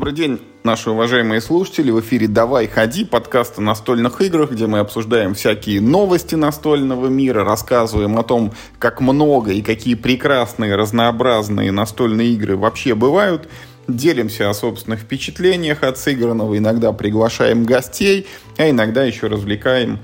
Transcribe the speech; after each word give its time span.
Добрый 0.00 0.14
день, 0.14 0.40
наши 0.64 0.90
уважаемые 0.90 1.42
слушатели. 1.42 1.90
В 1.90 2.00
эфире 2.00 2.26
«Давай, 2.26 2.66
ходи» 2.66 3.04
подкаст 3.04 3.58
о 3.58 3.60
настольных 3.60 4.22
играх, 4.22 4.50
где 4.50 4.66
мы 4.66 4.78
обсуждаем 4.78 5.34
всякие 5.34 5.82
новости 5.82 6.36
настольного 6.36 7.08
мира, 7.08 7.44
рассказываем 7.44 8.18
о 8.18 8.22
том, 8.22 8.54
как 8.78 9.02
много 9.02 9.52
и 9.52 9.60
какие 9.60 9.96
прекрасные, 9.96 10.74
разнообразные 10.74 11.70
настольные 11.70 12.28
игры 12.28 12.56
вообще 12.56 12.94
бывают, 12.94 13.46
делимся 13.88 14.48
о 14.48 14.54
собственных 14.54 15.00
впечатлениях 15.00 15.82
от 15.82 15.98
сыгранного, 15.98 16.56
иногда 16.56 16.92
приглашаем 16.92 17.64
гостей, 17.64 18.26
а 18.56 18.70
иногда 18.70 19.04
еще 19.04 19.26
развлекаем 19.26 19.98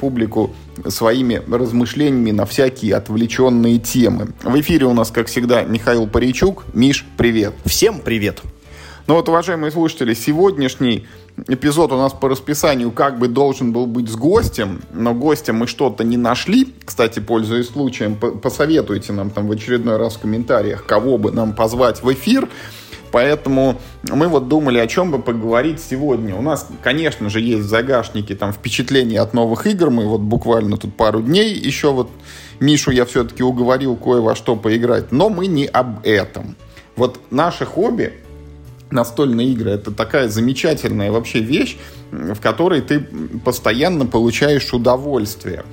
публику 0.00 0.54
своими 0.88 1.42
размышлениями 1.46 2.30
на 2.30 2.46
всякие 2.46 2.94
отвлеченные 2.94 3.78
темы. 3.78 4.28
В 4.42 4.58
эфире 4.58 4.86
у 4.86 4.94
нас, 4.94 5.10
как 5.10 5.26
всегда, 5.26 5.62
Михаил 5.62 6.06
Паричук. 6.06 6.64
Миш, 6.72 7.04
привет. 7.18 7.52
Всем 7.66 8.00
привет. 8.00 8.40
Ну 9.08 9.14
вот, 9.14 9.28
уважаемые 9.28 9.72
слушатели, 9.72 10.14
сегодняшний 10.14 11.08
эпизод 11.48 11.90
у 11.90 11.96
нас 11.96 12.12
по 12.12 12.28
расписанию 12.28 12.92
как 12.92 13.18
бы 13.18 13.26
должен 13.26 13.72
был 13.72 13.86
быть 13.86 14.08
с 14.08 14.14
гостем, 14.14 14.80
но 14.92 15.12
гостя 15.12 15.52
мы 15.52 15.66
что-то 15.66 16.04
не 16.04 16.16
нашли. 16.16 16.72
Кстати, 16.84 17.18
пользуясь 17.18 17.66
случаем, 17.66 18.14
посоветуйте 18.14 19.12
нам 19.12 19.30
там 19.30 19.48
в 19.48 19.50
очередной 19.50 19.96
раз 19.96 20.14
в 20.14 20.20
комментариях, 20.20 20.86
кого 20.86 21.18
бы 21.18 21.32
нам 21.32 21.52
позвать 21.52 22.00
в 22.00 22.12
эфир. 22.12 22.48
Поэтому 23.10 23.80
мы 24.08 24.28
вот 24.28 24.46
думали, 24.46 24.78
о 24.78 24.86
чем 24.86 25.10
бы 25.10 25.18
поговорить 25.18 25.80
сегодня. 25.80 26.36
У 26.36 26.40
нас, 26.40 26.68
конечно 26.80 27.28
же, 27.28 27.40
есть 27.40 27.64
в 27.64 27.68
загашнике 27.68 28.36
там 28.36 28.52
впечатления 28.52 29.20
от 29.20 29.34
новых 29.34 29.66
игр. 29.66 29.90
Мы 29.90 30.06
вот 30.06 30.20
буквально 30.20 30.76
тут 30.76 30.96
пару 30.96 31.20
дней 31.22 31.52
еще 31.52 31.92
вот 31.92 32.08
Мишу 32.60 32.92
я 32.92 33.04
все-таки 33.04 33.42
уговорил 33.42 33.96
кое 33.96 34.20
во 34.20 34.36
что 34.36 34.54
поиграть. 34.54 35.10
Но 35.10 35.28
мы 35.28 35.48
не 35.48 35.66
об 35.66 36.06
этом. 36.06 36.56
Вот 36.94 37.20
наше 37.30 37.66
хобби 37.66 38.12
настольные 38.92 39.48
игры. 39.48 39.70
Это 39.70 39.90
такая 39.90 40.28
замечательная 40.28 41.10
вообще 41.10 41.40
вещь, 41.40 41.76
в 42.10 42.40
которой 42.40 42.82
ты 42.82 43.00
постоянно 43.44 44.06
получаешь 44.06 44.72
удовольствие. 44.72 45.64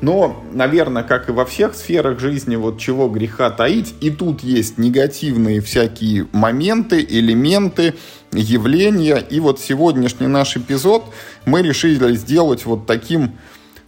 Но, 0.00 0.44
наверное, 0.52 1.02
как 1.02 1.28
и 1.28 1.32
во 1.32 1.44
всех 1.44 1.74
сферах 1.74 2.20
жизни, 2.20 2.54
вот 2.54 2.78
чего 2.78 3.08
греха 3.08 3.50
таить, 3.50 3.94
и 4.00 4.10
тут 4.10 4.44
есть 4.44 4.78
негативные 4.78 5.60
всякие 5.60 6.28
моменты, 6.32 7.04
элементы, 7.08 7.94
явления. 8.30 9.16
И 9.16 9.40
вот 9.40 9.58
сегодняшний 9.58 10.28
наш 10.28 10.56
эпизод 10.56 11.04
мы 11.46 11.62
решили 11.62 12.14
сделать 12.14 12.64
вот 12.64 12.86
таким, 12.86 13.32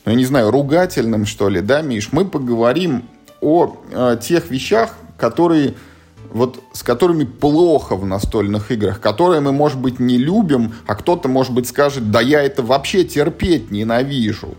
ну, 0.05 0.11
я 0.11 0.15
не 0.15 0.25
знаю, 0.25 0.51
ругательным, 0.51 1.27
что 1.27 1.49
ли, 1.49 1.61
да, 1.61 1.81
Миш? 1.81 2.09
Мы 2.11 2.25
поговорим 2.25 3.05
о, 3.41 3.77
о 3.93 4.17
тех 4.17 4.51
вещах, 4.51 4.97
которые 5.17 5.75
вот 6.33 6.63
с 6.73 6.83
которыми 6.83 7.25
плохо 7.25 7.97
в 7.97 8.07
настольных 8.07 8.71
играх, 8.71 9.01
которые 9.01 9.41
мы, 9.41 9.53
может 9.53 9.79
быть, 9.79 10.01
не 10.01 10.19
любим, 10.19 10.75
а 10.87 10.95
кто-то, 10.95 11.29
может 11.29 11.53
быть, 11.53 11.69
скажет, 11.69 12.11
да 12.11 12.21
я 12.21 12.43
это 12.43 12.63
вообще 12.63 13.05
терпеть 13.05 13.71
ненавижу. 13.71 14.55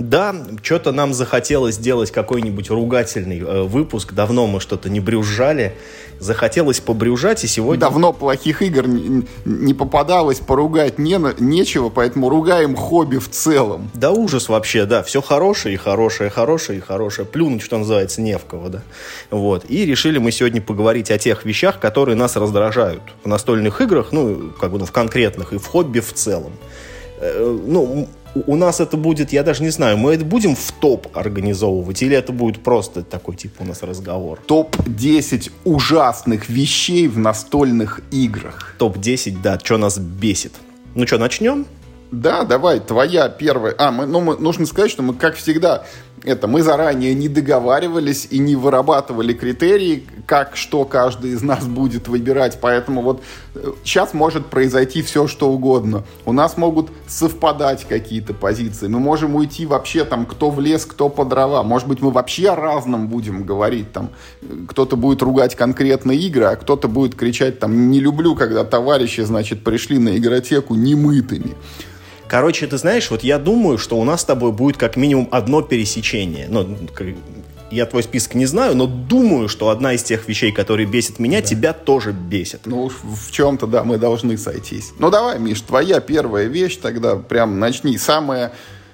Да, 0.00 0.34
что-то 0.62 0.92
нам 0.92 1.12
захотелось 1.12 1.74
сделать 1.74 2.10
какой-нибудь 2.10 2.70
ругательный 2.70 3.40
э, 3.40 3.62
выпуск. 3.64 4.14
Давно 4.14 4.46
мы 4.46 4.58
что-то 4.58 4.88
не 4.88 4.98
брюзжали. 4.98 5.74
Захотелось 6.18 6.80
побрюжать, 6.80 7.44
и 7.44 7.46
сегодня... 7.46 7.80
Давно 7.80 8.14
плохих 8.14 8.62
игр 8.62 8.86
не, 8.86 9.26
не 9.44 9.74
попадалось, 9.74 10.38
поругать 10.38 10.98
не, 10.98 11.18
нечего, 11.38 11.90
поэтому 11.90 12.30
ругаем 12.30 12.76
хобби 12.76 13.18
в 13.18 13.30
целом. 13.30 13.90
Да 13.92 14.10
ужас 14.10 14.48
вообще, 14.48 14.86
да. 14.86 15.02
Все 15.02 15.20
хорошее 15.20 15.74
и 15.74 15.78
хорошее, 15.78 16.30
хорошее 16.30 16.78
и 16.78 16.82
хорошее. 16.82 17.26
Плюнуть, 17.26 17.62
что 17.62 17.76
называется, 17.76 18.22
не 18.22 18.38
в 18.38 18.44
кого, 18.46 18.68
да. 18.70 18.82
Вот. 19.30 19.66
И 19.68 19.84
решили 19.84 20.16
мы 20.16 20.30
сегодня 20.30 20.62
поговорить 20.62 21.10
о 21.10 21.18
тех 21.18 21.44
вещах, 21.44 21.78
которые 21.78 22.16
нас 22.16 22.36
раздражают 22.36 23.02
в 23.22 23.28
настольных 23.28 23.82
играх, 23.82 24.12
ну, 24.12 24.52
как 24.58 24.72
бы 24.72 24.78
ну, 24.78 24.86
в 24.86 24.92
конкретных, 24.92 25.52
и 25.52 25.58
в 25.58 25.66
хобби 25.66 26.00
в 26.00 26.12
целом. 26.14 26.52
Э, 27.18 27.58
ну, 27.66 28.08
у 28.34 28.56
нас 28.56 28.80
это 28.80 28.96
будет, 28.96 29.32
я 29.32 29.42
даже 29.42 29.62
не 29.62 29.70
знаю, 29.70 29.96
мы 29.96 30.14
это 30.14 30.24
будем 30.24 30.54
в 30.54 30.72
топ 30.72 31.08
организовывать, 31.16 32.02
или 32.02 32.16
это 32.16 32.32
будет 32.32 32.62
просто 32.62 33.02
такой 33.02 33.36
типа 33.36 33.62
у 33.62 33.64
нас 33.64 33.82
разговор? 33.82 34.40
Топ-10 34.46 35.50
ужасных 35.64 36.48
вещей 36.48 37.08
в 37.08 37.18
настольных 37.18 38.00
играх. 38.10 38.74
Топ-10, 38.78 39.38
да, 39.42 39.58
что 39.62 39.78
нас 39.78 39.98
бесит. 39.98 40.52
Ну 40.94 41.06
что, 41.06 41.18
начнем? 41.18 41.66
Да, 42.10 42.42
давай, 42.42 42.80
твоя 42.80 43.28
первая. 43.28 43.74
А, 43.78 43.92
мы, 43.92 44.06
ну, 44.06 44.20
мы, 44.20 44.36
нужно 44.36 44.66
сказать, 44.66 44.90
что 44.90 45.02
мы, 45.02 45.14
как 45.14 45.36
всегда, 45.36 45.84
это 46.24 46.46
мы 46.46 46.62
заранее 46.62 47.14
не 47.14 47.28
договаривались 47.28 48.28
и 48.30 48.38
не 48.38 48.54
вырабатывали 48.54 49.32
критерии, 49.32 50.06
как 50.26 50.56
что 50.56 50.84
каждый 50.84 51.32
из 51.32 51.42
нас 51.42 51.66
будет 51.66 52.08
выбирать. 52.08 52.58
Поэтому 52.60 53.02
вот 53.02 53.22
сейчас 53.84 54.10
э, 54.12 54.16
может 54.16 54.46
произойти 54.46 55.02
все, 55.02 55.26
что 55.26 55.50
угодно. 55.50 56.04
У 56.26 56.32
нас 56.32 56.56
могут 56.56 56.90
совпадать 57.06 57.86
какие-то 57.88 58.34
позиции. 58.34 58.86
Мы 58.86 59.00
можем 59.00 59.34
уйти 59.34 59.64
вообще 59.64 60.04
там, 60.04 60.26
кто 60.26 60.50
в 60.50 60.60
лес, 60.60 60.84
кто 60.84 61.08
по 61.08 61.24
дрова. 61.24 61.62
Может 61.62 61.88
быть, 61.88 62.02
мы 62.02 62.10
вообще 62.10 62.50
о 62.50 62.56
разном 62.56 63.08
будем 63.08 63.44
говорить. 63.44 63.92
Там 63.92 64.10
кто-то 64.68 64.96
будет 64.96 65.22
ругать 65.22 65.54
конкретные 65.54 66.18
игры, 66.18 66.44
а 66.44 66.56
кто-то 66.56 66.88
будет 66.88 67.14
кричать 67.14 67.58
там 67.58 67.90
«не 67.90 68.00
люблю, 68.00 68.34
когда 68.34 68.64
товарищи, 68.64 69.22
значит, 69.22 69.64
пришли 69.64 69.98
на 69.98 70.16
игротеку 70.16 70.74
немытыми». 70.74 71.56
Короче, 72.30 72.68
ты 72.68 72.78
знаешь, 72.78 73.10
вот 73.10 73.24
я 73.24 73.40
думаю, 73.40 73.76
что 73.76 73.98
у 73.98 74.04
нас 74.04 74.20
с 74.20 74.24
тобой 74.24 74.52
будет 74.52 74.76
как 74.76 74.94
минимум 74.94 75.26
одно 75.32 75.62
пересечение. 75.62 76.46
Ну, 76.48 76.78
я 77.72 77.86
твой 77.86 78.04
список 78.04 78.34
не 78.34 78.46
знаю, 78.46 78.76
но 78.76 78.86
думаю, 78.86 79.48
что 79.48 79.68
одна 79.68 79.94
из 79.94 80.04
тех 80.04 80.28
вещей, 80.28 80.52
которые 80.52 80.86
бесит 80.86 81.18
меня, 81.18 81.40
да. 81.40 81.46
тебя 81.48 81.72
тоже 81.72 82.12
бесит. 82.12 82.66
Ну, 82.66 82.88
в 82.88 83.32
чем-то, 83.32 83.66
да, 83.66 83.82
мы 83.82 83.98
должны 83.98 84.38
сойтись. 84.38 84.92
Ну, 85.00 85.10
давай, 85.10 85.40
Миш, 85.40 85.60
твоя 85.62 85.98
первая 85.98 86.46
вещь 86.46 86.76
тогда, 86.76 87.16
прям 87.16 87.58
начни. 87.58 87.98
Самая... 87.98 88.52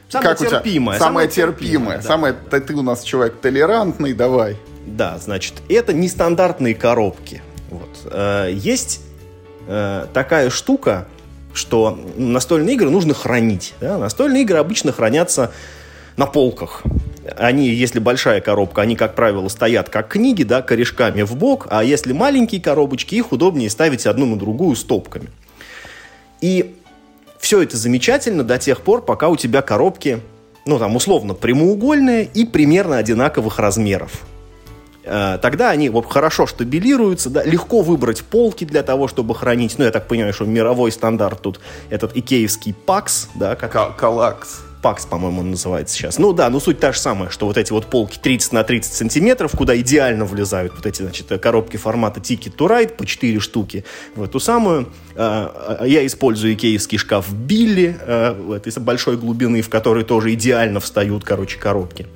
Самая 0.08 0.34
как 0.34 0.38
терпимая. 0.38 0.98
Самая 0.98 1.28
терпимая. 1.28 2.00
Самая, 2.00 2.34
да. 2.50 2.60
ты 2.60 2.72
у 2.72 2.82
нас 2.82 3.02
человек 3.02 3.36
толерантный, 3.42 4.14
давай. 4.14 4.56
Да, 4.86 5.18
значит, 5.18 5.54
это 5.68 5.92
нестандартные 5.92 6.74
коробки. 6.74 7.42
Вот. 7.70 7.90
Э, 8.04 8.50
есть 8.50 9.02
э, 9.66 10.06
такая 10.14 10.48
штука, 10.48 11.06
что 11.56 11.98
настольные 12.16 12.74
игры 12.74 12.90
нужно 12.90 13.14
хранить. 13.14 13.74
Да? 13.80 13.98
Настольные 13.98 14.42
игры 14.42 14.58
обычно 14.58 14.92
хранятся 14.92 15.52
на 16.16 16.26
полках. 16.26 16.82
Они, 17.36 17.68
если 17.68 17.98
большая 17.98 18.40
коробка, 18.40 18.82
они, 18.82 18.96
как 18.96 19.14
правило, 19.14 19.48
стоят 19.48 19.88
как 19.88 20.08
книги, 20.08 20.44
да, 20.44 20.62
корешками 20.62 21.22
в 21.22 21.36
бок, 21.36 21.66
а 21.70 21.82
если 21.82 22.12
маленькие 22.12 22.60
коробочки, 22.60 23.14
их 23.16 23.32
удобнее 23.32 23.68
ставить 23.68 24.06
одну 24.06 24.26
на 24.26 24.36
другую 24.36 24.76
стопками. 24.76 25.28
И 26.40 26.74
все 27.38 27.62
это 27.62 27.76
замечательно 27.76 28.44
до 28.44 28.58
тех 28.58 28.80
пор, 28.80 29.02
пока 29.02 29.28
у 29.28 29.36
тебя 29.36 29.62
коробки, 29.62 30.20
ну, 30.64 30.78
там, 30.78 30.96
условно, 30.96 31.34
прямоугольные 31.34 32.24
и 32.24 32.44
примерно 32.44 32.96
одинаковых 32.98 33.58
размеров. 33.58 34.26
Э, 35.06 35.38
тогда 35.40 35.70
они 35.70 35.88
вот, 35.88 36.10
хорошо 36.10 36.46
штабилируются, 36.46 37.30
да, 37.30 37.44
легко 37.44 37.80
выбрать 37.80 38.24
полки 38.24 38.64
для 38.64 38.82
того, 38.82 39.06
чтобы 39.06 39.34
хранить, 39.34 39.78
ну, 39.78 39.84
я 39.84 39.92
так 39.92 40.08
понимаю, 40.08 40.34
что 40.34 40.44
мировой 40.44 40.90
стандарт 40.90 41.42
тут 41.42 41.60
этот 41.90 42.16
икеевский 42.16 42.74
пакс, 42.74 43.28
да, 43.34 43.54
как... 43.54 43.96
Калакс. 43.96 44.62
Пакс, 44.82 45.06
по-моему, 45.06 45.40
он 45.40 45.50
называется 45.52 45.96
сейчас. 45.96 46.18
Ну 46.18 46.32
да, 46.32 46.50
ну 46.50 46.60
суть 46.60 46.78
та 46.78 46.92
же 46.92 46.98
самая, 46.98 47.30
что 47.30 47.46
вот 47.46 47.56
эти 47.56 47.72
вот 47.72 47.86
полки 47.86 48.18
30 48.18 48.52
на 48.52 48.62
30 48.62 48.92
сантиметров, 48.92 49.52
куда 49.56 49.76
идеально 49.78 50.24
влезают 50.24 50.74
вот 50.76 50.86
эти, 50.86 51.02
значит, 51.02 51.28
коробки 51.40 51.76
формата 51.76 52.20
Ticket 52.20 52.56
to 52.56 52.68
Ride 52.68 52.94
по 52.94 53.06
4 53.06 53.40
штуки 53.40 53.84
в 54.16 54.22
эту 54.22 54.38
самую. 54.40 54.88
Э, 55.14 55.78
э, 55.80 55.88
я 55.88 56.04
использую 56.04 56.54
икеевский 56.54 56.98
шкаф 56.98 57.32
Билли, 57.32 57.96
этой 58.54 58.72
большой 58.80 59.16
глубины, 59.16 59.62
в 59.62 59.68
которой 59.68 60.04
тоже 60.04 60.34
идеально 60.34 60.80
встают, 60.80 61.24
короче, 61.24 61.58
коробки. 61.58 62.06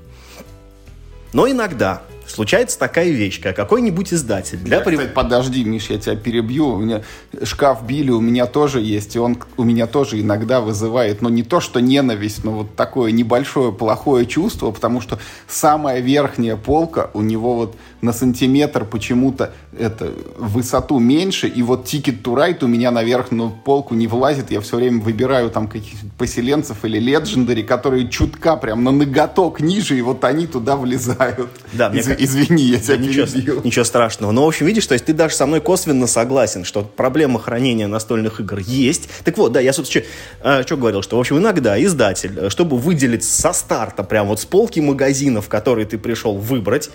Но 1.33 1.49
иногда 1.49 2.03
случается 2.31 2.79
такая 2.79 3.11
вещь, 3.11 3.41
как 3.41 3.57
какой-нибудь 3.57 4.13
издатель. 4.13 4.59
Для 4.59 4.79
я, 4.79 4.83
кстати, 4.83 5.09
подожди, 5.09 5.65
Миш, 5.65 5.91
я 5.91 5.99
тебя 5.99 6.17
перебью. 6.17 6.69
У 6.69 6.79
меня 6.79 7.03
шкаф 7.43 7.85
Билли 7.85 8.11
у 8.11 8.21
меня 8.21 8.47
тоже 8.47 8.81
есть, 8.81 9.17
и 9.17 9.19
он 9.19 9.39
у 9.57 9.65
меня 9.65 9.87
тоже 9.87 10.21
иногда 10.21 10.61
вызывает, 10.61 11.23
но 11.23 11.29
ну, 11.29 11.35
не 11.35 11.43
то, 11.43 11.61
что 11.61 11.81
ненависть, 11.81 12.45
но 12.45 12.53
вот 12.53 12.77
такое 12.77 13.13
небольшое 13.13 13.73
плохое 13.73 14.27
чувство, 14.27 14.71
потому 14.71 15.01
что 15.01 15.19
самая 15.49 16.01
верхняя 16.01 16.57
полка 16.57 17.11
у 17.15 17.23
него 17.23 17.55
вот 17.55 17.77
на 18.03 18.13
сантиметр 18.13 18.85
почему-то 18.85 19.53
это 19.79 20.13
высоту 20.37 20.99
меньше, 20.99 21.49
и 21.49 21.63
вот 21.63 21.87
Ticket 21.87 22.23
to 22.23 22.35
Ride 22.35 22.65
у 22.65 22.69
меня 22.69 22.91
на 22.91 23.03
верхнюю 23.03 23.53
полку 23.65 23.95
не 23.95 24.07
влазит, 24.07 24.51
я 24.51 24.61
все 24.61 24.77
время 24.77 25.01
выбираю 25.01 25.51
там 25.51 25.69
каких-то 25.69 26.07
поселенцев 26.19 26.85
или 26.85 27.01
Legendary, 27.01 27.63
которые 27.63 28.09
чутка 28.09 28.57
прям 28.57 28.85
на 28.85 28.91
ноготок 28.91 29.61
ниже, 29.61 29.99
и 29.99 30.03
вот 30.03 30.25
они 30.25 30.47
туда 30.47 30.77
влезают. 30.77 31.51
Да, 31.73 31.89
Из, 31.89 32.09
Извини, 32.09 32.63
я 32.65 32.79
тебя 32.79 32.97
ничего, 32.97 33.27
перебил. 33.27 33.61
Ничего 33.65 33.85
страшного. 33.85 34.33
Но, 34.33 34.45
в 34.45 34.49
общем, 34.49 34.67
видишь, 34.67 34.87
то 34.87 34.95
есть 34.95 35.05
ты 35.05 35.13
даже 35.13 35.35
со 35.35 35.47
мной 35.47 35.61
косвенно 35.61 36.07
согласен, 36.07 36.65
что 36.65 36.83
проблема 36.83 37.39
хранения 37.39 37.87
настольных 37.87 38.41
игр 38.41 38.59
есть. 38.59 39.09
Так 39.25 39.39
вот, 39.39 39.53
да, 39.53 39.61
я, 39.61 39.73
собственно, 39.73 40.05
что, 40.41 40.63
что 40.63 40.77
говорил, 40.77 41.03
что, 41.03 41.17
в 41.17 41.21
общем, 41.21 41.39
иногда 41.39 41.83
издатель, 41.83 42.51
чтобы 42.51 42.79
выделить 42.79 43.25
со 43.25 43.53
старта, 43.53 44.03
прям 44.05 44.29
вот 44.29 44.41
с 44.41 44.45
полки 44.45 44.81
магазинов, 44.81 45.47
в 45.47 45.49
которые 45.49 45.87
ты 45.87 45.99
пришел 45.99 46.37
выбрать, 46.37 46.91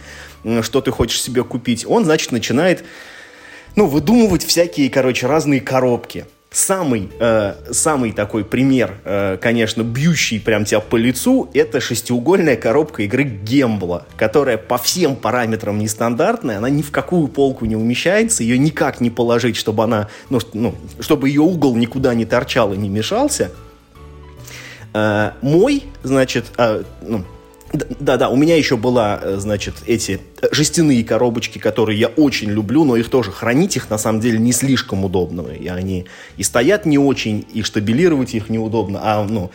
что 0.61 0.81
ты 0.81 0.91
хочешь 0.95 1.21
себе 1.21 1.43
купить, 1.43 1.85
он, 1.87 2.05
значит, 2.05 2.31
начинает 2.31 2.83
ну, 3.75 3.87
выдумывать 3.87 4.43
всякие, 4.43 4.89
короче, 4.89 5.27
разные 5.27 5.61
коробки. 5.61 6.25
Самый, 6.49 7.09
э, 7.19 7.55
самый 7.71 8.13
такой 8.13 8.45
пример, 8.45 8.93
э, 9.03 9.37
конечно, 9.41 9.83
бьющий 9.83 10.39
прям 10.39 10.63
тебя 10.63 10.79
по 10.79 10.95
лицу, 10.95 11.49
это 11.53 11.81
шестиугольная 11.81 12.55
коробка 12.55 13.03
игры 13.03 13.23
Гембла, 13.23 14.05
которая 14.15 14.57
по 14.57 14.77
всем 14.77 15.17
параметрам 15.17 15.77
нестандартная, 15.77 16.59
она 16.59 16.69
ни 16.69 16.81
в 16.81 16.91
какую 16.91 17.27
полку 17.27 17.65
не 17.65 17.75
умещается, 17.75 18.41
ее 18.43 18.57
никак 18.57 19.01
не 19.01 19.09
положить, 19.09 19.57
чтобы 19.57 19.83
она, 19.83 20.07
ну, 20.29 20.39
ну 20.53 20.75
чтобы 21.01 21.27
ее 21.27 21.41
угол 21.41 21.75
никуда 21.75 22.13
не 22.13 22.25
торчал 22.25 22.73
и 22.73 22.77
не 22.77 22.87
мешался. 22.87 23.51
Э, 24.93 25.31
мой, 25.41 25.83
значит, 26.03 26.45
э, 26.57 26.83
ну, 27.01 27.25
да-да, 27.99 28.29
у 28.29 28.35
меня 28.35 28.55
еще 28.55 28.77
была, 28.77 29.19
э, 29.21 29.37
значит, 29.37 29.75
эти 29.85 30.19
э, 30.41 30.47
жестяные 30.51 31.03
коробочки, 31.03 31.57
которые 31.57 31.99
я 31.99 32.07
очень 32.07 32.49
люблю, 32.49 32.83
но 32.83 32.95
их 32.95 33.09
тоже 33.09 33.31
хранить 33.31 33.75
их 33.75 33.89
на 33.89 33.97
самом 33.97 34.19
деле 34.19 34.37
не 34.39 34.51
слишком 34.51 35.05
удобно. 35.05 35.47
И 35.51 35.67
они 35.67 36.05
и 36.37 36.43
стоят 36.43 36.85
не 36.85 36.97
очень, 36.97 37.45
и 37.53 37.61
штабилировать 37.61 38.33
их 38.35 38.49
неудобно. 38.49 38.99
А, 39.03 39.25
ну, 39.25 39.51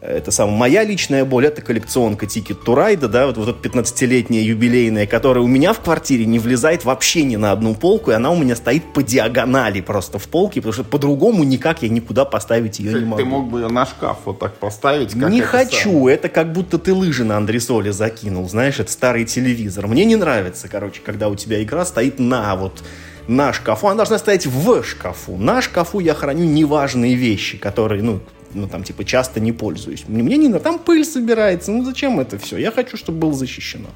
это 0.00 0.30
самая 0.30 0.56
моя 0.56 0.84
личная 0.84 1.24
боль, 1.24 1.46
это 1.46 1.60
коллекционка 1.60 2.26
Ticket 2.26 2.64
to 2.64 2.74
Ride, 2.74 3.06
да, 3.08 3.26
вот, 3.26 3.36
вот 3.36 3.48
эта 3.48 3.68
15-летняя 3.68 4.42
юбилейная, 4.42 5.06
которая 5.06 5.44
у 5.44 5.46
меня 5.46 5.72
в 5.72 5.80
квартире 5.80 6.24
не 6.24 6.38
влезает 6.38 6.84
вообще 6.84 7.22
ни 7.22 7.36
на 7.36 7.52
одну 7.52 7.74
полку, 7.74 8.10
и 8.10 8.14
она 8.14 8.30
у 8.30 8.36
меня 8.36 8.56
стоит 8.56 8.92
по 8.94 9.02
диагонали 9.02 9.80
просто 9.80 10.18
в 10.18 10.26
полке, 10.28 10.60
потому 10.60 10.72
что 10.72 10.84
по-другому 10.84 11.44
никак 11.44 11.82
я 11.82 11.88
никуда 11.88 12.24
поставить 12.24 12.78
ее 12.78 12.92
ты, 12.92 12.98
не 13.00 13.04
могу. 13.04 13.22
Ты 13.22 13.28
мог 13.28 13.48
бы 13.50 13.68
на 13.68 13.84
шкаф 13.84 14.18
вот 14.24 14.38
так 14.38 14.54
поставить, 14.54 15.12
как 15.12 15.30
Не 15.30 15.42
хочу, 15.42 15.92
сам. 15.92 16.06
это 16.06 16.28
как 16.28 16.52
будто 16.52 16.78
ты 16.78 16.94
лыжи 16.94 17.24
на 17.24 17.36
андресоле 17.36 17.92
закинул, 17.92 18.48
знаешь, 18.48 18.80
это 18.80 18.90
старый 18.90 19.26
телевизор. 19.26 19.86
Мне 19.86 20.04
не 20.06 20.16
нравится, 20.16 20.68
короче, 20.68 21.02
когда 21.04 21.28
у 21.28 21.34
тебя 21.34 21.62
игра 21.62 21.84
стоит 21.84 22.18
на 22.18 22.56
вот 22.56 22.82
на 23.28 23.52
шкафу, 23.52 23.88
она 23.88 23.96
должна 23.96 24.18
стоять 24.18 24.46
в 24.46 24.82
шкафу. 24.82 25.36
На 25.36 25.60
шкафу 25.60 26.00
я 26.00 26.14
храню 26.14 26.44
неважные 26.44 27.14
вещи, 27.14 27.58
которые, 27.58 28.02
ну, 28.02 28.20
ну, 28.54 28.66
там, 28.68 28.84
типа, 28.84 29.04
часто 29.04 29.40
не 29.40 29.52
пользуюсь. 29.52 30.04
Мне 30.08 30.36
не 30.36 30.48
надо, 30.48 30.64
там 30.64 30.78
пыль 30.78 31.04
собирается, 31.04 31.70
ну, 31.70 31.84
зачем 31.84 32.20
это 32.20 32.38
все? 32.38 32.56
Я 32.56 32.70
хочу, 32.70 32.96
чтобы 32.96 33.18
было 33.18 33.32
защищено. 33.32 33.88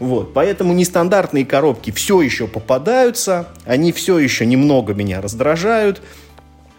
Вот, 0.00 0.32
поэтому 0.34 0.72
нестандартные 0.72 1.46
коробки 1.46 1.90
все 1.90 2.20
еще 2.20 2.46
попадаются, 2.46 3.48
они 3.64 3.92
все 3.92 4.18
еще 4.18 4.46
немного 4.46 4.94
меня 4.94 5.20
раздражают, 5.20 6.02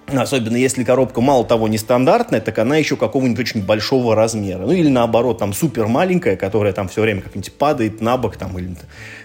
Особенно 0.08 0.56
если 0.56 0.86
коробка 0.86 1.20
мало 1.20 1.44
того 1.44 1.68
нестандартная, 1.68 2.40
так 2.40 2.58
она 2.60 2.78
еще 2.78 2.96
какого-нибудь 2.96 3.40
очень 3.40 3.62
большого 3.62 4.16
размера. 4.16 4.60
Ну 4.60 4.72
или 4.72 4.88
наоборот, 4.88 5.40
там 5.40 5.52
супер 5.52 5.88
маленькая, 5.88 6.38
которая 6.38 6.72
там 6.72 6.88
все 6.88 7.02
время 7.02 7.22
как-нибудь 7.22 7.52
падает 7.54 8.00
на 8.00 8.16
бок 8.16 8.38
там, 8.38 8.58
или 8.58 8.74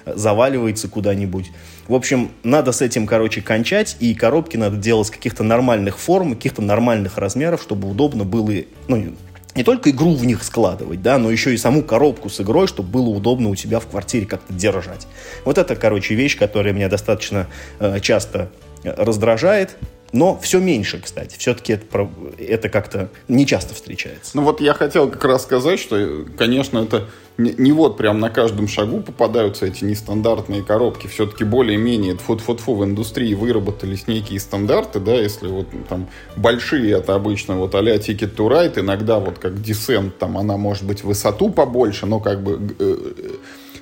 заваливается 0.07 0.89
куда-нибудь. 0.89 1.53
В 1.89 1.95
общем, 1.95 2.31
надо 2.43 2.73
с 2.73 2.81
этим, 2.81 3.07
короче, 3.07 3.41
кончать, 3.41 3.97
и 4.01 4.15
коробки 4.15 4.57
надо 4.57 4.77
делать 4.77 5.11
каких-то 5.11 5.43
нормальных 5.43 5.99
форм, 5.99 6.35
каких-то 6.35 6.63
нормальных 6.63 7.19
размеров, 7.19 7.63
чтобы 7.63 7.89
удобно 7.89 8.25
было, 8.25 8.53
ну, 8.89 9.15
не 9.55 9.65
только 9.65 9.91
игру 9.91 10.15
в 10.15 10.25
них 10.25 10.43
складывать, 10.45 11.03
да, 11.03 11.19
но 11.19 11.31
еще 11.31 11.53
и 11.53 11.57
саму 11.57 11.83
коробку 11.83 12.31
с 12.31 12.41
игрой, 12.41 12.67
чтобы 12.67 12.89
было 12.89 13.09
удобно 13.09 13.49
у 13.51 13.55
тебя 13.55 13.81
в 13.81 13.87
квартире 13.87 14.27
как-то 14.27 14.53
держать. 14.53 15.07
Вот 15.45 15.59
это, 15.59 15.77
короче, 15.77 16.15
вещь, 16.15 16.39
которая 16.39 16.73
меня 16.73 16.89
достаточно 16.89 17.49
э, 17.79 18.01
часто 18.01 18.51
раздражает. 18.85 19.77
Но 20.13 20.39
все 20.39 20.59
меньше, 20.59 21.01
кстати. 21.01 21.37
Все-таки 21.39 21.73
это, 21.73 22.11
это 22.39 22.69
как-то 22.69 23.09
не 23.29 23.47
часто 23.47 23.75
встречается. 23.75 24.33
Ну 24.35 24.43
вот 24.43 24.61
я 24.61 24.75
хотел 24.75 25.11
как 25.11 25.25
раз 25.25 25.43
сказать, 25.43 25.81
что, 25.81 26.27
конечно, 26.37 26.81
это 26.81 27.09
не, 27.39 27.55
не 27.57 27.73
вот 27.73 27.97
прям 27.97 28.21
на 28.21 28.29
каждом 28.29 28.69
шагу 28.69 29.01
попадаются 29.01 29.67
эти 29.67 29.85
нестандартные 29.85 30.63
коробки. 30.63 31.07
Все-таки 31.07 31.45
более-менее 31.45 32.19
фу-фу-фу 32.19 32.75
в 32.75 32.85
индустрии 32.85 33.33
выработались 33.35 34.07
некие 34.07 34.39
стандарты, 34.39 35.01
да, 35.01 35.15
если 35.15 35.49
вот 35.49 35.67
там 35.89 36.09
большие, 36.37 36.93
это 36.99 37.15
обычно 37.15 37.57
вот 37.57 37.75
а-ля 37.75 37.97
Ticket 37.97 38.37
to 38.37 38.49
Ride, 38.49 38.81
иногда 38.81 39.19
вот 39.19 39.39
как 39.39 39.53
Descent, 39.55 40.11
там 40.19 40.37
она 40.37 40.59
может 40.59 40.85
быть 40.85 41.05
высоту 41.05 41.49
побольше, 41.49 42.05
но 42.05 42.21
как 42.21 42.43
бы 42.43 42.75
э, 42.79 42.97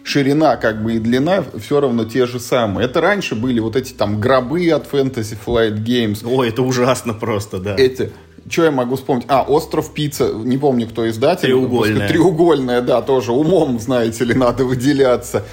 ширина 0.02 0.56
как 0.56 0.82
бы 0.82 0.94
и 0.94 0.98
длина 0.98 1.44
все 1.60 1.80
равно 1.80 2.04
те 2.04 2.26
же 2.26 2.40
самые. 2.40 2.86
Это 2.86 3.00
раньше 3.00 3.34
были 3.34 3.60
вот 3.60 3.76
эти 3.76 3.92
там 3.92 4.20
гробы 4.20 4.70
от 4.70 4.90
Fantasy 4.90 5.36
Flight 5.44 5.84
Games. 5.84 6.20
Ой, 6.24 6.48
это 6.48 6.62
ужасно 6.62 7.14
просто, 7.14 7.58
да. 7.58 7.76
Эти 7.76 8.12
что 8.48 8.64
я 8.64 8.70
могу 8.70 8.96
вспомнить? 8.96 9.26
А, 9.28 9.42
«Остров 9.42 9.92
пицца», 9.92 10.32
не 10.32 10.58
помню, 10.58 10.88
кто 10.88 11.08
издатель. 11.08 11.48
Треугольная. 11.48 12.08
Треугольная, 12.08 12.80
да, 12.80 13.02
тоже 13.02 13.32
умом, 13.32 13.78
знаете 13.78 14.24
ли, 14.24 14.34
надо 14.34 14.64
выделяться. 14.64 15.44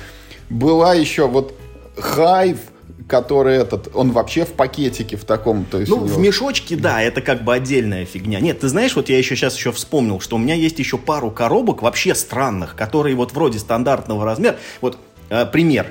Была 0.49 0.93
еще 0.93 1.27
вот 1.27 1.53
«Хайв», 1.97 2.57
который 3.07 3.57
этот, 3.57 3.89
он 3.95 4.11
вообще 4.11 4.45
в 4.45 4.53
пакетике 4.53 5.15
в 5.17 5.23
таком, 5.23 5.65
то 5.65 5.79
есть. 5.79 5.89
Ну, 5.89 5.97
в 5.99 6.19
мешочке, 6.19 6.75
да, 6.75 7.01
это 7.01 7.21
как 7.21 7.43
бы 7.43 7.53
отдельная 7.53 8.05
фигня. 8.05 8.39
Нет, 8.39 8.59
ты 8.59 8.67
знаешь, 8.67 8.95
вот 8.95 9.09
я 9.09 9.17
еще 9.17 9.35
сейчас 9.35 9.55
еще 9.55 9.71
вспомнил, 9.71 10.19
что 10.19 10.35
у 10.35 10.39
меня 10.39 10.55
есть 10.55 10.77
еще 10.79 10.97
пару 10.97 11.31
коробок 11.31 11.81
вообще 11.81 12.13
странных, 12.13 12.75
которые 12.75 13.15
вот 13.15 13.31
вроде 13.33 13.59
стандартного 13.59 14.25
размера. 14.25 14.57
Вот 14.81 14.97
э, 15.29 15.45
пример. 15.45 15.87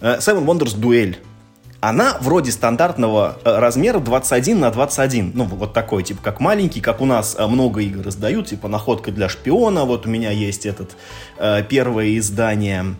Э, 0.00 0.18
Seven 0.18 0.44
Wonders 0.44 0.78
Duel. 0.78 1.16
Она 1.80 2.18
вроде 2.20 2.50
стандартного 2.50 3.38
э, 3.44 3.58
размера 3.58 4.00
21 4.00 4.60
на 4.60 4.70
21. 4.70 5.32
Ну, 5.34 5.44
вот 5.44 5.72
такой, 5.72 6.02
типа, 6.02 6.20
как 6.22 6.40
маленький, 6.40 6.80
как 6.80 7.00
у 7.00 7.06
нас 7.06 7.36
э, 7.38 7.46
много 7.46 7.80
игр 7.80 8.06
издают, 8.08 8.48
типа, 8.48 8.68
находка 8.68 9.12
для 9.12 9.28
шпиона. 9.28 9.84
Вот 9.84 10.04
у 10.06 10.10
меня 10.10 10.32
есть 10.32 10.66
этот 10.66 10.96
э, 11.38 11.62
первое 11.68 12.18
издание 12.18 12.96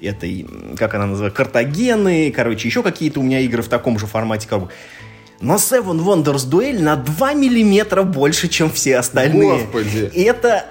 этой, 0.00 0.46
как 0.76 0.94
она 0.94 1.06
называется, 1.06 1.36
Картагены, 1.36 2.30
короче, 2.30 2.68
еще 2.68 2.82
какие-то 2.82 3.20
у 3.20 3.22
меня 3.22 3.40
игры 3.40 3.62
в 3.62 3.68
таком 3.68 3.98
же 3.98 4.06
формате. 4.06 4.46
Как 4.48 4.60
бы. 4.60 4.68
Но 5.40 5.54
Seven 5.54 6.00
Wonders 6.00 6.48
Duel 6.48 6.80
на 6.80 6.96
2 6.96 7.34
миллиметра 7.34 8.02
больше, 8.02 8.48
чем 8.48 8.70
все 8.70 8.98
остальные. 8.98 9.60
Господи. 9.60 10.10
Это 10.14 10.66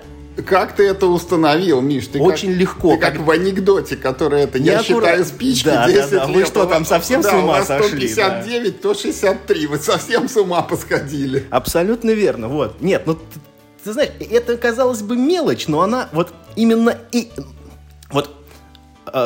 как 0.45 0.75
ты 0.75 0.87
это 0.87 1.07
установил, 1.07 1.81
Миш? 1.81 2.07
Ты 2.07 2.19
Очень 2.19 2.49
как, 2.49 2.57
легко. 2.57 2.91
Ты 2.91 2.97
как, 2.97 3.13
как 3.13 3.21
в 3.23 3.31
анекдоте, 3.31 3.95
который 3.95 4.41
это, 4.41 4.57
я, 4.59 4.73
я 4.73 4.83
считаю 4.83 5.25
спички 5.25 5.65
да, 5.65 5.87
10 5.87 6.11
да, 6.11 6.27
да. 6.27 6.31
Вы 6.31 6.45
что, 6.45 6.65
там 6.65 6.85
совсем 6.85 7.21
да, 7.21 7.31
с 7.31 7.33
ума 7.33 7.63
сошли? 7.63 8.07
159, 8.07 8.75
да. 8.75 8.79
то 8.81 8.93
63. 8.93 9.67
Вы 9.67 9.77
совсем 9.79 10.29
с 10.29 10.37
ума 10.37 10.61
посходили. 10.61 11.45
Абсолютно 11.49 12.11
верно. 12.11 12.49
Вот. 12.49 12.81
Нет, 12.81 13.03
ну 13.07 13.15
ты, 13.15 13.39
ты 13.83 13.93
знаешь, 13.93 14.11
это 14.19 14.57
казалось 14.57 15.01
бы 15.01 15.15
мелочь, 15.15 15.67
но 15.67 15.81
она 15.81 16.09
вот 16.11 16.33
именно 16.55 16.95
и 17.11 17.29
вот 18.11 18.29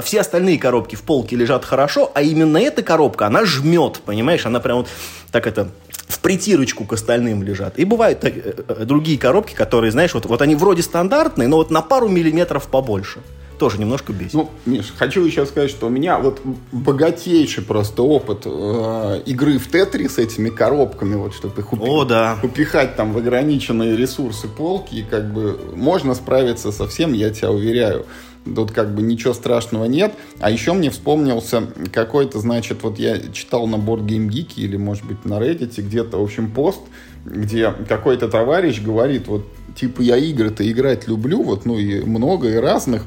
все 0.03 0.21
остальные 0.21 0.57
коробки 0.59 0.95
в 0.95 1.01
полке 1.03 1.35
лежат 1.35 1.65
хорошо, 1.65 2.11
а 2.13 2.21
именно 2.21 2.57
эта 2.57 2.83
коробка, 2.83 3.27
она 3.27 3.45
жмет, 3.45 4.01
понимаешь? 4.05 4.45
Она 4.45 4.59
прям 4.59 4.77
вот 4.79 4.87
так 5.31 5.47
это 5.47 5.69
в 6.07 6.19
притирочку 6.19 6.85
к 6.85 6.93
остальным 6.93 7.41
лежат. 7.41 7.79
И 7.79 7.85
бывают 7.85 8.19
так, 8.19 8.35
э, 8.35 8.53
э, 8.67 8.85
другие 8.85 9.17
коробки, 9.17 9.53
которые, 9.53 9.91
знаешь, 9.91 10.13
вот, 10.13 10.25
вот 10.25 10.41
они 10.41 10.55
вроде 10.55 10.81
стандартные, 10.83 11.47
но 11.47 11.55
вот 11.57 11.71
на 11.71 11.81
пару 11.81 12.09
миллиметров 12.09 12.67
побольше. 12.67 13.19
Тоже 13.57 13.77
немножко 13.77 14.11
бесит. 14.11 14.33
Ну, 14.33 14.49
Миш, 14.65 14.91
хочу 14.97 15.23
еще 15.23 15.45
сказать, 15.45 15.69
что 15.69 15.85
у 15.85 15.89
меня 15.89 16.17
вот 16.17 16.41
богатейший 16.71 17.63
просто 17.63 18.01
опыт 18.01 18.41
э, 18.45 19.21
игры 19.25 19.57
в 19.59 19.69
Тетри 19.71 20.07
с 20.07 20.17
этими 20.17 20.49
коробками, 20.49 21.15
вот, 21.15 21.33
чтобы 21.35 21.61
их 21.61 21.71
упи- 21.71 21.87
О, 21.87 22.03
да. 22.03 22.37
упихать 22.43 22.95
там 22.95 23.13
в 23.13 23.17
ограниченные 23.17 23.95
ресурсы 23.95 24.47
полки, 24.47 24.95
и 24.95 25.03
как 25.03 25.31
бы 25.31 25.59
можно 25.75 26.15
справиться 26.15 26.71
со 26.71 26.87
всем, 26.87 27.13
я 27.13 27.29
тебя 27.29 27.51
уверяю. 27.51 28.05
Тут 28.43 28.71
как 28.71 28.95
бы 28.95 29.03
ничего 29.03 29.33
страшного 29.33 29.85
нет. 29.85 30.13
А 30.39 30.49
еще 30.49 30.73
мне 30.73 30.89
вспомнился 30.89 31.67
какой-то, 31.93 32.39
значит, 32.39 32.81
вот 32.81 32.97
я 32.97 33.19
читал 33.31 33.67
на 33.67 33.75
Board 33.75 34.05
Game 34.05 34.31
или, 34.55 34.77
может 34.77 35.05
быть, 35.05 35.25
на 35.25 35.35
Reddit 35.35 35.79
где-то, 35.79 36.17
в 36.17 36.23
общем, 36.23 36.49
пост, 36.49 36.81
где 37.23 37.71
какой-то 37.87 38.27
товарищ 38.27 38.81
говорит, 38.81 39.27
вот, 39.27 39.45
типа, 39.75 40.01
я 40.01 40.17
игры-то 40.17 40.69
играть 40.69 41.07
люблю, 41.07 41.43
вот, 41.43 41.65
ну, 41.65 41.77
и 41.77 42.01
много, 42.01 42.49
и 42.49 42.55
разных, 42.55 43.03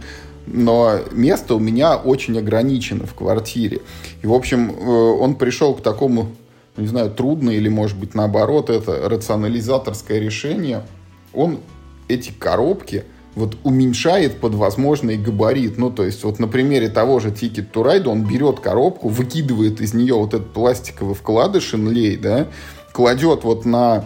но 0.46 1.00
место 1.10 1.56
у 1.56 1.58
меня 1.58 1.96
очень 1.96 2.38
ограничено 2.38 3.06
в 3.06 3.14
квартире. 3.14 3.80
И, 4.22 4.26
в 4.26 4.32
общем, 4.32 4.70
э, 4.70 4.84
он 4.84 5.34
пришел 5.34 5.74
к 5.74 5.82
такому, 5.82 6.28
не 6.76 6.86
знаю, 6.86 7.10
трудно 7.10 7.50
или, 7.50 7.68
может 7.68 7.98
быть, 7.98 8.14
наоборот, 8.14 8.70
это 8.70 9.08
рационализаторское 9.08 10.20
решение. 10.20 10.86
Он 11.32 11.58
эти 12.06 12.30
коробки 12.30 13.04
вот 13.34 13.56
уменьшает 13.62 14.40
под 14.40 14.54
возможный 14.54 15.16
габарит. 15.16 15.78
Ну, 15.78 15.90
то 15.90 16.04
есть, 16.04 16.24
вот 16.24 16.38
на 16.38 16.48
примере 16.48 16.88
того 16.88 17.20
же 17.20 17.30
Ticket 17.30 17.72
to 17.72 17.84
Ride 17.84 18.06
он 18.06 18.24
берет 18.24 18.60
коробку, 18.60 19.08
выкидывает 19.08 19.80
из 19.80 19.94
нее 19.94 20.14
вот 20.14 20.34
этот 20.34 20.52
пластиковый 20.52 21.14
вкладыш 21.14 21.74
инлей, 21.74 22.16
да, 22.16 22.48
кладет 22.92 23.44
вот 23.44 23.64
на 23.64 24.04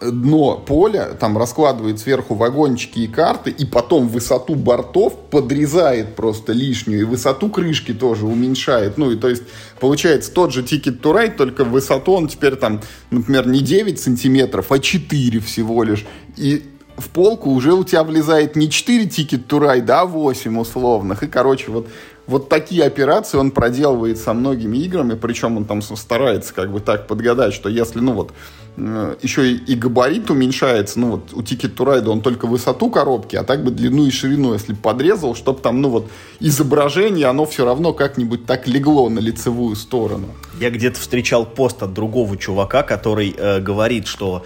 дно 0.00 0.62
поля, 0.64 1.16
там 1.18 1.36
раскладывает 1.36 1.98
сверху 1.98 2.34
вагончики 2.34 3.00
и 3.00 3.06
карты, 3.08 3.50
и 3.50 3.64
потом 3.64 4.08
высоту 4.08 4.54
бортов 4.54 5.16
подрезает 5.30 6.14
просто 6.14 6.52
лишнюю, 6.52 7.00
и 7.00 7.04
высоту 7.04 7.48
крышки 7.48 7.92
тоже 7.92 8.26
уменьшает. 8.26 8.98
Ну, 8.98 9.10
и 9.10 9.16
то 9.16 9.28
есть, 9.28 9.42
получается, 9.80 10.30
тот 10.32 10.52
же 10.52 10.62
Ticket 10.62 11.00
to 11.00 11.12
Ride, 11.14 11.36
только 11.36 11.64
высоту 11.64 12.12
он 12.12 12.28
теперь 12.28 12.56
там, 12.56 12.80
например, 13.10 13.48
не 13.48 13.60
9 13.60 13.98
сантиметров, 13.98 14.70
а 14.70 14.78
4 14.78 15.40
всего 15.40 15.82
лишь. 15.82 16.06
И 16.36 16.62
в 16.96 17.08
полку 17.08 17.50
уже 17.50 17.72
у 17.72 17.84
тебя 17.84 18.04
влезает 18.04 18.56
не 18.56 18.70
4 18.70 19.06
тикет 19.06 19.46
турай, 19.46 19.80
да, 19.80 20.04
8 20.04 20.58
условных. 20.58 21.22
И, 21.22 21.26
короче, 21.26 21.70
вот 21.70 21.88
вот 22.26 22.48
такие 22.48 22.84
операции 22.84 23.36
он 23.36 23.50
проделывает 23.50 24.18
со 24.18 24.32
многими 24.32 24.78
играми, 24.78 25.14
причем 25.14 25.56
он 25.56 25.64
там 25.64 25.82
старается 25.82 26.54
как 26.54 26.72
бы 26.72 26.80
так 26.80 27.06
подгадать, 27.06 27.52
что 27.52 27.68
если, 27.68 28.00
ну 28.00 28.14
вот, 28.14 28.32
э, 28.78 29.16
еще 29.20 29.52
и, 29.52 29.56
и 29.56 29.74
габарит 29.74 30.30
уменьшается, 30.30 30.98
ну 30.98 31.10
вот 31.12 31.34
у 31.34 31.42
Ticket 31.42 31.74
to 31.74 31.84
Ride 31.84 32.08
он 32.08 32.22
только 32.22 32.46
высоту 32.46 32.88
коробки, 32.90 33.36
а 33.36 33.44
так 33.44 33.62
бы 33.62 33.70
длину 33.70 34.06
и 34.06 34.10
ширину, 34.10 34.54
если 34.54 34.72
подрезал, 34.72 35.34
чтобы 35.34 35.60
там, 35.60 35.82
ну 35.82 35.90
вот, 35.90 36.08
изображение, 36.40 37.26
оно 37.26 37.44
все 37.44 37.66
равно 37.66 37.92
как-нибудь 37.92 38.46
так 38.46 38.66
легло 38.66 39.10
на 39.10 39.18
лицевую 39.18 39.76
сторону. 39.76 40.28
Я 40.58 40.70
где-то 40.70 40.98
встречал 40.98 41.44
пост 41.44 41.82
от 41.82 41.92
другого 41.92 42.38
чувака, 42.38 42.82
который 42.82 43.34
э, 43.36 43.60
говорит, 43.60 44.06
что 44.06 44.44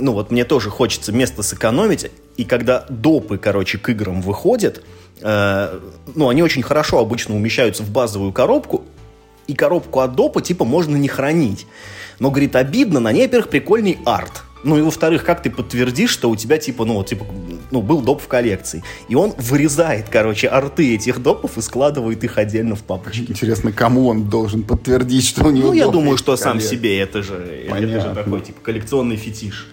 ну 0.00 0.12
вот 0.12 0.30
мне 0.30 0.44
тоже 0.44 0.70
хочется 0.70 1.12
место 1.12 1.42
сэкономить, 1.42 2.10
и 2.36 2.44
когда 2.44 2.84
допы, 2.88 3.38
короче, 3.38 3.78
к 3.78 3.88
играм 3.88 4.20
выходят, 4.20 4.82
Э, 5.20 5.80
ну, 6.14 6.28
они 6.28 6.42
очень 6.42 6.62
хорошо 6.62 6.98
обычно 6.98 7.34
умещаются 7.34 7.82
в 7.82 7.90
базовую 7.90 8.32
коробку, 8.32 8.84
и 9.46 9.54
коробку 9.54 10.00
от 10.00 10.14
допа, 10.14 10.40
типа, 10.40 10.64
можно 10.64 10.96
не 10.96 11.08
хранить. 11.08 11.66
Но, 12.18 12.30
говорит, 12.30 12.56
обидно, 12.56 13.00
на 13.00 13.12
ней, 13.12 13.22
во-первых, 13.22 13.50
прикольный 13.50 13.98
арт. 14.04 14.42
Ну 14.62 14.78
и 14.78 14.82
во-вторых, 14.82 15.24
как 15.24 15.42
ты 15.42 15.50
подтвердишь, 15.50 16.08
что 16.08 16.30
у 16.30 16.36
тебя 16.36 16.56
типа, 16.56 16.86
ну, 16.86 17.04
типа, 17.04 17.26
ну, 17.70 17.82
был 17.82 18.00
доп 18.00 18.22
в 18.22 18.28
коллекции. 18.28 18.82
И 19.08 19.14
он 19.14 19.34
вырезает, 19.36 20.06
короче, 20.08 20.48
арты 20.48 20.94
этих 20.94 21.22
допов 21.22 21.58
и 21.58 21.60
складывает 21.60 22.24
их 22.24 22.38
отдельно 22.38 22.74
в 22.74 22.82
папочки. 22.82 23.26
Интересно, 23.28 23.72
кому 23.72 24.08
он 24.08 24.30
должен 24.30 24.62
подтвердить, 24.62 25.26
что 25.26 25.44
у 25.44 25.50
него 25.50 25.68
Ну, 25.68 25.72
я 25.74 25.88
думаю, 25.88 26.16
что 26.16 26.36
сам 26.36 26.60
себе, 26.60 26.98
это 26.98 27.22
же, 27.22 27.66
это 27.68 28.00
же 28.00 28.14
такой, 28.14 28.40
типа, 28.40 28.60
коллекционный 28.62 29.16
фетиш. 29.16 29.68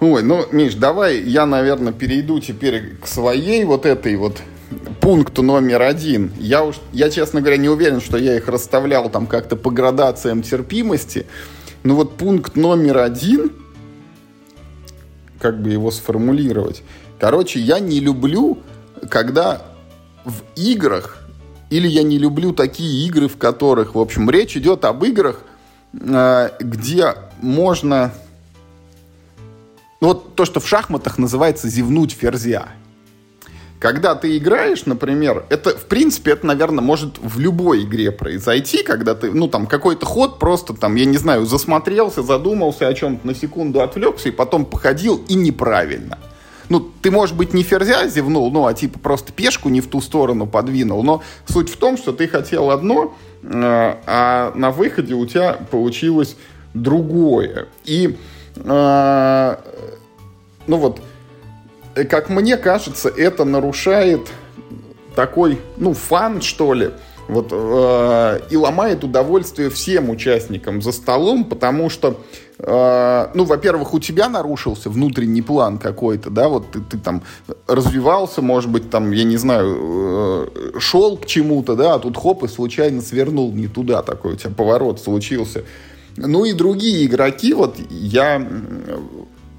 Ой, 0.00 0.22
ну, 0.22 0.46
Миш, 0.52 0.74
давай 0.74 1.20
я, 1.20 1.44
наверное, 1.44 1.92
перейду 1.92 2.38
теперь 2.38 2.96
к 3.02 3.08
своей 3.08 3.64
вот 3.64 3.84
этой 3.84 4.14
вот 4.14 4.40
пункту 5.00 5.42
номер 5.42 5.82
один. 5.82 6.30
Я, 6.38 6.64
уж, 6.64 6.76
я, 6.92 7.10
честно 7.10 7.40
говоря, 7.40 7.56
не 7.56 7.68
уверен, 7.68 8.00
что 8.00 8.16
я 8.16 8.36
их 8.36 8.46
расставлял 8.46 9.10
там 9.10 9.26
как-то 9.26 9.56
по 9.56 9.70
градациям 9.70 10.42
терпимости. 10.42 11.26
Но 11.82 11.96
вот 11.96 12.16
пункт 12.16 12.54
номер 12.54 12.98
один, 12.98 13.50
как 15.40 15.60
бы 15.60 15.70
его 15.70 15.90
сформулировать. 15.90 16.82
Короче, 17.18 17.58
я 17.58 17.80
не 17.80 17.98
люблю, 17.98 18.58
когда 19.10 19.62
в 20.24 20.42
играх, 20.54 21.26
или 21.70 21.88
я 21.88 22.04
не 22.04 22.18
люблю 22.18 22.52
такие 22.52 23.04
игры, 23.08 23.26
в 23.26 23.36
которых, 23.36 23.96
в 23.96 23.98
общем, 23.98 24.30
речь 24.30 24.56
идет 24.56 24.84
об 24.84 25.04
играх, 25.04 25.42
э, 25.92 26.50
где 26.60 27.14
можно... 27.40 28.12
Ну, 30.00 30.08
вот 30.08 30.34
то, 30.36 30.44
что 30.44 30.60
в 30.60 30.68
шахматах 30.68 31.18
называется 31.18 31.68
зевнуть 31.68 32.12
ферзя. 32.12 32.68
Когда 33.80 34.16
ты 34.16 34.36
играешь, 34.36 34.86
например, 34.86 35.44
это, 35.50 35.70
в 35.70 35.86
принципе, 35.86 36.32
это, 36.32 36.46
наверное, 36.46 36.82
может 36.82 37.18
в 37.18 37.38
любой 37.38 37.84
игре 37.84 38.10
произойти, 38.10 38.82
когда 38.82 39.14
ты, 39.14 39.30
ну, 39.30 39.46
там, 39.46 39.66
какой-то 39.66 40.04
ход 40.04 40.40
просто, 40.40 40.74
там, 40.74 40.96
я 40.96 41.04
не 41.04 41.16
знаю, 41.16 41.46
засмотрелся, 41.46 42.22
задумался 42.22 42.88
о 42.88 42.94
чем-то, 42.94 43.24
на 43.24 43.34
секунду 43.34 43.80
отвлекся, 43.80 44.28
и 44.28 44.32
потом 44.32 44.64
походил, 44.64 45.22
и 45.28 45.34
неправильно. 45.34 46.18
Ну, 46.68 46.80
ты, 46.80 47.10
может 47.10 47.36
быть, 47.36 47.54
не 47.54 47.62
ферзя 47.62 48.08
зевнул, 48.08 48.50
ну, 48.50 48.66
а 48.66 48.74
типа 48.74 48.98
просто 48.98 49.32
пешку 49.32 49.68
не 49.68 49.80
в 49.80 49.86
ту 49.86 50.00
сторону 50.00 50.46
подвинул, 50.46 51.02
но 51.02 51.22
суть 51.46 51.70
в 51.70 51.76
том, 51.76 51.96
что 51.96 52.12
ты 52.12 52.26
хотел 52.26 52.70
одно, 52.70 53.16
э, 53.42 53.48
а 53.52 54.52
на 54.54 54.70
выходе 54.70 55.14
у 55.14 55.24
тебя 55.24 55.54
получилось 55.70 56.36
другое. 56.74 57.68
И, 57.84 58.18
ну 58.64 59.56
вот, 60.76 61.00
Э, 61.98 62.04
как 62.04 62.28
мне 62.28 62.56
кажется, 62.56 63.08
это 63.08 63.44
нарушает 63.44 64.28
такой, 65.14 65.58
ну, 65.76 65.94
фан, 65.94 66.40
что 66.40 66.72
ли, 66.72 66.90
вот, 67.26 67.48
э, 67.50 68.40
и 68.50 68.56
ломает 68.56 69.04
удовольствие 69.04 69.68
всем 69.68 70.08
участникам 70.08 70.80
за 70.80 70.92
столом, 70.92 71.44
потому 71.44 71.90
что, 71.90 72.20
э, 72.58 73.26
ну, 73.34 73.44
во-первых, 73.44 73.94
у 73.94 73.98
тебя 73.98 74.28
нарушился 74.28 74.88
внутренний 74.90 75.42
план 75.42 75.78
какой-то, 75.78 76.30
да, 76.30 76.48
вот 76.48 76.70
ты, 76.70 76.80
ты 76.80 76.98
там 76.98 77.22
развивался, 77.66 78.42
может 78.42 78.70
быть, 78.70 78.90
там, 78.90 79.10
я 79.10 79.24
не 79.24 79.36
знаю, 79.36 80.46
э, 80.74 80.78
шел 80.78 81.16
к 81.16 81.26
чему-то, 81.26 81.74
да, 81.74 81.94
а 81.94 81.98
тут 81.98 82.16
хоп, 82.16 82.44
и 82.44 82.48
случайно 82.48 83.02
свернул 83.02 83.52
не 83.52 83.66
туда, 83.66 84.02
такой 84.02 84.34
у 84.34 84.36
тебя 84.36 84.50
поворот 84.50 85.00
случился. 85.00 85.64
Ну 86.26 86.44
и 86.44 86.52
другие 86.52 87.06
игроки, 87.06 87.54
вот 87.54 87.76
я 87.90 88.46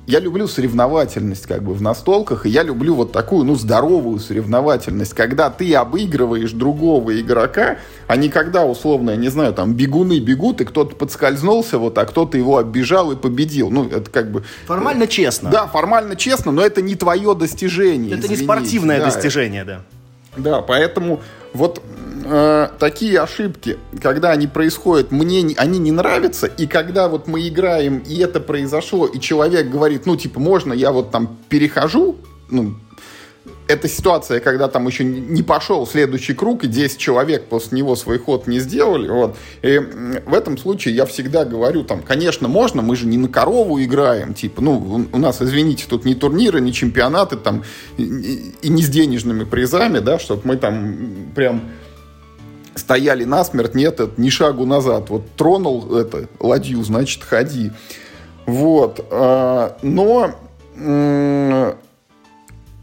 я 0.09 0.19
люблю 0.19 0.47
соревновательность 0.47 1.45
как 1.45 1.61
бы 1.61 1.75
в 1.75 1.83
настолках, 1.83 2.47
и 2.47 2.49
я 2.49 2.63
люблю 2.63 2.95
вот 2.95 3.11
такую, 3.11 3.45
ну, 3.45 3.53
здоровую 3.53 4.17
соревновательность, 4.17 5.13
когда 5.13 5.51
ты 5.51 5.75
обыгрываешь 5.75 6.51
другого 6.51 7.21
игрока, 7.21 7.77
а 8.07 8.15
не 8.15 8.29
когда, 8.29 8.65
условно, 8.65 9.11
я 9.11 9.17
не 9.17 9.29
знаю, 9.29 9.53
там, 9.53 9.75
бегуны 9.75 10.17
бегут, 10.17 10.61
и 10.61 10.65
кто-то 10.65 10.95
подскользнулся, 10.95 11.77
вот, 11.77 11.95
а 11.99 12.05
кто-то 12.05 12.39
его 12.39 12.57
оббежал 12.57 13.11
и 13.11 13.15
победил. 13.15 13.69
Ну, 13.69 13.87
это 13.87 14.09
как 14.09 14.31
бы... 14.31 14.43
Формально 14.65 15.05
честно. 15.05 15.51
Да, 15.51 15.67
формально 15.67 16.15
честно, 16.15 16.51
но 16.51 16.63
это 16.63 16.81
не 16.81 16.95
твое 16.95 17.35
достижение. 17.35 18.13
Это 18.13 18.21
извините. 18.21 18.41
не 18.41 18.47
спортивное 18.47 18.97
да. 18.97 19.05
достижение, 19.05 19.63
да. 19.63 19.81
Да, 20.37 20.61
поэтому 20.63 21.21
вот 21.53 21.81
э, 22.25 22.67
такие 22.79 23.19
ошибки, 23.19 23.77
когда 24.01 24.31
они 24.31 24.47
происходят, 24.47 25.11
мне 25.11 25.55
они 25.57 25.79
не 25.79 25.91
нравятся, 25.91 26.47
и 26.47 26.67
когда 26.67 27.07
вот 27.07 27.27
мы 27.27 27.47
играем, 27.47 27.99
и 27.99 28.17
это 28.17 28.39
произошло, 28.39 29.05
и 29.05 29.19
человек 29.19 29.69
говорит, 29.69 30.05
ну, 30.05 30.15
типа, 30.15 30.39
можно 30.39 30.73
я 30.73 30.91
вот 30.91 31.11
там 31.11 31.37
перехожу, 31.49 32.17
ну, 32.49 32.75
это 33.69 33.87
ситуация, 33.87 34.39
когда 34.39 34.67
там 34.67 34.87
еще 34.87 35.03
не 35.03 35.43
пошел 35.43 35.85
следующий 35.85 36.33
круг, 36.33 36.63
и 36.63 36.67
10 36.67 36.97
человек 36.97 37.45
после 37.45 37.77
него 37.77 37.95
свой 37.95 38.17
ход 38.17 38.47
не 38.47 38.57
сделали. 38.57 39.07
Вот. 39.07 39.37
И 39.61 39.77
в 39.77 40.33
этом 40.33 40.57
случае 40.57 40.95
я 40.95 41.05
всегда 41.05 41.45
говорю, 41.45 41.83
там, 41.83 42.01
конечно, 42.01 42.47
можно, 42.47 42.81
мы 42.81 42.95
же 42.95 43.05
не 43.05 43.19
на 43.19 43.27
корову 43.27 43.79
играем, 43.79 44.33
типа, 44.33 44.61
ну, 44.61 45.07
у 45.11 45.17
нас, 45.19 45.39
извините, 45.39 45.85
тут 45.87 46.03
не 46.03 46.15
турниры, 46.15 46.61
не 46.61 46.73
чемпионаты, 46.73 47.37
там, 47.37 47.63
и, 47.97 48.55
и 48.63 48.69
не 48.69 48.81
с 48.81 48.89
денежными 48.89 49.43
призами, 49.43 49.99
да, 49.99 50.17
чтобы 50.17 50.41
мы 50.45 50.57
там 50.57 51.31
прям 51.35 51.61
стояли 52.73 53.23
насмерть, 53.23 53.75
нет, 53.75 53.99
это 53.99 54.19
ни 54.19 54.29
шагу 54.29 54.65
назад. 54.65 55.11
Вот 55.11 55.29
тронул 55.35 55.95
это 55.95 56.27
ладью, 56.39 56.83
значит, 56.83 57.23
ходи. 57.23 57.71
Вот. 58.47 59.05
А, 59.11 59.77
но 59.83 60.33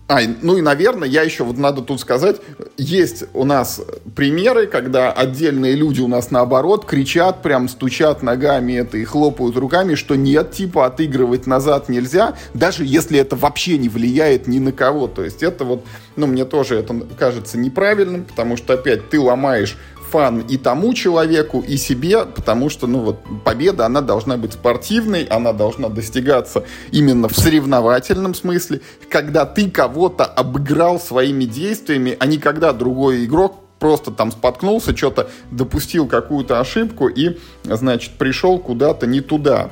а, 0.08 0.20
ну 0.40 0.56
и, 0.56 0.62
наверное, 0.62 1.08
я 1.08 1.22
еще 1.22 1.42
вот 1.42 1.58
надо 1.58 1.82
тут 1.82 2.00
сказать, 2.00 2.36
есть 2.76 3.24
у 3.34 3.44
нас 3.44 3.80
примеры, 4.14 4.68
когда 4.68 5.10
отдельные 5.10 5.74
люди 5.74 6.00
у 6.00 6.06
нас 6.06 6.30
наоборот 6.30 6.84
кричат, 6.84 7.42
прям 7.42 7.68
стучат 7.68 8.22
ногами 8.22 8.74
это 8.74 8.98
и 8.98 9.04
хлопают 9.04 9.56
руками, 9.56 9.96
что 9.96 10.14
нет, 10.14 10.52
типа 10.52 10.86
отыгрывать 10.86 11.48
назад 11.48 11.88
нельзя, 11.88 12.36
даже 12.54 12.84
если 12.84 13.18
это 13.18 13.34
вообще 13.34 13.78
не 13.78 13.88
влияет 13.88 14.46
ни 14.46 14.60
на 14.60 14.70
кого. 14.70 15.08
То 15.08 15.24
есть 15.24 15.42
это 15.42 15.64
вот, 15.64 15.84
ну 16.14 16.28
мне 16.28 16.44
тоже 16.44 16.76
это 16.76 16.94
кажется 17.18 17.58
неправильным, 17.58 18.24
потому 18.24 18.56
что 18.56 18.74
опять 18.74 19.10
ты 19.10 19.18
ломаешь 19.18 19.76
фан 20.10 20.40
и 20.40 20.56
тому 20.56 20.94
человеку, 20.94 21.64
и 21.66 21.76
себе, 21.76 22.24
потому 22.24 22.70
что, 22.70 22.86
ну 22.86 23.00
вот, 23.00 23.18
победа, 23.44 23.86
она 23.86 24.00
должна 24.00 24.36
быть 24.36 24.54
спортивной, 24.54 25.24
она 25.24 25.52
должна 25.52 25.88
достигаться 25.88 26.64
именно 26.92 27.28
в 27.28 27.36
соревновательном 27.36 28.34
смысле, 28.34 28.80
когда 29.10 29.44
ты 29.44 29.70
кого-то 29.70 30.24
обыграл 30.24 31.00
своими 31.00 31.44
действиями, 31.44 32.16
а 32.18 32.26
не 32.26 32.38
когда 32.38 32.72
другой 32.72 33.24
игрок 33.24 33.56
просто 33.78 34.10
там 34.10 34.32
споткнулся, 34.32 34.96
что-то 34.96 35.28
допустил 35.50 36.06
какую-то 36.06 36.60
ошибку 36.60 37.08
и, 37.08 37.38
значит, 37.64 38.12
пришел 38.12 38.58
куда-то 38.58 39.06
не 39.06 39.20
туда. 39.20 39.70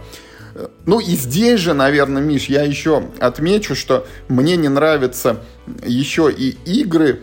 Ну 0.87 1.01
и 1.01 1.17
здесь 1.17 1.61
же, 1.61 1.75
наверное, 1.75 2.23
Миш, 2.23 2.47
я 2.47 2.63
еще 2.63 3.09
отмечу, 3.19 3.75
что 3.75 4.07
мне 4.29 4.57
не 4.57 4.69
нравятся 4.69 5.39
еще 5.85 6.31
и 6.31 6.57
игры, 6.65 7.23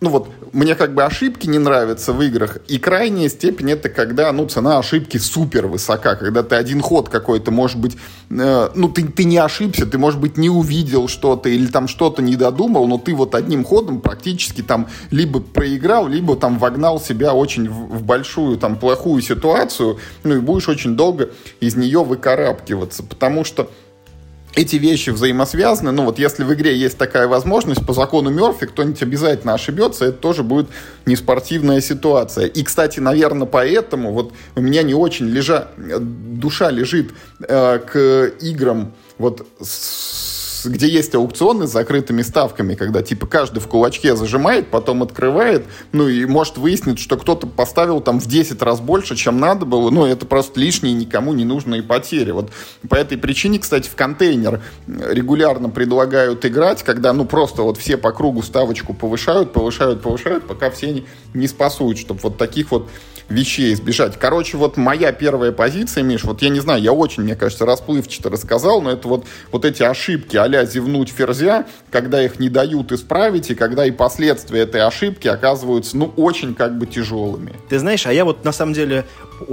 ну 0.00 0.10
вот, 0.10 0.28
мне 0.52 0.76
как 0.76 0.94
бы 0.94 1.02
ошибки 1.02 1.48
не 1.48 1.58
нравятся 1.58 2.12
в 2.12 2.22
играх, 2.22 2.58
и 2.68 2.78
крайняя 2.78 3.28
степень 3.28 3.72
это 3.72 3.88
когда, 3.88 4.30
ну, 4.30 4.46
цена 4.46 4.78
ошибки 4.78 5.16
супер 5.18 5.66
высока, 5.66 6.14
когда 6.14 6.44
ты 6.44 6.54
один 6.54 6.80
ход 6.80 7.08
какой-то, 7.08 7.50
может 7.50 7.78
быть, 7.78 7.96
э, 8.30 8.68
ну, 8.76 8.88
ты, 8.88 9.04
ты 9.04 9.24
не 9.24 9.38
ошибся, 9.38 9.86
ты, 9.86 9.98
может 9.98 10.20
быть, 10.20 10.36
не 10.36 10.50
увидел 10.50 11.08
что-то 11.08 11.48
или 11.48 11.66
там 11.66 11.88
что-то 11.88 12.22
не 12.22 12.36
додумал, 12.36 12.86
но 12.86 12.98
ты 12.98 13.12
вот 13.12 13.34
одним 13.34 13.64
ходом 13.64 14.00
практически 14.00 14.62
там 14.62 14.86
либо 15.10 15.40
проиграл, 15.40 16.06
либо 16.06 16.36
там 16.36 16.58
вогнал 16.58 17.00
себя 17.00 17.34
очень 17.34 17.68
в, 17.68 17.98
в 17.98 18.02
большую 18.04 18.56
там 18.56 18.78
плохую 18.78 19.20
ситуацию, 19.20 19.98
ну, 20.22 20.36
и 20.36 20.38
будешь 20.38 20.68
очень 20.68 20.94
долго 20.94 21.30
из 21.58 21.74
нее 21.74 22.04
выкарабкиваться, 22.04 23.02
потому 23.02 23.42
что 23.44 23.68
эти 24.58 24.74
вещи 24.74 25.10
взаимосвязаны. 25.10 25.92
Ну 25.92 26.04
вот 26.04 26.18
если 26.18 26.42
в 26.42 26.52
игре 26.52 26.76
есть 26.76 26.98
такая 26.98 27.28
возможность, 27.28 27.86
по 27.86 27.92
закону 27.92 28.30
Мерфи 28.30 28.66
кто-нибудь 28.66 29.00
обязательно 29.02 29.54
ошибется, 29.54 30.06
это 30.06 30.18
тоже 30.18 30.42
будет 30.42 30.68
неспортивная 31.06 31.80
ситуация. 31.80 32.46
И, 32.46 32.64
кстати, 32.64 32.98
наверное, 32.98 33.46
поэтому 33.46 34.12
вот 34.12 34.32
у 34.56 34.60
меня 34.60 34.82
не 34.82 34.94
очень 34.94 35.26
лежа... 35.26 35.68
душа 35.76 36.70
лежит 36.70 37.12
э, 37.40 37.78
к 37.78 38.32
играм 38.40 38.92
вот 39.18 39.46
с 39.60 40.37
где 40.64 40.88
есть 40.88 41.14
аукционы 41.14 41.66
с 41.66 41.72
закрытыми 41.72 42.22
ставками, 42.22 42.74
когда 42.74 43.02
типа 43.02 43.26
каждый 43.26 43.60
в 43.60 43.68
кулачке 43.68 44.16
зажимает, 44.16 44.68
потом 44.68 45.02
открывает, 45.02 45.64
ну 45.92 46.08
и 46.08 46.24
может 46.24 46.58
выяснить, 46.58 46.98
что 46.98 47.16
кто-то 47.16 47.46
поставил 47.46 48.00
там 48.00 48.20
в 48.20 48.26
10 48.26 48.60
раз 48.62 48.80
больше, 48.80 49.16
чем 49.16 49.38
надо 49.38 49.66
было, 49.66 49.90
ну 49.90 50.06
это 50.06 50.26
просто 50.26 50.60
лишние 50.60 50.94
никому 50.94 51.32
не 51.32 51.44
нужные 51.44 51.82
потери. 51.82 52.30
Вот 52.30 52.50
по 52.88 52.94
этой 52.94 53.18
причине, 53.18 53.58
кстати, 53.58 53.88
в 53.88 53.94
контейнер 53.94 54.62
регулярно 54.86 55.70
предлагают 55.70 56.44
играть, 56.44 56.82
когда 56.82 57.12
ну 57.12 57.24
просто 57.24 57.62
вот 57.62 57.78
все 57.78 57.96
по 57.96 58.12
кругу 58.12 58.42
ставочку 58.42 58.94
повышают, 58.94 59.52
повышают, 59.52 60.02
повышают, 60.02 60.46
пока 60.46 60.70
все 60.70 60.90
не, 60.92 61.06
не 61.34 61.48
спасуют, 61.48 61.98
чтобы 61.98 62.20
вот 62.22 62.36
таких 62.38 62.70
вот 62.70 62.88
вещей 63.28 63.72
избежать. 63.74 64.18
Короче, 64.18 64.56
вот 64.56 64.76
моя 64.76 65.12
первая 65.12 65.52
позиция, 65.52 66.02
Миш, 66.02 66.24
вот 66.24 66.42
я 66.42 66.48
не 66.48 66.60
знаю, 66.60 66.82
я 66.82 66.92
очень, 66.92 67.22
мне 67.22 67.36
кажется, 67.36 67.66
расплывчато 67.66 68.30
рассказал, 68.30 68.80
но 68.80 68.92
это 68.92 69.08
вот, 69.08 69.26
вот 69.52 69.64
эти 69.64 69.82
ошибки 69.82 70.36
а 70.36 70.64
зевнуть 70.64 71.10
ферзя, 71.10 71.66
когда 71.90 72.22
их 72.22 72.38
не 72.38 72.48
дают 72.48 72.92
исправить, 72.92 73.50
и 73.50 73.54
когда 73.54 73.84
и 73.84 73.90
последствия 73.90 74.60
этой 74.60 74.82
ошибки 74.82 75.28
оказываются, 75.28 75.96
ну, 75.96 76.12
очень 76.16 76.54
как 76.54 76.78
бы 76.78 76.86
тяжелыми. 76.86 77.52
Ты 77.68 77.78
знаешь, 77.78 78.06
а 78.06 78.12
я 78.12 78.24
вот 78.24 78.44
на 78.44 78.52
самом 78.52 78.72
деле 78.72 79.04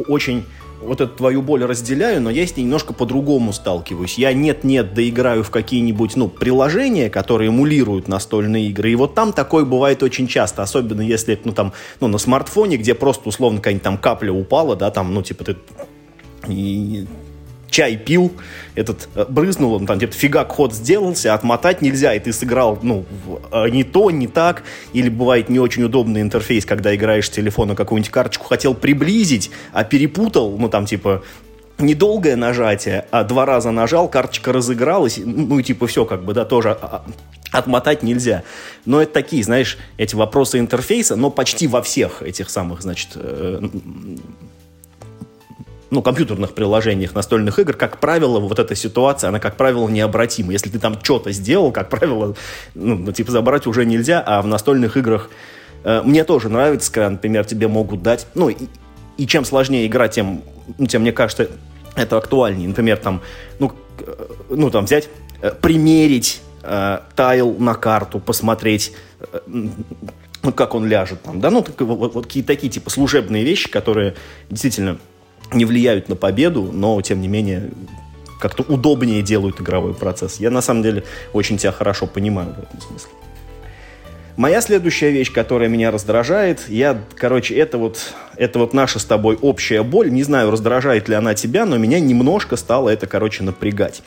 очень 0.08 0.46
вот 0.82 1.02
эту 1.02 1.16
твою 1.16 1.42
боль 1.42 1.64
разделяю, 1.64 2.22
но 2.22 2.30
я 2.30 2.46
с 2.46 2.56
ней 2.56 2.64
немножко 2.64 2.94
по-другому 2.94 3.54
сталкиваюсь. 3.54 4.18
Я 4.18 4.34
нет-нет 4.34 4.94
доиграю 4.94 5.44
в 5.44 5.50
какие-нибудь, 5.50 6.16
ну, 6.16 6.28
приложения, 6.28 7.10
которые 7.10 7.50
эмулируют 7.50 8.08
настольные 8.08 8.68
игры, 8.70 8.92
и 8.92 8.96
вот 8.96 9.16
там 9.16 9.34
такое 9.34 9.66
бывает 9.66 10.04
очень 10.04 10.28
часто, 10.28 10.64
особенно 10.64 11.02
если, 11.02 11.40
ну, 11.44 11.52
там, 11.52 11.74
ну, 12.00 12.08
на 12.08 12.18
смартфоне, 12.18 12.78
где 12.78 12.94
просто, 12.94 13.30
условно, 13.30 13.60
какая-нибудь 13.60 13.84
там 13.84 13.98
капля 13.98 14.32
упала, 14.32 14.76
да, 14.76 14.92
там, 14.92 15.14
ну, 15.14 15.22
типа, 15.22 15.44
ты 15.44 15.58
и 16.48 17.08
чай 17.70 17.98
пил, 17.98 18.34
этот 18.76 19.10
э, 19.16 19.26
брызнул, 19.28 19.74
он 19.74 19.86
там 19.86 20.00
типа 20.00 20.14
фигак 20.14 20.52
ход 20.52 20.74
сделался, 20.74 21.34
отмотать 21.34 21.82
нельзя, 21.82 22.14
и 22.14 22.20
ты 22.20 22.32
сыграл, 22.34 22.80
ну, 22.82 23.06
э, 23.52 23.70
не 23.70 23.84
то, 23.84 24.12
не 24.12 24.28
так, 24.28 24.64
или 24.94 25.10
бывает 25.10 25.50
не 25.50 25.60
очень 25.60 25.84
удобный 25.84 26.22
интерфейс, 26.22 26.66
когда 26.66 26.96
играешь 26.96 27.28
с 27.28 27.30
телефона 27.30 27.76
какую-нибудь 27.76 28.12
карточку, 28.12 28.46
хотел 28.46 28.74
приблизить, 28.74 29.52
а 29.74 29.84
перепутал, 29.84 30.58
ну, 30.58 30.70
там, 30.70 30.86
типа, 30.86 31.24
недолгое 31.78 32.36
нажатие, 32.36 33.06
а 33.12 33.24
два 33.24 33.46
раза 33.46 33.72
нажал, 33.72 34.08
карточка 34.08 34.54
разыгралась, 34.54 35.20
ну, 35.24 35.60
и 35.60 35.64
типа 35.64 35.88
все, 35.88 36.06
как 36.06 36.24
бы, 36.24 36.34
да, 36.34 36.46
тоже 36.46 36.72
а, 36.72 37.04
а, 37.52 37.58
отмотать 37.58 38.04
нельзя. 38.04 38.44
Но 38.86 39.02
это 39.02 39.14
такие, 39.14 39.44
знаешь, 39.44 39.78
эти 39.98 40.16
вопросы 40.16 40.60
интерфейса, 40.60 41.16
но 41.16 41.30
почти 41.30 41.68
во 41.68 41.82
всех 41.82 42.22
этих 42.22 42.50
самых, 42.50 42.82
значит, 42.82 43.10
э, 43.16 43.62
ну, 45.96 46.02
компьютерных 46.02 46.54
приложениях 46.54 47.16
настольных 47.16 47.58
игр, 47.58 47.74
как 47.74 48.00
правило, 48.00 48.40
вот 48.42 48.60
эта 48.60 48.76
ситуация, 48.76 49.30
она, 49.30 49.40
как 49.40 49.56
правило, 49.56 49.88
необратима. 49.88 50.52
Если 50.52 50.70
ты 50.70 50.78
там 50.78 51.00
что-то 51.02 51.32
сделал, 51.32 51.72
как 51.72 51.90
правило, 51.90 52.36
ну, 52.76 52.96
ну, 52.96 53.12
типа, 53.14 53.32
забрать 53.32 53.66
уже 53.66 53.86
нельзя, 53.86 54.22
а 54.22 54.42
в 54.42 54.48
настольных 54.48 54.98
играх 54.98 55.30
э, 55.86 56.02
мне 56.04 56.26
тоже 56.26 56.50
нравится, 56.50 56.92
когда, 56.92 57.10
например, 57.10 57.46
тебе 57.46 57.70
могут 57.70 58.04
дать, 58.04 58.28
ну, 58.36 58.50
и, 58.50 58.58
и 59.18 59.26
чем 59.26 59.46
сложнее 59.46 59.88
игра, 59.88 60.10
тем, 60.10 60.42
ну, 60.78 60.86
тем, 60.86 61.02
мне 61.02 61.14
кажется, 61.14 61.48
это 61.96 62.18
актуальнее. 62.18 62.68
Например, 62.68 62.98
там, 62.98 63.22
ну, 63.60 63.72
э, 64.00 64.26
ну 64.50 64.70
там 64.70 64.84
взять, 64.84 65.08
э, 65.42 65.52
примерить 65.52 66.42
э, 66.62 67.00
тайл 67.16 67.56
на 67.58 67.74
карту, 67.74 68.20
посмотреть, 68.20 68.92
э, 69.22 69.40
ну, 70.44 70.52
как 70.52 70.76
он 70.76 70.88
ляжет 70.88 71.22
там, 71.22 71.40
да, 71.40 71.50
ну, 71.50 71.62
так, 71.62 71.80
вот, 71.80 72.14
вот 72.14 72.26
какие-то 72.26 72.48
такие, 72.48 72.70
типа, 72.70 72.90
служебные 72.90 73.46
вещи, 73.46 73.70
которые 73.70 74.16
действительно 74.50 75.00
не 75.54 75.66
влияют 75.66 76.10
на 76.10 76.16
победу, 76.16 76.70
но, 76.72 77.02
тем 77.02 77.22
не 77.22 77.28
менее, 77.28 77.72
как-то 78.40 78.64
удобнее 78.64 79.22
делают 79.22 79.62
игровой 79.62 79.94
процесс. 79.94 80.40
Я, 80.40 80.52
на 80.52 80.62
самом 80.62 80.84
деле, 80.84 81.04
очень 81.34 81.58
тебя 81.58 81.72
хорошо 81.72 82.08
понимаю 82.08 82.50
в 82.50 82.60
этом 82.60 82.82
смысле. 82.82 83.10
Моя 84.38 84.60
следующая 84.60 85.12
вещь, 85.12 85.32
которая 85.32 85.70
меня 85.70 85.92
раздражает, 85.92 86.68
я, 86.68 87.02
короче, 87.16 87.56
это 87.56 87.78
вот, 87.78 88.14
это 88.36 88.60
вот 88.60 88.74
наша 88.74 89.00
с 89.00 89.06
тобой 89.06 89.38
общая 89.42 89.82
боль. 89.82 90.12
Не 90.12 90.24
знаю, 90.24 90.52
раздражает 90.52 91.08
ли 91.08 91.16
она 91.16 91.34
тебя, 91.36 91.66
но 91.66 91.78
меня 91.78 92.02
немножко 92.02 92.58
стало 92.58 92.90
это, 92.90 93.08
короче, 93.08 93.44
напрягать. 93.44 94.04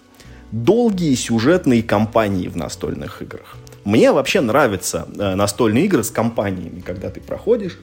Долгие 0.53 1.15
сюжетные 1.15 1.83
кампании 1.83 2.49
в 2.49 2.57
настольных 2.57 3.23
играх. 3.23 3.57
Мне 3.85 4.13
вообще 4.13 4.43
нравятся 4.43 5.09
э, 5.19 5.35
настольные 5.35 5.87
игры 5.87 6.05
с 6.05 6.11
компаниями, 6.11 6.81
когда 6.81 7.09
ты 7.09 7.23
проходишь 7.23 7.79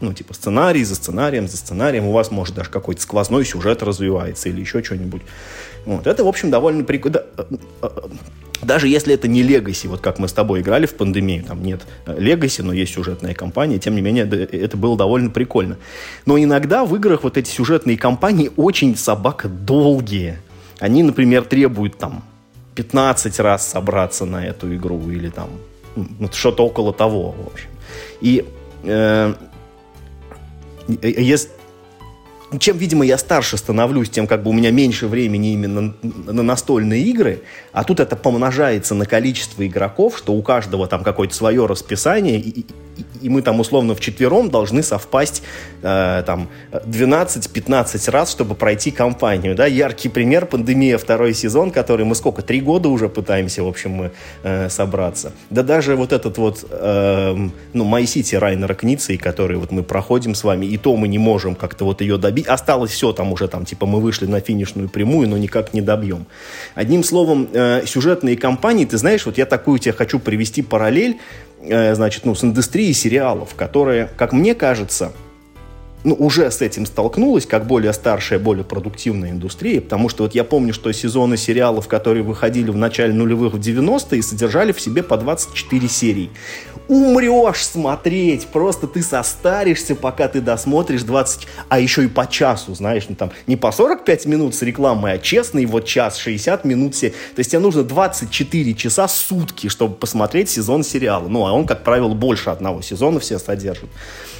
ну, 0.00 0.12
типа 0.12 0.34
сценарий 0.34 0.84
за 0.84 0.94
сценарием, 0.94 1.48
за 1.48 1.56
сценарием, 1.56 2.06
у 2.06 2.12
вас, 2.12 2.30
может, 2.30 2.54
даже 2.54 2.70
какой-то 2.70 3.00
сквозной 3.00 3.44
сюжет 3.44 3.82
развивается 3.82 4.48
или 4.48 4.60
еще 4.60 4.82
что-нибудь. 4.82 5.22
Вот. 5.84 6.06
Это, 6.06 6.24
в 6.24 6.28
общем, 6.28 6.50
довольно 6.50 6.84
прикольно. 6.84 7.22
Э, 7.36 7.44
э, 7.82 7.88
даже 8.62 8.88
если 8.88 9.14
это 9.14 9.28
не 9.28 9.42
Legacy, 9.42 9.88
вот 9.88 10.00
как 10.00 10.18
мы 10.18 10.28
с 10.28 10.32
тобой 10.32 10.60
играли 10.60 10.86
в 10.86 10.94
пандемию, 10.94 11.44
там 11.44 11.62
нет 11.62 11.82
Legacy, 12.06 12.62
но 12.62 12.72
есть 12.72 12.94
сюжетная 12.94 13.34
кампания, 13.34 13.78
тем 13.78 13.94
не 13.94 14.00
менее, 14.00 14.24
это 14.26 14.76
было 14.76 14.96
довольно 14.96 15.30
прикольно. 15.30 15.76
Но 16.24 16.38
иногда 16.38 16.84
в 16.84 16.94
играх 16.96 17.22
вот 17.22 17.36
эти 17.36 17.48
сюжетные 17.48 17.96
кампании 17.96 18.50
очень 18.56 18.96
собака 18.96 19.48
долгие. 19.48 20.38
Они, 20.78 21.02
например, 21.02 21.44
требуют 21.44 21.98
там 21.98 22.24
15 22.74 23.40
раз 23.40 23.66
собраться 23.66 24.24
на 24.24 24.44
эту 24.44 24.74
игру 24.74 25.10
или 25.10 25.30
там 25.30 25.50
ну, 25.94 26.30
что-то 26.32 26.66
около 26.66 26.92
того, 26.92 27.32
в 27.32 27.46
общем. 27.52 27.68
И 28.20 28.44
э, 28.84 29.34
если, 30.88 31.50
чем, 32.58 32.78
видимо, 32.78 33.04
я 33.04 33.18
старше 33.18 33.56
становлюсь, 33.56 34.08
тем 34.08 34.26
как 34.26 34.42
бы 34.42 34.50
у 34.50 34.52
меня 34.52 34.70
меньше 34.70 35.08
времени 35.08 35.52
именно 35.52 35.94
на 36.02 36.42
настольные 36.42 37.02
игры, 37.02 37.42
а 37.72 37.82
тут 37.84 38.00
это 38.00 38.14
помножается 38.14 38.94
на 38.94 39.04
количество 39.04 39.66
игроков, 39.66 40.18
что 40.18 40.32
у 40.32 40.42
каждого 40.42 40.86
там 40.86 41.02
какое-то 41.02 41.34
свое 41.34 41.66
расписание, 41.66 42.38
и, 42.38 42.60
и 42.60 43.05
мы 43.22 43.42
там 43.42 43.60
условно 43.60 43.94
в 43.94 44.00
четвером 44.00 44.50
должны 44.50 44.82
совпасть 44.82 45.42
э, 45.82 46.22
там 46.26 46.48
12-15 46.72 48.10
раз, 48.10 48.30
чтобы 48.30 48.54
пройти 48.54 48.90
кампанию. 48.90 49.54
Да? 49.54 49.66
Яркий 49.66 50.08
пример 50.08 50.46
пандемия 50.46 50.98
второй 50.98 51.34
сезон, 51.34 51.70
который 51.70 52.04
мы 52.04 52.14
сколько, 52.14 52.42
три 52.42 52.60
года 52.60 52.88
уже 52.88 53.08
пытаемся, 53.08 53.62
в 53.62 53.68
общем, 53.68 53.90
мы 53.92 54.12
э, 54.42 54.68
собраться. 54.68 55.32
Да 55.50 55.62
даже 55.62 55.96
вот 55.96 56.12
этот 56.12 56.38
вот, 56.38 56.64
э, 56.70 57.48
ну, 57.72 57.84
My 57.84 58.02
City 58.04 58.38
Райнера 58.38 58.74
Кницы, 58.74 59.16
который 59.16 59.56
вот 59.56 59.70
мы 59.70 59.82
проходим 59.82 60.34
с 60.34 60.44
вами, 60.44 60.66
и 60.66 60.76
то 60.78 60.96
мы 60.96 61.08
не 61.08 61.18
можем 61.18 61.54
как-то 61.54 61.84
вот 61.84 62.00
ее 62.00 62.18
добить. 62.18 62.46
Осталось 62.46 62.90
все 62.90 63.12
там 63.12 63.32
уже, 63.32 63.48
там, 63.48 63.64
типа, 63.64 63.86
мы 63.86 64.00
вышли 64.00 64.26
на 64.26 64.40
финишную 64.40 64.88
прямую, 64.88 65.28
но 65.28 65.36
никак 65.36 65.74
не 65.74 65.80
добьем. 65.80 66.26
Одним 66.74 67.04
словом, 67.04 67.48
э, 67.52 67.84
сюжетные 67.86 68.36
кампании, 68.36 68.84
ты 68.84 68.98
знаешь, 68.98 69.26
вот 69.26 69.38
я 69.38 69.46
такую 69.46 69.78
тебе 69.78 69.92
хочу 69.92 70.18
привести 70.18 70.62
параллель, 70.62 71.18
значит, 71.60 72.24
ну, 72.24 72.34
с 72.34 72.44
индустрией 72.44 72.92
сериалов, 72.92 73.54
которые, 73.54 74.08
как 74.16 74.32
мне 74.32 74.54
кажется, 74.54 75.12
ну, 76.06 76.14
уже 76.14 76.52
с 76.52 76.62
этим 76.62 76.86
столкнулась, 76.86 77.46
как 77.46 77.66
более 77.66 77.92
старшая, 77.92 78.38
более 78.38 78.64
продуктивная 78.64 79.30
индустрия, 79.30 79.80
потому 79.80 80.08
что 80.08 80.22
вот 80.22 80.36
я 80.36 80.44
помню, 80.44 80.72
что 80.72 80.92
сезоны 80.92 81.36
сериалов, 81.36 81.88
которые 81.88 82.22
выходили 82.22 82.70
в 82.70 82.76
начале 82.76 83.12
нулевых 83.12 83.54
в 83.54 83.58
90-е, 83.58 84.22
содержали 84.22 84.70
в 84.70 84.80
себе 84.80 85.02
по 85.02 85.16
24 85.16 85.88
серии 85.88 86.30
умрешь 86.88 87.66
смотреть, 87.66 88.46
просто 88.46 88.86
ты 88.86 89.02
состаришься, 89.02 89.94
пока 89.94 90.28
ты 90.28 90.40
досмотришь 90.40 91.02
20, 91.02 91.46
а 91.68 91.80
еще 91.80 92.04
и 92.04 92.08
по 92.08 92.26
часу, 92.26 92.74
знаешь, 92.74 93.06
ну 93.08 93.16
там 93.16 93.32
не 93.46 93.56
по 93.56 93.72
45 93.72 94.26
минут 94.26 94.54
с 94.54 94.62
рекламой, 94.62 95.14
а 95.14 95.18
честный 95.18 95.66
вот 95.66 95.84
час, 95.84 96.16
60 96.18 96.64
минут 96.64 96.94
все. 96.94 97.10
То 97.10 97.38
есть 97.38 97.50
тебе 97.50 97.60
нужно 97.60 97.82
24 97.82 98.74
часа 98.74 99.08
сутки, 99.08 99.68
чтобы 99.68 99.94
посмотреть 99.94 100.48
сезон 100.48 100.84
сериала. 100.84 101.28
Ну, 101.28 101.46
а 101.46 101.52
он, 101.52 101.66
как 101.66 101.82
правило, 101.82 102.14
больше 102.14 102.50
одного 102.50 102.82
сезона 102.82 103.20
все 103.20 103.38
содержит. 103.38 103.90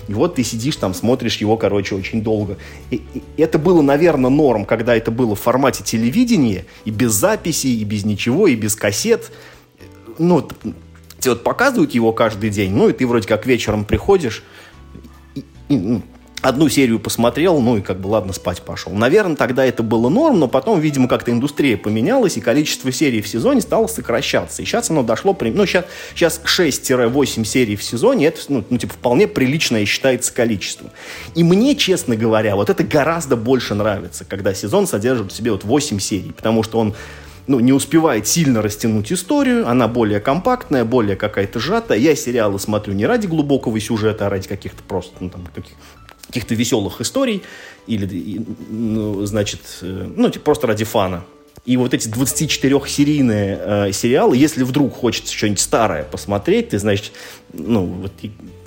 И 0.09 0.15
вот 0.15 0.37
ты 0.37 0.45
сидишь 0.45 0.77
там, 0.77 0.95
смотришь 0.95 1.39
его, 1.39 1.57
короче, 1.57 1.95
очень 1.95 2.23
долго. 2.23 2.57
И, 2.91 3.03
и 3.15 3.23
это 3.43 3.59
было, 3.59 3.83
наверное, 3.83 4.31
норм, 4.31 4.65
когда 4.65 4.97
это 4.97 5.11
было 5.11 5.35
в 5.35 5.41
формате 5.41 5.83
телевидения, 5.85 6.65
и 6.85 6.91
без 6.91 7.13
записи, 7.13 7.69
и 7.69 7.85
без 7.85 8.05
ничего, 8.05 8.47
и 8.47 8.55
без 8.55 8.77
кассет. 8.77 9.33
Ну, 10.19 10.49
тебе 11.19 11.33
вот 11.33 11.43
показывают 11.43 11.93
его 11.93 12.13
каждый 12.13 12.51
день, 12.51 12.73
ну 12.73 12.89
и 12.89 12.93
ты 12.93 13.07
вроде 13.07 13.27
как 13.27 13.47
вечером 13.47 13.85
приходишь, 13.85 14.45
и, 15.35 15.45
и, 15.69 15.77
ну, 15.77 16.03
одну 16.49 16.69
серию 16.69 17.01
посмотрел, 17.01 17.61
ну 17.61 17.79
и 17.79 17.81
как 17.81 18.01
бы 18.01 18.09
ладно, 18.09 18.33
спать 18.33 18.63
пошел. 18.63 18.93
Наверное, 18.93 19.37
тогда 19.37 19.65
это 19.65 19.83
было 19.83 20.09
норм, 20.09 20.39
но 20.39 20.49
потом, 20.49 20.81
видимо, 20.81 21.09
как-то 21.09 21.33
индустрия 21.33 21.77
поменялась, 21.77 22.37
и 22.37 22.41
количество 22.41 22.93
серий 22.93 23.21
в 23.21 23.29
сезоне 23.29 23.61
стало 23.61 23.87
сокращаться. 23.89 24.63
И 24.63 24.65
сейчас 24.65 24.91
оно 24.91 25.03
дошло, 25.03 25.37
ну 25.41 25.67
сейчас, 25.67 25.87
сейчас 26.15 26.41
6-8 26.45 27.45
серий 27.45 27.77
в 27.77 27.83
сезоне, 27.83 28.27
это, 28.27 28.41
ну, 28.49 28.65
ну, 28.71 28.79
типа, 28.79 28.95
вполне 28.95 29.27
приличное 29.27 29.85
считается 29.87 30.33
количество. 30.33 30.91
И 31.35 31.43
мне, 31.43 31.75
честно 31.75 32.17
говоря, 32.17 32.55
вот 32.57 32.71
это 32.71 32.85
гораздо 32.85 33.37
больше 33.37 33.75
нравится, 33.75 34.25
когда 34.25 34.55
сезон 34.55 34.87
содержит 34.87 35.33
в 35.33 35.37
себе 35.37 35.51
вот 35.51 35.65
8 35.65 35.99
серий, 35.99 36.33
потому 36.33 36.63
что 36.63 36.79
он 36.79 36.95
ну, 37.47 37.61
не 37.61 37.73
успевает 37.73 38.27
сильно 38.27 38.63
растянуть 38.63 39.13
историю, 39.13 39.69
она 39.69 39.89
более 39.89 40.21
компактная, 40.21 40.85
более 40.85 41.17
какая-то 41.17 41.61
сжатая. 41.61 41.99
Я 41.99 42.17
сериалы 42.17 42.59
смотрю 42.59 42.95
не 42.95 43.07
ради 43.07 43.27
глубокого 43.27 43.79
сюжета, 43.81 44.27
а 44.27 44.31
ради 44.31 44.49
каких-то 44.49 44.83
просто, 44.83 45.15
ну, 45.21 45.31
там, 45.31 45.47
каких, 45.55 45.75
каких-то 46.37 46.55
веселых 46.55 47.01
историй, 47.01 47.43
или, 47.87 48.45
ну, 48.69 49.25
значит, 49.25 49.61
э, 49.81 50.09
ну, 50.17 50.29
типа, 50.29 50.45
просто 50.45 50.67
ради 50.67 50.85
фана. 50.85 51.25
И 51.65 51.77
вот 51.79 51.95
эти 51.95 52.09
24-серийные 52.09 53.89
э, 53.89 53.93
сериалы, 53.93 54.37
если 54.37 54.63
вдруг 54.63 54.95
хочется 54.95 55.33
что-нибудь 55.33 55.61
старое 55.61 56.05
посмотреть, 56.05 56.71
ты, 56.71 56.79
значит, 56.79 57.13
ну, 57.53 57.87
вот 57.87 58.13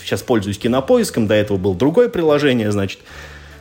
сейчас 0.01 0.23
пользуюсь 0.23 0.57
кинопоиском, 0.57 1.27
до 1.27 1.35
этого 1.35 1.57
было 1.57 1.75
другое 1.75 2.09
приложение, 2.09 2.71
значит, 2.71 2.99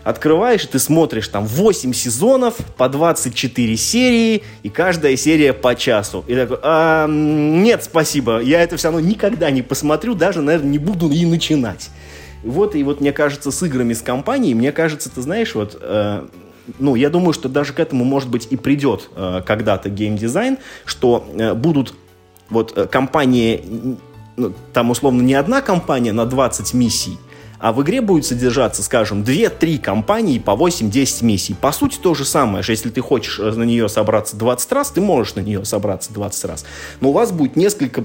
открываешь, 0.05 0.64
и 0.64 0.68
ты 0.68 0.79
смотришь 0.79 1.29
там 1.29 1.44
8 1.47 1.92
сезонов 1.92 2.57
по 2.79 2.88
24 2.88 3.77
серии, 3.77 4.42
и 4.62 4.71
каждая 4.71 5.16
серия 5.16 5.53
по 5.53 5.75
часу. 5.75 6.25
И 6.27 6.35
такой, 6.35 6.59
а, 6.62 7.07
нет, 7.07 7.85
спасибо, 7.85 8.40
я 8.40 8.62
это 8.62 8.79
все 8.79 8.88
равно 8.88 9.01
никогда 9.01 9.51
не 9.51 9.61
посмотрю, 9.61 10.14
даже, 10.14 10.40
наверное, 10.40 10.71
не 10.71 10.79
буду 10.79 11.11
и 11.11 11.27
начинать. 11.27 11.90
Вот, 12.44 12.74
и 12.74 12.83
вот 12.83 13.01
мне 13.01 13.12
кажется, 13.12 13.51
с 13.51 13.62
играми 13.62 13.92
с 13.92 14.03
компанией, 14.03 14.55
мне 14.55 14.72
кажется, 14.72 15.11
ты 15.11 15.20
знаешь, 15.20 15.55
вот, 15.55 15.77
э, 15.81 16.27
ну, 16.79 16.94
я 16.94 17.11
думаю, 17.11 17.33
что 17.33 17.48
даже 17.48 17.72
к 17.72 17.81
этому, 17.81 18.05
может 18.05 18.29
быть, 18.29 18.48
и 18.51 18.57
придет 18.57 19.11
э, 19.16 19.42
когда-то 19.44 19.88
геймдизайн, 19.88 20.59
что 20.85 21.27
э, 21.37 21.55
будут 21.55 21.94
вот 22.51 22.77
э, 22.77 22.87
компании, 22.87 23.96
ну, 24.37 24.53
там, 24.72 24.90
условно, 24.90 25.22
не 25.22 25.35
одна 25.35 25.61
компания 25.62 26.12
на 26.12 26.27
20 26.27 26.74
миссий, 26.74 27.18
а 27.59 27.72
в 27.72 27.83
игре 27.83 28.01
будет 28.01 28.24
содержаться, 28.24 28.83
скажем, 28.83 29.22
2-3 29.22 29.79
компании 29.79 30.38
по 30.38 30.53
8-10 30.53 31.24
миссий. 31.24 31.55
По 31.55 31.72
сути, 31.72 31.98
то 32.01 32.14
же 32.14 32.24
самое, 32.24 32.62
что 32.62 32.72
если 32.72 32.90
ты 32.90 33.01
хочешь 33.01 33.40
э, 33.40 33.51
на 33.51 33.64
нее 33.64 33.88
собраться 33.88 34.37
20 34.37 34.72
раз, 34.72 34.90
ты 34.90 35.01
можешь 35.01 35.35
на 35.35 35.40
нее 35.40 35.64
собраться 35.64 36.12
20 36.12 36.44
раз. 36.44 36.64
Но 37.01 37.11
у 37.11 37.12
вас 37.12 37.33
будет 37.33 37.57
несколько 37.57 38.05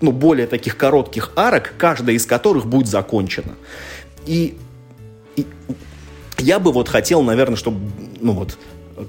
ну, 0.00 0.12
более 0.12 0.46
таких 0.46 0.76
коротких 0.76 1.32
арок, 1.36 1.74
каждая 1.78 2.16
из 2.16 2.26
которых 2.26 2.66
будет 2.66 2.86
закончена. 2.86 3.54
И, 4.26 4.56
и 5.36 5.46
я 6.38 6.58
бы 6.58 6.72
вот 6.72 6.88
хотел, 6.88 7.22
наверное, 7.22 7.56
чтобы, 7.56 7.78
ну 8.20 8.32
вот, 8.32 8.58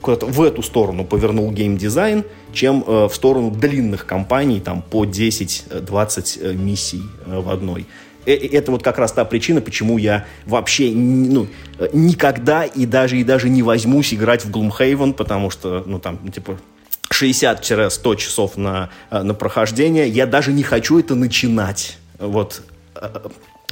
куда-то 0.01 0.25
в 0.25 0.41
эту 0.41 0.61
сторону 0.63 1.05
повернул 1.05 1.51
геймдизайн, 1.51 2.23
чем 2.53 2.83
э, 2.85 3.07
в 3.07 3.13
сторону 3.13 3.51
длинных 3.51 4.05
компаний, 4.05 4.59
там, 4.59 4.81
по 4.81 5.05
10-20 5.05 6.39
э, 6.41 6.53
миссий 6.53 7.03
э, 7.25 7.39
в 7.39 7.49
одной. 7.49 7.85
Э, 8.25 8.33
это 8.33 8.71
вот 8.71 8.83
как 8.83 8.97
раз 8.97 9.11
та 9.11 9.25
причина, 9.25 9.61
почему 9.61 9.97
я 9.97 10.25
вообще 10.45 10.91
ну, 10.91 11.47
никогда 11.93 12.63
и 12.63 12.85
даже, 12.85 13.17
и 13.17 13.23
даже 13.23 13.49
не 13.49 13.63
возьмусь 13.63 14.13
играть 14.13 14.45
в 14.45 14.51
Gloomhaven, 14.51 15.13
потому 15.13 15.49
что, 15.49 15.83
ну, 15.85 15.99
там, 15.99 16.19
типа, 16.31 16.57
60-100 17.11 18.15
часов 18.15 18.57
на, 18.57 18.89
э, 19.09 19.21
на 19.21 19.33
прохождение. 19.33 20.07
Я 20.07 20.25
даже 20.25 20.53
не 20.53 20.63
хочу 20.63 20.99
это 20.99 21.15
начинать. 21.15 21.97
Вот. 22.19 22.61
Э, 22.95 23.09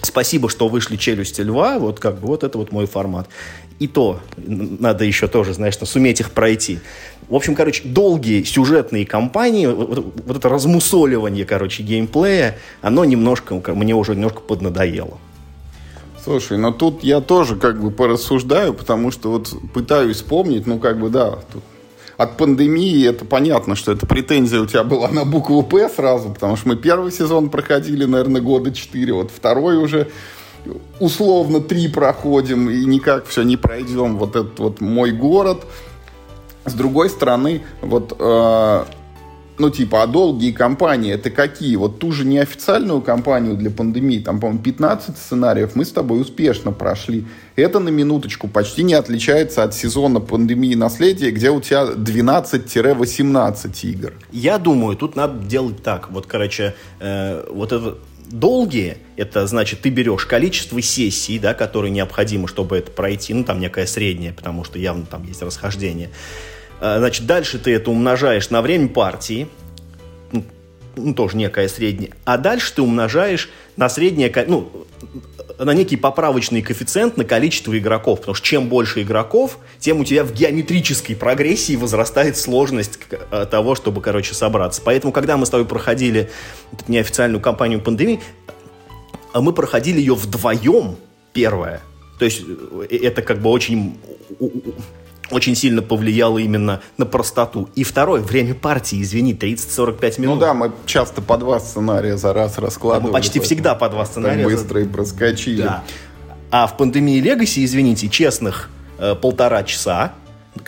спасибо, 0.02 0.50
что 0.50 0.68
вышли 0.68 0.96
«Челюсти 0.96 1.42
льва». 1.42 1.80
Вот 1.80 2.00
как 2.00 2.20
бы 2.20 2.28
вот 2.28 2.44
это 2.44 2.58
вот 2.58 2.72
мой 2.72 2.86
формат. 2.86 3.28
И 3.80 3.88
то 3.88 4.20
надо 4.38 5.06
еще 5.06 5.28
тоже, 5.28 5.54
знаешь, 5.54 5.78
суметь 5.78 6.20
их 6.20 6.32
пройти. 6.32 6.80
В 7.30 7.36
общем, 7.36 7.56
короче, 7.56 7.84
долгие 7.88 8.44
сюжетные 8.44 9.06
кампании, 9.06 9.68
вот, 9.68 10.14
вот 10.26 10.38
это 10.38 10.50
размусоливание, 10.50 11.46
короче, 11.46 11.84
геймплея, 11.84 12.58
оно 12.82 13.06
немножко, 13.06 13.56
мне 13.74 13.94
уже 13.94 14.16
немножко 14.16 14.42
поднадоело. 14.42 15.18
Слушай, 16.24 16.58
но 16.58 16.72
тут 16.72 17.04
я 17.04 17.22
тоже 17.22 17.56
как 17.56 17.82
бы 17.82 17.92
порассуждаю, 17.92 18.74
потому 18.74 19.12
что 19.12 19.32
вот 19.32 19.54
пытаюсь 19.74 20.18
вспомнить, 20.18 20.68
ну 20.68 20.80
как 20.80 21.00
бы 21.00 21.10
да, 21.10 21.40
тут 21.54 21.64
от 22.20 22.36
пандемии 22.36 23.08
это 23.08 23.24
понятно, 23.24 23.78
что 23.78 23.94
эта 23.94 24.06
претензия 24.06 24.60
у 24.60 24.66
тебя 24.66 24.84
была 24.84 25.08
на 25.08 25.24
букву 25.24 25.64
«П» 25.64 25.88
сразу, 25.88 26.30
потому 26.30 26.58
что 26.58 26.68
мы 26.68 26.76
первый 26.76 27.14
сезон 27.14 27.50
проходили, 27.50 28.04
наверное, 28.04 28.42
года 28.42 28.74
четыре, 28.74 29.14
вот 29.14 29.32
второй 29.32 29.78
уже 29.78 30.12
условно 31.00 31.62
три 31.62 31.88
проходим 31.88 32.70
и 32.70 32.84
никак 32.84 33.26
все 33.26 33.44
не 33.44 33.56
пройдем. 33.56 34.18
Вот 34.18 34.36
этот 34.36 34.60
вот 34.60 34.82
мой 34.82 35.12
город. 35.12 35.64
С 36.66 36.74
другой 36.74 37.10
стороны, 37.10 37.64
вот 37.82 38.14
э, 38.20 38.84
ну, 39.60 39.70
типа, 39.70 40.04
а 40.04 40.08
долгие 40.08 40.52
кампании 40.52 41.14
это 41.14 41.30
какие? 41.30 41.76
Вот 41.76 42.00
ту 42.00 42.12
же 42.12 42.26
неофициальную 42.26 43.02
кампанию 43.02 43.56
для 43.56 43.70
пандемии, 43.70 44.20
там, 44.20 44.40
по-моему, 44.40 44.64
15 44.64 45.18
сценариев 45.18 45.76
мы 45.76 45.84
с 45.84 45.92
тобой 45.92 46.22
успешно 46.22 46.72
прошли. 46.72 47.26
Это 47.56 47.80
на 47.80 47.90
минуточку 47.90 48.48
почти 48.48 48.84
не 48.84 48.94
отличается 48.94 49.64
от 49.64 49.76
сезона 49.76 50.22
пандемии 50.22 50.76
наследия, 50.76 51.32
где 51.32 51.52
у 51.52 51.60
тебя 51.60 51.84
12-18 51.84 53.70
игр. 53.84 54.14
Я 54.32 54.58
думаю, 54.58 54.96
тут 54.96 55.18
надо 55.18 55.46
делать 55.46 55.84
так. 55.84 56.10
Вот, 56.10 56.26
короче, 56.26 56.76
э, 57.02 57.46
вот 57.52 57.74
это 57.74 57.98
долгие, 58.32 58.98
это 59.18 59.46
значит, 59.48 59.82
ты 59.82 59.90
берешь 59.90 60.26
количество 60.26 60.82
сессий, 60.82 61.38
да, 61.38 61.54
которые 61.54 61.92
необходимы, 61.92 62.48
чтобы 62.48 62.78
это 62.78 62.92
пройти, 62.92 63.34
ну, 63.34 63.44
там 63.44 63.60
некое 63.60 63.86
среднее, 63.86 64.32
потому 64.32 64.64
что 64.64 64.80
явно 64.80 65.06
там 65.06 65.26
есть 65.26 65.42
расхождение. 65.42 66.10
А, 66.80 67.00
значит, 67.00 67.26
дальше 67.26 67.60
ты 67.60 67.74
это 67.74 67.92
умножаешь 67.92 68.50
на 68.50 68.62
время 68.62 68.88
партии, 68.90 69.48
ну, 70.32 70.44
ну, 70.96 71.14
тоже 71.14 71.38
некое 71.38 71.68
среднее, 71.68 72.12
а 72.26 72.38
дальше 72.38 72.74
ты 72.74 72.82
умножаешь 72.82 73.50
на 73.76 73.90
среднее, 73.90 74.34
ну, 74.48 74.72
на 75.58 75.74
некий 75.74 75.98
поправочный 75.98 76.62
коэффициент 76.62 77.18
на 77.18 77.26
количество 77.26 77.78
игроков, 77.78 78.20
потому 78.20 78.36
что 78.36 78.46
чем 78.46 78.70
больше 78.70 79.02
игроков, 79.02 79.58
тем 79.80 80.00
у 80.00 80.06
тебя 80.06 80.24
в 80.24 80.34
геометрической 80.34 81.16
прогрессии 81.16 81.76
возрастает 81.76 82.38
сложность 82.38 83.00
э, 83.12 83.46
того, 83.50 83.76
чтобы, 83.76 84.02
короче, 84.02 84.34
собраться. 84.34 84.82
Поэтому, 84.84 85.12
когда 85.12 85.36
мы 85.36 85.46
с 85.46 85.50
тобой 85.50 85.66
проходили 85.66 86.30
неофициальную 86.88 87.42
кампанию 87.42 87.82
пандемии, 87.82 88.22
а 89.34 89.42
мы 89.42 89.52
проходили 89.52 90.00
ее 90.00 90.16
вдвоем, 90.16 90.96
первое. 91.34 91.82
То 92.20 92.26
есть 92.26 92.42
э, 92.90 92.96
это 92.96 93.22
как 93.22 93.42
бы 93.42 93.50
очень 93.50 93.98
очень 95.32 95.56
сильно 95.56 95.82
повлияло 95.82 96.38
именно 96.38 96.82
на 96.98 97.06
простоту. 97.06 97.70
И 97.76 97.84
второе, 97.84 98.22
время 98.22 98.54
партии, 98.54 99.02
извини, 99.02 99.34
30-45 99.34 100.22
минут. 100.22 100.36
Ну 100.36 100.42
да, 100.42 100.54
мы 100.54 100.72
часто 100.86 101.22
по 101.22 101.38
два 101.38 101.60
сценария 101.60 102.18
за 102.18 102.34
раз 102.34 102.58
раскладывали. 102.58 103.08
Мы 103.08 103.14
почти 103.14 103.40
всегда 103.40 103.76
по 103.76 103.90
два 103.90 104.06
сценария. 104.06 104.44
Так 104.44 104.52
быстро 104.52 104.82
и 104.82 104.86
проскочили. 104.86 105.64
Да. 105.64 105.84
А 106.52 106.68
в 106.68 106.78
пандемии 106.78 107.22
Legacy, 107.22 107.64
извините, 107.64 108.10
честных 108.10 108.70
э, 108.98 109.16
полтора 109.16 109.64
часа 109.64 110.14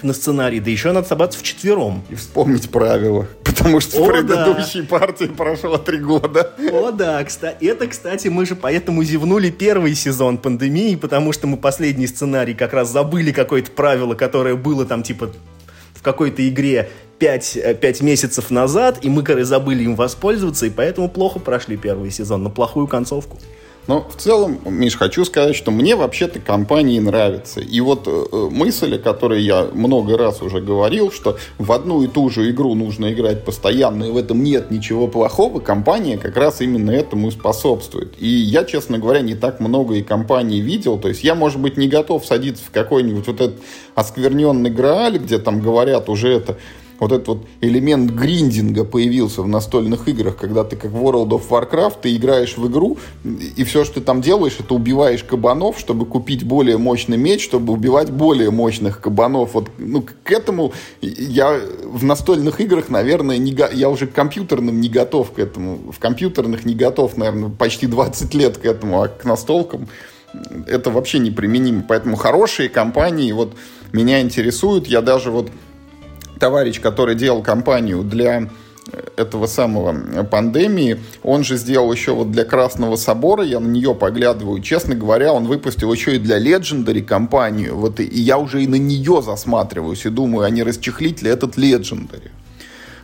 на 0.04 0.13
сценарий, 0.13 0.60
да 0.60 0.69
еще 0.69 0.91
надо 0.91 1.08
собраться 1.08 1.39
в 1.39 1.43
четвером. 1.43 2.04
И 2.10 2.15
вспомнить 2.15 2.69
правила, 2.69 3.27
потому 3.43 3.80
что 3.80 3.97
О, 3.97 4.06
в 4.06 4.08
предыдущей 4.10 4.82
да. 4.82 4.99
партии 4.99 5.25
прошло 5.25 5.77
три 5.77 5.99
года. 5.99 6.54
О, 6.71 6.91
да, 6.91 7.23
кстати, 7.23 7.65
это, 7.65 7.88
кстати, 7.88 8.27
мы 8.27 8.45
же 8.45 8.56
поэтому 8.56 9.04
зевнули 9.04 9.49
первый 9.49 9.95
сезон 9.95 10.38
пандемии, 10.38 10.95
потому 10.95 11.34
что 11.34 11.47
мы 11.47 11.58
последний 11.58 12.08
сценарий 12.08 12.54
как 12.54 12.73
раз 12.73 12.91
забыли 12.91 13.32
какое-то 13.32 13.71
правило, 13.71 14.15
которое 14.15 14.56
было 14.56 14.86
там 14.86 15.04
типа 15.04 15.32
в 15.93 16.01
какой-то 16.01 16.47
игре 16.47 16.89
5, 17.19 17.80
5 17.80 18.01
месяцев 18.01 18.49
назад, 18.49 18.99
и 19.04 19.10
мы, 19.10 19.21
короче, 19.21 19.45
забыли 19.45 19.84
им 19.84 19.95
воспользоваться, 19.95 20.65
и 20.65 20.71
поэтому 20.71 21.08
плохо 21.08 21.38
прошли 21.38 21.77
первый 21.77 22.10
сезон, 22.10 22.41
на 22.41 22.49
плохую 22.49 22.88
концовку. 22.88 23.38
Но 23.87 24.07
в 24.07 24.15
целом, 24.15 24.59
Миш, 24.65 24.95
хочу 24.95 25.25
сказать, 25.25 25.55
что 25.55 25.71
мне 25.71 25.95
вообще-то 25.95 26.39
компании 26.39 26.99
нравятся. 26.99 27.61
И 27.61 27.81
вот 27.81 28.07
э, 28.07 28.49
мысль, 28.51 28.95
о 28.95 28.99
которой 28.99 29.41
я 29.41 29.67
много 29.73 30.17
раз 30.17 30.41
уже 30.41 30.61
говорил, 30.61 31.11
что 31.11 31.37
в 31.57 31.71
одну 31.71 32.03
и 32.03 32.07
ту 32.07 32.29
же 32.29 32.49
игру 32.51 32.75
нужно 32.75 33.11
играть 33.11 33.43
постоянно, 33.43 34.05
и 34.05 34.11
в 34.11 34.17
этом 34.17 34.43
нет 34.43 34.69
ничего 34.69 35.07
плохого, 35.07 35.59
компания 35.59 36.17
как 36.17 36.37
раз 36.37 36.61
именно 36.61 36.91
этому 36.91 37.29
и 37.29 37.31
способствует. 37.31 38.13
И 38.19 38.27
я, 38.27 38.65
честно 38.65 38.99
говоря, 38.99 39.21
не 39.21 39.35
так 39.35 39.59
много 39.59 39.95
и 39.95 40.03
компаний 40.03 40.61
видел. 40.61 40.99
То 40.99 41.07
есть 41.07 41.23
я, 41.23 41.33
может 41.33 41.59
быть, 41.59 41.75
не 41.75 41.87
готов 41.87 42.25
садиться 42.25 42.63
в 42.63 42.71
какой-нибудь 42.71 43.25
вот 43.25 43.41
этот 43.41 43.59
оскверненный 43.95 44.69
Грааль, 44.69 45.17
где 45.17 45.39
там 45.39 45.59
говорят 45.59 46.07
уже 46.07 46.29
это 46.29 46.57
вот 47.01 47.11
этот 47.11 47.27
вот 47.27 47.45
элемент 47.61 48.11
гриндинга 48.11 48.85
появился 48.85 49.41
в 49.41 49.47
настольных 49.47 50.07
играх, 50.07 50.37
когда 50.37 50.63
ты 50.63 50.75
как 50.75 50.91
в 50.91 51.03
World 51.03 51.29
of 51.29 51.49
Warcraft, 51.49 51.95
ты 52.03 52.15
играешь 52.15 52.57
в 52.57 52.67
игру, 52.67 52.99
и 53.23 53.63
все, 53.63 53.83
что 53.83 53.95
ты 53.95 54.01
там 54.01 54.21
делаешь, 54.21 54.57
это 54.59 54.75
убиваешь 54.75 55.23
кабанов, 55.23 55.79
чтобы 55.79 56.05
купить 56.05 56.43
более 56.43 56.77
мощный 56.77 57.17
меч, 57.17 57.43
чтобы 57.43 57.73
убивать 57.73 58.11
более 58.11 58.51
мощных 58.51 59.01
кабанов. 59.01 59.55
Вот, 59.55 59.71
ну, 59.79 60.03
к 60.23 60.31
этому 60.31 60.73
я 61.01 61.59
в 61.83 62.03
настольных 62.03 62.61
играх, 62.61 62.89
наверное, 62.89 63.39
не, 63.39 63.57
я 63.73 63.89
уже 63.89 64.05
к 64.05 64.13
компьютерным 64.13 64.79
не 64.79 64.87
готов 64.87 65.31
к 65.31 65.39
этому. 65.39 65.91
В 65.91 65.97
компьютерных 65.97 66.65
не 66.65 66.75
готов, 66.75 67.17
наверное, 67.17 67.49
почти 67.49 67.87
20 67.87 68.31
лет 68.35 68.59
к 68.59 68.65
этому, 68.65 69.01
а 69.01 69.07
к 69.07 69.25
настолкам 69.25 69.87
это 70.67 70.91
вообще 70.91 71.17
неприменимо. 71.17 71.83
Поэтому 71.87 72.15
хорошие 72.15 72.69
компании 72.69 73.31
вот 73.31 73.55
меня 73.91 74.21
интересуют. 74.21 74.85
Я 74.85 75.01
даже 75.01 75.31
вот 75.31 75.49
товарищ, 76.41 76.82
который 76.82 77.15
делал 77.15 77.43
кампанию 77.43 78.04
для 78.04 78.49
этого 79.15 79.45
самого 79.45 80.23
пандемии, 80.23 80.97
он 81.21 81.43
же 81.43 81.56
сделал 81.56 81.93
еще 81.93 82.13
вот 82.13 82.32
для 82.32 82.45
Красного 82.45 82.95
Собора, 82.95 83.43
я 83.43 83.60
на 83.60 83.67
нее 83.67 83.93
поглядываю, 83.93 84.60
честно 84.60 84.95
говоря, 84.95 85.34
он 85.34 85.45
выпустил 85.45 85.93
еще 85.93 86.15
и 86.15 86.19
для 86.19 86.39
Legendary 86.39 87.04
компанию, 87.04 87.77
вот 87.77 87.99
и 87.99 88.06
я 88.06 88.39
уже 88.39 88.63
и 88.63 88.67
на 88.67 88.75
нее 88.75 89.21
засматриваюсь 89.21 90.06
и 90.06 90.10
думаю, 90.10 90.45
а 90.45 90.49
не 90.49 90.63
расчехлить 90.63 91.21
ли 91.21 91.30
этот 91.30 91.58
Legendary. 91.58 92.32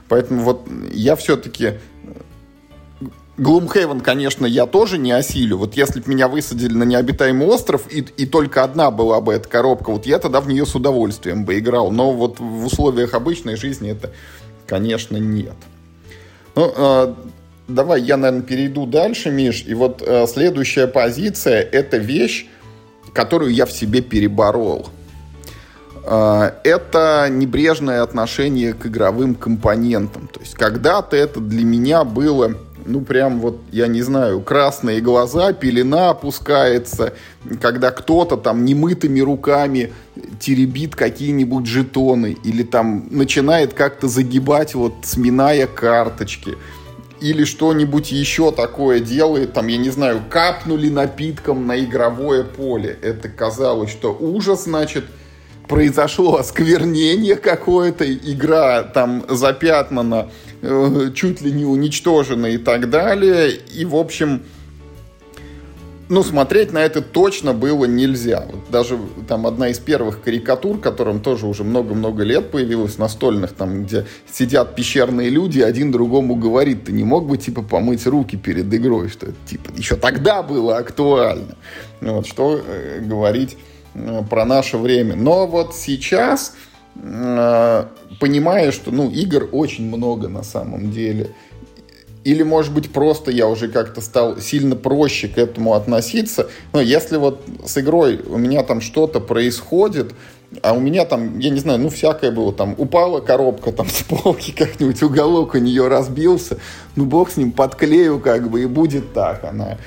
Поэтому 0.10 0.41
вот 0.41 0.67
я 0.91 1.15
все-таки 1.15 1.73
Gloomhaven, 3.38 4.02
конечно, 4.02 4.47
я 4.47 4.65
тоже 4.65 4.97
не 4.97 5.12
осилю. 5.12 5.58
Вот 5.58 5.76
если 5.76 6.00
бы 6.00 6.10
меня 6.10 6.28
высадили 6.28 6.73
на 6.73 6.84
необитаемый 6.84 7.47
остров, 7.47 7.84
и, 7.91 8.00
и 8.00 8.26
только 8.26 8.63
одна 8.63 8.89
была 8.89 9.21
бы 9.21 9.34
эта 9.34 9.47
коробка, 9.47 9.91
вот 9.91 10.08
я 10.08 10.17
тогда 10.17 10.41
в 10.41 10.47
нее 10.47 10.65
с 10.65 10.73
удовольствием 10.73 11.45
бы 11.45 11.60
играл. 11.60 11.91
Но 11.91 12.13
вот 12.13 12.39
в 12.39 12.65
условиях 12.65 13.13
обычной 13.13 13.56
жизни 13.56 13.91
это, 13.91 14.12
конечно, 14.65 15.17
нет. 15.17 15.54
Ну, 16.56 16.73
э, 16.76 17.13
давай 17.67 18.02
я, 18.02 18.17
наверное, 18.17 18.43
перейду 18.43 18.88
дальше, 18.88 19.30
Миш. 19.30 19.63
И 19.67 19.76
вот 19.76 20.02
э, 20.02 20.26
следующая 20.26 20.88
позиция— 20.88 21.62
это 21.71 21.97
вещь, 21.97 22.47
которую 23.13 23.54
я 23.54 23.67
в 23.67 23.71
себе 23.71 24.02
переборол. 24.02 24.88
Э, 26.04 26.54
это 26.63 27.28
небрежное 27.30 28.02
отношение 28.02 28.73
к 28.73 28.88
игровым 28.88 29.36
компонентам. 29.36 30.28
То 30.28 30.39
есть 30.39 30.56
когда-то 30.56 31.15
это 31.15 31.39
для 31.39 31.63
меня 31.63 32.04
было 32.04 32.56
ну, 32.88 33.02
прям 33.02 33.39
вот, 33.39 33.60
я 33.71 33.88
не 33.88 34.02
знаю, 34.02 34.41
красные 34.41 35.02
глаза, 35.02 35.54
пелена 35.54 36.10
опускается, 36.12 37.13
когда 37.62 37.91
кто-то 37.91 38.38
там 38.38 38.65
немытыми 38.65 39.19
руками 39.19 39.93
теребит 40.39 40.95
какие-нибудь 40.95 41.65
жетоны 41.65 42.38
или 42.43 42.63
там 42.63 43.08
начинает 43.12 43.73
как-то 43.73 44.08
загибать, 44.08 44.73
вот, 44.73 44.93
сминая 45.04 45.67
карточки 45.67 46.56
или 47.19 47.45
что-нибудь 47.45 48.12
еще 48.12 48.52
такое 48.52 49.00
делает, 49.00 49.54
там, 49.54 49.67
я 49.67 49.78
не 49.78 49.89
знаю, 49.89 50.21
капнули 50.30 50.89
напитком 50.89 51.65
на 51.65 51.80
игровое 51.84 52.43
поле. 52.43 52.97
Это 53.02 53.28
казалось, 53.28 53.89
что 53.89 54.15
ужас, 54.15 54.65
значит, 54.65 55.06
произошло 55.67 56.38
осквернение 56.38 57.36
какое-то, 57.36 58.12
игра 58.12 58.84
там 58.84 59.25
запятнана 59.27 60.30
Э, 60.62 61.12
чуть 61.13 61.41
ли 61.41 61.51
не 61.51 61.65
уничтожены 61.65 62.56
и 62.56 62.58
так 62.58 62.89
далее. 62.89 63.51
И, 63.51 63.86
в 63.86 63.95
общем, 63.95 64.41
ну, 66.10 66.23
смотреть 66.23 66.73
на 66.73 66.80
это 66.80 67.01
точно 67.01 67.53
было 67.53 67.86
нельзя. 67.86 68.47
Вот 68.51 68.62
даже 68.71 68.97
там 69.27 69.45
одна 69.45 69.69
из 69.69 69.77
первых 69.77 70.23
карикатур, 70.23 70.80
которым 70.80 71.19
тоже 71.19 71.45
уже 71.45 71.63
много-много 71.63 72.23
лет 72.23 72.49
появилась, 72.49 72.97
настольных, 72.97 73.51
там, 73.51 73.84
где 73.84 74.06
сидят 74.32 74.75
пещерные 74.75 75.30
люди, 75.30 75.60
один 75.60 75.91
другому 75.91 76.36
говорит, 76.36 76.86
ты 76.86 76.91
не 76.91 77.03
мог 77.03 77.27
бы, 77.27 77.38
типа, 77.38 77.62
помыть 77.62 78.08
руки 78.08 78.36
перед 78.36 78.73
игрой, 78.73 79.10
что 79.10 79.27
это, 79.27 79.38
типа, 79.45 79.69
еще 79.75 79.95
тогда 79.95 80.41
было 80.41 80.77
актуально. 80.77 81.56
Вот, 82.01 82.25
что 82.25 82.60
э, 82.65 82.99
говорить 83.01 83.58
про 84.30 84.45
наше 84.45 84.78
время. 84.78 85.15
Но 85.15 85.47
вот 85.47 85.76
сейчас 85.76 86.56
э, 86.95 87.86
понимая, 88.19 88.71
что, 88.71 88.91
ну, 88.91 89.10
игр 89.10 89.50
очень 89.52 89.86
много 89.86 90.28
на 90.28 90.43
самом 90.43 90.91
деле. 90.91 91.32
Или, 92.23 92.43
может 92.43 92.73
быть, 92.73 92.91
просто 92.91 93.32
я 93.32 93.47
уже 93.47 93.69
как-то 93.69 94.02
стал 94.02 94.38
сильно 94.39 94.76
проще 94.76 95.30
к 95.30 95.38
этому 95.38 95.73
относиться. 95.73 96.50
Но 96.73 96.82
если 96.82 97.15
вот 97.17 97.41
с 97.65 97.78
игрой 97.78 98.19
у 98.28 98.38
меня 98.38 98.63
там 98.63 98.82
что-то 98.82 99.21
происходит, 99.21 100.13
а 100.62 100.73
у 100.73 100.80
меня 100.80 101.06
там, 101.06 101.39
я 101.39 101.50
не 101.50 101.60
знаю, 101.60 101.80
ну, 101.80 101.89
всякое 101.89 102.32
было. 102.32 102.52
Там 102.52 102.76
упала 102.78 103.21
коробка 103.21 103.71
там 103.71 103.88
с 103.88 104.04
полки 104.04 104.52
как-нибудь, 104.58 105.02
уголок 105.04 105.56
у 105.56 105.58
нее 105.58 105.88
разбился. 105.88 106.58
Ну, 106.95 107.06
бог 107.06 107.32
с 107.32 107.38
ним, 107.38 107.52
подклею 107.52 108.19
как 108.19 108.50
бы, 108.50 108.62
и 108.62 108.65
будет 108.65 109.13
так 109.13 109.43
она. 109.43 109.78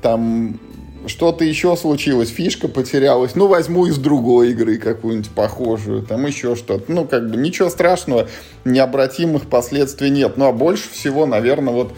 Там 0.00 0.58
что-то 1.06 1.44
еще 1.44 1.76
случилось, 1.76 2.28
фишка 2.28 2.68
потерялась, 2.68 3.34
ну, 3.34 3.46
возьму 3.46 3.86
из 3.86 3.98
другой 3.98 4.50
игры 4.50 4.78
какую-нибудь 4.78 5.30
похожую, 5.30 6.02
там 6.02 6.26
еще 6.26 6.56
что-то. 6.56 6.92
Ну, 6.92 7.06
как 7.06 7.30
бы 7.30 7.36
ничего 7.36 7.70
страшного, 7.70 8.28
необратимых 8.64 9.46
последствий 9.46 10.10
нет. 10.10 10.36
Ну, 10.36 10.46
а 10.46 10.52
больше 10.52 10.90
всего, 10.90 11.26
наверное, 11.26 11.72
вот 11.72 11.92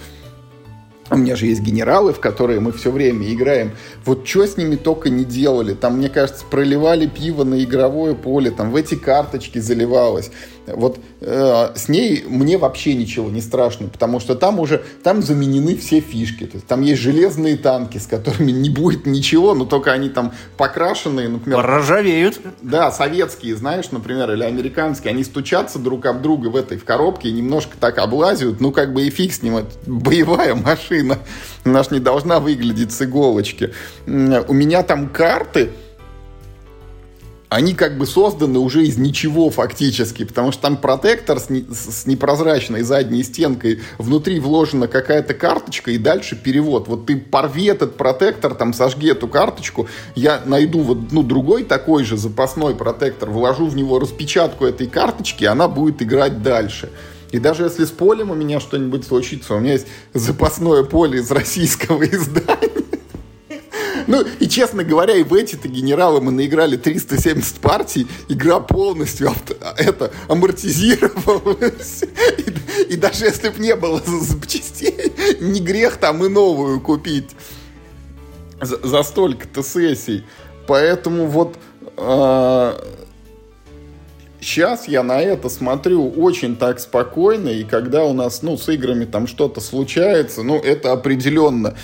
у 1.10 1.16
меня 1.16 1.36
же 1.36 1.46
есть 1.46 1.60
генералы, 1.60 2.12
в 2.12 2.20
которые 2.20 2.60
мы 2.60 2.72
все 2.72 2.90
время 2.90 3.30
играем. 3.32 3.72
Вот 4.04 4.26
что 4.26 4.46
с 4.46 4.56
ними 4.56 4.76
только 4.76 5.10
не 5.10 5.24
делали. 5.24 5.74
Там, 5.74 5.98
мне 5.98 6.08
кажется, 6.08 6.44
проливали 6.50 7.06
пиво 7.06 7.44
на 7.44 7.62
игровое 7.62 8.14
поле, 8.14 8.50
там 8.50 8.70
в 8.70 8.76
эти 8.76 8.94
карточки 8.94 9.58
заливалось. 9.58 10.30
Вот 10.66 10.98
э, 11.20 11.72
с 11.75 11.88
ней 11.88 12.25
мне 12.27 12.57
вообще 12.57 12.94
ничего 12.94 13.31
не 13.31 13.40
страшно, 13.40 13.88
потому 13.88 14.20
что 14.20 14.35
там 14.35 14.61
уже 14.61 14.83
там 15.03 15.22
заменены 15.22 15.77
все 15.77 16.01
фишки. 16.01 16.44
То 16.44 16.57
есть 16.57 16.66
там 16.66 16.83
есть 16.83 17.03
железные 17.03 17.57
танки, 17.57 17.98
с 17.98 18.07
которыми 18.07 18.53
не 18.53 18.70
будет 18.70 19.07
ничего, 19.07 19.55
но 19.55 19.64
только 19.64 19.92
они 19.92 20.09
там 20.09 20.33
покрашенные, 20.57 21.29
например. 21.29 21.64
Ржавеют. 21.64 22.40
Да, 22.62 22.90
советские, 22.92 23.57
знаешь, 23.57 23.90
например, 23.90 24.31
или 24.33 24.44
американские. 24.44 25.11
Они 25.12 25.25
стучатся 25.25 25.79
друг 25.79 26.07
об 26.07 26.22
друга 26.22 26.48
в 26.48 26.57
этой 26.57 26.79
в 26.79 26.85
коробке 26.85 27.29
и 27.29 27.33
немножко 27.33 27.77
так 27.79 27.98
облазят. 27.98 28.61
Ну, 28.61 28.70
как 28.72 28.92
бы 28.92 29.03
и 29.03 29.11
фиг 29.11 29.33
с 29.33 29.42
ним. 29.42 29.57
Это 29.57 29.70
боевая 29.87 30.55
машина. 30.55 31.18
Она 31.64 31.83
ж 31.83 31.90
не 31.90 32.01
должна 32.01 32.40
выглядеть 32.40 32.92
с 32.92 33.03
иголочки. 33.03 33.72
У 34.07 34.11
меня 34.53 34.83
там 34.83 35.09
карты 35.09 35.70
они 37.52 37.74
как 37.74 37.98
бы 37.98 38.06
созданы 38.06 38.58
уже 38.58 38.86
из 38.86 38.96
ничего 38.96 39.50
фактически, 39.50 40.24
потому 40.24 40.52
что 40.52 40.62
там 40.62 40.78
протектор 40.78 41.38
с, 41.38 41.50
не, 41.50 41.66
с 41.70 42.06
непрозрачной 42.06 42.80
задней 42.82 43.22
стенкой, 43.22 43.80
внутри 43.98 44.40
вложена 44.40 44.88
какая-то 44.88 45.34
карточка 45.34 45.90
и 45.90 45.98
дальше 45.98 46.34
перевод. 46.34 46.88
Вот 46.88 47.04
ты 47.04 47.16
порви 47.18 47.66
этот 47.66 47.98
протектор, 47.98 48.54
там 48.54 48.72
сожги 48.72 49.10
эту 49.10 49.28
карточку, 49.28 49.86
я 50.14 50.40
найду 50.46 50.80
вот 50.80 51.12
ну, 51.12 51.22
другой 51.22 51.64
такой 51.64 52.04
же 52.04 52.16
запасной 52.16 52.74
протектор, 52.74 53.28
вложу 53.28 53.66
в 53.66 53.76
него 53.76 53.98
распечатку 53.98 54.64
этой 54.64 54.86
карточки, 54.86 55.44
она 55.44 55.68
будет 55.68 56.00
играть 56.00 56.42
дальше. 56.42 56.88
И 57.32 57.38
даже 57.38 57.64
если 57.64 57.84
с 57.84 57.90
полем 57.90 58.30
у 58.30 58.34
меня 58.34 58.60
что-нибудь 58.60 59.06
случится, 59.06 59.54
у 59.54 59.60
меня 59.60 59.72
есть 59.72 59.86
запасное 60.14 60.84
поле 60.84 61.20
из 61.20 61.30
российского 61.30 62.02
издания, 62.06 62.82
ну, 64.12 64.27
и, 64.40 64.46
честно 64.46 64.85
говоря, 64.85 65.14
и 65.14 65.22
в 65.22 65.33
эти-то 65.33 65.68
генералы 65.68 66.20
мы 66.20 66.33
наиграли 66.33 66.77
370 66.77 67.61
партий, 67.61 68.07
игра 68.29 68.61
полностью 68.61 69.31
авто, 69.31 69.55
это 69.79 70.12
амортизировалась. 70.29 72.05
И, 72.37 72.92
и 72.92 72.96
даже 72.96 73.25
если 73.25 73.48
бы 73.48 73.59
не 73.59 73.75
было 73.75 74.03
запчастей, 74.05 75.14
не 75.40 75.61
грех 75.61 75.96
там 75.96 76.22
и 76.27 76.29
новую 76.29 76.83
купить 76.83 77.31
за, 78.61 78.87
за 78.87 79.03
столько-то 79.03 79.62
сессий. 79.62 80.25
Поэтому 80.66 81.27
вот 81.27 81.57
э, 81.96 82.72
сейчас 84.42 84.88
я 84.88 85.03
на 85.03 85.22
это 85.22 85.48
смотрю 85.48 86.11
очень 86.11 86.57
так 86.57 86.81
спокойно, 86.81 87.48
и 87.48 87.64
когда 87.64 88.05
у 88.05 88.12
нас, 88.12 88.42
ну, 88.42 88.59
с 88.59 88.68
играми 88.68 89.07
там 89.07 89.27
что-то 89.27 89.62
случается, 89.62 90.42
ну, 90.42 90.59
это 90.59 90.92
определенно 90.92 91.77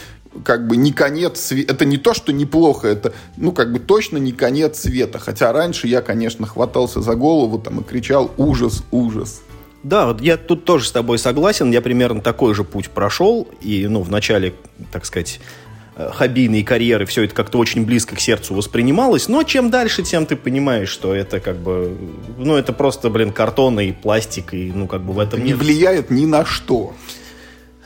как 0.44 0.66
бы 0.66 0.76
не 0.76 0.92
конец 0.92 1.40
света. 1.40 1.72
Это 1.72 1.84
не 1.84 1.98
то, 1.98 2.14
что 2.14 2.32
неплохо, 2.32 2.88
это, 2.88 3.12
ну, 3.36 3.52
как 3.52 3.72
бы 3.72 3.78
точно 3.78 4.18
не 4.18 4.32
конец 4.32 4.80
света. 4.80 5.18
Хотя 5.18 5.52
раньше 5.52 5.86
я, 5.86 6.00
конечно, 6.00 6.46
хватался 6.46 7.00
за 7.00 7.14
голову 7.14 7.58
там 7.58 7.80
и 7.80 7.84
кричал 7.84 8.30
«ужас, 8.36 8.82
ужас». 8.90 9.42
Да, 9.82 10.06
вот 10.06 10.20
я 10.20 10.36
тут 10.36 10.64
тоже 10.64 10.86
с 10.86 10.92
тобой 10.92 11.18
согласен. 11.18 11.70
Я 11.70 11.80
примерно 11.80 12.20
такой 12.20 12.54
же 12.54 12.64
путь 12.64 12.90
прошел. 12.90 13.48
И, 13.60 13.86
ну, 13.86 14.02
в 14.02 14.10
начале, 14.10 14.54
так 14.90 15.06
сказать, 15.06 15.40
э, 15.96 16.10
хоббийной 16.12 16.64
карьеры 16.64 17.06
все 17.06 17.24
это 17.24 17.34
как-то 17.34 17.58
очень 17.58 17.86
близко 17.86 18.16
к 18.16 18.20
сердцу 18.20 18.54
воспринималось. 18.54 19.28
Но 19.28 19.44
чем 19.44 19.70
дальше, 19.70 20.02
тем 20.02 20.26
ты 20.26 20.34
понимаешь, 20.34 20.88
что 20.88 21.14
это 21.14 21.38
как 21.38 21.56
бы... 21.56 21.96
Ну, 22.36 22.56
это 22.56 22.72
просто, 22.72 23.08
блин, 23.08 23.32
картон 23.32 23.78
и 23.78 23.92
пластик, 23.92 24.52
и, 24.52 24.72
ну, 24.74 24.88
как 24.88 25.02
бы 25.02 25.12
в 25.12 25.20
этом 25.20 25.40
не 25.40 25.50
нет... 25.50 25.58
влияет 25.58 26.10
ни 26.10 26.26
на 26.26 26.44
что. 26.44 26.94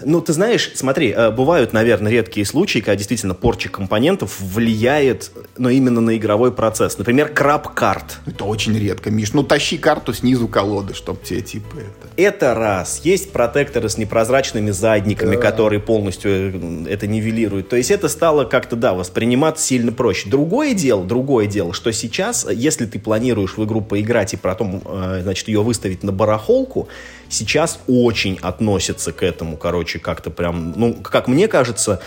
Ну, 0.04 0.20
ты 0.20 0.32
знаешь, 0.32 0.70
смотри, 0.74 1.10
э, 1.10 1.30
бывают, 1.30 1.72
наверное, 1.72 2.12
редкие 2.12 2.46
случаи, 2.46 2.78
когда 2.78 2.96
действительно 2.96 3.34
порча 3.34 3.68
компонентов 3.68 4.40
влияет, 4.40 5.30
но 5.56 5.70
именно 5.70 6.00
на 6.00 6.16
игровой 6.16 6.52
процесс. 6.52 6.98
Например, 6.98 7.28
краб-карт. 7.28 8.18
Это 8.26 8.44
очень 8.44 8.78
редко, 8.78 9.10
Миш. 9.10 9.32
Ну, 9.32 9.42
тащи 9.42 9.78
карту 9.78 10.12
снизу 10.12 10.48
колоды, 10.48 10.94
чтобы 10.94 11.20
тебе 11.22 11.40
типа 11.40 11.76
это... 11.76 12.08
Это 12.16 12.54
раз. 12.54 13.00
Есть 13.04 13.32
протекторы 13.32 13.88
с 13.88 13.98
непрозрачными 13.98 14.70
задниками, 14.70 15.36
да. 15.36 15.40
которые 15.40 15.80
полностью 15.80 16.30
э, 16.30 16.84
это 16.88 17.06
нивелируют. 17.06 17.68
То 17.68 17.76
есть 17.76 17.90
это 17.90 18.08
стало 18.08 18.44
как-то, 18.44 18.76
да, 18.76 18.94
восприниматься 18.94 19.64
сильно 19.64 19.92
проще. 19.92 20.28
Другое 20.28 20.74
дело, 20.74 21.04
другое 21.04 21.46
дело, 21.46 21.72
что 21.72 21.92
сейчас, 21.92 22.46
если 22.50 22.86
ты 22.86 22.98
планируешь 22.98 23.56
в 23.56 23.64
игру 23.64 23.80
поиграть 23.80 24.34
и 24.34 24.36
потом, 24.36 24.82
э, 24.84 25.20
значит, 25.22 25.48
ее 25.48 25.62
выставить 25.62 26.02
на 26.02 26.12
барахолку, 26.12 26.88
сейчас 27.32 27.80
очень 27.86 28.38
относятся 28.40 29.12
к 29.12 29.22
этому, 29.22 29.56
короче, 29.56 29.98
как-то 29.98 30.30
прям, 30.30 30.72
ну, 30.76 30.94
как 30.94 31.28
мне 31.28 31.48
кажется, 31.48 32.00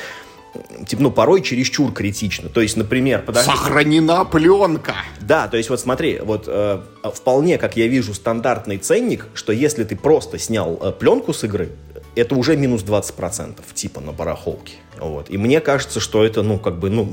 типа, 0.88 1.04
ну, 1.04 1.12
порой 1.12 1.42
чересчур 1.42 1.92
критично. 1.92 2.50
То 2.50 2.62
есть, 2.62 2.78
например... 2.78 3.24
Подожди, 3.26 3.50
Сохранена 3.50 4.26
пленка! 4.26 4.96
Да, 5.20 5.48
то 5.48 5.58
есть, 5.58 5.70
вот 5.70 5.80
смотри, 5.80 6.20
вот 6.20 6.46
э, 6.48 6.82
вполне, 7.14 7.58
как 7.58 7.78
я 7.78 7.88
вижу, 7.88 8.14
стандартный 8.14 8.78
ценник, 8.78 9.28
что 9.34 9.52
если 9.52 9.84
ты 9.84 9.96
просто 9.96 10.40
снял 10.40 10.80
э, 10.82 10.92
пленку 10.92 11.34
с 11.34 11.44
игры, 11.44 11.70
это 12.16 12.36
уже 12.36 12.56
минус 12.56 12.84
20%, 12.84 13.60
типа, 13.74 14.02
на 14.02 14.12
барахолке. 14.12 14.74
Вот. 14.98 15.30
И 15.30 15.38
мне 15.38 15.60
кажется, 15.60 16.00
что 16.00 16.24
это, 16.24 16.44
ну, 16.44 16.58
как 16.58 16.80
бы, 16.80 16.90
ну, 16.90 17.10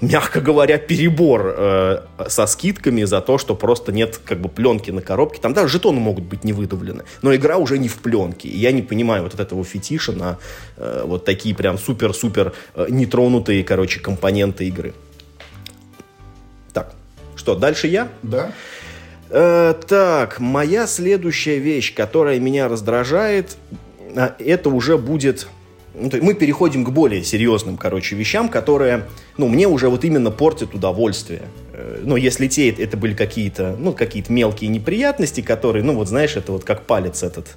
мягко 0.00 0.40
говоря, 0.40 0.78
перебор 0.78 1.54
э, 1.56 2.00
со 2.28 2.46
скидками 2.46 3.04
за 3.04 3.20
то, 3.20 3.38
что 3.38 3.54
просто 3.54 3.92
нет 3.92 4.20
как 4.24 4.40
бы 4.40 4.48
пленки 4.48 4.90
на 4.90 5.02
коробке. 5.02 5.40
Там 5.40 5.54
даже 5.54 5.68
жетоны 5.68 6.00
могут 6.00 6.24
быть 6.24 6.44
не 6.44 6.52
выдавлены, 6.52 7.04
но 7.22 7.34
игра 7.34 7.56
уже 7.56 7.78
не 7.78 7.88
в 7.88 7.98
пленке. 7.98 8.48
И 8.48 8.56
я 8.56 8.72
не 8.72 8.82
понимаю 8.82 9.22
вот 9.22 9.38
этого 9.38 9.64
фетиша 9.64 10.12
на 10.12 10.38
э, 10.76 11.02
вот 11.04 11.24
такие 11.24 11.54
прям 11.54 11.78
супер-супер 11.78 12.52
э, 12.74 12.86
нетронутые, 12.88 13.62
короче, 13.64 14.00
компоненты 14.00 14.66
игры. 14.68 14.94
Так, 16.72 16.94
что, 17.36 17.54
дальше 17.54 17.86
я? 17.86 18.08
Да. 18.22 18.52
Э, 19.28 19.74
так, 19.86 20.40
моя 20.40 20.86
следующая 20.86 21.58
вещь, 21.58 21.94
которая 21.94 22.38
меня 22.40 22.68
раздражает, 22.68 23.56
э, 24.14 24.30
это 24.38 24.70
уже 24.70 24.96
будет 24.96 25.46
ну, 25.94 26.08
то 26.08 26.16
есть 26.16 26.26
мы 26.26 26.34
переходим 26.34 26.84
к 26.84 26.90
более 26.90 27.24
серьезным, 27.24 27.76
короче, 27.76 28.14
вещам, 28.14 28.48
которые, 28.48 29.06
ну, 29.36 29.48
мне 29.48 29.66
уже 29.66 29.88
вот 29.88 30.04
именно 30.04 30.30
портят 30.30 30.74
удовольствие. 30.74 31.42
Э, 31.72 32.00
но 32.04 32.16
если 32.16 32.46
те, 32.46 32.70
это 32.70 32.96
были 32.96 33.14
какие-то, 33.14 33.76
ну, 33.78 33.92
какие-то 33.92 34.32
мелкие 34.32 34.70
неприятности, 34.70 35.40
которые, 35.40 35.82
ну, 35.82 35.94
вот 35.94 36.08
знаешь, 36.08 36.36
это 36.36 36.52
вот 36.52 36.64
как 36.64 36.82
палец 36.82 37.22
этот, 37.22 37.56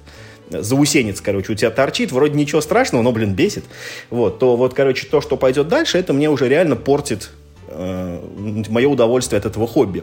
э, 0.50 0.62
заусенец, 0.62 1.20
короче, 1.20 1.52
у 1.52 1.54
тебя 1.54 1.70
торчит, 1.70 2.10
вроде 2.10 2.34
ничего 2.34 2.60
страшного, 2.60 3.02
но, 3.02 3.12
блин, 3.12 3.34
бесит. 3.34 3.64
Вот, 4.10 4.38
то 4.38 4.56
вот, 4.56 4.74
короче, 4.74 5.06
то, 5.06 5.20
что 5.20 5.36
пойдет 5.36 5.68
дальше, 5.68 5.98
это 5.98 6.12
мне 6.12 6.28
уже 6.28 6.48
реально 6.48 6.74
портит 6.74 7.30
э, 7.68 8.20
мое 8.68 8.88
удовольствие 8.88 9.38
от 9.38 9.46
этого 9.46 9.66
хобби. 9.68 10.02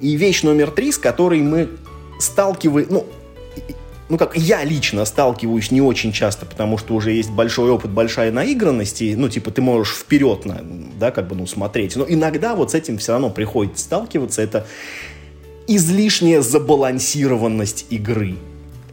И 0.00 0.16
вещь 0.16 0.42
номер 0.42 0.70
три, 0.70 0.92
с 0.92 0.98
которой 0.98 1.40
мы 1.40 1.68
сталкиваем, 2.18 2.86
ну, 2.90 3.06
ну 4.08 4.18
как 4.18 4.36
я 4.36 4.64
лично 4.64 5.04
сталкиваюсь 5.04 5.70
не 5.70 5.80
очень 5.80 6.12
часто, 6.12 6.46
потому 6.46 6.78
что 6.78 6.94
уже 6.94 7.12
есть 7.12 7.30
большой 7.30 7.70
опыт, 7.70 7.90
большая 7.90 8.32
наигранность, 8.32 9.02
и, 9.02 9.16
ну, 9.16 9.28
типа, 9.28 9.50
ты 9.50 9.62
можешь 9.62 9.94
вперед, 9.94 10.44
на, 10.44 10.60
да, 10.98 11.10
как 11.10 11.28
бы, 11.28 11.36
ну, 11.36 11.46
смотреть. 11.46 11.96
Но 11.96 12.04
иногда 12.08 12.54
вот 12.54 12.72
с 12.72 12.74
этим 12.74 12.98
все 12.98 13.12
равно 13.12 13.30
приходится 13.30 13.84
сталкиваться. 13.84 14.42
Это 14.42 14.66
излишняя 15.66 16.42
забалансированность 16.42 17.86
игры. 17.90 18.36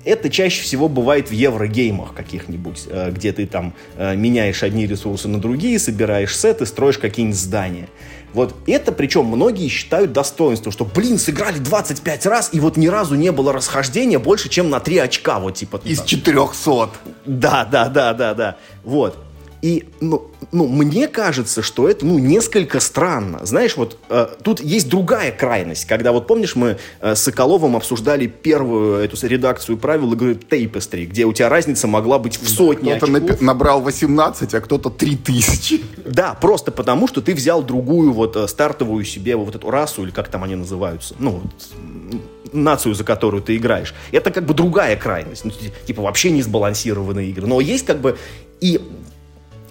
Это 0.06 0.30
чаще 0.30 0.62
всего 0.64 0.88
бывает 0.88 1.30
в 1.30 1.34
еврогеймах 1.34 2.14
каких-нибудь, 2.14 2.86
э, 2.88 3.12
где 3.12 3.34
ты 3.34 3.46
там 3.46 3.74
э, 3.98 4.16
меняешь 4.16 4.64
одни 4.64 4.88
ресурсы 4.88 5.28
на 5.28 5.40
другие, 5.40 5.78
собираешь 5.78 6.38
сеты, 6.38 6.66
строишь 6.66 6.98
какие-нибудь 6.98 7.38
здания. 7.38 7.90
Вот 8.34 8.56
это, 8.68 8.92
причем, 8.92 9.26
многие 9.26 9.68
считают 9.68 10.14
достоинством, 10.14 10.72
что, 10.72 10.86
блин, 10.86 11.18
сыграли 11.18 11.58
25 11.58 12.26
раз, 12.26 12.50
и 12.52 12.60
вот 12.60 12.78
ни 12.78 12.88
разу 12.88 13.16
не 13.16 13.32
было 13.32 13.54
расхождения 13.54 14.20
больше, 14.20 14.50
чем 14.50 14.70
на 14.70 14.80
3 14.80 14.98
очка, 15.00 15.40
вот 15.40 15.56
типа. 15.56 15.82
Из 15.84 16.04
400. 16.04 16.90
Да, 17.26 17.66
да, 17.66 17.90
да, 17.90 18.14
да, 18.14 18.34
да. 18.34 18.58
Вот. 18.84 19.18
И, 19.62 19.86
ну, 20.00 20.32
ну, 20.52 20.68
мне 20.68 21.08
кажется, 21.08 21.62
что 21.62 21.90
это, 21.90 22.06
ну, 22.06 22.18
несколько 22.18 22.80
странно. 22.80 23.46
Знаешь, 23.46 23.76
вот 23.76 23.98
э, 24.10 24.28
тут 24.42 24.62
есть 24.62 24.88
другая 24.90 25.32
крайность, 25.32 25.86
когда, 25.86 26.14
вот 26.14 26.28
помнишь, 26.28 26.56
мы 26.56 26.78
э, 27.02 27.16
с 27.16 27.24
Соколовым 27.24 27.76
обсуждали 27.76 28.28
первую 28.28 29.04
эту 29.04 29.18
редакцию 29.28 29.78
правил 29.78 30.14
игры 30.14 30.34
Tapestry, 30.34 31.06
где 31.06 31.26
у 31.26 31.34
тебя 31.34 31.50
разница 31.50 31.88
могла 31.88 32.20
быть 32.20 32.42
в 32.42 32.48
сотни 32.50 32.96
Кто-то 32.96 33.18
очков. 33.18 33.42
набрал 33.42 33.82
18, 33.82 34.54
а 34.54 34.62
кто-то 34.62 34.90
3000. 34.90 35.84
Да, 36.06 36.36
просто 36.36 36.72
потому, 36.72 37.08
что 37.08 37.22
ты 37.22 37.36
взял 37.36 37.62
другую 37.62 38.14
вот 38.14 38.38
э, 38.38 38.48
стартовую 38.48 39.04
себе 39.04 39.36
вот 39.36 39.56
эту 39.56 39.70
расу, 39.70 40.04
или 40.04 40.12
как 40.12 40.30
там 40.30 40.44
они 40.44 40.56
называются, 40.56 41.16
ну, 41.20 41.42
вот, 41.42 42.22
нацию, 42.54 42.96
за 42.96 43.04
которую 43.04 43.44
ты 43.44 43.58
играешь. 43.58 43.94
Это 44.12 44.32
как 44.32 44.46
бы 44.46 44.54
другая 44.54 44.96
крайность. 44.96 45.46
Ну, 45.46 45.52
типа 45.86 46.02
вообще 46.02 46.32
не 46.32 46.42
сбалансированные 46.42 47.30
игры. 47.30 47.46
Но 47.46 47.62
есть 47.62 47.86
как 47.86 48.00
бы 48.02 48.18
и 48.62 48.82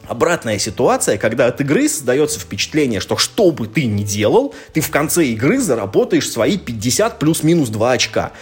обратная 0.08 0.58
ситуация, 0.58 1.18
когда 1.18 1.46
от 1.46 1.60
игры 1.60 1.88
создается 1.88 2.40
впечатление, 2.40 3.00
что 3.00 3.16
что 3.16 3.50
бы 3.50 3.66
ты 3.66 3.84
ни 3.84 4.02
делал, 4.02 4.54
ты 4.72 4.80
в 4.80 4.90
конце 4.90 5.26
игры 5.26 5.58
заработаешь 5.58 6.28
свои 6.28 6.58
50 6.58 7.18
плюс-минус 7.18 7.68
2 7.68 7.92
очка. 7.92 8.32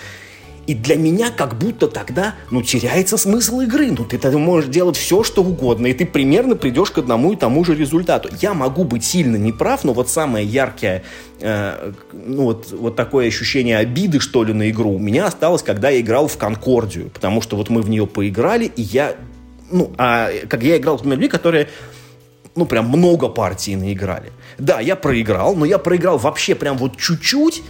И 0.67 0.75
для 0.75 0.97
меня 0.97 1.31
как 1.31 1.57
будто 1.57 1.87
тогда, 1.87 2.35
ну, 2.51 2.61
теряется 2.61 3.17
смысл 3.17 3.61
игры. 3.61 3.93
Ну, 3.93 4.05
ты 4.05 4.19
тогда 4.19 4.39
можешь 4.39 4.69
делать 4.69 4.97
все, 4.97 5.23
что 5.23 5.43
угодно, 5.43 5.87
и 5.87 5.93
ты 5.93 6.05
примерно 6.05 6.57
придешь 6.57 6.91
к 6.91 6.99
одному 6.99 7.33
и 7.33 7.37
тому 7.37 7.65
же 7.65 7.77
результату. 7.77 8.29
Я 8.41 8.53
могу 8.53 8.85
быть 8.85 9.05
сильно 9.05 9.37
неправ, 9.37 9.85
но 9.85 9.93
вот 9.93 10.11
самое 10.11 10.45
яркое, 10.45 11.05
э, 11.41 11.93
ну, 12.13 12.45
вот, 12.45 12.73
вот 12.73 12.97
такое 12.97 13.29
ощущение 13.29 13.79
обиды, 13.79 14.19
что 14.19 14.43
ли, 14.43 14.53
на 14.53 14.69
игру 14.71 14.97
у 14.97 14.99
меня 14.99 15.27
осталось, 15.27 15.63
когда 15.63 15.91
я 15.91 16.01
играл 16.01 16.27
в 16.27 16.37
Конкордию. 16.37 17.11
Потому 17.11 17.43
что 17.43 17.57
вот 17.57 17.71
мы 17.71 17.81
в 17.81 17.89
нее 17.89 18.09
поиграли, 18.09 18.65
и 18.65 18.83
я 18.83 19.15
ну, 19.71 19.93
а 19.99 20.31
как 20.49 20.63
я 20.63 20.77
играл 20.77 20.99
теми 20.99 21.13
людьми, 21.13 21.29
которые 21.29 21.69
ну, 22.55 22.67
прям 22.67 22.89
много 22.89 23.29
партий 23.29 23.77
наиграли. 23.77 24.33
Да, 24.59 24.81
я 24.81 24.97
проиграл, 24.97 25.55
но 25.55 25.65
я 25.65 25.79
проиграл 25.79 26.19
вообще 26.19 26.55
прям 26.55 26.79
вот 26.79 26.97
чуть-чуть, 26.97 27.63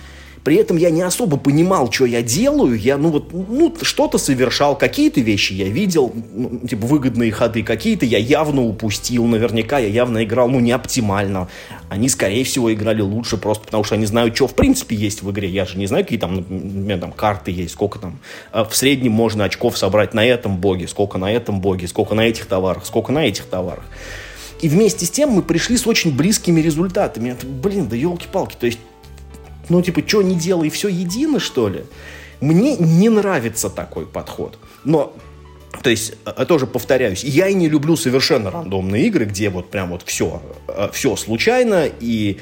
при 0.46 0.54
этом 0.58 0.76
я 0.76 0.90
не 0.90 1.02
особо 1.02 1.38
понимал, 1.38 1.90
что 1.90 2.06
я 2.06 2.22
делаю. 2.22 2.78
Я, 2.78 2.98
ну 2.98 3.08
вот, 3.10 3.32
ну, 3.32 3.74
что-то 3.82 4.16
совершал, 4.16 4.78
какие-то 4.78 5.20
вещи 5.20 5.54
я 5.54 5.66
видел, 5.68 6.14
ну, 6.14 6.60
типа, 6.60 6.86
выгодные 6.86 7.32
ходы, 7.32 7.64
какие-то 7.64 8.06
я 8.06 8.18
явно 8.18 8.62
упустил. 8.62 9.26
Наверняка 9.26 9.80
я 9.80 9.88
явно 9.88 10.22
играл, 10.22 10.48
ну, 10.48 10.60
не 10.60 10.70
оптимально. 10.70 11.48
Они, 11.88 12.08
скорее 12.08 12.44
всего, 12.44 12.72
играли 12.72 13.00
лучше 13.00 13.38
просто 13.38 13.64
потому, 13.64 13.82
что 13.82 13.96
они 13.96 14.06
знают, 14.06 14.36
что 14.36 14.46
в 14.46 14.54
принципе 14.54 14.94
есть 14.94 15.20
в 15.20 15.32
игре. 15.32 15.48
Я 15.48 15.64
же 15.64 15.78
не 15.78 15.88
знаю, 15.88 16.04
какие 16.04 16.20
там, 16.20 16.36
например, 16.36 17.00
там 17.00 17.10
карты 17.10 17.50
есть, 17.50 17.72
сколько 17.72 17.98
там. 17.98 18.20
А 18.52 18.64
в 18.64 18.76
среднем 18.76 19.10
можно 19.10 19.42
очков 19.42 19.76
собрать 19.76 20.14
на 20.14 20.24
этом 20.24 20.58
боге, 20.58 20.86
сколько 20.86 21.18
на 21.18 21.32
этом 21.32 21.60
боге, 21.60 21.88
сколько 21.88 22.14
на 22.14 22.20
этих 22.20 22.46
товарах, 22.46 22.86
сколько 22.86 23.10
на 23.10 23.26
этих 23.26 23.46
товарах. 23.46 23.82
И 24.60 24.68
вместе 24.68 25.06
с 25.06 25.10
тем 25.10 25.30
мы 25.30 25.42
пришли 25.42 25.76
с 25.76 25.88
очень 25.88 26.16
близкими 26.16 26.60
результатами. 26.60 27.30
Это, 27.30 27.44
блин, 27.48 27.88
да 27.88 27.96
елки-палки. 27.96 28.54
То 28.54 28.66
есть 28.66 28.78
ну, 29.68 29.82
типа, 29.82 30.02
что 30.06 30.22
не 30.22 30.34
делай, 30.34 30.70
все 30.70 30.88
едино, 30.88 31.40
что 31.40 31.68
ли? 31.68 31.84
Мне 32.40 32.76
не 32.76 33.08
нравится 33.08 33.70
такой 33.70 34.06
подход. 34.06 34.58
Но 34.84 35.14
то 35.82 35.90
есть, 35.90 36.14
э, 36.24 36.44
тоже 36.46 36.66
повторяюсь, 36.66 37.24
я 37.24 37.48
и 37.48 37.54
не 37.54 37.68
люблю 37.68 37.96
совершенно 37.96 38.50
рандомные 38.50 39.06
игры, 39.06 39.24
где 39.24 39.50
вот 39.50 39.70
прям 39.70 39.90
вот 39.90 40.02
все, 40.04 40.42
э, 40.68 40.88
все 40.92 41.16
случайно, 41.16 41.86
и 42.00 42.38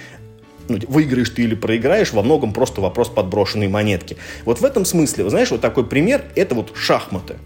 ну, 0.69 0.79
выиграешь 0.89 1.31
ты 1.31 1.43
или 1.43 1.55
проиграешь, 1.55 2.13
во 2.13 2.23
многом 2.23 2.53
просто 2.53 2.81
вопрос 2.81 3.09
подброшенной 3.09 3.69
монетки. 3.69 4.17
Вот 4.45 4.61
в 4.61 4.65
этом 4.65 4.85
смысле, 4.85 5.25
вы 5.25 5.31
знаешь, 5.31 5.51
вот 5.51 5.61
такой 5.61 5.85
пример, 5.87 6.25
это 6.37 6.55
вот 6.55 6.73
шахматы. 6.75 7.37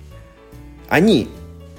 Они, 0.88 1.28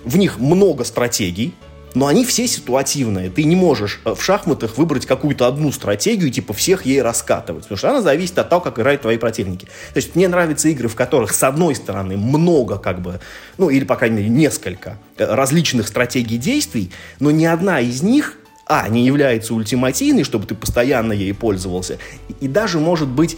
в 0.04 0.18
них 0.18 0.40
много 0.40 0.84
стратегий, 0.84 1.54
но 1.96 2.08
они 2.08 2.26
все 2.26 2.48
ситуативные. 2.48 3.30
Ты 3.30 3.44
не 3.44 3.56
можешь 3.56 4.02
э, 4.06 4.14
в 4.14 4.24
шахматах 4.24 4.78
выбрать 4.78 5.06
какую-то 5.06 5.48
одну 5.48 5.72
стратегию 5.72 6.30
и 6.30 6.32
типа 6.32 6.54
всех 6.54 6.86
ей 6.86 7.02
раскатывать, 7.02 7.64
потому 7.64 7.78
что 7.78 7.90
она 7.90 8.02
зависит 8.02 8.38
от 8.38 8.50
того, 8.50 8.62
как 8.62 8.80
играют 8.80 9.02
твои 9.02 9.18
противники. 9.18 9.66
То 9.66 9.98
есть 9.98 10.16
мне 10.16 10.28
нравятся 10.28 10.70
игры, 10.70 10.88
в 10.88 10.96
которых 10.96 11.34
с 11.34 11.44
одной 11.44 11.76
стороны 11.76 12.18
много 12.18 12.78
как 12.78 13.02
бы, 13.02 13.20
ну 13.58 13.70
или 13.70 13.84
по 13.84 13.96
крайней 13.96 14.18
мере 14.18 14.30
несколько 14.30 14.98
э, 15.18 15.26
различных 15.26 15.88
стратегий 15.88 16.38
действий, 16.38 16.92
но 17.20 17.32
ни 17.32 17.46
одна 17.46 17.80
из 17.80 18.02
них 18.02 18.38
а, 18.66 18.88
не 18.88 19.04
является 19.04 19.56
ультимативной, 19.56 20.24
чтобы 20.24 20.46
ты 20.46 20.54
постоянно 20.54 21.14
ей 21.14 21.34
пользовался, 21.34 21.98
и 22.40 22.48
даже, 22.48 22.80
может 22.80 23.08
быть, 23.08 23.38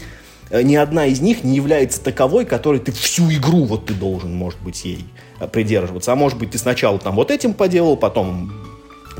э, 0.49 0.61
ни 0.61 0.75
одна 0.75 1.05
из 1.05 1.21
них 1.21 1.43
не 1.43 1.55
является 1.55 2.01
таковой, 2.01 2.45
которой 2.45 2.79
ты 2.79 2.91
всю 2.91 3.31
игру 3.31 3.63
вот 3.63 3.85
ты 3.85 3.93
должен, 3.93 4.33
может 4.35 4.59
быть, 4.61 4.83
ей 4.83 5.05
придерживаться. 5.47 6.11
А 6.11 6.15
может 6.15 6.37
быть, 6.37 6.51
ты 6.51 6.57
сначала 6.57 6.99
там 6.99 7.15
вот 7.15 7.31
этим 7.31 7.53
поделал, 7.53 7.97
потом 7.97 8.51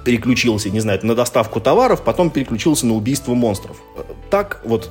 переключился, 0.03 0.69
не 0.69 0.79
знаю, 0.79 0.99
на 1.03 1.15
доставку 1.15 1.59
товаров, 1.59 2.03
потом 2.03 2.29
переключился 2.29 2.85
на 2.85 2.93
убийство 2.93 3.33
монстров. 3.33 3.81
Так 4.29 4.61
вот, 4.63 4.89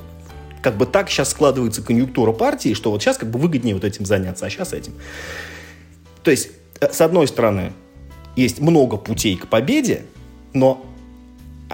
как 0.61 0.77
бы 0.77 0.85
так 0.85 1.09
сейчас 1.09 1.29
складывается 1.29 1.81
конъюнктура 1.81 2.31
партии, 2.31 2.73
что 2.73 2.91
вот 2.91 3.01
сейчас 3.01 3.17
как 3.17 3.29
бы 3.29 3.39
выгоднее 3.39 3.75
вот 3.75 3.83
этим 3.83 4.05
заняться, 4.05 4.45
а 4.45 4.49
сейчас 4.49 4.73
этим. 4.73 4.93
То 6.23 6.31
есть, 6.31 6.49
э, 6.79 6.91
с 6.91 7.01
одной 7.01 7.27
стороны, 7.27 7.73
есть 8.35 8.59
много 8.59 8.97
путей 8.97 9.37
к 9.37 9.47
победе, 9.47 10.05
но 10.53 10.85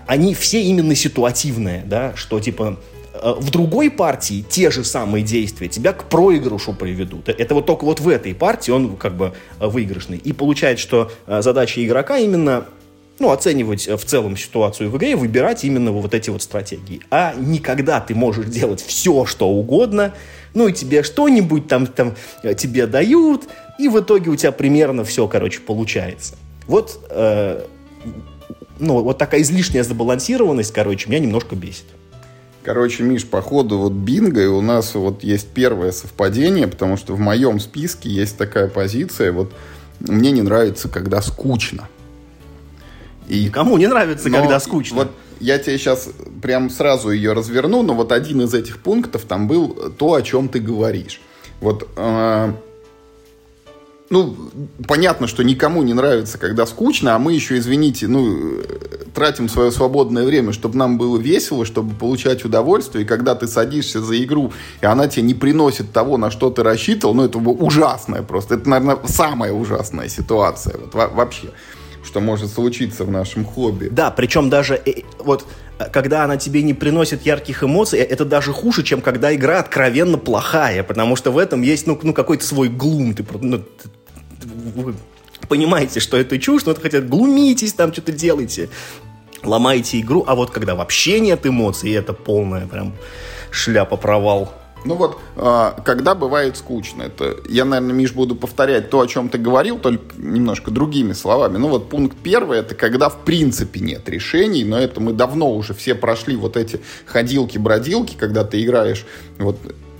они 0.08 0.34
все 0.34 0.64
именно 0.64 0.96
ситуативные, 0.96 1.84
да, 1.86 2.16
что 2.16 2.40
типа 2.40 2.78
Э, 2.78 2.97
в 3.22 3.50
другой 3.52 3.90
партии 3.90 4.46
те 4.48 4.72
же 4.72 4.84
самые 4.84 5.24
действия 5.24 5.68
тебя 5.68 5.94
к 5.94 6.06
проигрышу 6.06 6.74
приведут. 6.74 7.30
Это 7.30 7.56
вот 7.56 7.66
только 7.66 7.86
вот 7.86 8.00
в 8.00 8.10
этой 8.10 8.34
партии 8.36 8.72
он 8.72 8.98
как 8.98 9.16
бы 9.16 9.34
э, 9.60 9.68
выигрышный. 9.68 10.18
И 10.18 10.34
получается, 10.34 10.84
что 10.84 11.12
э, 11.26 11.42
задача 11.42 11.84
игрока 11.86 12.18
именно 12.18 12.66
ну, 13.20 13.32
оценивать 13.32 13.88
в 13.88 14.04
целом 14.06 14.38
ситуацию 14.38 14.90
в 14.90 14.98
игре 14.98 15.12
и 15.12 15.16
выбирать 15.16 15.64
именно 15.64 15.92
вот 15.92 16.14
эти 16.14 16.30
вот 16.30 16.42
стратегии. 16.42 17.02
А 17.10 17.34
никогда 17.36 18.00
ты 18.00 18.14
можешь 18.14 18.46
делать 18.46 18.82
все, 18.82 19.26
что 19.26 19.50
угодно, 19.50 20.14
ну 20.54 20.68
и 20.68 20.74
тебе 20.74 21.04
что-нибудь 21.04 21.68
там, 21.68 21.88
там 21.88 22.16
тебе 22.58 22.86
дают, 22.86 23.48
и 23.80 23.88
в 23.88 24.00
итоге 24.00 24.30
у 24.30 24.36
тебя 24.36 24.52
примерно 24.52 25.04
все, 25.04 25.28
короче, 25.28 25.60
получается. 25.62 26.36
Вот, 26.68 27.00
э, 27.10 27.64
ну, 28.80 29.02
вот 29.02 29.18
такая 29.18 29.42
излишняя 29.42 29.84
забалансированность, 29.84 30.74
короче, 30.74 31.10
меня 31.10 31.20
немножко 31.20 31.56
бесит. 31.56 31.86
Короче, 32.68 33.02
Миш, 33.04 33.26
походу 33.26 33.78
вот 33.78 33.94
бинго, 33.94 34.44
и 34.44 34.46
у 34.46 34.60
нас 34.60 34.94
вот 34.94 35.24
есть 35.24 35.48
первое 35.54 35.94
совпадение, 35.94 36.68
потому 36.68 36.98
что 36.98 37.14
в 37.14 37.20
моем 37.20 37.62
списке 37.62 38.10
есть 38.10 38.38
такая 38.38 38.68
позиция, 38.68 39.32
вот 39.32 39.54
мне 40.02 40.32
не 40.32 40.42
нравится, 40.42 40.90
когда 40.90 41.22
скучно. 41.22 41.88
И 43.30 43.48
кому 43.48 43.78
не 43.78 43.88
нравится, 43.88 44.28
но 44.28 44.40
когда 44.40 44.60
скучно. 44.60 44.98
Вот 44.98 45.12
я 45.40 45.60
тебе 45.60 45.78
сейчас 45.78 46.10
прям 46.42 46.70
сразу 46.70 47.10
ее 47.10 47.32
разверну, 47.32 47.84
но 47.84 47.94
вот 47.94 48.12
один 48.12 48.42
из 48.42 48.54
этих 48.54 48.80
пунктов 48.80 49.24
там 49.24 49.48
был 49.48 49.94
то, 49.98 50.16
о 50.16 50.22
чем 50.22 50.50
ты 50.50 50.60
говоришь. 50.60 51.22
Вот 51.62 51.88
э, 51.96 52.52
ну, 54.10 54.36
понятно, 54.88 55.28
что 55.28 55.44
никому 55.44 55.84
не 55.84 55.94
нравится, 55.94 56.38
когда 56.38 56.66
скучно, 56.66 57.16
а 57.16 57.20
мы 57.20 57.34
еще, 57.34 57.58
извините, 57.58 58.08
ну, 58.08 58.62
тратим 59.14 59.50
свое 59.50 59.72
свободное 59.72 60.26
время, 60.26 60.54
чтобы 60.54 60.78
нам 60.78 60.98
было 60.98 61.18
весело, 61.18 61.66
чтобы 61.66 61.94
получать 61.94 62.46
удовольствие, 62.46 63.04
и 63.04 63.08
когда 63.08 63.36
ты 63.36 63.48
садишься 63.48 64.02
за 64.02 64.22
игру, 64.24 64.54
и 64.82 64.86
она 64.86 65.08
тебе 65.08 65.24
не 65.24 65.34
приносит 65.34 65.92
того, 65.92 66.18
на 66.18 66.32
что 66.32 66.50
ты 66.50 66.64
рассчитывал, 66.64 67.16
ну, 67.16 67.26
это 67.26 67.38
ужасное 67.38 68.22
просто. 68.22 68.56
Это, 68.56 68.70
наверное, 68.70 69.00
самая 69.08 69.52
ужасная 69.52 70.08
ситуация 70.08 70.78
вот, 70.78 70.94
вообще, 70.94 71.50
что 72.04 72.22
может 72.22 72.52
случиться 72.52 73.04
в 73.04 73.12
нашем 73.12 73.44
хобби. 73.44 73.90
Да, 73.92 74.12
причем 74.12 74.50
даже 74.50 74.76
э, 74.86 75.02
вот 75.20 75.46
когда 75.92 76.24
она 76.24 76.38
тебе 76.38 76.64
не 76.64 76.74
приносит 76.74 77.26
ярких 77.26 77.64
эмоций, 77.64 78.00
это 78.00 78.26
даже 78.26 78.52
хуже, 78.52 78.84
чем 78.84 79.02
когда 79.02 79.34
игра 79.36 79.60
откровенно 79.60 80.18
плохая, 80.18 80.84
потому 80.84 81.16
что 81.16 81.32
в 81.32 81.38
этом 81.38 81.62
есть, 81.62 81.88
ну, 81.88 82.00
ну 82.02 82.14
какой-то 82.14 82.46
свой 82.46 82.70
глум. 82.70 83.14
Ты, 83.14 83.26
ну, 83.42 83.64
вы 84.76 84.96
понимаете, 85.48 86.00
что 86.00 86.18
это 86.18 86.40
чушь, 86.40 86.66
но 86.66 86.72
это 86.72 86.82
хотят 86.82 87.08
глумитесь, 87.08 87.74
там 87.74 87.94
что-то 87.94 88.12
делаете, 88.12 88.70
ломаете 89.44 90.00
игру, 90.00 90.24
а 90.28 90.36
вот 90.36 90.52
когда 90.52 90.76
вообще 90.76 91.20
нет 91.20 91.46
эмоций, 91.46 91.92
это 91.92 92.14
полная 92.14 92.68
прям 92.68 92.96
шляпа-провал. 93.52 94.54
Ну 94.86 94.96
вот, 94.96 95.20
а, 95.36 95.82
когда 95.84 96.16
бывает 96.16 96.56
скучно, 96.56 97.04
это 97.04 97.38
я, 97.50 97.66
наверное, 97.66 97.94
Миш, 97.94 98.14
буду 98.14 98.36
повторять 98.36 98.90
то, 98.90 99.02
о 99.02 99.08
чем 99.08 99.28
ты 99.28 99.38
говорил, 99.38 99.80
только 99.80 100.16
немножко 100.18 100.72
другими 100.72 101.14
словами. 101.14 101.58
Ну 101.58 101.68
вот 101.68 101.90
пункт 101.90 102.16
первый, 102.22 102.60
это 102.60 102.76
когда 102.76 103.10
в 103.10 103.26
принципе 103.26 103.80
нет 103.80 104.08
решений, 104.08 104.64
но 104.64 104.78
это 104.78 105.02
мы 105.02 105.14
давно 105.14 105.54
уже 105.54 105.74
все 105.74 105.96
прошли 105.96 106.36
вот 106.36 106.56
эти 106.58 106.80
ходилки-бродилки, 107.06 108.16
когда 108.18 108.44
ты 108.44 108.64
играешь 108.64 109.06
вот 109.40 109.58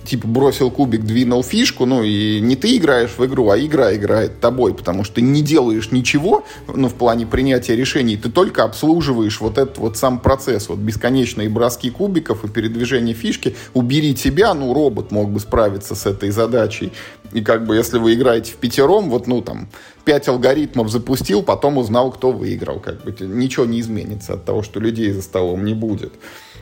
типа 0.08 0.26
бросил 0.26 0.70
кубик, 0.70 1.02
двинул 1.02 1.42
фишку, 1.42 1.84
ну 1.84 2.02
и 2.02 2.40
не 2.40 2.56
ты 2.56 2.76
играешь 2.76 3.10
в 3.16 3.24
игру, 3.26 3.50
а 3.50 3.58
игра 3.58 3.94
играет 3.94 4.40
тобой, 4.40 4.74
потому 4.74 5.04
что 5.04 5.16
ты 5.16 5.20
не 5.20 5.42
делаешь 5.42 5.90
ничего, 5.90 6.44
ну 6.66 6.88
в 6.88 6.94
плане 6.94 7.26
принятия 7.26 7.76
решений, 7.76 8.16
ты 8.16 8.30
только 8.30 8.64
обслуживаешь 8.64 9.40
вот 9.40 9.58
этот 9.58 9.78
вот 9.78 9.96
сам 9.96 10.18
процесс, 10.18 10.68
вот 10.68 10.78
бесконечные 10.78 11.48
броски 11.48 11.90
кубиков 11.90 12.44
и 12.44 12.48
передвижение 12.48 13.14
фишки, 13.14 13.54
убери 13.74 14.14
тебя, 14.14 14.54
ну 14.54 14.72
робот 14.72 15.10
мог 15.10 15.30
бы 15.30 15.40
справиться 15.40 15.94
с 15.94 16.06
этой 16.06 16.30
задачей, 16.30 16.92
и 17.32 17.42
как 17.42 17.66
бы 17.66 17.76
если 17.76 17.98
вы 17.98 18.14
играете 18.14 18.52
в 18.52 18.56
пятером, 18.56 19.10
вот 19.10 19.26
ну 19.26 19.42
там 19.42 19.68
пять 20.04 20.26
алгоритмов 20.28 20.90
запустил, 20.90 21.42
потом 21.42 21.76
узнал, 21.76 22.10
кто 22.10 22.32
выиграл, 22.32 22.80
как 22.80 23.04
бы 23.04 23.14
ничего 23.26 23.66
не 23.66 23.80
изменится 23.80 24.34
от 24.34 24.46
того, 24.46 24.62
что 24.62 24.80
людей 24.80 25.12
за 25.12 25.20
столом 25.20 25.66
не 25.66 25.74
будет. 25.74 26.14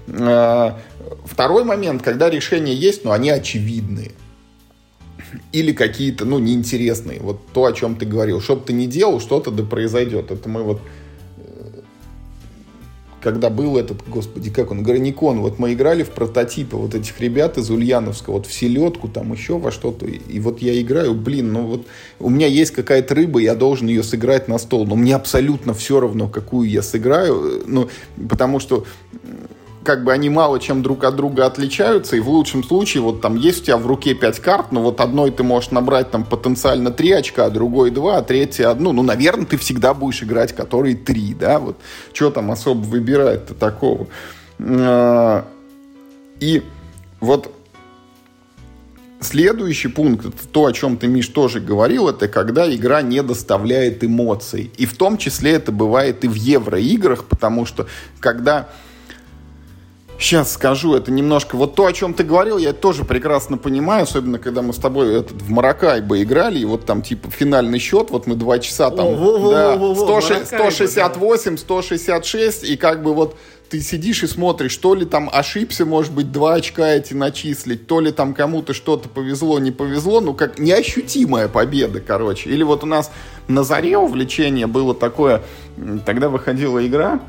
А, 0.08 0.78
второй 1.24 1.64
момент, 1.64 2.02
когда 2.02 2.30
решения 2.30 2.74
есть, 2.74 3.04
но 3.04 3.12
они 3.12 3.30
очевидные. 3.30 4.12
Или 5.52 5.72
какие-то, 5.72 6.24
ну, 6.24 6.38
неинтересные. 6.38 7.20
Вот 7.20 7.40
то, 7.52 7.64
о 7.64 7.72
чем 7.72 7.96
ты 7.96 8.06
говорил. 8.06 8.40
Что 8.40 8.56
бы 8.56 8.62
ты 8.64 8.72
ни 8.72 8.86
делал, 8.86 9.20
что-то 9.20 9.50
да 9.50 9.62
произойдет. 9.64 10.30
Это 10.30 10.48
мы 10.48 10.62
вот 10.62 10.80
когда 13.26 13.50
был 13.50 13.76
этот, 13.76 14.08
господи, 14.08 14.50
как 14.50 14.70
он, 14.70 14.84
Граникон, 14.84 15.40
вот 15.40 15.58
мы 15.58 15.72
играли 15.72 16.04
в 16.04 16.10
прототипы 16.10 16.76
вот 16.76 16.94
этих 16.94 17.20
ребят 17.20 17.58
из 17.58 17.68
Ульяновска, 17.70 18.30
вот 18.30 18.46
в 18.46 18.52
селедку, 18.52 19.08
там 19.08 19.32
еще 19.32 19.58
во 19.58 19.72
что-то, 19.72 20.06
и, 20.06 20.38
вот 20.38 20.62
я 20.62 20.80
играю, 20.80 21.12
блин, 21.12 21.52
ну 21.52 21.66
вот 21.66 21.86
у 22.20 22.30
меня 22.30 22.46
есть 22.46 22.70
какая-то 22.70 23.16
рыба, 23.16 23.40
я 23.40 23.56
должен 23.56 23.88
ее 23.88 24.04
сыграть 24.04 24.46
на 24.46 24.58
стол, 24.58 24.86
но 24.86 24.94
мне 24.94 25.16
абсолютно 25.16 25.74
все 25.74 25.98
равно, 25.98 26.28
какую 26.28 26.70
я 26.70 26.82
сыграю, 26.82 27.64
ну, 27.66 27.88
потому 28.28 28.60
что 28.60 28.86
как 29.86 30.02
бы 30.02 30.12
они 30.12 30.28
мало 30.28 30.58
чем 30.58 30.82
друг 30.82 31.04
от 31.04 31.14
друга 31.14 31.46
отличаются, 31.46 32.16
и 32.16 32.20
в 32.20 32.28
лучшем 32.28 32.64
случае 32.64 33.04
вот 33.04 33.20
там 33.20 33.36
есть 33.36 33.62
у 33.62 33.64
тебя 33.66 33.76
в 33.76 33.86
руке 33.86 34.14
5 34.14 34.40
карт, 34.40 34.72
но 34.72 34.82
вот 34.82 35.00
одной 35.00 35.30
ты 35.30 35.44
можешь 35.44 35.70
набрать 35.70 36.10
там 36.10 36.24
потенциально 36.24 36.90
3 36.90 37.12
очка, 37.12 37.44
а 37.44 37.50
другой 37.50 37.92
2, 37.92 38.18
а 38.18 38.22
третья 38.22 38.70
одну. 38.70 38.92
Ну, 38.92 39.02
наверное, 39.04 39.46
ты 39.46 39.56
всегда 39.56 39.94
будешь 39.94 40.24
играть, 40.24 40.52
который 40.54 40.96
3, 40.96 41.34
да, 41.34 41.60
вот. 41.60 41.76
Что 42.12 42.30
там 42.30 42.50
особо 42.50 42.80
выбирать-то 42.80 43.54
такого? 43.54 44.08
А, 44.58 45.46
и 46.40 46.62
вот 47.20 47.52
Следующий 49.18 49.88
пункт, 49.88 50.26
это 50.26 50.46
то, 50.52 50.66
о 50.66 50.72
чем 50.72 50.98
ты, 50.98 51.06
Миш, 51.06 51.28
тоже 51.28 51.58
говорил, 51.58 52.08
это 52.08 52.28
когда 52.28 52.72
игра 52.72 53.00
не 53.00 53.22
доставляет 53.22 54.04
эмоций. 54.04 54.70
И 54.76 54.84
в 54.84 54.94
том 54.94 55.16
числе 55.16 55.52
это 55.52 55.72
бывает 55.72 56.22
и 56.24 56.28
в 56.28 56.34
евроиграх, 56.34 57.24
потому 57.24 57.64
что 57.64 57.86
когда 58.20 58.68
Сейчас 60.18 60.52
скажу, 60.52 60.94
это 60.94 61.10
немножко... 61.10 61.56
Вот 61.56 61.74
то, 61.74 61.84
о 61.86 61.92
чем 61.92 62.14
ты 62.14 62.24
говорил, 62.24 62.56
я 62.56 62.72
тоже 62.72 63.04
прекрасно 63.04 63.58
понимаю, 63.58 64.04
особенно 64.04 64.38
когда 64.38 64.62
мы 64.62 64.72
с 64.72 64.78
тобой 64.78 65.14
этот, 65.20 65.42
в 65.42 65.50
Маракайбо 65.50 66.22
играли, 66.22 66.58
и 66.58 66.64
вот 66.64 66.86
там 66.86 67.02
типа 67.02 67.30
финальный 67.30 67.78
счет, 67.78 68.10
вот 68.10 68.26
мы 68.26 68.34
два 68.34 68.58
часа 68.58 68.90
там... 68.90 69.06
О, 69.06 69.50
да, 69.50 69.76
168, 69.76 71.58
166, 71.58 72.64
и 72.64 72.76
как 72.76 73.02
бы 73.02 73.12
вот 73.14 73.36
ты 73.68 73.80
сидишь 73.80 74.22
и 74.22 74.26
смотришь, 74.26 74.76
то 74.76 74.94
ли 74.94 75.04
там 75.04 75.28
ошибся, 75.30 75.84
может 75.84 76.12
быть, 76.12 76.32
два 76.32 76.54
очка 76.54 76.88
эти 76.88 77.14
начислить, 77.14 77.86
то 77.86 78.00
ли 78.00 78.10
там 78.12 78.32
кому-то 78.32 78.72
что-то 78.72 79.08
повезло, 79.08 79.58
не 79.58 79.70
повезло, 79.70 80.20
ну, 80.20 80.34
как 80.34 80.58
неощутимая 80.58 81.48
победа, 81.48 82.00
короче. 82.00 82.48
Или 82.50 82.62
вот 82.62 82.84
у 82.84 82.86
нас 82.86 83.10
на 83.48 83.64
заре 83.64 83.98
увлечение 83.98 84.66
было 84.66 84.94
такое, 84.94 85.42
тогда 86.04 86.28
выходила 86.28 86.84
игра, 86.86 87.20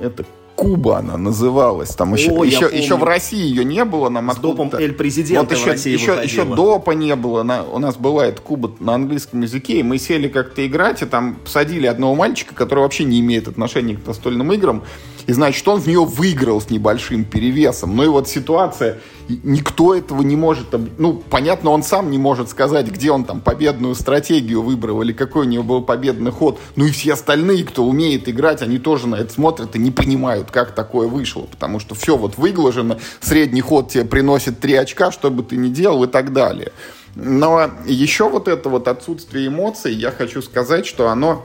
это 0.00 0.24
Куба 0.56 0.98
она 0.98 1.18
называлась. 1.18 1.90
Там 1.90 2.14
еще, 2.14 2.30
О, 2.30 2.42
еще, 2.42 2.68
еще 2.72 2.96
в 2.96 3.04
России 3.04 3.38
ее 3.38 3.64
не 3.64 3.84
было. 3.84 4.08
Нам 4.08 4.32
С 4.32 4.36
допом 4.36 4.70
Эль 4.74 4.94
Президента 4.94 5.54
вот 5.54 5.58
еще, 5.58 5.70
России 5.70 5.92
еще, 5.92 6.18
еще 6.22 6.44
допа 6.44 6.92
не 6.92 7.14
было. 7.14 7.42
На, 7.42 7.62
у 7.62 7.78
нас 7.78 7.96
была 7.96 8.26
эта 8.26 8.40
Куба 8.40 8.72
на 8.80 8.94
английском 8.94 9.42
языке, 9.42 9.80
и 9.80 9.82
мы 9.82 9.98
сели 9.98 10.28
как-то 10.28 10.66
играть, 10.66 11.02
и 11.02 11.06
там 11.06 11.36
посадили 11.44 11.86
одного 11.86 12.14
мальчика, 12.14 12.54
который 12.54 12.80
вообще 12.80 13.04
не 13.04 13.20
имеет 13.20 13.48
отношения 13.48 13.96
к 13.96 14.06
настольным 14.06 14.50
играм. 14.52 14.82
И 15.26 15.32
значит, 15.32 15.66
он 15.66 15.80
в 15.80 15.86
нее 15.88 16.04
выиграл 16.04 16.60
с 16.60 16.70
небольшим 16.70 17.24
перевесом. 17.24 17.96
Ну 17.96 18.04
и 18.04 18.06
вот 18.06 18.28
ситуация, 18.28 18.98
никто 19.28 19.94
этого 19.94 20.22
не 20.22 20.36
может... 20.36 20.66
Ну, 20.98 21.22
понятно, 21.28 21.70
он 21.70 21.82
сам 21.82 22.12
не 22.12 22.18
может 22.18 22.48
сказать, 22.48 22.86
где 22.86 23.10
он 23.10 23.24
там 23.24 23.40
победную 23.40 23.96
стратегию 23.96 24.62
выбрал 24.62 25.02
или 25.02 25.12
какой 25.12 25.46
у 25.46 25.48
него 25.48 25.64
был 25.64 25.82
победный 25.82 26.30
ход. 26.30 26.60
Ну 26.76 26.86
и 26.86 26.92
все 26.92 27.14
остальные, 27.14 27.64
кто 27.64 27.84
умеет 27.84 28.28
играть, 28.28 28.62
они 28.62 28.78
тоже 28.78 29.08
на 29.08 29.16
это 29.16 29.32
смотрят 29.32 29.74
и 29.74 29.80
не 29.80 29.90
понимают, 29.90 30.52
как 30.52 30.74
такое 30.74 31.08
вышло. 31.08 31.42
Потому 31.42 31.80
что 31.80 31.96
все 31.96 32.16
вот 32.16 32.38
выглажено, 32.38 32.98
средний 33.20 33.62
ход 33.62 33.88
тебе 33.88 34.04
приносит 34.04 34.60
3 34.60 34.74
очка, 34.74 35.10
что 35.10 35.32
бы 35.32 35.42
ты 35.42 35.56
ни 35.56 35.70
делал 35.70 36.04
и 36.04 36.08
так 36.08 36.32
далее. 36.32 36.70
Но 37.16 37.70
еще 37.86 38.28
вот 38.28 38.46
это 38.46 38.68
вот 38.68 38.86
отсутствие 38.86 39.48
эмоций, 39.48 39.92
я 39.92 40.12
хочу 40.12 40.40
сказать, 40.40 40.86
что 40.86 41.08
оно 41.08 41.44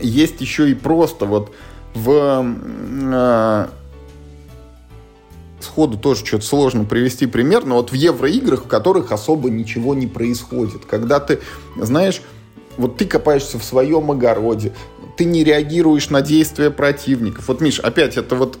есть 0.00 0.40
еще 0.40 0.68
и 0.68 0.74
просто 0.74 1.26
вот 1.26 1.54
в 1.96 2.44
э, 3.12 3.66
сходу 5.60 5.98
тоже 5.98 6.24
что-то 6.24 6.44
сложно 6.44 6.84
привести 6.84 7.26
пример, 7.26 7.64
но 7.64 7.76
вот 7.76 7.90
в 7.90 7.94
евроиграх, 7.94 8.64
в 8.64 8.68
которых 8.68 9.12
особо 9.12 9.50
ничего 9.50 9.94
не 9.94 10.06
происходит. 10.06 10.84
Когда 10.84 11.20
ты, 11.20 11.40
знаешь, 11.76 12.20
вот 12.76 12.98
ты 12.98 13.06
копаешься 13.06 13.58
в 13.58 13.64
своем 13.64 14.10
огороде, 14.10 14.72
ты 15.16 15.24
не 15.24 15.42
реагируешь 15.42 16.10
на 16.10 16.20
действия 16.20 16.70
противников. 16.70 17.48
Вот, 17.48 17.60
Миш, 17.60 17.80
опять 17.80 18.18
это 18.18 18.36
вот 18.36 18.58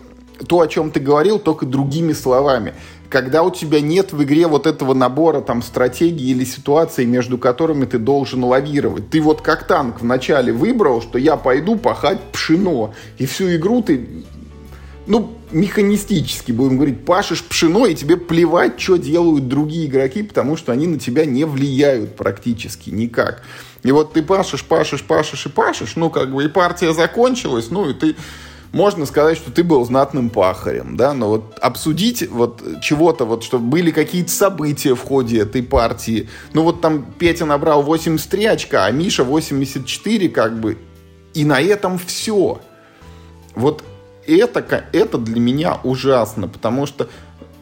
то, 0.48 0.60
о 0.60 0.68
чем 0.68 0.90
ты 0.90 1.00
говорил, 1.00 1.38
только 1.38 1.66
другими 1.66 2.12
словами. 2.12 2.74
Когда 3.08 3.42
у 3.42 3.50
тебя 3.50 3.80
нет 3.80 4.12
в 4.12 4.22
игре 4.22 4.46
вот 4.48 4.66
этого 4.66 4.92
набора 4.92 5.40
там 5.40 5.62
стратегий 5.62 6.32
или 6.32 6.44
ситуаций, 6.44 7.06
между 7.06 7.38
которыми 7.38 7.84
ты 7.84 7.98
должен 7.98 8.42
лавировать. 8.44 9.10
Ты 9.10 9.20
вот 9.20 9.42
как 9.42 9.66
танк 9.66 10.00
вначале 10.00 10.52
выбрал, 10.52 11.00
что 11.00 11.18
я 11.18 11.36
пойду 11.36 11.76
пахать 11.76 12.20
пшено. 12.32 12.94
И 13.18 13.26
всю 13.26 13.54
игру 13.54 13.82
ты 13.82 14.24
ну, 15.06 15.36
механистически, 15.52 16.52
будем 16.52 16.76
говорить, 16.76 17.04
пашешь 17.04 17.44
пшено, 17.44 17.86
и 17.86 17.94
тебе 17.94 18.16
плевать, 18.16 18.80
что 18.80 18.96
делают 18.96 19.48
другие 19.48 19.86
игроки, 19.86 20.22
потому 20.22 20.56
что 20.56 20.72
они 20.72 20.86
на 20.86 20.98
тебя 20.98 21.24
не 21.24 21.44
влияют 21.44 22.16
практически 22.16 22.90
никак. 22.90 23.42
И 23.84 23.92
вот 23.92 24.14
ты 24.14 24.22
пашешь, 24.22 24.64
пашешь, 24.64 25.04
пашешь 25.04 25.46
и 25.46 25.48
пашешь, 25.48 25.94
ну, 25.94 26.10
как 26.10 26.32
бы 26.32 26.44
и 26.44 26.48
партия 26.48 26.92
закончилась, 26.92 27.70
ну, 27.70 27.88
и 27.88 27.94
ты 27.94 28.16
можно 28.72 29.06
сказать, 29.06 29.36
что 29.36 29.50
ты 29.50 29.62
был 29.62 29.84
знатным 29.84 30.30
пахарем, 30.30 30.96
да, 30.96 31.12
но 31.14 31.28
вот 31.28 31.58
обсудить 31.60 32.28
вот 32.28 32.62
чего-то, 32.82 33.24
вот, 33.24 33.44
чтобы 33.44 33.66
были 33.66 33.90
какие-то 33.90 34.30
события 34.30 34.94
в 34.94 35.02
ходе 35.02 35.40
этой 35.40 35.62
партии, 35.62 36.28
ну 36.52 36.62
вот 36.62 36.80
там 36.80 37.06
Петя 37.18 37.44
набрал 37.44 37.82
83 37.82 38.46
очка, 38.46 38.84
а 38.84 38.90
Миша 38.90 39.24
84, 39.24 40.28
как 40.28 40.58
бы, 40.58 40.78
и 41.34 41.44
на 41.44 41.60
этом 41.60 41.98
все. 41.98 42.60
Вот 43.54 43.82
это, 44.26 44.84
это 44.92 45.18
для 45.18 45.40
меня 45.40 45.78
ужасно, 45.82 46.48
потому 46.48 46.86
что, 46.86 47.08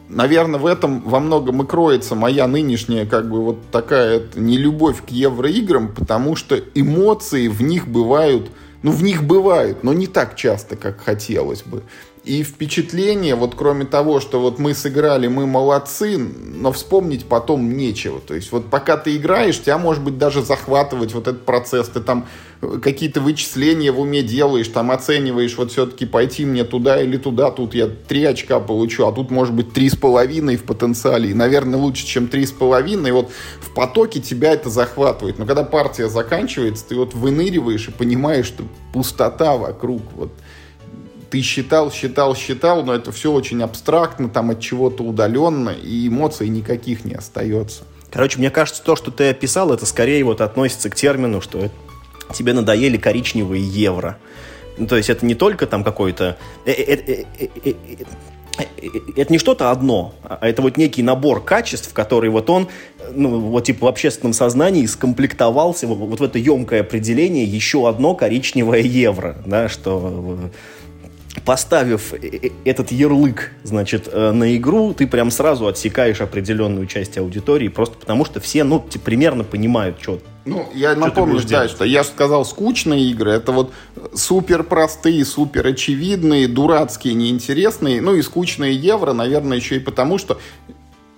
наверное, 0.09 0.59
в 0.59 0.65
этом 0.65 1.01
во 1.01 1.19
многом 1.19 1.61
и 1.61 1.65
кроется 1.65 2.15
моя 2.15 2.47
нынешняя, 2.47 3.05
как 3.05 3.29
бы, 3.29 3.43
вот 3.43 3.59
такая 3.71 4.23
нелюбовь 4.35 5.05
к 5.05 5.09
евроиграм, 5.09 5.93
потому 5.93 6.35
что 6.35 6.57
эмоции 6.73 7.47
в 7.47 7.61
них 7.61 7.87
бывают– 7.87 8.49
ну, 8.83 8.91
в 8.91 9.03
них 9.03 9.23
бывают, 9.23 9.83
но 9.83 9.93
не 9.93 10.07
так 10.07 10.35
часто, 10.35 10.75
как 10.75 11.01
хотелось 11.01 11.63
бы. 11.63 11.83
И 12.25 12.41
впечатление, 12.41 13.35
вот 13.35 13.53
кроме 13.55 13.85
того, 13.85 14.19
что 14.19 14.41
вот 14.41 14.57
мы 14.57 14.73
сыграли, 14.73 15.27
мы 15.27 15.45
молодцы, 15.45 16.17
но 16.17 16.71
вспомнить 16.71 17.25
потом 17.25 17.77
нечего. 17.77 18.19
То 18.19 18.33
есть 18.33 18.51
вот 18.51 18.71
пока 18.71 18.97
ты 18.97 19.15
играешь, 19.15 19.61
тебя 19.61 19.77
может 19.77 20.03
быть 20.03 20.17
даже 20.17 20.41
захватывать 20.41 21.13
вот 21.13 21.27
этот 21.27 21.45
процесс. 21.45 21.87
Ты 21.87 21.99
там 21.99 22.25
э, 22.61 22.79
какие-то 22.81 23.21
вычисления 23.21 23.91
в 23.91 23.99
уме 23.99 24.23
делаешь, 24.23 24.67
там 24.69 24.89
оцениваешь, 24.89 25.55
вот 25.55 25.71
все-таки 25.71 26.07
пойти 26.07 26.45
мне 26.45 26.63
туда 26.63 26.99
или 26.99 27.17
туда, 27.17 27.51
тут 27.51 27.75
я 27.75 27.87
три 27.87 28.23
очка 28.23 28.59
получу, 28.59 29.05
а 29.05 29.11
тут 29.11 29.29
может 29.29 29.53
быть 29.53 29.73
три 29.73 29.87
с 29.87 29.95
половиной 29.95 30.55
в 30.55 30.63
потенциале. 30.63 31.29
И, 31.29 31.35
наверное, 31.35 31.77
лучше, 31.77 32.07
чем 32.07 32.27
три 32.27 32.47
с 32.47 32.51
половиной. 32.51 33.11
Вот 33.11 33.29
в 33.59 33.71
потоке 33.75 34.19
тебя 34.19 34.53
это 34.53 34.71
захватывает. 34.71 35.37
Но 35.37 35.45
когда 35.45 35.63
партия 35.63 36.09
заканчивается, 36.09 36.85
ты 36.89 36.95
вот 36.95 37.13
выныриваешь 37.13 37.87
и 37.87 37.91
понимаешь, 37.91 38.47
что 38.47 38.63
пустота 38.93 39.57
вокруг. 39.57 40.01
Вот 40.15 40.31
ты 41.35 41.41
считал, 41.41 41.91
считал, 41.91 42.33
считал, 42.33 42.85
но 42.85 42.93
это 42.95 43.11
все 43.11 43.29
очень 43.29 43.61
абстрактно, 43.61 44.29
там 44.29 44.51
от 44.51 44.61
чего-то 44.61 45.03
удаленно, 45.03 45.71
и 45.71 46.07
эмоций 46.07 46.47
никаких 46.47 47.03
не 47.03 47.13
остается. 47.13 47.83
Короче, 48.09 48.39
мне 48.39 48.49
кажется, 48.49 48.81
то, 48.81 48.95
что 48.95 49.11
ты 49.11 49.31
описал, 49.31 49.73
это 49.73 49.85
скорее 49.85 50.23
вот 50.23 50.39
относится 50.39 50.89
к 50.89 50.95
термину, 50.95 51.41
что 51.41 51.69
тебе 52.33 52.53
надоели 52.53 52.95
коричневые 52.95 53.61
евро. 53.61 54.17
Ну, 54.77 54.87
то 54.87 54.95
есть 54.95 55.09
это 55.09 55.25
не 55.25 55.35
только 55.35 55.67
там 55.67 55.83
какой-то... 55.83 56.37
Э, 56.65 56.71
э, 56.71 57.25
э, 57.37 57.73
это 59.17 59.33
не 59.33 59.37
что-то 59.37 59.71
одно, 59.71 60.13
а 60.23 60.47
это 60.47 60.61
вот 60.61 60.77
некий 60.77 61.03
набор 61.03 61.43
качеств, 61.43 61.91
который 61.91 62.29
вот 62.29 62.49
он, 62.49 62.69
ну, 63.13 63.41
вот 63.41 63.65
типа 63.65 63.87
в 63.87 63.89
общественном 63.89 64.31
сознании 64.31 64.85
скомплектовался 64.85 65.85
вот 65.85 66.21
в 66.21 66.23
это 66.23 66.39
емкое 66.39 66.79
определение 66.79 67.43
еще 67.43 67.89
одно 67.89 68.15
коричневое 68.15 68.79
евро, 68.79 69.35
да, 69.45 69.67
что 69.67 70.39
поставив 71.43 72.13
э, 72.13 72.17
э, 72.21 72.49
этот 72.63 72.91
ярлык, 72.91 73.51
значит, 73.63 74.07
э, 74.11 74.31
на 74.31 74.55
игру, 74.55 74.93
ты 74.93 75.07
прям 75.07 75.31
сразу 75.31 75.67
отсекаешь 75.67 76.21
определенную 76.21 76.87
часть 76.87 77.17
аудитории, 77.17 77.67
просто 77.67 77.97
потому 77.97 78.25
что 78.25 78.39
все, 78.39 78.63
ну, 78.63 78.83
примерно 79.03 79.43
понимают, 79.43 79.97
что 80.01 80.19
ну, 80.45 80.69
я 80.73 80.91
что 80.91 80.99
напомню, 80.99 81.41
да, 81.47 81.67
что 81.67 81.85
я 81.85 82.03
же 82.03 82.09
сказал, 82.09 82.45
скучные 82.45 83.09
игры, 83.09 83.31
это 83.31 83.51
вот 83.51 83.73
супер 84.13 84.63
простые, 84.63 85.25
супер 85.25 85.67
очевидные, 85.67 86.47
дурацкие, 86.47 87.15
неинтересные, 87.15 88.01
ну 88.01 88.13
и 88.13 88.21
скучные 88.21 88.75
евро, 88.75 89.13
наверное, 89.13 89.57
еще 89.57 89.77
и 89.77 89.79
потому, 89.79 90.17
что 90.17 90.39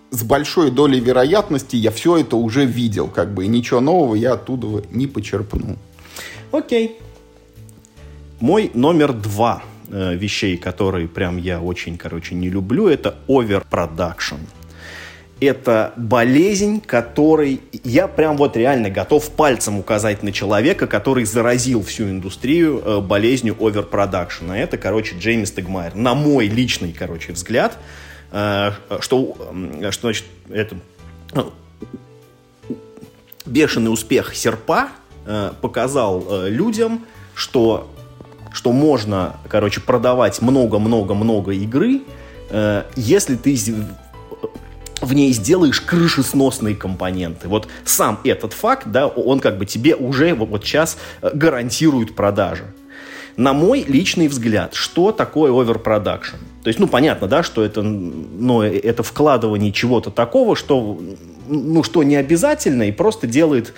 с 0.10 0.24
большой 0.24 0.72
долей 0.72 1.02
вероятности 1.02 1.76
я 1.76 1.92
все 1.92 2.18
это 2.18 2.38
уже 2.38 2.66
видел, 2.66 3.08
как 3.08 3.34
бы, 3.34 3.46
и 3.46 3.48
ничего 3.48 3.82
нового 3.82 4.16
я 4.16 4.34
оттуда 4.34 4.84
не 4.92 5.06
почерпну. 5.06 5.78
Окей. 6.52 6.98
Мой 8.40 8.72
номер 8.74 9.14
два– 9.14 9.64
Э, 9.90 10.16
вещей, 10.16 10.58
которые 10.58 11.08
прям 11.08 11.38
я 11.38 11.62
очень, 11.62 11.98
короче, 11.98 12.36
не 12.36 12.50
люблю, 12.50 12.90
это 12.90 13.16
overproduction. 13.30 14.36
Это 15.40 15.94
болезнь, 15.96 16.82
которой 16.82 17.62
я 17.86 18.10
прям 18.10 18.36
вот 18.36 18.58
реально 18.58 18.90
готов 18.90 19.30
пальцем 19.32 19.80
указать 19.80 20.24
на 20.24 20.34
человека, 20.34 20.88
который 20.88 21.24
заразил 21.24 21.84
всю 21.84 22.04
индустрию 22.10 22.82
э, 22.84 23.00
болезнью 23.00 23.56
оверпродакшена. 23.58 24.58
Это, 24.58 24.78
короче, 24.78 25.16
Джеймс 25.18 25.52
Тегмайер. 25.52 25.96
На 25.96 26.16
мой 26.16 26.48
личный, 26.48 26.92
короче, 26.92 27.32
взгляд, 27.32 27.78
э, 28.34 28.72
что, 29.00 29.38
что 29.92 30.02
значит, 30.02 30.26
это 30.50 30.76
ну, 31.34 31.54
бешеный 33.46 33.94
успех 33.94 34.36
серпа 34.36 34.90
показал 35.62 36.48
людям, 36.48 37.06
что 37.36 37.90
что 38.52 38.72
можно, 38.72 39.36
короче, 39.50 39.82
продавать 39.82 40.42
много-много-много 40.42 41.52
игры, 41.52 42.02
э, 42.50 42.84
если 42.96 43.36
ты 43.36 43.56
в 45.02 45.14
ней 45.14 45.32
сделаешь 45.32 45.82
крышесносные 45.82 46.76
компоненты. 46.76 47.48
Вот 47.48 47.68
сам 47.86 48.20
этот 48.24 48.54
факт, 48.54 48.88
да, 48.88 49.08
он 49.08 49.40
как 49.40 49.58
бы 49.58 49.66
тебе 49.66 49.96
уже 49.96 50.34
вот 50.34 50.64
сейчас 50.64 50.98
э, 51.22 51.30
гарантирует 51.34 52.16
продажи. 52.16 52.66
На 53.36 53.54
мой 53.54 53.86
личный 53.88 54.28
взгляд, 54.28 54.74
что 54.74 55.12
такое 55.12 55.52
overproduction? 55.52 56.38
То 56.64 56.70
есть, 56.70 56.80
ну, 56.80 56.88
понятно, 56.88 57.28
да, 57.28 57.44
что 57.44 57.64
это, 57.64 57.84
ну, 57.84 58.64
это 58.64 59.04
вкладывание 59.04 59.72
чего-то 59.72 60.10
такого, 60.10 60.56
что, 60.56 61.00
ну, 61.48 61.84
что 61.84 62.02
не 62.02 62.16
обязательно 62.16 62.84
и 62.84 62.92
просто 62.92 63.28
делает, 63.28 63.74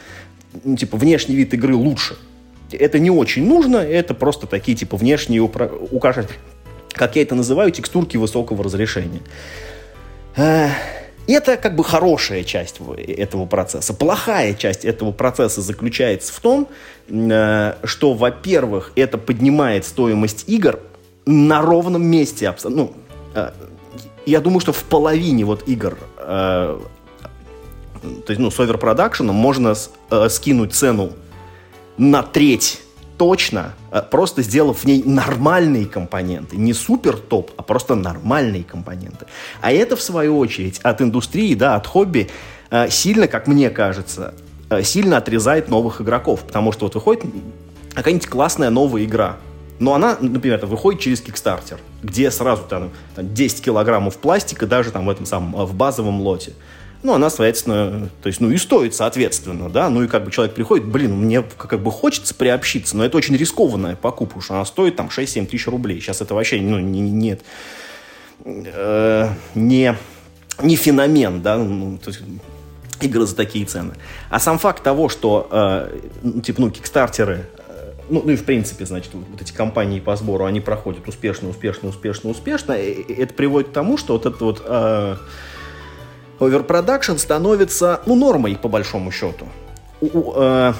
ну, 0.64 0.78
типа, 0.78 0.96
внешний 0.96 1.36
вид 1.36 1.54
игры 1.54 1.76
лучше 1.76 2.16
это 2.72 3.00
не 3.00 3.10
очень 3.10 3.48
нужно, 3.48 3.78
это 3.78 4.14
просто 4.14 4.48
такие 4.48 4.78
типа 4.78 4.98
внешние 4.98 5.42
упра... 5.42 5.70
указатели, 5.92 6.38
как 6.92 7.16
я 7.16 7.22
это 7.22 7.36
называю, 7.36 7.72
текстурки 7.72 8.18
высокого 8.18 8.64
разрешения. 8.64 9.22
Э, 10.36 10.70
это 11.28 11.58
как 11.58 11.76
бы 11.76 11.84
хорошая 11.84 12.44
часть 12.44 12.80
этого 12.80 13.46
процесса. 13.46 13.94
Плохая 13.94 14.54
часть 14.54 14.86
этого 14.86 15.12
процесса 15.12 15.62
заключается 15.62 16.34
в 16.34 16.40
том, 16.40 16.68
э, 17.08 17.74
что, 17.84 18.14
во-первых, 18.14 18.92
это 18.96 19.18
поднимает 19.18 19.86
стоимость 19.86 20.46
игр 20.48 20.80
на 21.26 21.62
ровном 21.62 22.04
месте. 22.06 22.54
Ну, 22.64 22.94
э, 23.36 23.52
я 24.26 24.40
думаю, 24.42 24.60
что 24.60 24.74
в 24.74 24.84
половине 24.84 25.46
вот 25.46 25.68
игр 25.68 25.98
то 28.02 28.32
есть, 28.32 28.40
ну, 28.40 28.50
с 28.50 28.58
оверпродакшеном 28.58 29.36
можно 29.36 29.74
скинуть 30.30 30.74
цену 30.74 31.12
на 32.00 32.24
треть 32.24 32.82
точно, 33.18 33.74
э, 33.92 34.02
просто 34.10 34.42
сделав 34.42 34.80
в 34.80 34.86
ней 34.86 35.04
нормальные 35.06 35.86
компоненты. 35.86 36.56
Не 36.56 36.74
супер 36.74 37.18
топ, 37.18 37.52
а 37.58 37.62
просто 37.62 37.96
нормальные 37.96 38.64
компоненты. 38.64 39.26
А 39.62 39.72
это, 39.72 39.98
в 39.98 40.02
свою 40.02 40.38
очередь, 40.38 40.80
от 40.80 41.02
индустрии, 41.02 41.54
да, 41.54 41.76
от 41.76 41.86
хобби 41.86 42.30
э, 42.72 42.90
сильно, 42.90 43.28
как 43.28 43.48
мне 43.48 43.70
кажется, 43.70 44.34
э, 44.70 44.82
сильно 44.84 45.18
отрезает 45.18 45.68
новых 45.68 46.00
игроков. 46.00 46.40
Потому 46.48 46.72
что 46.72 46.86
вот 46.86 46.96
выходит 46.96 47.26
какая-нибудь 47.94 48.28
классная 48.28 48.70
новая 48.70 49.04
игра, 49.04 49.36
но 49.80 49.94
она, 49.94 50.18
например, 50.22 50.66
выходит 50.66 51.02
через 51.02 51.22
Kickstarter, 51.22 51.80
где 52.02 52.32
сразу 52.32 52.64
там, 52.64 52.92
там 53.16 53.34
10 53.34 53.62
килограммов 53.62 54.18
пластика 54.18 54.66
даже 54.66 54.92
там 54.92 55.06
в 55.06 55.10
этом 55.10 55.26
самом, 55.26 55.66
в 55.66 55.74
базовом 55.74 56.22
лоте 56.22 56.54
ну, 57.02 57.14
она, 57.14 57.30
соответственно, 57.30 58.10
то 58.22 58.28
есть, 58.28 58.42
ну, 58.42 58.52
и 58.52 58.58
стоит, 58.58 58.94
соответственно, 58.94 59.70
да, 59.70 59.90
ну, 59.90 60.04
и 60.04 60.08
как 60.08 60.26
бы 60.26 60.32
человек 60.32 60.54
приходит, 60.54 60.86
блин, 60.86 61.16
мне 61.16 61.44
как 61.58 61.80
бы 61.80 61.92
хочется 61.92 62.36
приобщиться, 62.36 62.98
но 62.98 63.06
это 63.06 63.16
очень 63.16 63.38
рискованная 63.38 63.96
покупка, 63.96 64.26
потому 64.26 64.42
что 64.42 64.56
она 64.56 64.66
стоит 64.66 64.98
там 64.98 65.08
6-7 65.08 65.46
тысяч 65.46 65.68
рублей, 65.68 66.02
сейчас 66.02 66.22
это 66.22 66.34
вообще, 66.34 66.60
ну, 66.60 66.80
не, 66.80 67.00
нет, 67.00 67.42
э, 68.44 69.30
не, 69.56 69.96
не 70.62 70.76
феномен, 70.76 71.42
да, 71.42 71.58
ну, 71.58 71.98
то 71.98 72.10
есть, 72.10 72.22
игры 73.00 73.26
за 73.26 73.36
такие 73.36 73.66
цены. 73.66 73.94
А 74.30 74.42
сам 74.42 74.60
факт 74.60 74.84
того, 74.84 75.08
что, 75.08 75.48
э, 75.52 76.00
ну, 76.22 76.42
типа, 76.42 76.60
ну, 76.60 76.70
кикстартеры, 76.70 77.46
э, 77.70 77.94
ну, 78.10 78.24
ну 78.26 78.34
и 78.34 78.36
в 78.36 78.44
принципе, 78.44 78.86
значит, 78.86 79.12
вот 79.14 79.42
эти 79.42 79.54
компании 79.54 80.02
по 80.02 80.18
сбору, 80.18 80.44
они 80.44 80.60
проходят 80.60 81.08
успешно, 81.08 81.48
успешно, 81.48 81.88
успешно, 81.88 82.30
успешно, 82.30 82.74
и 82.74 83.14
это 83.14 83.34
приводит 83.34 83.70
к 83.70 83.72
тому, 83.72 83.98
что 83.98 84.14
вот 84.14 84.26
это 84.26 84.44
вот... 84.44 84.62
Э, 84.66 85.16
оверпродакшн 86.40 87.18
становится, 87.18 88.02
ну, 88.06 88.16
нормой, 88.16 88.56
по 88.56 88.70
большому 88.70 89.12
счету. 89.12 89.48
У, 90.02 90.34
э, 90.36 90.74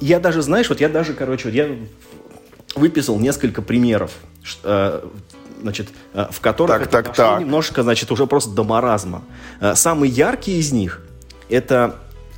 я 0.00 0.20
даже, 0.20 0.42
знаешь, 0.42 0.68
вот 0.68 0.80
я 0.80 0.88
даже, 0.88 1.12
короче, 1.12 1.48
вот 1.48 1.54
я 1.54 1.68
выписал 2.74 3.18
несколько 3.18 3.62
примеров, 3.62 4.12
э, 4.62 5.02
значит, 5.60 5.88
э, 6.14 6.26
в 6.30 6.40
которых 6.40 6.88
так, 6.88 6.90
так, 6.90 7.14
так. 7.14 7.40
немножко, 7.40 7.82
значит, 7.82 8.10
уже 8.10 8.26
просто 8.26 8.50
до 8.50 8.64
маразма. 8.64 9.22
Самый 9.74 10.08
яркий 10.08 10.58
из 10.58 10.72
них 10.72 11.04
это, 11.48 11.96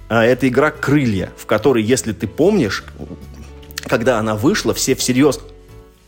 это 0.08 0.48
игра 0.48 0.70
«Крылья», 0.70 1.30
в 1.36 1.46
которой, 1.46 1.82
если 1.82 2.12
ты 2.12 2.26
помнишь, 2.26 2.84
когда 3.82 4.18
она 4.18 4.34
вышла, 4.34 4.74
все 4.74 4.94
всерьез 4.94 5.40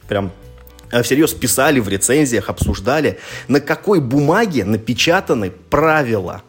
прям 0.09 0.33
всерьез 1.03 1.35
писали 1.35 1.81
в 1.81 1.89
рецензиях, 1.89 2.49
обсуждали, 2.49 3.19
на 3.47 3.61
какой 3.61 4.01
бумаге 4.01 4.65
напечатаны 4.65 5.51
правила. 5.51 6.43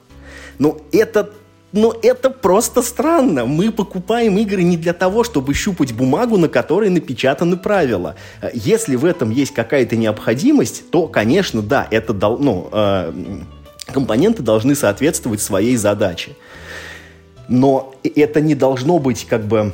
Ну, 0.58 0.82
это 0.92 1.30
но 1.72 1.96
это 2.02 2.32
просто 2.32 2.82
странно. 2.82 3.46
Мы 3.46 3.72
покупаем 3.72 4.38
игры 4.40 4.64
не 4.64 4.76
для 4.76 4.94
того, 4.94 5.24
чтобы 5.24 5.54
щупать 5.54 5.94
бумагу, 5.94 6.38
на 6.38 6.50
которой 6.50 6.90
напечатаны 6.90 7.58
правила. 7.58 8.16
Э, 8.42 8.50
если 8.54 8.96
в 8.96 9.06
этом 9.06 9.30
есть 9.30 9.54
какая-то 9.54 9.96
необходимость, 9.96 10.90
то, 10.90 11.08
конечно, 11.08 11.62
да, 11.62 11.88
это 11.92 12.14
дол- 12.14 12.40
ну, 12.40 12.70
э, 12.72 13.14
компоненты 13.86 14.42
должны 14.42 14.74
соответствовать 14.74 15.42
своей 15.42 15.76
задаче. 15.76 16.32
Но 17.48 17.94
это 18.04 18.42
не 18.42 18.56
должно 18.56 18.98
быть 18.98 19.26
как 19.28 19.46
бы 19.46 19.74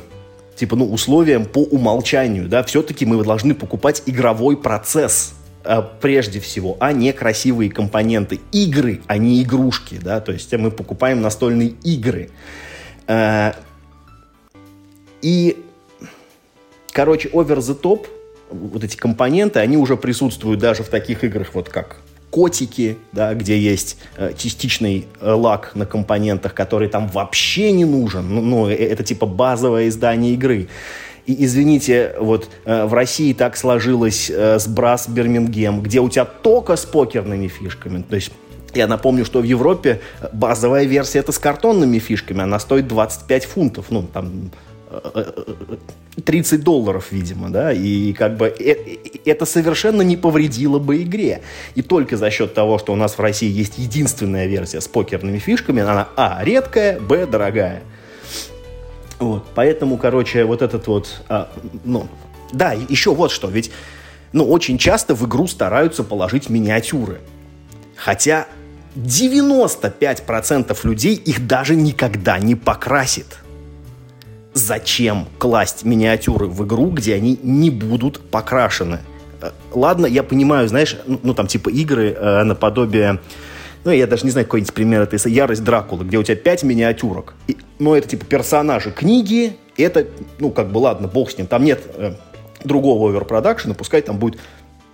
типа, 0.56 0.76
ну, 0.76 0.90
условиям 0.90 1.44
по 1.44 1.58
умолчанию, 1.58 2.48
да, 2.48 2.62
все-таки 2.62 3.06
мы 3.06 3.22
должны 3.22 3.54
покупать 3.54 4.02
игровой 4.06 4.56
процесс 4.56 5.34
э, 5.64 5.82
прежде 6.00 6.40
всего, 6.40 6.76
а 6.80 6.92
не 6.92 7.12
красивые 7.12 7.70
компоненты. 7.70 8.40
Игры, 8.52 9.02
а 9.06 9.18
не 9.18 9.42
игрушки, 9.42 9.98
да, 10.02 10.20
то 10.20 10.32
есть 10.32 10.52
мы 10.52 10.70
покупаем 10.70 11.20
настольные 11.20 11.68
игры. 11.84 12.30
Э, 13.06 13.52
и 15.22 15.62
короче, 16.92 17.28
over 17.28 17.58
the 17.58 17.78
top, 17.78 18.06
вот 18.50 18.82
эти 18.82 18.96
компоненты, 18.96 19.60
они 19.60 19.76
уже 19.76 19.96
присутствуют 19.96 20.60
даже 20.60 20.82
в 20.82 20.88
таких 20.88 21.24
играх, 21.24 21.50
вот 21.52 21.68
как 21.68 21.98
котики, 22.36 22.98
да, 23.12 23.32
где 23.32 23.58
есть 23.58 23.96
э, 24.18 24.32
частичный 24.36 25.06
э, 25.22 25.32
лак 25.32 25.70
на 25.74 25.86
компонентах, 25.86 26.52
который 26.52 26.88
там 26.90 27.08
вообще 27.08 27.72
не 27.72 27.86
нужен. 27.86 28.28
Ну, 28.28 28.42
ну 28.42 28.68
э, 28.68 28.74
это 28.74 29.02
типа 29.02 29.24
базовое 29.24 29.88
издание 29.88 30.34
игры. 30.34 30.68
И 31.24 31.46
извините, 31.46 32.14
вот 32.20 32.50
э, 32.66 32.84
в 32.84 32.92
России 32.92 33.32
так 33.32 33.56
сложилось 33.56 34.28
э, 34.28 34.58
с 34.58 34.68
Брас 34.68 35.08
Бирмингем, 35.08 35.80
где 35.80 36.00
у 36.00 36.10
тебя 36.10 36.26
только 36.26 36.76
с 36.76 36.84
покерными 36.84 37.48
фишками. 37.48 38.02
То 38.02 38.16
есть 38.16 38.30
я 38.74 38.86
напомню, 38.86 39.24
что 39.24 39.40
в 39.40 39.44
Европе 39.44 40.02
базовая 40.30 40.84
версия 40.84 41.20
это 41.20 41.32
с 41.32 41.38
картонными 41.38 41.98
фишками, 41.98 42.42
она 42.42 42.58
стоит 42.58 42.86
25 42.86 43.44
фунтов, 43.46 43.86
ну 43.88 44.02
там 44.02 44.50
30 46.24 46.62
долларов, 46.62 47.08
видимо, 47.10 47.50
да, 47.50 47.72
и 47.72 48.12
как 48.12 48.36
бы 48.36 48.54
это 49.24 49.44
совершенно 49.44 50.02
не 50.02 50.16
повредило 50.16 50.78
бы 50.78 51.02
игре. 51.02 51.42
И 51.74 51.82
только 51.82 52.16
за 52.16 52.30
счет 52.30 52.54
того, 52.54 52.78
что 52.78 52.92
у 52.92 52.96
нас 52.96 53.18
в 53.18 53.20
России 53.20 53.50
есть 53.50 53.78
единственная 53.78 54.46
версия 54.46 54.80
с 54.80 54.88
покерными 54.88 55.38
фишками, 55.38 55.82
она, 55.82 56.08
а, 56.16 56.40
редкая, 56.42 56.98
б, 57.00 57.26
дорогая. 57.26 57.82
Вот, 59.18 59.44
поэтому, 59.54 59.96
короче, 59.98 60.44
вот 60.44 60.62
этот 60.62 60.86
вот, 60.86 61.22
а, 61.28 61.50
ну, 61.84 62.08
да, 62.52 62.72
еще 62.72 63.14
вот 63.14 63.30
что, 63.30 63.48
ведь, 63.48 63.70
ну, 64.32 64.48
очень 64.48 64.78
часто 64.78 65.14
в 65.14 65.26
игру 65.26 65.46
стараются 65.46 66.02
положить 66.04 66.48
миниатюры. 66.50 67.20
Хотя 67.94 68.46
95% 68.94 70.84
людей 70.84 71.14
их 71.14 71.46
даже 71.46 71.76
никогда 71.76 72.38
не 72.38 72.54
покрасит. 72.54 73.38
Зачем 74.56 75.26
класть 75.36 75.84
миниатюры 75.84 76.46
в 76.46 76.64
игру, 76.64 76.88
где 76.88 77.14
они 77.14 77.38
не 77.42 77.68
будут 77.68 78.30
покрашены? 78.30 79.00
Э, 79.42 79.50
ладно, 79.74 80.06
я 80.06 80.22
понимаю, 80.22 80.66
знаешь, 80.66 80.96
ну, 81.06 81.34
там 81.34 81.46
типа 81.46 81.68
игры 81.68 82.16
э, 82.18 82.42
наподобие 82.42 83.20
ну, 83.84 83.92
я 83.92 84.06
даже 84.06 84.24
не 84.24 84.30
знаю, 84.30 84.46
какой-нибудь 84.46 84.72
пример, 84.72 85.02
это 85.02 85.28
«Ярость 85.28 85.62
Дракулы», 85.62 86.06
где 86.06 86.16
у 86.16 86.22
тебя 86.22 86.36
пять 86.36 86.62
миниатюрок. 86.62 87.34
И, 87.48 87.58
ну, 87.78 87.94
это 87.94 88.08
типа 88.08 88.24
персонажи 88.24 88.90
книги, 88.90 89.58
это, 89.76 90.06
ну, 90.38 90.50
как 90.50 90.72
бы, 90.72 90.78
ладно, 90.78 91.06
бог 91.06 91.30
с 91.30 91.36
ним, 91.36 91.46
там 91.46 91.62
нет 91.62 91.82
э, 91.94 92.14
другого 92.64 93.10
оверпродакшена, 93.10 93.74
пускай 93.74 94.00
там 94.00 94.18
будет 94.18 94.40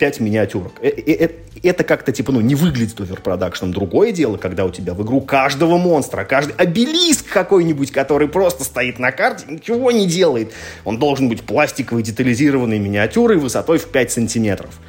5 0.03 0.19
миниатюрок. 0.19 0.73
Э, 0.83 0.89
э, 0.89 1.29
это 1.63 1.85
как-то, 1.85 2.11
типа, 2.11 2.33
ну, 2.33 2.41
не 2.41 2.57
выглядит 2.57 3.01
оверпродакшном. 3.01 3.73
Другое 3.73 4.11
дело, 4.11 4.37
когда 4.37 4.65
у 4.65 4.71
тебя 4.73 4.95
в 4.95 5.03
игру 5.05 5.21
каждого 5.21 5.79
монстра, 5.79 6.25
каждый 6.25 6.57
обелиск 6.57 7.29
какой-нибудь, 7.29 7.93
который 7.93 8.27
просто 8.27 8.65
стоит 8.65 8.99
на 8.99 9.13
карте, 9.13 9.45
ничего 9.49 9.93
не 9.93 10.09
делает. 10.09 10.51
Он 10.85 10.99
должен 10.99 11.29
быть 11.29 11.43
пластиковой, 11.43 12.03
детализированной 12.03 12.81
миниатюрой 12.81 13.39
высотой 13.39 13.79
в 13.79 13.87
5 13.91 14.11
сантиметров. 14.11 14.81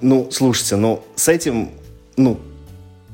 Ну, 0.00 0.30
слушайте, 0.30 0.76
ну, 0.76 1.04
с 1.14 1.28
этим, 1.28 1.68
ну, 2.16 2.40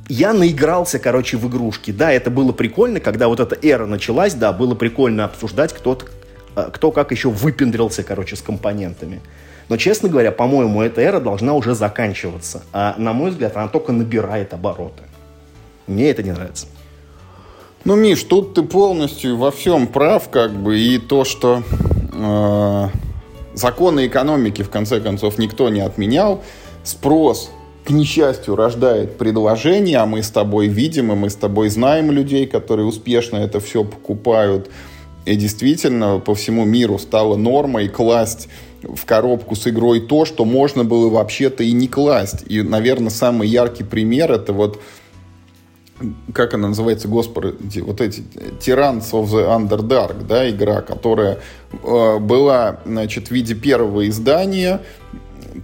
я 0.08 0.32
наигрался, 0.32 1.00
короче, 1.00 1.36
в 1.36 1.48
игрушки. 1.48 1.90
Да, 1.90 2.12
это 2.12 2.30
было 2.30 2.52
прикольно, 2.52 3.00
когда 3.00 3.26
вот 3.26 3.40
эта 3.40 3.58
эра 3.60 3.86
началась, 3.86 4.34
да, 4.34 4.52
было 4.52 4.76
прикольно 4.76 5.24
обсуждать, 5.24 5.72
кто, 5.72 5.98
э, 6.54 6.70
кто 6.72 6.92
как 6.92 7.10
еще 7.10 7.28
выпендрился, 7.28 8.04
короче, 8.04 8.36
с 8.36 8.40
компонентами. 8.40 9.20
Но, 9.68 9.76
честно 9.76 10.08
говоря, 10.08 10.32
по-моему, 10.32 10.82
эта 10.82 11.00
эра 11.02 11.20
должна 11.20 11.54
уже 11.54 11.74
заканчиваться. 11.74 12.62
А, 12.72 12.94
на 12.96 13.12
мой 13.12 13.30
взгляд, 13.30 13.56
она 13.56 13.68
только 13.68 13.92
набирает 13.92 14.54
обороты. 14.54 15.02
Мне 15.86 16.10
это 16.10 16.22
не 16.22 16.32
нравится. 16.32 16.66
Ну, 17.84 17.96
Миш, 17.96 18.22
тут 18.24 18.54
ты 18.54 18.62
полностью 18.62 19.36
во 19.36 19.50
всем 19.50 19.86
прав, 19.86 20.28
как 20.30 20.52
бы, 20.52 20.78
и 20.78 20.98
то, 20.98 21.24
что 21.24 21.62
э, 22.12 22.88
законы 23.54 24.06
экономики, 24.06 24.62
в 24.62 24.70
конце 24.70 25.00
концов, 25.00 25.38
никто 25.38 25.68
не 25.68 25.80
отменял. 25.80 26.42
Спрос, 26.82 27.50
к 27.84 27.90
несчастью, 27.90 28.56
рождает 28.56 29.16
предложение, 29.16 29.98
а 29.98 30.06
мы 30.06 30.22
с 30.22 30.30
тобой 30.30 30.66
видим, 30.66 31.12
и 31.12 31.14
мы 31.14 31.30
с 31.30 31.36
тобой 31.36 31.68
знаем 31.68 32.10
людей, 32.10 32.46
которые 32.46 32.86
успешно 32.86 33.36
это 33.36 33.60
все 33.60 33.84
покупают. 33.84 34.70
И 35.24 35.36
действительно, 35.36 36.18
по 36.18 36.34
всему 36.34 36.64
миру 36.64 36.98
стало 36.98 37.36
нормой 37.36 37.88
класть 37.88 38.48
в 38.82 39.04
коробку 39.04 39.56
с 39.56 39.66
игрой 39.66 40.00
то, 40.00 40.24
что 40.24 40.44
можно 40.44 40.84
было 40.84 41.08
вообще-то 41.08 41.64
и 41.64 41.72
не 41.72 41.88
класть. 41.88 42.44
И, 42.46 42.62
наверное, 42.62 43.10
самый 43.10 43.48
яркий 43.48 43.84
пример 43.84 44.32
это 44.32 44.52
вот 44.52 44.80
как 46.32 46.54
она 46.54 46.68
называется, 46.68 47.08
господи, 47.08 47.80
вот 47.80 48.00
эти 48.00 48.20
Tyrants 48.60 49.10
of 49.10 49.26
the 49.26 49.48
Underdark, 49.48 50.26
да, 50.26 50.48
игра, 50.48 50.80
которая 50.80 51.40
э, 51.72 52.18
была, 52.18 52.80
значит, 52.84 53.28
в 53.28 53.30
виде 53.32 53.54
первого 53.54 54.08
издания, 54.08 54.80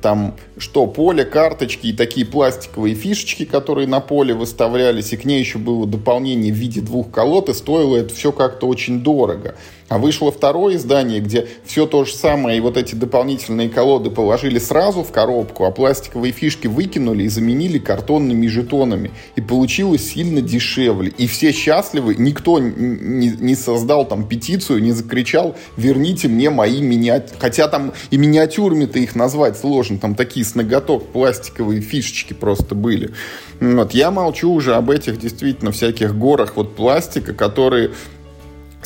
там 0.02 0.34
что, 0.58 0.86
поле, 0.86 1.24
карточки 1.24 1.88
и 1.88 1.92
такие 1.92 2.26
пластиковые 2.26 2.94
фишечки, 2.94 3.44
которые 3.44 3.86
на 3.86 4.00
поле 4.00 4.34
выставлялись, 4.34 5.12
и 5.12 5.16
к 5.16 5.24
ней 5.24 5.38
еще 5.38 5.58
было 5.58 5.86
дополнение 5.86 6.52
в 6.52 6.56
виде 6.56 6.80
двух 6.80 7.10
колод, 7.10 7.48
и 7.48 7.54
стоило 7.54 7.96
это 7.96 8.12
все 8.14 8.32
как-то 8.32 8.66
очень 8.66 9.02
дорого. 9.02 9.54
А 9.88 9.98
вышло 9.98 10.32
второе 10.32 10.76
издание, 10.76 11.20
где 11.20 11.46
все 11.66 11.86
то 11.86 12.04
же 12.04 12.14
самое, 12.14 12.56
и 12.56 12.60
вот 12.60 12.76
эти 12.78 12.94
дополнительные 12.94 13.68
колоды 13.68 14.10
положили 14.10 14.58
сразу 14.58 15.02
в 15.02 15.12
коробку, 15.12 15.64
а 15.64 15.70
пластиковые 15.70 16.32
фишки 16.32 16.66
выкинули 16.66 17.24
и 17.24 17.28
заменили 17.28 17.78
картонными 17.78 18.46
жетонами. 18.46 19.10
И 19.36 19.42
получилось 19.42 20.10
сильно 20.10 20.40
дешевле. 20.40 21.12
И 21.18 21.26
все 21.26 21.52
счастливы, 21.52 22.14
никто 22.16 22.58
не, 22.58 23.28
не 23.28 23.54
создал 23.54 24.06
там 24.06 24.26
петицию, 24.26 24.82
не 24.82 24.92
закричал 24.92 25.54
«верните 25.76 26.28
мне 26.28 26.48
мои 26.48 26.80
миниатюры». 26.80 27.38
Хотя 27.38 27.68
там 27.68 27.92
и 28.10 28.16
миниатюрами-то 28.16 28.98
их 28.98 29.14
назвать 29.14 29.58
сложно, 29.58 29.98
там 29.98 30.14
такие 30.14 30.46
с 30.46 30.54
ноготок 30.54 31.06
пластиковые 31.08 31.82
фишечки 31.82 32.32
просто 32.32 32.74
были. 32.74 33.12
Вот. 33.60 33.92
Я 33.92 34.10
молчу 34.10 34.50
уже 34.50 34.74
об 34.74 34.90
этих 34.90 35.18
действительно 35.18 35.72
всяких 35.72 36.16
горах 36.16 36.56
вот 36.56 36.74
пластика, 36.74 37.34
которые 37.34 37.90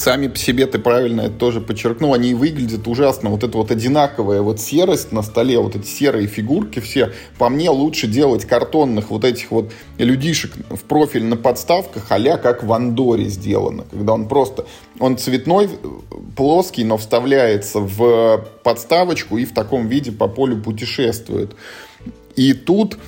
сами 0.01 0.29
по 0.29 0.37
себе, 0.37 0.67
ты 0.67 0.79
правильно 0.79 1.23
это 1.23 1.35
тоже 1.35 1.61
подчеркнул, 1.61 2.15
они 2.15 2.35
выглядят 2.35 2.87
ужасно. 2.87 3.31
Вот 3.31 3.45
эта 3.45 3.57
вот 3.57 3.71
одинаковая 3.71 4.43
вот 4.43 4.61
серость 4.61 5.13
на 5.13 5.23
столе, 5.23 5.59
вот 5.59 5.77
эти 5.77 5.87
серые 5.87 6.27
фигурки 6.27 6.81
все, 6.81 7.13
по 7.39 7.49
мне 7.49 7.71
лучше 7.71 8.07
делать 8.07 8.45
картонных 8.45 9.11
вот 9.11 9.25
этих 9.25 9.51
вот 9.51 9.73
людишек 9.99 10.53
в 10.71 10.81
профиль 10.85 11.25
на 11.25 11.37
подставках, 11.37 12.07
а 12.11 12.37
как 12.37 12.63
в 12.63 12.73
Андоре 12.73 13.25
сделано, 13.29 13.85
когда 13.91 14.13
он 14.15 14.29
просто, 14.29 14.67
он 14.99 15.17
цветной, 15.19 15.69
плоский, 16.37 16.85
но 16.85 16.97
вставляется 16.97 17.81
в 17.81 18.45
подставочку 18.63 19.39
и 19.39 19.45
в 19.45 19.55
таком 19.55 19.89
виде 19.89 20.13
по 20.13 20.29
полю 20.29 20.61
путешествует. 20.61 21.53
И 22.37 22.53
тут 22.53 22.99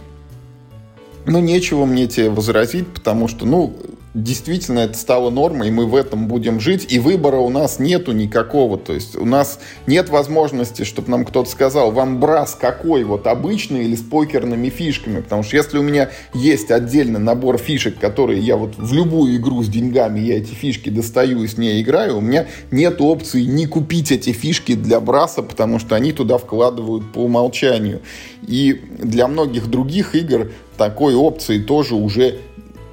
ну, 1.27 1.41
нечего 1.41 1.85
мне 1.85 2.07
тебе 2.07 2.31
возразить, 2.31 2.89
потому 2.89 3.29
что, 3.29 3.47
ну, 3.47 3.77
действительно 4.15 4.81
это 4.81 4.99
стало 4.99 5.31
нормой, 5.31 5.69
и 5.69 5.71
мы 5.71 5.87
в 5.87 5.95
этом 5.95 6.27
будем 6.27 6.59
жить, 6.59 6.87
и 6.93 6.99
выбора 6.99 7.37
у 7.37 7.49
нас 7.49 7.79
нету 7.79 8.13
никакого, 8.13 8.77
то 8.77 8.93
есть 8.93 9.17
у 9.17 9.25
нас 9.25 9.61
нет 9.87 10.09
возможности, 10.09 10.83
чтобы 10.83 11.11
нам 11.11 11.25
кто-то 11.25 11.49
сказал, 11.49 11.93
вам 11.93 12.19
брас 12.19 12.57
какой, 12.61 13.05
вот 13.05 13.27
обычный 13.27 13.85
или 13.85 13.95
с 13.95 14.03
покерными 14.03 14.69
фишками, 14.69 15.21
потому 15.21 15.43
что 15.45 15.57
если 15.57 15.79
у 15.79 15.83
меня 15.83 16.11
есть 16.35 16.71
отдельный 16.71 17.21
набор 17.21 17.59
фишек, 17.59 17.99
которые 17.99 18.41
я 18.41 18.57
вот 18.57 18.75
в 18.77 18.93
любую 18.93 19.37
игру 19.37 19.63
с 19.63 19.69
деньгами, 19.69 20.21
я 20.21 20.39
эти 20.39 20.55
фишки 20.55 20.91
достаю 20.91 21.45
и 21.45 21.47
с 21.47 21.57
ней 21.57 21.81
играю, 21.81 22.19
у 22.19 22.21
меня 22.21 22.49
нет 22.73 23.01
опции 23.01 23.45
не 23.45 23.67
купить 23.67 24.11
эти 24.11 24.33
фишки 24.33 24.75
для 24.75 25.01
браса, 25.01 25.43
потому 25.43 25.79
что 25.79 25.95
они 25.95 26.13
туда 26.13 26.39
вкладывают 26.39 27.13
по 27.13 27.21
умолчанию. 27.21 28.01
И 28.47 28.81
для 28.99 29.29
многих 29.29 29.69
других 29.69 30.15
игр 30.15 30.51
такой 30.77 31.15
опции 31.15 31.59
тоже 31.59 31.95
уже 31.95 32.39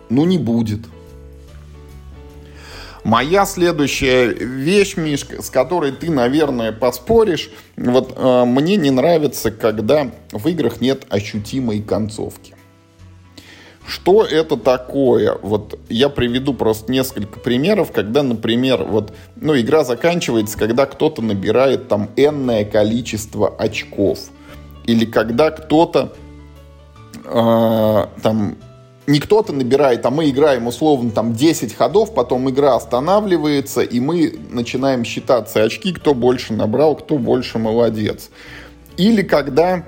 ну 0.09 0.26
не 0.26 0.38
будет. 0.38 0.82
Моя 3.07 3.45
следующая 3.45 4.33
вещь, 4.33 4.97
Мишка, 4.97 5.41
с 5.41 5.49
которой 5.49 5.93
ты, 5.93 6.11
наверное, 6.11 6.73
поспоришь, 6.73 7.49
вот 7.77 8.11
э, 8.17 8.43
мне 8.43 8.75
не 8.75 8.91
нравится, 8.91 9.49
когда 9.49 10.11
в 10.33 10.45
играх 10.49 10.81
нет 10.81 11.05
ощутимой 11.07 11.81
концовки. 11.81 12.53
Что 13.87 14.25
это 14.25 14.57
такое? 14.57 15.37
Вот 15.41 15.79
я 15.87 16.09
приведу 16.09 16.53
просто 16.53 16.91
несколько 16.91 17.39
примеров, 17.39 17.93
когда, 17.93 18.23
например, 18.23 18.83
вот, 18.83 19.13
ну, 19.37 19.57
игра 19.57 19.85
заканчивается, 19.85 20.57
когда 20.57 20.85
кто-то 20.85 21.21
набирает 21.21 21.87
там 21.87 22.09
энное 22.17 22.65
количество 22.65 23.47
очков. 23.47 24.19
Или 24.85 25.05
когда 25.05 25.51
кто-то 25.51 26.11
э, 27.23 28.05
там 28.21 28.57
не 29.07 29.19
кто-то 29.21 29.53
набирает, 29.53 30.05
а 30.05 30.11
мы 30.11 30.29
играем 30.29 30.67
условно 30.67 31.11
там 31.11 31.33
10 31.33 31.73
ходов, 31.73 32.13
потом 32.13 32.49
игра 32.49 32.75
останавливается, 32.75 33.81
и 33.81 34.01
мы 34.01 34.37
начинаем 34.51 35.05
считаться 35.05 35.63
очки, 35.63 35.93
кто 35.93 36.13
больше 36.13 36.53
набрал, 36.53 36.95
кто 36.95 37.17
больше 37.17 37.57
молодец. 37.57 38.29
Или 38.97 39.21
когда 39.21 39.85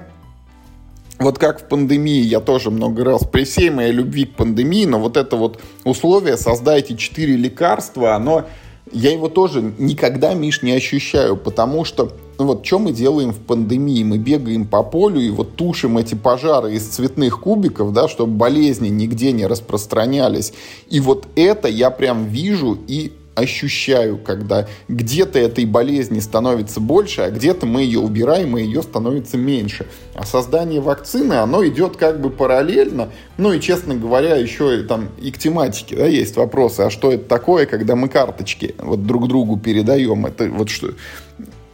вот 1.19 1.37
как 1.37 1.59
в 1.61 1.65
пандемии, 1.65 2.21
я 2.21 2.39
тоже 2.39 2.71
много 2.71 3.03
раз, 3.03 3.25
при 3.25 3.43
всей 3.43 3.69
моей 3.69 3.91
любви 3.91 4.25
к 4.25 4.37
пандемии, 4.37 4.85
но 4.85 4.99
вот 4.99 5.17
это 5.17 5.35
вот 5.35 5.59
условие, 5.83 6.37
создайте 6.37 6.95
4 6.95 7.35
лекарства, 7.35 8.15
оно, 8.15 8.45
я 8.93 9.11
его 9.11 9.27
тоже 9.27 9.73
никогда, 9.77 10.33
Миш, 10.33 10.61
не 10.61 10.71
ощущаю, 10.71 11.35
потому 11.35 11.83
что 11.83 12.13
ну 12.39 12.45
вот 12.45 12.65
что 12.65 12.79
мы 12.79 12.93
делаем 12.93 13.33
в 13.33 13.39
пандемии? 13.39 14.01
Мы 14.05 14.17
бегаем 14.17 14.65
по 14.65 14.81
полю 14.81 15.19
и 15.19 15.29
вот 15.29 15.57
тушим 15.57 15.97
эти 15.97 16.15
пожары 16.15 16.73
из 16.73 16.87
цветных 16.87 17.41
кубиков, 17.41 17.91
да, 17.91 18.07
чтобы 18.07 18.31
болезни 18.31 18.87
нигде 18.87 19.33
не 19.33 19.45
распространялись. 19.45 20.53
И 20.89 21.01
вот 21.01 21.27
это 21.35 21.67
я 21.67 21.91
прям 21.91 22.27
вижу 22.27 22.77
и 22.87 23.11
ощущаю, 23.35 24.17
когда 24.17 24.67
где-то 24.87 25.39
этой 25.39 25.65
болезни 25.65 26.19
становится 26.19 26.79
больше, 26.79 27.21
а 27.21 27.31
где-то 27.31 27.65
мы 27.65 27.81
ее 27.81 27.99
убираем, 27.99 28.57
и 28.57 28.63
ее 28.63 28.83
становится 28.83 29.37
меньше. 29.37 29.87
А 30.13 30.25
создание 30.25 30.81
вакцины, 30.81 31.33
оно 31.33 31.65
идет 31.67 31.97
как 31.97 32.21
бы 32.21 32.29
параллельно. 32.29 33.09
Ну 33.37 33.53
и, 33.53 33.59
честно 33.59 33.95
говоря, 33.95 34.35
еще 34.35 34.79
и 34.79 34.83
там 34.83 35.09
и 35.21 35.31
к 35.31 35.37
тематике 35.37 35.95
да, 35.95 36.05
есть 36.05 36.35
вопросы. 36.37 36.81
А 36.81 36.89
что 36.89 37.11
это 37.11 37.25
такое, 37.25 37.65
когда 37.65 37.95
мы 37.95 38.09
карточки 38.09 38.75
вот 38.77 39.05
друг 39.05 39.27
другу 39.27 39.57
передаем? 39.57 40.25
Это 40.25 40.49
вот 40.49 40.69
что 40.69 40.89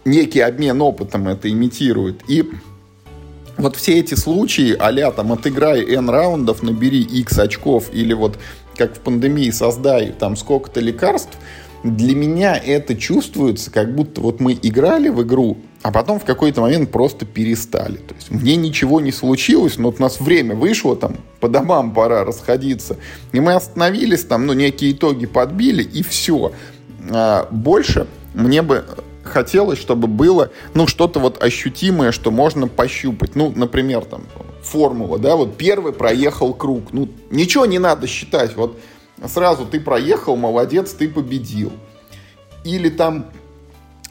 некий 0.05 0.39
обмен 0.39 0.81
опытом 0.81 1.27
это 1.27 1.49
имитирует. 1.49 2.21
И 2.27 2.49
вот 3.57 3.75
все 3.75 3.99
эти 3.99 4.15
случаи, 4.15 4.75
а 4.77 5.11
там 5.11 5.33
отыграй 5.33 5.83
N 5.95 6.09
раундов, 6.09 6.63
набери 6.63 7.01
X 7.01 7.39
очков, 7.39 7.89
или 7.91 8.13
вот 8.13 8.37
как 8.75 8.95
в 8.95 8.99
пандемии 8.99 9.49
создай 9.51 10.13
там 10.17 10.35
сколько-то 10.35 10.79
лекарств, 10.79 11.37
для 11.83 12.15
меня 12.15 12.57
это 12.57 12.95
чувствуется, 12.95 13.69
как 13.71 13.93
будто 13.93 14.19
вот 14.19 14.39
мы 14.39 14.57
играли 14.61 15.09
в 15.09 15.21
игру, 15.21 15.57
а 15.83 15.91
потом 15.91 16.19
в 16.19 16.25
какой-то 16.25 16.61
момент 16.61 16.91
просто 16.91 17.25
перестали. 17.25 17.97
То 17.97 18.15
есть 18.15 18.31
мне 18.31 18.55
ничего 18.55 18.99
не 18.99 19.11
случилось, 19.11 19.77
но 19.77 19.89
вот 19.89 19.99
у 19.99 20.01
нас 20.01 20.19
время 20.19 20.55
вышло, 20.55 20.95
там 20.95 21.17
по 21.39 21.47
домам 21.47 21.93
пора 21.93 22.25
расходиться. 22.25 22.97
И 23.33 23.39
мы 23.39 23.53
остановились, 23.53 24.23
там, 24.23 24.47
ну, 24.47 24.53
некие 24.53 24.93
итоги 24.93 25.27
подбили, 25.27 25.83
и 25.83 26.01
все. 26.01 26.53
А 27.11 27.47
больше 27.51 28.07
мне 28.33 28.63
бы 28.63 28.83
хотелось, 29.25 29.79
чтобы 29.79 30.07
было, 30.07 30.51
ну, 30.73 30.87
что-то 30.87 31.19
вот 31.19 31.43
ощутимое, 31.43 32.11
что 32.11 32.31
можно 32.31 32.67
пощупать. 32.67 33.35
Ну, 33.35 33.51
например, 33.55 34.05
там, 34.05 34.23
формула, 34.61 35.19
да, 35.19 35.35
вот 35.35 35.57
первый 35.57 35.93
проехал 35.93 36.53
круг. 36.53 36.91
Ну, 36.91 37.09
ничего 37.29 37.65
не 37.65 37.79
надо 37.79 38.07
считать, 38.07 38.55
вот 38.55 38.77
сразу 39.25 39.65
ты 39.65 39.79
проехал, 39.79 40.35
молодец, 40.35 40.93
ты 40.93 41.07
победил. 41.07 41.71
Или 42.63 42.89
там 42.89 43.27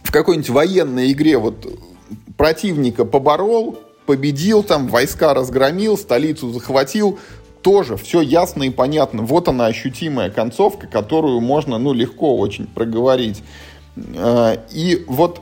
в 0.02 0.12
какой-нибудь 0.12 0.50
военной 0.50 1.12
игре 1.12 1.38
вот 1.38 1.66
противника 2.36 3.04
поборол, 3.04 3.78
победил, 4.06 4.62
там 4.62 4.88
войска 4.88 5.34
разгромил, 5.34 5.96
столицу 5.96 6.50
захватил, 6.52 7.18
тоже 7.62 7.96
все 7.96 8.20
ясно 8.20 8.64
и 8.64 8.70
понятно. 8.70 9.22
Вот 9.22 9.48
она 9.48 9.66
ощутимая 9.66 10.30
концовка, 10.30 10.86
которую 10.86 11.40
можно, 11.40 11.78
ну, 11.78 11.92
легко 11.92 12.36
очень 12.36 12.66
проговорить. 12.66 13.42
А, 14.16 14.58
и 14.72 15.04
вот 15.06 15.40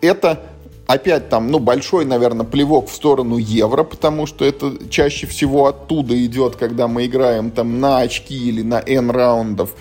это 0.00 0.42
опять 0.86 1.28
там, 1.28 1.50
ну, 1.50 1.58
большой, 1.58 2.04
наверное, 2.04 2.46
плевок 2.46 2.88
в 2.88 2.94
сторону 2.94 3.36
евро, 3.38 3.84
потому 3.84 4.26
что 4.26 4.44
это 4.44 4.74
чаще 4.90 5.26
всего 5.26 5.66
оттуда 5.66 6.24
идет, 6.24 6.56
когда 6.56 6.88
мы 6.88 7.06
играем 7.06 7.50
там 7.50 7.80
на 7.80 7.98
очки 7.98 8.36
или 8.36 8.62
на 8.62 8.80
N 8.80 9.10
раундов. 9.10 9.74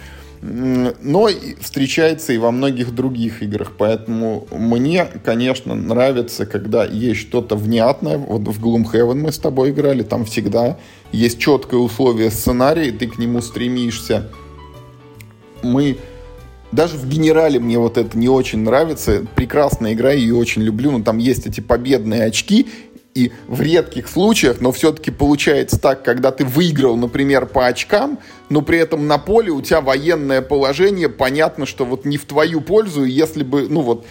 Но 0.46 1.30
встречается 1.62 2.34
и 2.34 2.38
во 2.38 2.52
многих 2.52 2.94
других 2.94 3.42
играх. 3.42 3.72
Поэтому 3.78 4.46
мне, 4.52 5.06
конечно, 5.24 5.74
нравится, 5.74 6.46
когда 6.46 6.84
есть 6.84 7.22
что-то 7.22 7.56
внятное. 7.56 8.18
Вот 8.18 8.42
в 8.42 8.62
Gloomhaven 8.62 9.16
мы 9.16 9.32
с 9.32 9.40
тобой 9.40 9.70
играли, 9.70 10.04
там 10.04 10.26
всегда 10.26 10.78
есть 11.14 11.40
четкое 11.40 11.80
условие 11.80 12.30
сценария, 12.30 12.90
и 12.90 12.92
ты 12.92 13.08
к 13.08 13.18
нему 13.20 13.42
стремишься. 13.42 14.32
Мы 15.62 15.98
даже 16.74 16.98
в 16.98 17.08
генерале 17.08 17.60
мне 17.60 17.78
вот 17.78 17.98
это 17.98 18.18
не 18.18 18.28
очень 18.28 18.60
нравится. 18.60 19.26
Прекрасная 19.36 19.94
игра, 19.94 20.12
ее 20.12 20.36
очень 20.36 20.64
люблю, 20.64 20.92
но 20.92 21.04
там 21.04 21.18
есть 21.18 21.46
эти 21.46 21.62
победные 21.62 22.26
очки, 22.26 22.68
и 23.14 23.32
в 23.48 23.62
редких 23.62 24.08
случаях, 24.08 24.60
но 24.60 24.72
все-таки 24.72 25.12
получается 25.12 25.80
так, 25.80 26.04
когда 26.04 26.32
ты 26.32 26.46
выиграл, 26.46 26.98
например, 26.98 27.46
по 27.46 27.68
очкам, 27.68 28.18
но 28.50 28.62
при 28.62 28.80
этом 28.80 29.08
на 29.08 29.20
поле 29.20 29.52
у 29.52 29.62
тебя 29.62 29.82
военное 29.82 30.42
положение, 30.42 31.10
понятно, 31.10 31.68
что 31.68 31.86
вот 31.86 32.06
не 32.06 32.18
в 32.18 32.26
твою 32.26 32.60
пользу, 32.60 33.04
и 33.06 33.12
если 33.12 33.44
бы, 33.44 33.68
ну 33.70 33.82
вот, 33.82 34.06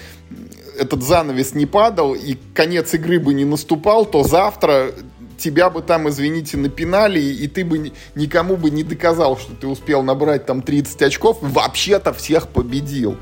этот 0.79 1.03
занавес 1.03 1.55
не 1.55 1.67
падал, 1.67 2.15
и 2.15 2.37
конец 2.55 2.95
игры 2.95 3.19
бы 3.19 3.35
не 3.35 3.45
наступал, 3.45 4.07
то 4.07 4.23
завтра 4.23 4.93
тебя 5.43 5.71
бы 5.71 5.83
там, 5.83 6.09
извините, 6.09 6.57
напинали, 6.57 7.21
и 7.21 7.49
ты 7.49 7.65
бы 7.65 7.93
никому 8.15 8.57
бы 8.57 8.71
не 8.71 8.85
доказал, 8.85 9.37
что 9.37 9.55
ты 9.55 9.67
успел 9.67 10.03
набрать 10.03 10.47
там 10.47 10.63
30 10.63 11.03
очков, 11.03 11.39
вообще-то 11.41 12.13
всех 12.13 12.49
победил. 12.49 13.17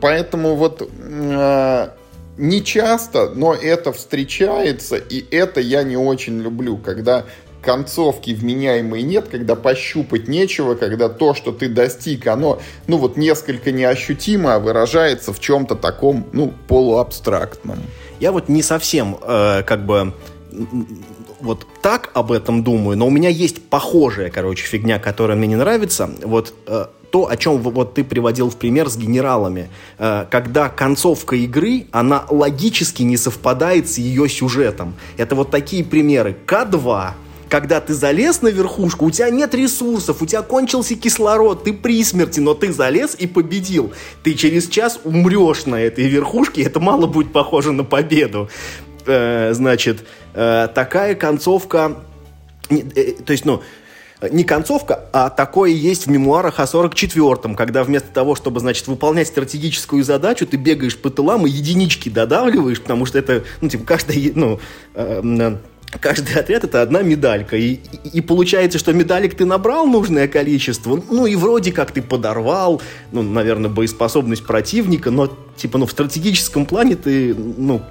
Поэтому 0.00 0.56
вот 0.56 0.82
э, 0.82 1.88
не 2.36 2.64
часто, 2.64 3.30
но 3.30 3.54
это 3.54 3.92
встречается, 3.92 4.96
и 4.96 5.24
это 5.30 5.60
я 5.60 5.82
не 5.82 5.96
очень 5.96 6.40
люблю, 6.40 6.76
когда 6.76 7.24
концовки 7.62 8.30
вменяемой 8.30 9.02
нет, 9.02 9.26
когда 9.28 9.56
пощупать 9.56 10.28
нечего, 10.28 10.76
когда 10.76 11.08
то, 11.08 11.34
что 11.34 11.52
ты 11.52 11.68
достиг, 11.68 12.26
оно, 12.26 12.60
ну 12.86 12.96
вот 12.98 13.16
несколько 13.16 13.72
неощутимо, 13.72 14.54
а 14.54 14.58
выражается 14.58 15.32
в 15.32 15.40
чем-то 15.40 15.74
таком, 15.74 16.26
ну, 16.32 16.52
полуабстрактном. 16.68 17.78
Я 18.20 18.32
вот 18.32 18.48
не 18.48 18.62
совсем, 18.62 19.18
э, 19.20 19.62
как 19.64 19.84
бы, 19.84 20.14
вот 21.46 21.66
так 21.80 22.10
об 22.14 22.32
этом 22.32 22.62
думаю, 22.62 22.98
но 22.98 23.06
у 23.06 23.10
меня 23.10 23.30
есть 23.30 23.62
похожая, 23.62 24.30
короче, 24.30 24.64
фигня, 24.66 24.98
которая 24.98 25.36
мне 25.36 25.46
не 25.46 25.56
нравится. 25.56 26.10
Вот 26.22 26.52
э, 26.66 26.86
то, 27.10 27.28
о 27.28 27.36
чем 27.36 27.58
вот 27.58 27.94
ты 27.94 28.04
приводил 28.04 28.50
в 28.50 28.56
пример 28.56 28.88
с 28.88 28.96
генералами. 28.96 29.70
Э, 29.98 30.26
когда 30.30 30.68
концовка 30.68 31.36
игры, 31.36 31.86
она 31.92 32.26
логически 32.28 33.02
не 33.02 33.16
совпадает 33.16 33.88
с 33.88 33.98
ее 33.98 34.28
сюжетом. 34.28 34.94
Это 35.16 35.34
вот 35.34 35.50
такие 35.50 35.82
примеры. 35.82 36.36
К2, 36.46 37.12
когда 37.48 37.80
ты 37.80 37.94
залез 37.94 38.42
на 38.42 38.48
верхушку, 38.48 39.06
у 39.06 39.10
тебя 39.10 39.30
нет 39.30 39.54
ресурсов, 39.54 40.20
у 40.20 40.26
тебя 40.26 40.42
кончился 40.42 40.94
кислород, 40.96 41.64
ты 41.64 41.72
при 41.72 42.02
смерти, 42.04 42.40
но 42.40 42.54
ты 42.54 42.72
залез 42.72 43.14
и 43.18 43.26
победил. 43.26 43.92
Ты 44.22 44.34
через 44.34 44.68
час 44.68 45.00
умрешь 45.04 45.66
на 45.66 45.76
этой 45.76 46.08
верхушке, 46.08 46.62
это 46.62 46.80
мало 46.80 47.06
будет 47.06 47.32
похоже 47.32 47.72
на 47.72 47.84
победу. 47.84 48.48
Э, 49.06 49.52
значит, 49.54 50.04
э, 50.36 50.68
такая 50.74 51.14
концовка, 51.14 51.96
э, 52.70 52.82
то 53.24 53.32
есть, 53.32 53.44
ну, 53.44 53.62
не 54.30 54.44
концовка, 54.44 55.08
а 55.12 55.28
такое 55.28 55.70
есть 55.70 56.06
в 56.06 56.10
мемуарах 56.10 56.60
о 56.60 56.64
44-м, 56.64 57.54
когда 57.54 57.84
вместо 57.84 58.08
того, 58.08 58.34
чтобы, 58.34 58.60
значит, 58.60 58.86
выполнять 58.86 59.28
стратегическую 59.28 60.04
задачу, 60.04 60.46
ты 60.46 60.56
бегаешь 60.56 60.96
по 60.96 61.10
тылам 61.10 61.46
и 61.46 61.50
единички 61.50 62.08
додавливаешь, 62.08 62.80
потому 62.80 63.04
что 63.06 63.18
это, 63.18 63.44
ну, 63.60 63.68
типа, 63.68 63.84
каждая, 63.84 64.18
ну, 64.34 64.60
э, 64.94 65.56
каждый 66.00 66.36
отряд 66.36 66.64
это 66.64 66.82
одна 66.82 67.02
медалька. 67.02 67.56
И, 67.56 67.74
и, 67.74 68.08
и 68.14 68.20
получается, 68.20 68.78
что 68.78 68.92
медалек 68.92 69.34
ты 69.36 69.44
набрал 69.44 69.86
нужное 69.86 70.28
количество, 70.28 71.02
ну 71.10 71.26
и 71.26 71.36
вроде 71.36 71.72
как 71.72 71.92
ты 71.92 72.02
подорвал, 72.02 72.80
ну, 73.12 73.22
наверное, 73.22 73.70
боеспособность 73.70 74.44
противника, 74.44 75.10
но 75.10 75.30
типа, 75.56 75.78
ну, 75.78 75.86
в 75.86 75.90
стратегическом 75.90 76.66
плане 76.66 76.96
ты, 76.96 77.34
ну, 77.34 77.82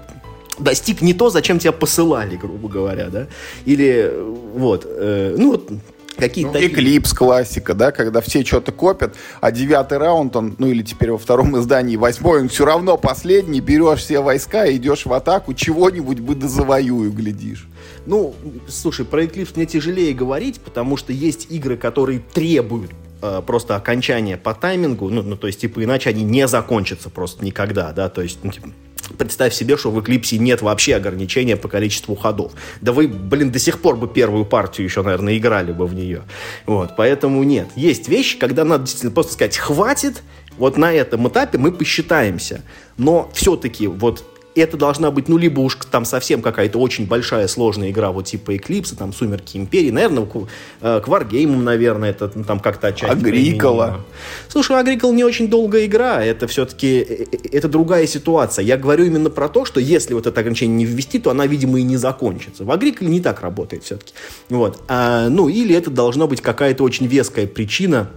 достиг 0.60 1.02
не 1.02 1.14
то, 1.14 1.30
зачем 1.30 1.60
тебя 1.60 1.72
посылали, 1.72 2.36
грубо 2.36 2.70
говоря, 2.70 3.10
да, 3.10 3.28
или 3.66 4.12
вот, 4.56 4.86
э, 4.86 5.36
ну 5.38 5.52
вот 5.52 5.70
Какие-то 6.18 6.54
ну, 6.54 6.66
Эклипс 6.66 7.14
классика, 7.14 7.74
да, 7.74 7.92
когда 7.92 8.22
все 8.22 8.46
что-то 8.46 8.72
копят, 8.72 9.16
а 9.42 9.52
девятый 9.52 9.98
раунд, 9.98 10.36
он, 10.36 10.56
ну 10.58 10.68
или 10.68 10.82
теперь 10.82 11.12
во 11.12 11.18
втором 11.18 11.60
издании 11.60 11.98
восьмой, 11.98 12.42
он 12.42 12.48
все 12.48 12.66
равно 12.66 12.98
последний, 12.98 13.60
берешь 13.60 14.00
все 14.00 14.22
войска, 14.22 14.72
идешь 14.72 15.06
в 15.06 15.12
атаку, 15.12 15.54
чего-нибудь 15.54 16.22
бы 16.22 16.36
дозавоюю, 16.36 17.12
глядишь. 17.12 17.68
Ну, 18.06 18.34
слушай, 18.70 19.06
про 19.06 19.26
Эклипс 19.26 19.56
мне 19.56 19.66
тяжелее 19.66 20.14
говорить, 20.14 20.62
потому 20.62 20.96
что 20.96 21.12
есть 21.12 21.48
игры, 21.50 21.76
которые 21.76 22.20
требуют 22.20 22.92
э, 23.22 23.42
просто 23.46 23.76
окончания 23.76 24.38
по 24.38 24.54
таймингу, 24.54 25.10
ну, 25.10 25.22
ну, 25.22 25.36
то 25.36 25.48
есть, 25.48 25.60
типа, 25.60 25.84
иначе 25.84 26.12
они 26.12 26.24
не 26.24 26.48
закончатся 26.48 27.10
просто 27.10 27.44
никогда, 27.44 27.92
да, 27.92 28.08
то 28.08 28.22
есть, 28.22 28.40
ну, 28.44 28.52
типа, 28.52 28.70
Представь 29.18 29.54
себе, 29.54 29.78
что 29.78 29.92
в 29.92 30.02
Эклипсе 30.02 30.38
нет 30.38 30.62
вообще 30.62 30.96
ограничения 30.96 31.56
по 31.56 31.68
количеству 31.68 32.16
ходов. 32.16 32.54
Да 32.82 32.92
вы, 32.92 33.08
блин, 33.08 33.52
до 33.52 33.60
сих 33.60 33.80
пор 33.80 33.96
бы 33.96 34.08
первую 34.08 34.46
партию 34.46 34.86
еще, 34.86 35.04
наверное, 35.04 35.38
играли 35.38 35.72
бы 35.72 35.86
в 35.86 35.94
нее. 35.94 36.24
Вот, 36.66 36.96
поэтому 36.98 37.44
нет. 37.44 37.68
Есть 37.76 38.08
вещи, 38.08 38.38
когда 38.38 38.64
надо 38.64 38.84
действительно 38.84 39.14
просто 39.14 39.34
сказать 39.34 39.58
«хватит», 39.58 40.24
вот 40.58 40.78
на 40.78 40.94
этом 40.94 41.28
этапе 41.28 41.58
мы 41.58 41.72
посчитаемся. 41.72 42.62
Но 42.98 43.30
все-таки 43.34 43.88
вот 43.88 44.24
это 44.62 44.78
должна 44.78 45.12
быть, 45.12 45.28
ну, 45.28 45.38
либо 45.38 45.60
уж 45.60 45.78
там 45.92 46.06
совсем 46.06 46.42
какая-то 46.42 46.80
очень 46.80 47.06
большая 47.06 47.48
сложная 47.48 47.92
игра, 47.92 48.12
вот 48.12 48.26
типа 48.26 48.56
Эклипса, 48.56 48.96
там, 48.96 49.14
Сумерки 49.14 49.58
Империи, 49.58 49.92
наверное, 49.92 50.26
к, 50.26 50.36
э, 50.36 51.02
к 51.02 51.08
Wargame, 51.08 51.56
наверное, 51.58 52.12
это 52.12 52.32
ну, 52.34 52.44
там 52.44 52.60
как-то 52.60 52.88
отчасти. 52.88 53.14
Агрикола. 53.14 54.02
Слушай, 54.48 54.80
Агрикол 54.80 55.14
не 55.14 55.24
очень 55.24 55.50
долгая 55.50 55.86
игра, 55.86 56.24
это 56.24 56.48
все-таки, 56.48 57.00
э, 57.00 57.26
э, 57.32 57.38
это 57.52 57.68
другая 57.68 58.08
ситуация. 58.08 58.64
Я 58.64 58.78
говорю 58.78 59.06
именно 59.06 59.30
про 59.30 59.50
то, 59.50 59.66
что 59.66 59.80
если 59.80 60.14
вот 60.14 60.28
это 60.28 60.40
ограничение 60.40 60.78
не 60.78 60.86
ввести, 60.86 61.20
то 61.20 61.32
она, 61.32 61.46
видимо, 61.48 61.80
и 61.80 61.84
не 61.84 61.98
закончится. 61.98 62.64
В 62.64 62.72
Агриколе 62.72 63.10
не 63.10 63.22
так 63.22 63.42
работает 63.42 63.84
все-таки. 63.84 64.14
Вот. 64.50 64.80
А, 64.88 65.30
ну, 65.30 65.50
или 65.50 65.76
это 65.76 65.92
должна 65.92 66.28
быть 66.28 66.42
какая-то 66.42 66.84
очень 66.84 67.08
веская 67.08 67.48
причина, 67.48 68.10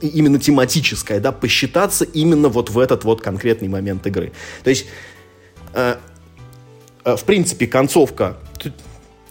именно 0.00 0.38
тематическое, 0.38 1.20
да, 1.20 1.32
посчитаться 1.32 2.04
именно 2.04 2.48
вот 2.48 2.70
в 2.70 2.78
этот 2.78 3.04
вот 3.04 3.20
конкретный 3.20 3.68
момент 3.68 4.06
игры. 4.06 4.32
То 4.64 4.70
есть, 4.70 4.86
э, 5.74 5.96
э, 7.04 7.16
в 7.16 7.24
принципе, 7.24 7.66
концовка 7.66 8.36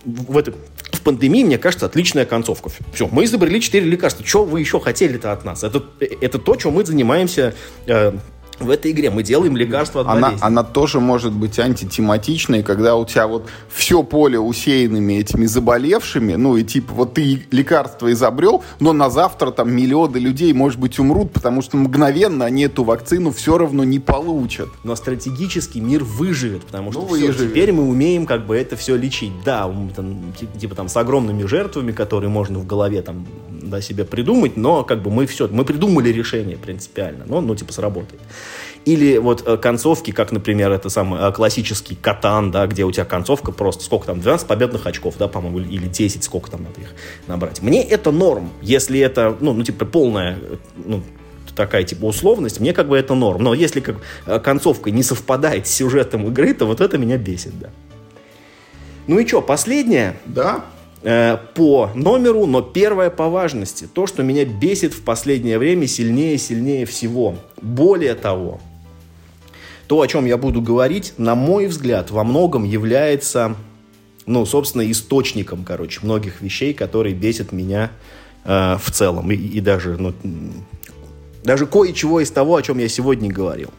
в, 0.05 0.37
этой, 0.37 0.53
в 0.91 1.01
пандемии, 1.01 1.43
мне 1.43 1.57
кажется, 1.57 1.85
отличная 1.85 2.25
концовка. 2.25 2.69
Все, 2.93 3.07
мы 3.07 3.25
изобрели 3.25 3.61
четыре 3.61 3.85
лекарства. 3.85 4.25
Что 4.25 4.43
вы 4.45 4.59
еще 4.59 4.79
хотели-то 4.79 5.31
от 5.31 5.45
нас? 5.45 5.63
Это, 5.63 5.83
это 5.99 6.39
то, 6.39 6.55
чем 6.55 6.73
мы 6.73 6.85
занимаемся 6.85 7.53
э, 7.85 8.13
в 8.59 8.69
этой 8.69 8.91
игре. 8.91 9.09
Мы 9.09 9.23
делаем 9.23 9.55
лекарства 9.57 10.01
от 10.01 10.07
она, 10.07 10.27
болезни. 10.27 10.45
Она 10.45 10.63
тоже 10.63 10.99
может 10.99 11.33
быть 11.33 11.59
антитематичной, 11.59 12.63
когда 12.63 12.95
у 12.95 13.05
тебя 13.05 13.27
вот 13.27 13.49
все 13.69 14.03
поле 14.03 14.39
усеянными 14.39 15.13
этими 15.13 15.45
заболевшими, 15.45 16.35
ну 16.35 16.57
и 16.57 16.63
типа 16.63 16.93
вот 16.93 17.13
ты 17.13 17.43
лекарство 17.51 18.11
изобрел, 18.11 18.63
но 18.79 18.93
на 18.93 19.09
завтра 19.09 19.51
там 19.51 19.71
миллионы 19.71 20.17
людей, 20.17 20.53
может 20.53 20.79
быть, 20.79 20.99
умрут, 20.99 21.31
потому 21.31 21.61
что 21.61 21.77
мгновенно 21.77 22.45
они 22.45 22.63
эту 22.63 22.83
вакцину 22.83 23.31
все 23.31 23.57
равно 23.57 23.83
не 23.83 23.99
получат. 23.99 24.69
Но 24.83 24.95
стратегически 24.95 25.79
мир 25.79 26.03
выживет, 26.03 26.63
потому 26.65 26.91
что 26.91 27.01
ну, 27.01 27.15
все, 27.15 27.33
теперь 27.33 27.71
мы 27.71 27.83
умеем 27.83 28.25
как 28.25 28.45
бы 28.45 28.55
это 28.55 28.75
все 28.75 28.95
лечить. 28.95 29.31
Да, 29.45 29.71
там, 29.95 30.33
типа 30.59 30.75
там 30.75 30.87
с 30.87 30.97
огромными 30.97 31.43
жертвами, 31.45 31.91
которые 31.91 32.29
можно 32.29 32.59
в 32.59 32.65
голове 32.65 33.01
там 33.01 33.25
да, 33.69 33.81
себе 33.81 34.05
придумать, 34.05 34.57
но 34.57 34.83
как 34.83 35.01
бы 35.01 35.11
мы 35.11 35.25
все, 35.25 35.47
мы 35.47 35.65
придумали 35.65 36.09
решение 36.09 36.57
принципиально, 36.57 37.25
но 37.27 37.41
ну 37.41 37.55
типа 37.55 37.73
сработает. 37.73 38.21
Или 38.85 39.17
вот 39.17 39.43
э, 39.45 39.57
концовки, 39.57 40.11
как, 40.11 40.31
например, 40.31 40.71
это 40.71 40.89
самый 40.89 41.19
э, 41.21 41.31
классический 41.31 41.95
катан, 41.95 42.49
да, 42.49 42.65
где 42.65 42.85
у 42.85 42.91
тебя 42.91 43.05
концовка 43.05 43.51
просто, 43.51 43.83
сколько 43.83 44.07
там, 44.07 44.21
12 44.21 44.47
победных 44.47 44.87
очков, 44.87 45.15
да, 45.19 45.27
по-моему, 45.27 45.59
или 45.59 45.87
10, 45.87 46.23
сколько 46.23 46.49
там 46.49 46.63
надо 46.63 46.81
их 46.81 46.93
набрать. 47.27 47.61
Мне 47.61 47.83
это 47.83 48.11
норм, 48.11 48.49
если 48.61 48.99
это, 48.99 49.35
ну, 49.41 49.53
ну 49.53 49.63
типа, 49.63 49.85
полная, 49.85 50.37
э, 50.41 50.55
ну, 50.85 51.03
такая 51.55 51.83
типа 51.83 52.05
условность, 52.05 52.61
мне 52.61 52.73
как 52.73 52.87
бы 52.87 52.97
это 52.97 53.15
норм. 53.15 53.43
Но 53.43 53.53
если 53.53 53.81
как 53.81 53.97
концовка 54.43 54.91
не 54.91 55.03
совпадает 55.03 55.67
с 55.67 55.71
сюжетом 55.71 56.27
игры, 56.27 56.53
то 56.53 56.65
вот 56.65 56.79
это 56.79 56.97
меня 56.97 57.17
бесит, 57.17 57.59
да. 57.59 57.69
Ну 59.07 59.19
и 59.19 59.27
что, 59.27 59.41
последнее? 59.41 60.17
Да. 60.25 60.65
Э, 61.01 61.37
по 61.55 61.91
номеру, 61.95 62.45
но 62.45 62.61
первое 62.61 63.09
по 63.09 63.29
важности. 63.29 63.87
То, 63.87 64.05
что 64.05 64.21
меня 64.21 64.43
бесит 64.43 64.93
в 64.93 65.01
последнее 65.03 65.57
время 65.57 65.87
сильнее 65.87 66.35
и 66.35 66.37
сильнее 66.37 66.85
всего. 66.85 67.35
Более 67.61 68.15
того, 68.15 68.59
то, 69.87 70.01
о 70.01 70.07
чем 70.07 70.25
я 70.25 70.37
буду 70.37 70.61
говорить, 70.61 71.13
на 71.17 71.35
мой 71.35 71.67
взгляд, 71.67 72.11
во 72.11 72.25
многом 72.25 72.65
является, 72.65 73.55
ну, 74.25 74.45
собственно, 74.45 74.89
источником, 74.91 75.63
короче, 75.63 76.01
многих 76.03 76.41
вещей, 76.41 76.73
которые 76.73 77.15
бесят 77.15 77.53
меня 77.53 77.91
э, 78.43 78.77
в 78.77 78.91
целом. 78.91 79.31
И, 79.31 79.35
и 79.35 79.61
даже, 79.61 79.95
ну, 79.97 80.13
даже 81.45 81.65
кое-чего 81.65 82.19
из 82.19 82.29
того, 82.29 82.57
о 82.57 82.61
чем 82.61 82.77
я 82.77 82.89
сегодня 82.89 83.31
говорил. 83.31 83.69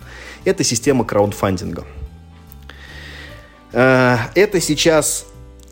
Это 0.47 0.65
система 0.65 1.05
краундфандинга. 1.05 1.85
Э, 3.75 4.17
это 4.35 4.59
сейчас 4.59 5.27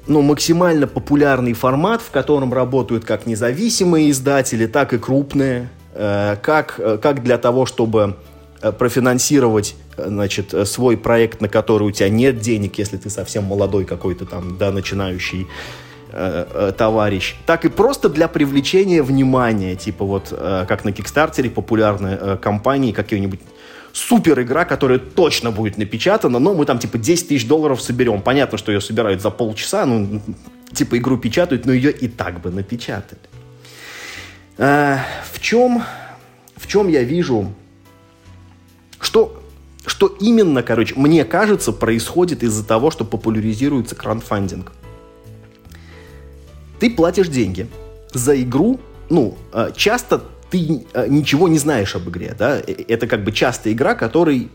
ну, 0.08 0.22
максимально 0.22 0.86
популярный 0.86 1.52
формат, 1.52 2.00
в 2.00 2.10
котором 2.10 2.52
работают 2.52 3.04
как 3.04 3.26
независимые 3.26 4.10
издатели, 4.10 4.66
так 4.66 4.92
и 4.94 4.98
крупные, 4.98 5.68
э, 5.94 6.36
как, 6.42 6.76
э, 6.78 6.98
как 7.00 7.22
для 7.22 7.36
того, 7.38 7.66
чтобы 7.66 8.16
э, 8.62 8.72
профинансировать 8.72 9.76
значит, 9.96 10.54
свой 10.66 10.96
проект, 10.96 11.40
на 11.40 11.48
который 11.48 11.84
у 11.84 11.90
тебя 11.90 12.08
нет 12.08 12.40
денег, 12.40 12.78
если 12.78 12.96
ты 12.96 13.10
совсем 13.10 13.44
молодой 13.44 13.84
какой-то 13.84 14.24
там, 14.24 14.56
да, 14.58 14.72
начинающий 14.72 15.46
товарищ, 16.78 17.36
так 17.44 17.66
и 17.66 17.68
просто 17.68 18.08
для 18.08 18.28
привлечения 18.28 19.02
внимания, 19.02 19.76
типа 19.76 20.06
вот 20.06 20.30
как 20.30 20.84
на 20.86 20.90
Кикстартере 20.90 21.50
популярные 21.50 22.38
компании 22.38 22.92
какие-нибудь 22.92 23.40
супер 23.92 24.40
игра, 24.40 24.64
которая 24.64 24.98
точно 24.98 25.50
будет 25.50 25.78
напечатана, 25.78 26.38
но 26.38 26.54
мы 26.54 26.64
там 26.64 26.78
типа 26.78 26.98
10 26.98 27.28
тысяч 27.28 27.46
долларов 27.46 27.80
соберем. 27.80 28.22
Понятно, 28.22 28.58
что 28.58 28.72
ее 28.72 28.80
собирают 28.80 29.22
за 29.22 29.30
полчаса, 29.30 29.86
ну, 29.86 30.20
типа 30.72 30.98
игру 30.98 31.16
печатают, 31.16 31.66
но 31.66 31.72
ее 31.72 31.90
и 31.90 32.08
так 32.08 32.40
бы 32.40 32.50
напечатали. 32.50 33.20
А, 34.58 35.00
в 35.32 35.40
чем, 35.40 35.82
в 36.56 36.66
чем 36.66 36.88
я 36.88 37.02
вижу, 37.02 37.52
что, 39.00 39.42
что 39.86 40.08
именно, 40.20 40.62
короче, 40.62 40.94
мне 40.96 41.24
кажется, 41.24 41.72
происходит 41.72 42.42
из-за 42.42 42.64
того, 42.64 42.90
что 42.90 43.04
популяризируется 43.04 43.94
краундфандинг. 43.94 44.72
Ты 46.80 46.90
платишь 46.90 47.28
деньги 47.28 47.68
за 48.12 48.40
игру, 48.40 48.80
ну, 49.10 49.36
а, 49.52 49.70
часто 49.72 50.22
ты 50.50 50.84
э, 50.92 51.06
ничего 51.08 51.48
не 51.48 51.58
знаешь 51.58 51.94
об 51.94 52.08
игре, 52.08 52.34
да, 52.38 52.58
э, 52.58 52.84
это 52.88 53.06
как 53.06 53.24
бы 53.24 53.32
часто 53.32 53.72
игра, 53.72 53.94
которой, 53.94 54.48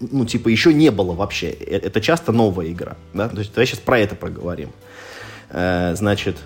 ну, 0.00 0.24
типа, 0.24 0.48
еще 0.48 0.74
не 0.74 0.90
было 0.90 1.12
вообще, 1.12 1.50
э, 1.50 1.78
это 1.78 2.00
часто 2.00 2.32
новая 2.32 2.70
игра, 2.70 2.96
да, 3.12 3.28
то 3.28 3.38
есть 3.38 3.52
давай 3.54 3.66
сейчас 3.66 3.80
про 3.80 3.98
это 3.98 4.14
проговорим. 4.14 4.70
Значит, 5.50 6.38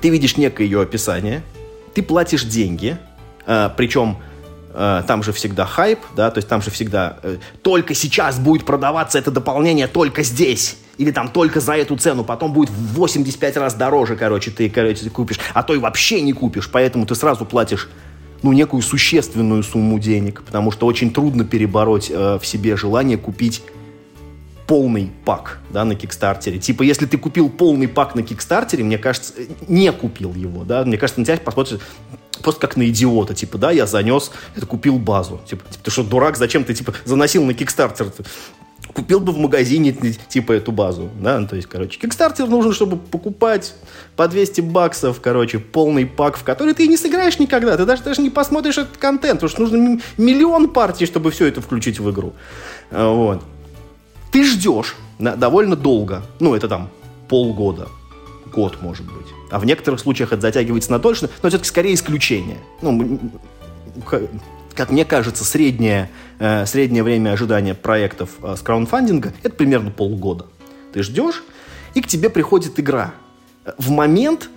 ты 0.00 0.08
видишь 0.10 0.36
некое 0.36 0.64
ее 0.64 0.82
описание, 0.82 1.42
ты 1.94 2.02
платишь 2.02 2.44
деньги, 2.44 2.98
причем 3.46 4.18
там 4.72 5.22
же 5.22 5.32
всегда 5.32 5.66
хайп, 5.66 6.00
да, 6.16 6.30
то 6.30 6.38
есть 6.38 6.48
там 6.48 6.62
же 6.62 6.70
всегда 6.70 7.18
только 7.62 7.94
сейчас 7.94 8.38
будет 8.38 8.64
продаваться 8.64 9.18
это 9.18 9.30
дополнение, 9.30 9.86
только 9.86 10.22
здесь. 10.22 10.76
Или 10.98 11.10
там 11.10 11.28
только 11.28 11.60
за 11.60 11.74
эту 11.74 11.96
цену, 11.96 12.22
потом 12.22 12.52
будет 12.52 12.70
в 12.70 12.94
85 12.94 13.56
раз 13.56 13.74
дороже, 13.74 14.16
короче, 14.16 14.50
ты, 14.50 14.68
короче, 14.68 15.08
купишь, 15.10 15.40
а 15.54 15.62
то 15.62 15.74
и 15.74 15.78
вообще 15.78 16.20
не 16.20 16.32
купишь, 16.32 16.70
поэтому 16.70 17.06
ты 17.06 17.14
сразу 17.14 17.44
платишь 17.44 17.88
ну, 18.42 18.52
некую 18.52 18.82
существенную 18.82 19.62
сумму 19.62 19.98
денег, 19.98 20.42
потому 20.42 20.70
что 20.70 20.86
очень 20.86 21.12
трудно 21.12 21.44
перебороть 21.44 22.10
э, 22.10 22.38
в 22.38 22.46
себе 22.46 22.76
желание 22.76 23.16
купить 23.16 23.62
полный 24.66 25.10
пак, 25.24 25.60
да, 25.70 25.84
на 25.84 25.94
Кикстартере. 25.94 26.58
Типа, 26.58 26.82
если 26.82 27.06
ты 27.06 27.18
купил 27.18 27.48
полный 27.48 27.88
пак 27.88 28.14
на 28.14 28.22
Кикстартере, 28.22 28.84
мне 28.84 28.98
кажется, 28.98 29.32
э, 29.36 29.46
не 29.68 29.90
купил 29.92 30.34
его, 30.34 30.64
да, 30.64 30.84
мне 30.84 30.98
кажется, 30.98 31.20
на 31.20 31.26
тебя 31.26 31.38
посмотрят 31.38 31.80
просто 32.42 32.60
как 32.60 32.76
на 32.76 32.88
идиота, 32.88 33.34
типа, 33.34 33.58
да, 33.58 33.70
я 33.70 33.86
занес, 33.86 34.30
это 34.56 34.66
купил 34.66 34.98
базу, 34.98 35.40
типа, 35.46 35.64
ты 35.82 35.90
что, 35.90 36.02
дурак, 36.02 36.36
зачем 36.36 36.64
ты, 36.64 36.74
типа, 36.74 36.94
заносил 37.04 37.44
на 37.44 37.54
Кикстартер? 37.54 38.12
Купил 38.94 39.20
бы 39.20 39.32
в 39.32 39.38
магазине 39.38 39.92
типа 40.28 40.52
эту 40.52 40.70
базу, 40.70 41.08
да, 41.20 41.38
ну, 41.38 41.46
то 41.46 41.56
есть, 41.56 41.66
короче, 41.68 41.98
Kickstarter 41.98 42.46
нужен, 42.46 42.72
чтобы 42.72 42.98
покупать 42.98 43.74
по 44.16 44.28
200 44.28 44.60
баксов, 44.60 45.20
короче, 45.22 45.60
полный 45.60 46.04
пак, 46.04 46.36
в 46.36 46.42
который 46.42 46.74
ты 46.74 46.86
не 46.88 46.98
сыграешь 46.98 47.38
никогда, 47.38 47.76
ты 47.76 47.86
даже, 47.86 48.02
даже 48.02 48.20
не 48.20 48.28
посмотришь 48.28 48.78
этот 48.78 48.98
контент, 48.98 49.40
потому 49.40 49.48
что 49.50 49.62
нужно 49.62 50.00
миллион 50.18 50.68
партий, 50.68 51.06
чтобы 51.06 51.30
все 51.30 51.46
это 51.46 51.62
включить 51.62 52.00
в 52.00 52.10
игру, 52.10 52.34
а, 52.90 53.10
вот. 53.14 53.42
Ты 54.30 54.44
ждешь 54.44 54.96
довольно 55.18 55.76
долго, 55.76 56.22
ну, 56.40 56.54
это 56.54 56.68
там 56.68 56.90
полгода, 57.28 57.88
год, 58.52 58.80
может 58.80 59.06
быть, 59.06 59.26
а 59.50 59.58
в 59.58 59.64
некоторых 59.64 60.00
случаях 60.00 60.32
это 60.32 60.42
затягивается 60.42 60.90
на 60.92 60.98
дольше, 60.98 61.28
но 61.42 61.48
это 61.48 61.64
скорее 61.64 61.94
исключение, 61.94 62.58
ну, 62.80 63.18
как 64.74 64.90
мне 64.90 65.04
кажется, 65.04 65.44
среднее, 65.44 66.10
э, 66.38 66.66
среднее 66.66 67.02
время 67.02 67.32
ожидания 67.32 67.74
проектов 67.74 68.30
э, 68.42 68.54
с 68.56 68.62
краундфандинга– 68.62 69.32
это 69.42 69.54
примерно 69.54 69.90
полгода. 69.90 70.46
Ты 70.92 71.02
ждешь, 71.02 71.42
и 71.94 72.00
к 72.00 72.06
тебе 72.06 72.30
приходит 72.30 72.78
игра. 72.80 73.12
В 73.78 73.90
момент, 73.90 74.48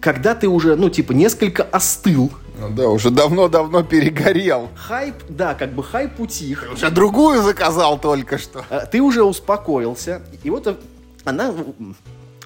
когда 0.00 0.34
ты 0.34 0.48
уже, 0.48 0.76
ну, 0.76 0.90
типа, 0.90 1.12
несколько 1.12 1.62
остыл. 1.62 2.30
Ну 2.58 2.70
да, 2.70 2.88
уже 2.88 3.10
давно-давно 3.10 3.82
перегорел. 3.82 4.68
Хайп, 4.76 5.16
да, 5.28 5.54
как 5.54 5.72
бы 5.72 5.82
хайп 5.82 6.20
утих. 6.20 6.62
Ты 6.62 6.72
уже 6.72 6.90
другую 6.90 7.42
заказал 7.42 7.98
только 7.98 8.38
что. 8.38 8.64
Э, 8.70 8.86
ты 8.90 9.00
уже 9.00 9.24
успокоился, 9.24 10.22
и 10.42 10.50
вот 10.50 10.66
э, 10.66 10.76
она 11.24 11.52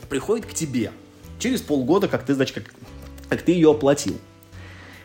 приходит 0.09 0.46
к 0.46 0.54
тебе. 0.54 0.90
Через 1.38 1.61
полгода, 1.61 2.09
как 2.09 2.24
ты, 2.24 2.34
значит, 2.34 2.54
как, 2.54 2.64
как 3.28 3.42
ты 3.42 3.52
ее 3.52 3.70
оплатил. 3.70 4.16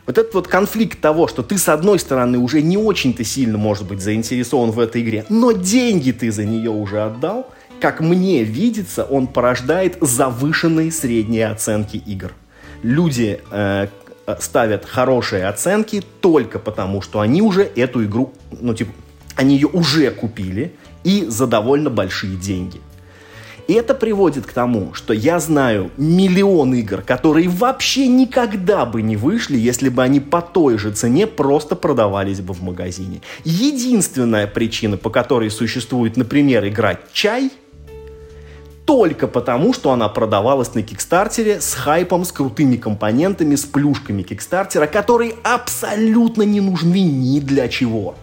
Вот 0.06 0.18
этот 0.18 0.34
вот 0.34 0.48
конфликт 0.48 1.00
того, 1.00 1.28
что 1.28 1.42
ты, 1.42 1.56
с 1.56 1.68
одной 1.68 1.98
стороны, 1.98 2.38
уже 2.38 2.60
не 2.60 2.76
очень-то 2.76 3.24
сильно, 3.24 3.56
может 3.56 3.86
быть, 3.86 4.00
заинтересован 4.00 4.70
в 4.70 4.78
этой 4.78 5.02
игре, 5.02 5.24
но 5.30 5.52
деньги 5.52 6.12
ты 6.12 6.30
за 6.30 6.44
нее 6.44 6.70
уже 6.70 7.02
отдал, 7.02 7.50
как 7.80 8.00
мне 8.00 8.44
видится, 8.44 9.04
он 9.04 9.26
порождает 9.26 9.96
завышенные 10.00 10.92
средние 10.92 11.48
оценки 11.48 11.96
игр. 11.96 12.32
Люди 12.82 13.40
э, 13.50 13.88
ставят 14.40 14.84
хорошие 14.84 15.46
оценки 15.46 16.02
только 16.20 16.58
потому, 16.58 17.00
что 17.00 17.20
они 17.20 17.40
уже 17.40 17.62
эту 17.62 18.04
игру, 18.04 18.32
ну, 18.50 18.74
типа, 18.74 18.92
они 19.36 19.54
ее 19.54 19.68
уже 19.68 20.10
купили 20.10 20.74
и 21.02 21.24
за 21.28 21.46
довольно 21.46 21.90
большие 21.90 22.36
деньги. 22.36 22.80
И 23.66 23.72
это 23.72 23.94
приводит 23.94 24.46
к 24.46 24.52
тому, 24.52 24.92
что 24.92 25.14
я 25.14 25.40
знаю 25.40 25.90
миллион 25.96 26.74
игр, 26.74 27.00
которые 27.02 27.48
вообще 27.48 28.08
никогда 28.08 28.84
бы 28.84 29.00
не 29.00 29.16
вышли, 29.16 29.56
если 29.56 29.88
бы 29.88 30.02
они 30.02 30.20
по 30.20 30.42
той 30.42 30.76
же 30.76 30.92
цене 30.92 31.26
просто 31.26 31.74
продавались 31.74 32.40
бы 32.40 32.52
в 32.52 32.62
магазине. 32.62 33.22
Единственная 33.44 34.46
причина, 34.46 34.96
по 34.96 35.08
которой 35.08 35.50
существует, 35.50 36.16
например, 36.16 36.66
игра 36.68 36.98
«Чай», 37.12 37.50
только 38.84 39.28
потому, 39.28 39.72
что 39.72 39.92
она 39.92 40.10
продавалась 40.10 40.74
на 40.74 40.82
Кикстартере 40.82 41.60
с 41.62 41.72
хайпом, 41.72 42.26
с 42.26 42.32
крутыми 42.32 42.76
компонентами, 42.76 43.54
с 43.54 43.64
плюшками 43.64 44.22
Кикстартера, 44.22 44.86
которые 44.86 45.36
абсолютно 45.42 46.42
не 46.42 46.60
нужны 46.60 47.02
ни 47.02 47.40
для 47.40 47.68
чего. 47.68 48.14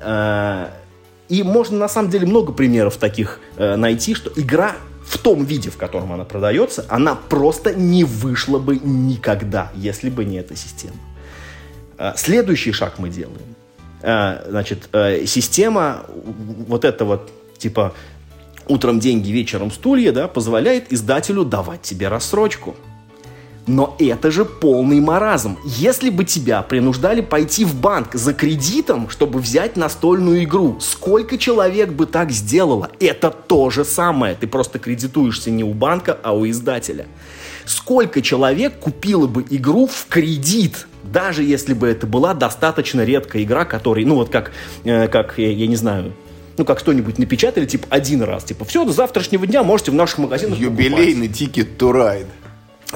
Э, 0.00 0.68
и 1.28 1.42
можно 1.42 1.78
на 1.78 1.88
самом 1.88 2.10
деле 2.10 2.26
много 2.26 2.52
примеров 2.52 2.96
таких 2.96 3.40
э, 3.56 3.76
найти, 3.76 4.14
что 4.14 4.30
игра 4.36 4.76
в 5.04 5.18
том 5.18 5.44
виде, 5.44 5.70
в 5.70 5.76
котором 5.76 6.12
она 6.12 6.24
продается, 6.24 6.84
она 6.88 7.14
просто 7.14 7.74
не 7.74 8.04
вышла 8.04 8.58
бы 8.58 8.76
никогда, 8.76 9.70
если 9.74 10.10
бы 10.10 10.24
не 10.24 10.36
эта 10.36 10.56
система. 10.56 10.96
Э, 11.98 12.12
следующий 12.16 12.72
шаг 12.72 12.98
мы 12.98 13.08
делаем. 13.08 13.54
Значит, 14.00 14.88
система 15.26 16.06
вот 16.68 16.84
этого 16.84 17.26
типа 17.58 17.94
утром 18.68 19.00
деньги, 19.00 19.30
вечером 19.30 19.70
стулья, 19.72 20.12
да, 20.12 20.28
позволяет 20.28 20.92
издателю 20.92 21.44
давать 21.44 21.82
тебе 21.82 22.06
рассрочку. 22.08 22.76
Но 23.68 23.94
это 23.98 24.30
же 24.30 24.46
полный 24.46 24.98
маразм. 24.98 25.58
Если 25.62 26.08
бы 26.08 26.24
тебя 26.24 26.62
принуждали 26.62 27.20
пойти 27.20 27.66
в 27.66 27.74
банк 27.74 28.14
за 28.14 28.32
кредитом, 28.32 29.10
чтобы 29.10 29.40
взять 29.40 29.76
настольную 29.76 30.44
игру, 30.44 30.78
сколько 30.80 31.36
человек 31.36 31.90
бы 31.90 32.06
так 32.06 32.30
сделало? 32.30 32.90
Это 32.98 33.30
то 33.30 33.68
же 33.68 33.84
самое. 33.84 34.34
Ты 34.34 34.46
просто 34.46 34.78
кредитуешься 34.78 35.50
не 35.50 35.64
у 35.64 35.74
банка, 35.74 36.18
а 36.22 36.34
у 36.34 36.48
издателя. 36.48 37.06
Сколько 37.66 38.22
человек 38.22 38.78
купило 38.78 39.26
бы 39.26 39.44
игру 39.50 39.86
в 39.86 40.06
кредит, 40.08 40.86
даже 41.04 41.44
если 41.44 41.74
бы 41.74 41.88
это 41.88 42.06
была 42.06 42.32
достаточно 42.32 43.04
редкая 43.04 43.42
игра, 43.42 43.66
которой, 43.66 44.06
ну 44.06 44.14
вот 44.14 44.30
как, 44.30 44.52
э, 44.84 45.08
как 45.08 45.34
я, 45.36 45.50
я 45.52 45.66
не 45.66 45.76
знаю, 45.76 46.14
ну, 46.56 46.64
как 46.64 46.78
что-нибудь 46.78 47.18
напечатали, 47.18 47.66
типа, 47.66 47.86
один 47.90 48.22
раз. 48.22 48.44
Типа, 48.44 48.64
все, 48.64 48.84
до 48.84 48.92
завтрашнего 48.92 49.46
дня 49.46 49.62
можете 49.62 49.90
в 49.90 49.94
наших 49.94 50.18
магазинах 50.18 50.58
Юбилейный 50.58 51.28
тикет 51.28 51.80
to 51.80 51.92
ride. 51.92 52.26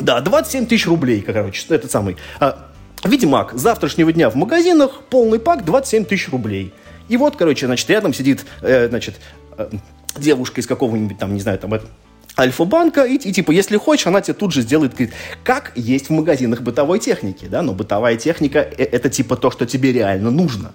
Да, 0.00 0.20
27 0.20 0.66
тысяч 0.66 0.86
рублей, 0.86 1.20
короче, 1.20 1.62
этот 1.68 1.90
самый. 1.90 2.16
А, 2.40 2.70
Ведьмак, 3.04 3.52
завтрашнего 3.54 4.12
дня 4.12 4.30
в 4.30 4.36
магазинах, 4.36 5.02
полный 5.10 5.38
пак, 5.38 5.64
27 5.64 6.04
тысяч 6.04 6.28
рублей. 6.30 6.72
И 7.08 7.16
вот, 7.16 7.36
короче, 7.36 7.66
значит, 7.66 7.90
рядом 7.90 8.14
сидит, 8.14 8.46
э, 8.62 8.88
значит, 8.88 9.16
э, 9.58 9.68
девушка 10.16 10.60
из 10.60 10.66
какого-нибудь 10.66 11.18
там, 11.18 11.34
не 11.34 11.40
знаю, 11.40 11.58
там, 11.58 11.72
Альфа-банка, 12.38 13.04
и, 13.04 13.16
и 13.16 13.32
типа, 13.32 13.50
если 13.50 13.76
хочешь, 13.76 14.06
она 14.06 14.22
тебе 14.22 14.34
тут 14.34 14.52
же 14.52 14.62
сделает, 14.62 14.92
говорит, 14.92 15.12
как 15.44 15.72
есть 15.74 16.08
в 16.08 16.12
магазинах 16.12 16.62
бытовой 16.62 16.98
техники, 16.98 17.44
да, 17.44 17.60
но 17.60 17.74
бытовая 17.74 18.16
техника 18.16 18.60
э, 18.60 18.84
это 18.84 19.10
типа 19.10 19.36
то, 19.36 19.50
что 19.50 19.66
тебе 19.66 19.92
реально 19.92 20.30
нужно 20.30 20.72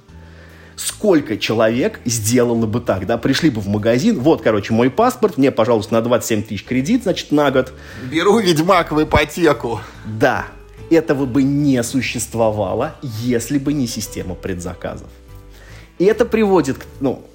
сколько 0.77 1.37
человек 1.37 1.99
сделало 2.05 2.67
бы 2.67 2.79
так, 2.79 3.05
да, 3.07 3.17
пришли 3.17 3.49
бы 3.49 3.59
в 3.61 3.67
магазин, 3.67 4.19
вот, 4.19 4.41
короче, 4.41 4.73
мой 4.73 4.89
паспорт, 4.89 5.37
мне, 5.37 5.51
пожалуйста, 5.51 5.95
на 5.95 6.01
27 6.01 6.43
тысяч 6.43 6.63
кредит, 6.63 7.03
значит, 7.03 7.31
на 7.31 7.51
год. 7.51 7.73
Беру 8.09 8.39
ведьмак 8.39 8.91
в 8.91 9.03
ипотеку. 9.03 9.81
Да, 10.05 10.45
этого 10.89 11.25
бы 11.25 11.43
не 11.43 11.81
существовало, 11.83 12.95
если 13.01 13.57
бы 13.57 13.73
не 13.73 13.87
система 13.87 14.35
предзаказов. 14.35 15.07
И 15.97 16.05
это 16.05 16.25
приводит, 16.25 16.77
ну, 16.99 17.25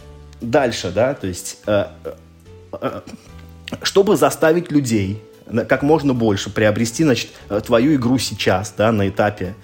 дальше, 0.40 0.92
да, 0.94 1.14
то 1.14 1.26
есть, 1.26 1.58
э, 1.66 1.86
э, 2.04 2.12
э, 2.80 3.00
чтобы 3.82 4.16
заставить 4.16 4.70
людей 4.70 5.20
как 5.68 5.82
можно 5.82 6.14
больше 6.14 6.48
приобрести, 6.48 7.02
значит, 7.02 7.30
твою 7.66 7.96
игру 7.96 8.18
сейчас, 8.18 8.72
да, 8.78 8.92
на 8.92 9.08
этапе, 9.08 9.54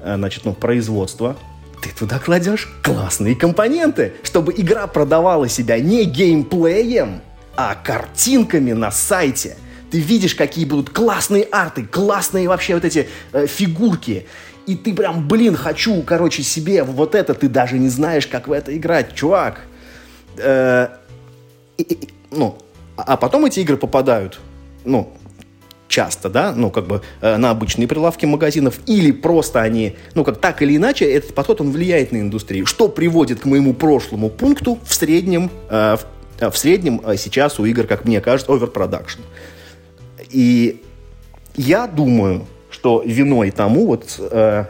э, 0.00 0.14
значит, 0.16 0.46
ну, 0.46 0.54
производства, 0.54 1.36
ты 1.80 1.90
туда 1.90 2.18
кладешь 2.18 2.68
классные 2.82 3.34
компоненты, 3.34 4.14
чтобы 4.22 4.52
игра 4.56 4.86
продавала 4.86 5.48
себя 5.48 5.78
не 5.78 6.04
геймплеем, 6.04 7.20
а 7.56 7.74
картинками 7.74 8.72
на 8.72 8.90
сайте. 8.90 9.56
Ты 9.90 10.00
видишь, 10.00 10.34
какие 10.34 10.64
будут 10.64 10.90
классные 10.90 11.44
арты, 11.44 11.84
классные 11.84 12.48
вообще 12.48 12.74
вот 12.74 12.84
эти 12.84 13.08
э, 13.32 13.46
фигурки. 13.46 14.26
И 14.66 14.76
ты 14.76 14.94
прям, 14.94 15.26
блин, 15.26 15.56
хочу, 15.56 16.02
короче, 16.02 16.42
себе 16.42 16.82
вот 16.82 17.14
это. 17.14 17.32
Ты 17.34 17.48
даже 17.48 17.78
не 17.78 17.88
знаешь, 17.88 18.26
как 18.26 18.48
в 18.48 18.52
это 18.52 18.76
играть, 18.76 19.14
чувак. 19.14 19.62
Э, 20.36 20.88
и, 21.78 21.82
и, 21.82 22.08
ну, 22.30 22.58
а, 22.96 23.14
а 23.14 23.16
потом 23.16 23.46
эти 23.46 23.60
игры 23.60 23.76
попадают, 23.76 24.40
ну, 24.84 25.12
часто, 25.88 26.28
да, 26.28 26.52
ну, 26.52 26.70
как 26.70 26.86
бы 26.86 27.02
э, 27.20 27.36
на 27.36 27.50
обычные 27.50 27.88
прилавки 27.88 28.26
магазинов, 28.26 28.78
или 28.86 29.10
просто 29.10 29.60
они, 29.60 29.96
ну, 30.14 30.22
как 30.22 30.38
так 30.38 30.62
или 30.62 30.76
иначе, 30.76 31.06
этот 31.10 31.34
подход, 31.34 31.60
он 31.60 31.72
влияет 31.72 32.12
на 32.12 32.18
индустрию, 32.18 32.66
что 32.66 32.88
приводит 32.88 33.40
к 33.40 33.44
моему 33.46 33.74
прошлому 33.74 34.28
пункту 34.28 34.78
в 34.84 34.94
среднем, 34.94 35.50
э, 35.70 35.96
в, 35.96 36.06
э, 36.40 36.50
в 36.50 36.56
среднем 36.56 37.00
э, 37.04 37.16
сейчас 37.16 37.58
у 37.58 37.64
игр, 37.64 37.86
как 37.86 38.04
мне 38.04 38.20
кажется, 38.20 38.52
overproduction. 38.52 39.20
И 40.30 40.82
я 41.56 41.86
думаю, 41.86 42.46
что 42.70 43.02
виной 43.04 43.50
тому 43.50 43.86
вот... 43.86 44.16
Э, 44.18 44.66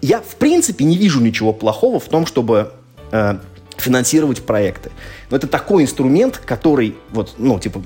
я, 0.00 0.20
в 0.20 0.34
принципе, 0.34 0.84
не 0.84 0.96
вижу 0.96 1.20
ничего 1.20 1.52
плохого 1.52 2.00
в 2.00 2.08
том, 2.08 2.26
чтобы 2.26 2.72
э, 3.12 3.38
финансировать 3.76 4.42
проекты. 4.42 4.90
Но 5.30 5.36
это 5.36 5.46
такой 5.46 5.84
инструмент, 5.84 6.38
который, 6.44 6.96
вот, 7.10 7.34
ну, 7.38 7.60
типа, 7.60 7.82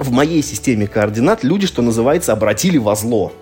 в 0.00 0.10
моей 0.10 0.42
системе 0.42 0.86
координат 0.86 1.44
люди, 1.44 1.66
что 1.66 1.82
называется, 1.82 2.32
обратили 2.32 2.78
во 2.78 2.96
зло. 2.96 3.32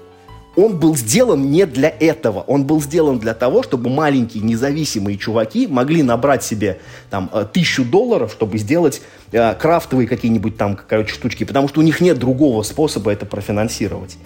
Он 0.57 0.77
был 0.77 0.97
сделан 0.97 1.53
не 1.53 1.67
для 1.67 1.89
этого. 1.89 2.41
Он 2.41 2.65
был 2.65 2.83
сделан 2.83 3.21
для 3.21 3.33
того, 3.33 3.63
чтобы 3.63 3.91
маленькие 3.91 4.43
независимые 4.43 5.17
чуваки 5.17 5.69
могли 5.69 6.03
набрать 6.03 6.43
себе 6.43 6.81
там 7.11 7.31
э, 7.33 7.47
тысячу 7.53 7.85
долларов, 7.85 8.33
чтобы 8.33 8.59
сделать 8.59 9.01
э, 9.31 9.55
крафтовые 9.55 10.09
какие-нибудь 10.09 10.57
там, 10.57 10.77
короче, 10.77 11.15
штучки, 11.15 11.45
потому 11.45 11.69
что 11.69 11.79
у 11.79 11.85
них 11.85 12.01
нет 12.01 12.19
другого 12.19 12.65
способа 12.65 13.13
это 13.13 13.25
профинансировать. 13.25 14.17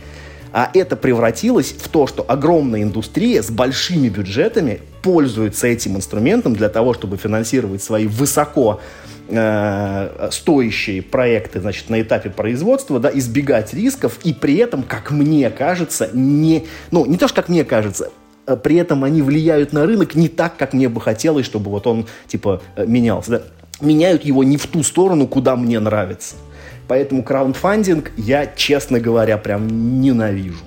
А 0.52 0.70
это 0.74 0.96
превратилось 0.96 1.72
в 1.72 1.88
то, 1.88 2.06
что 2.06 2.24
огромная 2.28 2.82
индустрия 2.82 3.42
с 3.42 3.50
большими 3.50 4.08
бюджетами 4.08 4.80
пользуется 5.02 5.66
этим 5.66 5.96
инструментом 5.96 6.54
для 6.54 6.68
того, 6.68 6.92
чтобы 6.92 7.16
финансировать 7.16 7.82
свои 7.82 8.06
высоко 8.06 8.80
э, 9.28 10.28
стоящие 10.30 11.00
проекты, 11.02 11.60
значит, 11.60 11.88
на 11.88 12.02
этапе 12.02 12.28
производства, 12.28 13.00
да, 13.00 13.10
избегать 13.12 13.72
рисков 13.72 14.18
и 14.24 14.34
при 14.34 14.56
этом, 14.56 14.82
как 14.82 15.10
мне 15.10 15.48
кажется, 15.48 16.10
не, 16.12 16.66
ну, 16.90 17.06
не 17.06 17.16
то, 17.16 17.28
что 17.28 17.36
как 17.36 17.48
мне 17.48 17.64
кажется, 17.64 18.10
э, 18.46 18.54
при 18.56 18.76
этом 18.76 19.04
они 19.04 19.22
влияют 19.22 19.72
на 19.72 19.86
рынок 19.86 20.14
не 20.14 20.28
так, 20.28 20.58
как 20.58 20.74
мне 20.74 20.90
бы 20.90 21.00
хотелось, 21.00 21.46
чтобы 21.46 21.70
вот 21.70 21.86
он, 21.86 22.06
типа, 22.28 22.60
э, 22.76 22.84
менялся, 22.86 23.30
да. 23.30 23.42
Меняют 23.80 24.22
его 24.24 24.44
не 24.44 24.58
в 24.58 24.66
ту 24.66 24.82
сторону, 24.82 25.26
куда 25.26 25.56
мне 25.56 25.80
нравится. 25.80 26.36
Поэтому 26.88 27.22
краундфандинг 27.22 28.12
я, 28.16 28.46
честно 28.46 29.00
говоря, 29.00 29.38
прям 29.38 30.00
ненавижу. 30.00 30.64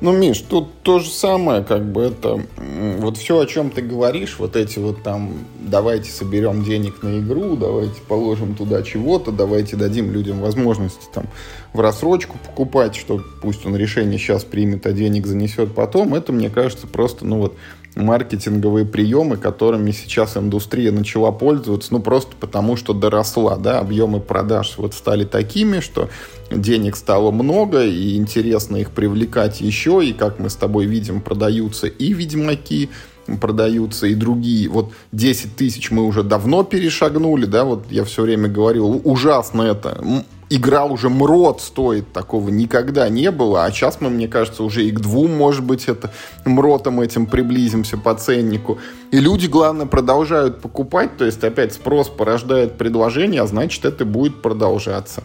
Ну, 0.00 0.12
Миш, 0.12 0.40
тут 0.40 0.80
то 0.82 0.98
же 0.98 1.10
самое, 1.10 1.62
как 1.62 1.84
бы 1.84 2.00
это, 2.00 2.42
вот 2.56 3.18
все, 3.18 3.38
о 3.38 3.46
чем 3.46 3.68
ты 3.68 3.82
говоришь, 3.82 4.36
вот 4.38 4.56
эти 4.56 4.78
вот 4.78 5.02
там, 5.02 5.34
давайте 5.60 6.10
соберем 6.10 6.64
денег 6.64 7.02
на 7.02 7.18
игру, 7.18 7.54
давайте 7.54 8.00
положим 8.08 8.54
туда 8.54 8.82
чего-то, 8.82 9.30
давайте 9.30 9.76
дадим 9.76 10.10
людям 10.10 10.40
возможность 10.40 11.10
там 11.12 11.26
в 11.74 11.80
рассрочку 11.80 12.38
покупать, 12.38 12.96
что 12.96 13.22
пусть 13.42 13.66
он 13.66 13.76
решение 13.76 14.18
сейчас 14.18 14.42
примет, 14.42 14.86
а 14.86 14.92
денег 14.92 15.26
занесет 15.26 15.74
потом, 15.74 16.14
это, 16.14 16.32
мне 16.32 16.48
кажется, 16.48 16.86
просто, 16.86 17.26
ну 17.26 17.36
вот, 17.36 17.56
маркетинговые 17.96 18.84
приемы, 18.86 19.36
которыми 19.36 19.90
сейчас 19.90 20.36
индустрия 20.36 20.92
начала 20.92 21.32
пользоваться, 21.32 21.92
ну, 21.92 22.00
просто 22.00 22.32
потому, 22.38 22.76
что 22.76 22.92
доросла, 22.92 23.56
да, 23.56 23.80
объемы 23.80 24.20
продаж 24.20 24.74
вот 24.76 24.94
стали 24.94 25.24
такими, 25.24 25.80
что 25.80 26.08
денег 26.50 26.96
стало 26.96 27.30
много, 27.30 27.84
и 27.84 28.16
интересно 28.16 28.76
их 28.76 28.90
привлекать 28.90 29.60
еще, 29.60 30.04
и, 30.04 30.12
как 30.12 30.38
мы 30.38 30.50
с 30.50 30.56
тобой 30.56 30.86
видим, 30.86 31.20
продаются 31.20 31.86
и 31.86 32.12
ведьмаки, 32.12 32.90
продаются 33.38 34.06
и 34.06 34.14
другие. 34.14 34.68
Вот 34.68 34.92
10 35.12 35.56
тысяч 35.56 35.90
мы 35.90 36.04
уже 36.04 36.22
давно 36.22 36.62
перешагнули, 36.64 37.46
да, 37.46 37.64
вот 37.64 37.84
я 37.90 38.04
все 38.04 38.22
время 38.22 38.48
говорил, 38.48 39.00
ужасно 39.04 39.62
это 39.62 40.02
игра 40.50 40.84
уже 40.84 41.08
МРОД 41.08 41.60
стоит, 41.60 42.12
такого 42.12 42.50
никогда 42.50 43.08
не 43.08 43.30
было, 43.30 43.64
а 43.64 43.70
сейчас 43.70 44.00
мы, 44.00 44.10
мне 44.10 44.28
кажется, 44.28 44.64
уже 44.64 44.84
и 44.84 44.90
к 44.90 45.00
двум, 45.00 45.34
может 45.34 45.64
быть, 45.64 45.86
это 45.86 46.12
МРОТом 46.44 47.00
этим 47.00 47.26
приблизимся 47.26 47.96
по 47.96 48.14
ценнику. 48.14 48.78
И 49.12 49.18
люди, 49.18 49.46
главное, 49.46 49.86
продолжают 49.86 50.60
покупать, 50.60 51.16
то 51.16 51.24
есть 51.24 51.42
опять 51.44 51.72
спрос 51.72 52.08
порождает 52.08 52.76
предложение, 52.76 53.42
а 53.42 53.46
значит, 53.46 53.84
это 53.84 54.04
будет 54.04 54.42
продолжаться. 54.42 55.22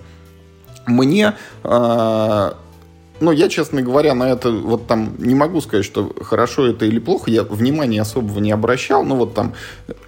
Мне 0.86 1.34
э, 1.64 2.52
ну, 3.20 3.32
я, 3.32 3.48
честно 3.48 3.82
говоря, 3.82 4.14
на 4.14 4.30
это 4.30 4.52
вот 4.52 4.88
там 4.88 5.16
не 5.18 5.36
могу 5.36 5.62
сказать, 5.62 5.86
что 5.86 6.14
хорошо 6.22 6.68
это 6.68 6.86
или 6.86 7.00
плохо. 7.00 7.32
Я 7.32 7.44
внимания 7.44 8.02
особого 8.02 8.40
не 8.40 8.52
обращал. 8.52 9.04
Но 9.06 9.16
вот 9.16 9.34
там 9.34 9.54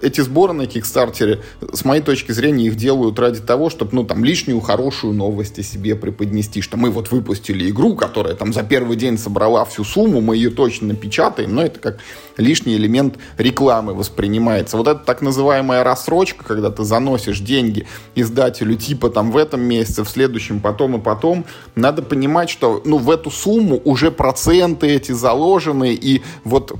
эти 0.02 0.20
сборы 0.20 0.52
на 0.52 0.66
Кикстартере, 0.66 1.40
с 1.72 1.84
моей 1.84 2.02
точки 2.02 2.32
зрения, 2.32 2.66
их 2.66 2.76
делают 2.76 3.18
ради 3.18 3.40
того, 3.40 3.70
чтобы, 3.70 3.94
ну, 3.94 4.04
там, 4.04 4.24
лишнюю 4.24 4.60
хорошую 4.60 5.14
новость 5.14 5.58
о 5.58 5.62
себе 5.62 5.96
преподнести. 5.96 6.60
Что 6.60 6.76
мы 6.76 6.90
вот 6.90 7.10
выпустили 7.10 7.70
игру, 7.70 7.96
которая 7.96 8.34
там 8.34 8.52
за 8.52 8.62
первый 8.62 8.96
день 8.96 9.16
собрала 9.16 9.64
всю 9.64 9.84
сумму, 9.84 10.20
мы 10.20 10.36
ее 10.36 10.50
точно 10.50 10.88
напечатаем. 10.88 11.54
Но 11.54 11.62
это 11.62 11.80
как 11.80 11.98
лишний 12.36 12.76
элемент 12.76 13.16
рекламы 13.38 13.94
воспринимается. 13.94 14.76
Вот 14.76 14.86
это 14.86 15.00
так 15.00 15.22
называемая 15.22 15.82
рассрочка, 15.82 16.44
когда 16.44 16.70
ты 16.70 16.84
заносишь 16.84 17.40
деньги 17.40 17.86
издателю 18.14 18.74
типа 18.76 19.08
там 19.10 19.30
в 19.30 19.36
этом 19.36 19.62
месяце, 19.62 20.04
в 20.04 20.08
следующем, 20.08 20.60
потом 20.60 20.96
и 20.96 21.00
потом. 21.00 21.46
Надо 21.74 22.02
понимать, 22.02 22.50
что, 22.50 22.82
ну, 22.84 22.97
в 22.98 23.10
эту 23.10 23.30
сумму 23.30 23.80
уже 23.84 24.10
проценты 24.10 24.88
эти 24.88 25.12
заложены, 25.12 25.94
и 25.94 26.22
вот 26.44 26.76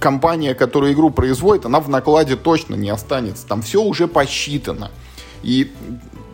компания, 0.00 0.54
которая 0.54 0.92
игру 0.92 1.10
производит, 1.10 1.66
она 1.66 1.80
в 1.80 1.88
накладе 1.88 2.36
точно 2.36 2.74
не 2.74 2.90
останется. 2.90 3.46
Там 3.46 3.62
все 3.62 3.82
уже 3.82 4.08
посчитано. 4.08 4.90
И 5.42 5.72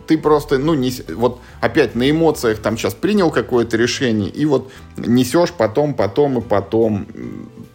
ты 0.07 0.17
просто, 0.17 0.57
ну, 0.57 0.73
не, 0.73 0.91
вот 1.15 1.39
опять 1.61 1.93
на 1.93 2.09
эмоциях 2.09 2.59
там 2.59 2.77
сейчас 2.77 2.95
принял 2.95 3.29
какое-то 3.29 3.77
решение, 3.77 4.29
и 4.29 4.45
вот 4.45 4.71
несешь 4.97 5.51
потом, 5.51 5.93
потом 5.93 6.39
и 6.39 6.41
потом. 6.41 7.05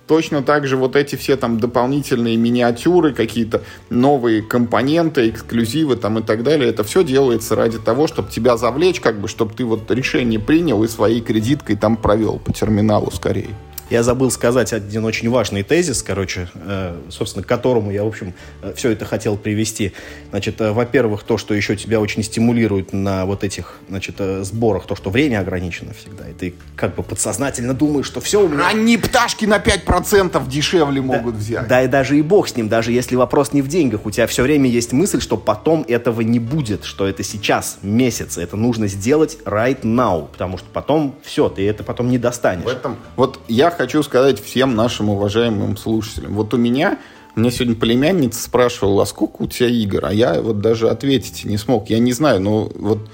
Точно 0.06 0.42
так 0.42 0.66
же 0.66 0.76
вот 0.76 0.96
эти 0.96 1.16
все 1.16 1.36
там 1.36 1.58
дополнительные 1.58 2.36
миниатюры, 2.36 3.14
какие-то 3.14 3.62
новые 3.88 4.42
компоненты, 4.42 5.30
эксклюзивы 5.30 5.96
там 5.96 6.18
и 6.18 6.22
так 6.22 6.42
далее, 6.42 6.68
это 6.68 6.84
все 6.84 7.02
делается 7.02 7.56
ради 7.56 7.78
того, 7.78 8.06
чтобы 8.06 8.30
тебя 8.30 8.58
завлечь, 8.58 9.00
как 9.00 9.18
бы, 9.18 9.28
чтобы 9.28 9.54
ты 9.54 9.64
вот 9.64 9.90
решение 9.90 10.38
принял 10.38 10.84
и 10.84 10.88
своей 10.88 11.22
кредиткой 11.22 11.76
там 11.76 11.96
провел 11.96 12.38
по 12.38 12.52
терминалу 12.52 13.10
скорее. 13.10 13.50
Я 13.90 14.02
забыл 14.02 14.30
сказать 14.30 14.72
один 14.72 15.04
очень 15.04 15.28
важный 15.28 15.62
тезис, 15.62 16.02
короче, 16.02 16.48
э, 16.54 16.96
собственно, 17.10 17.44
к 17.44 17.46
которому 17.46 17.90
я, 17.90 18.04
в 18.04 18.08
общем, 18.08 18.32
э, 18.62 18.72
все 18.74 18.90
это 18.90 19.04
хотел 19.04 19.36
привести. 19.36 19.92
Значит, 20.30 20.60
э, 20.60 20.72
во-первых, 20.72 21.22
то, 21.22 21.36
что 21.36 21.52
еще 21.52 21.76
тебя 21.76 22.00
очень 22.00 22.22
стимулирует 22.22 22.94
на 22.94 23.26
вот 23.26 23.44
этих, 23.44 23.74
значит, 23.88 24.16
сборах, 24.42 24.86
то, 24.86 24.96
что 24.96 25.10
время 25.10 25.40
ограничено 25.40 25.92
всегда, 25.92 26.28
и 26.28 26.32
ты 26.32 26.54
как 26.76 26.94
бы 26.94 27.02
подсознательно 27.02 27.74
думаешь, 27.74 28.06
что 28.06 28.20
все 28.20 28.42
у 28.42 28.48
меня... 28.48 28.64
Ранние 28.64 28.98
пташки 28.98 29.44
на 29.44 29.58
5% 29.58 30.48
дешевле 30.48 31.02
могут 31.02 31.34
да, 31.34 31.40
взять. 31.40 31.68
Да, 31.68 31.82
и 31.82 31.88
даже 31.88 32.18
и 32.18 32.22
бог 32.22 32.48
с 32.48 32.56
ним, 32.56 32.68
даже 32.68 32.90
если 32.90 33.16
вопрос 33.16 33.52
не 33.52 33.60
в 33.60 33.68
деньгах, 33.68 34.06
у 34.06 34.10
тебя 34.10 34.26
все 34.26 34.42
время 34.42 34.70
есть 34.70 34.92
мысль, 34.92 35.20
что 35.20 35.36
потом 35.36 35.84
этого 35.86 36.22
не 36.22 36.38
будет, 36.38 36.84
что 36.84 37.06
это 37.06 37.22
сейчас, 37.22 37.78
месяц, 37.82 38.38
это 38.38 38.56
нужно 38.56 38.88
сделать 38.88 39.38
right 39.44 39.82
now, 39.82 40.26
потому 40.32 40.56
что 40.56 40.66
потом 40.72 41.16
все, 41.22 41.50
ты 41.50 41.68
это 41.68 41.84
потом 41.84 42.08
не 42.08 42.18
достанешь. 42.18 42.64
В 42.64 42.68
этом, 42.68 42.96
вот 43.16 43.40
я 43.46 43.73
хочу 43.74 44.02
сказать 44.02 44.40
всем 44.40 44.74
нашим 44.74 45.10
уважаемым 45.10 45.76
слушателям. 45.76 46.34
Вот 46.34 46.54
у 46.54 46.56
меня, 46.56 46.98
мне 47.34 47.50
сегодня 47.50 47.74
племянница 47.74 48.42
спрашивала, 48.42 49.02
а 49.02 49.06
сколько 49.06 49.42
у 49.42 49.46
тебя 49.46 49.68
игр? 49.68 50.04
А 50.04 50.12
я 50.12 50.40
вот 50.40 50.60
даже 50.60 50.88
ответить 50.88 51.44
не 51.44 51.58
смог. 51.58 51.90
Я 51.90 51.98
не 51.98 52.12
знаю, 52.12 52.40
но 52.40 52.70
вот 52.74 53.10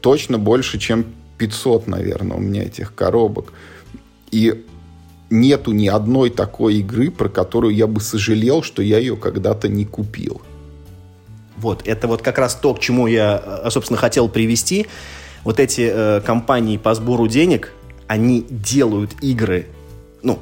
точно 0.00 0.38
больше, 0.38 0.78
чем 0.78 1.06
500, 1.38 1.86
наверное, 1.86 2.36
у 2.36 2.40
меня 2.40 2.64
этих 2.64 2.94
коробок. 2.94 3.52
И 4.30 4.64
нету 5.30 5.72
ни 5.72 5.88
одной 5.88 6.30
такой 6.30 6.76
игры, 6.76 7.10
про 7.10 7.28
которую 7.28 7.74
я 7.74 7.86
бы 7.86 8.00
сожалел, 8.00 8.62
что 8.62 8.82
я 8.82 8.98
ее 8.98 9.16
когда-то 9.16 9.68
не 9.68 9.84
купил. 9.84 10.40
Вот, 11.56 11.86
это 11.86 12.06
вот 12.06 12.22
как 12.22 12.38
раз 12.38 12.54
то, 12.54 12.74
к 12.74 12.80
чему 12.80 13.06
я, 13.06 13.42
э, 13.64 13.70
собственно, 13.70 13.98
хотел 13.98 14.28
привести. 14.28 14.86
Вот 15.42 15.58
эти 15.58 15.88
э, 15.90 16.20
компании 16.20 16.76
по 16.76 16.94
сбору 16.94 17.28
денег, 17.28 17.72
они 18.08 18.46
делают 18.48 19.12
игры 19.22 19.66
ну, 20.26 20.40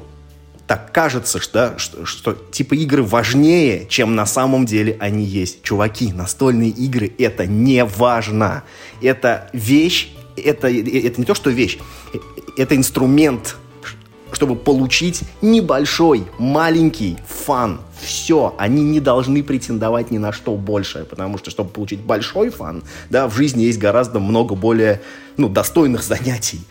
так 0.67 0.91
кажется, 0.91 1.39
что, 1.39 1.75
что, 1.77 2.05
что 2.05 2.33
типа 2.33 2.73
игры 2.73 3.03
важнее, 3.03 3.85
чем 3.87 4.15
на 4.15 4.25
самом 4.25 4.65
деле 4.65 4.97
они 4.99 5.23
есть. 5.23 5.61
Чуваки, 5.61 6.11
настольные 6.11 6.71
игры 6.71 7.11
это 7.19 7.45
не 7.45 7.85
важно. 7.85 8.63
Это 9.01 9.49
вещь, 9.53 10.09
это, 10.35 10.67
это 10.67 11.21
не 11.21 11.25
то, 11.25 11.35
что 11.35 11.51
вещь, 11.51 11.77
это 12.57 12.75
инструмент, 12.75 13.57
чтобы 14.31 14.55
получить 14.55 15.21
небольшой, 15.41 16.25
маленький 16.39 17.17
фан. 17.27 17.79
Все, 18.01 18.55
они 18.57 18.81
не 18.81 18.99
должны 18.99 19.43
претендовать 19.43 20.09
ни 20.09 20.17
на 20.17 20.31
что 20.31 20.55
большее, 20.55 21.05
потому 21.05 21.37
что, 21.37 21.51
чтобы 21.51 21.69
получить 21.69 21.99
большой 21.99 22.49
фан, 22.49 22.83
да, 23.11 23.27
в 23.27 23.35
жизни 23.35 23.63
есть 23.63 23.77
гораздо 23.77 24.19
много 24.19 24.55
более, 24.55 25.01
ну, 25.37 25.47
достойных 25.47 26.01
занятий. 26.03 26.61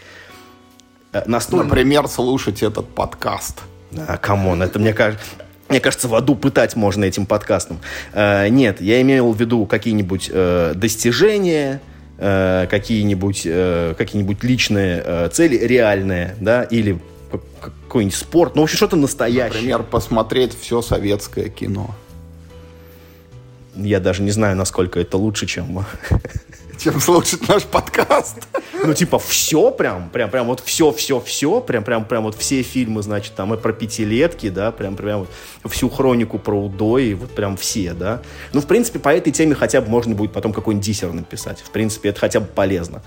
Э, 1.14 1.22
настолько... 1.26 1.64
Например, 1.64 2.06
слушать 2.08 2.62
этот 2.62 2.88
подкаст. 2.88 3.62
А, 3.96 4.18
come 4.18 4.43
on, 4.43 4.62
это 4.62 4.78
мне 4.78 4.92
кажется... 4.92 5.24
Мне 5.70 5.80
кажется, 5.80 6.08
в 6.08 6.14
аду 6.14 6.34
пытать 6.34 6.76
можно 6.76 7.04
этим 7.04 7.24
подкастом. 7.24 7.78
Э, 8.12 8.48
нет, 8.48 8.82
я 8.82 9.00
имел 9.00 9.32
в 9.32 9.40
виду 9.40 9.64
какие-нибудь 9.64 10.28
э, 10.30 10.72
достижения, 10.74 11.80
э, 12.18 12.66
какие-нибудь 12.68 13.42
э, 13.46 13.94
какие-нибудь 13.96 14.44
личные 14.44 15.02
э, 15.04 15.28
цели, 15.32 15.56
реальные, 15.56 16.36
да, 16.38 16.64
или 16.64 17.00
какой-нибудь 17.60 18.14
спорт, 18.14 18.56
ну, 18.56 18.62
вообще 18.62 18.76
что-то 18.76 18.96
настоящее. 18.96 19.54
Например, 19.54 19.82
посмотреть 19.84 20.54
все 20.60 20.82
советское 20.82 21.48
кино. 21.48 21.94
Я 23.74 24.00
даже 24.00 24.22
не 24.22 24.30
знаю, 24.32 24.56
насколько 24.56 25.00
это 25.00 25.16
лучше, 25.16 25.46
чем 25.46 25.86
чем 26.84 27.00
слушать 27.00 27.48
наш 27.48 27.62
подкаст. 27.62 28.36
Ну, 28.84 28.92
типа, 28.92 29.18
все 29.18 29.70
прям, 29.70 30.10
прям, 30.10 30.30
прям 30.30 30.46
вот 30.46 30.60
все, 30.60 30.92
все, 30.92 31.18
все, 31.18 31.62
прям, 31.62 31.82
прям, 31.82 32.04
прям 32.04 32.24
вот 32.24 32.36
все 32.36 32.62
фильмы, 32.62 33.02
значит, 33.02 33.34
там 33.34 33.54
и 33.54 33.56
про 33.56 33.72
пятилетки, 33.72 34.50
да, 34.50 34.70
прям, 34.70 34.94
прям 34.94 35.20
вот 35.20 35.72
всю 35.72 35.88
хронику 35.88 36.38
про 36.38 36.62
Удой, 36.62 37.14
вот 37.14 37.34
прям 37.34 37.56
все, 37.56 37.94
да. 37.94 38.20
Ну, 38.52 38.60
в 38.60 38.66
принципе, 38.66 38.98
по 38.98 39.08
этой 39.08 39.32
теме 39.32 39.54
хотя 39.54 39.80
бы 39.80 39.88
можно 39.88 40.14
будет 40.14 40.34
потом 40.34 40.52
какой-нибудь 40.52 40.84
диссер 40.84 41.10
написать. 41.10 41.60
В 41.60 41.70
принципе, 41.70 42.10
это 42.10 42.20
хотя 42.20 42.40
бы 42.40 42.46
полезно. 42.46 43.02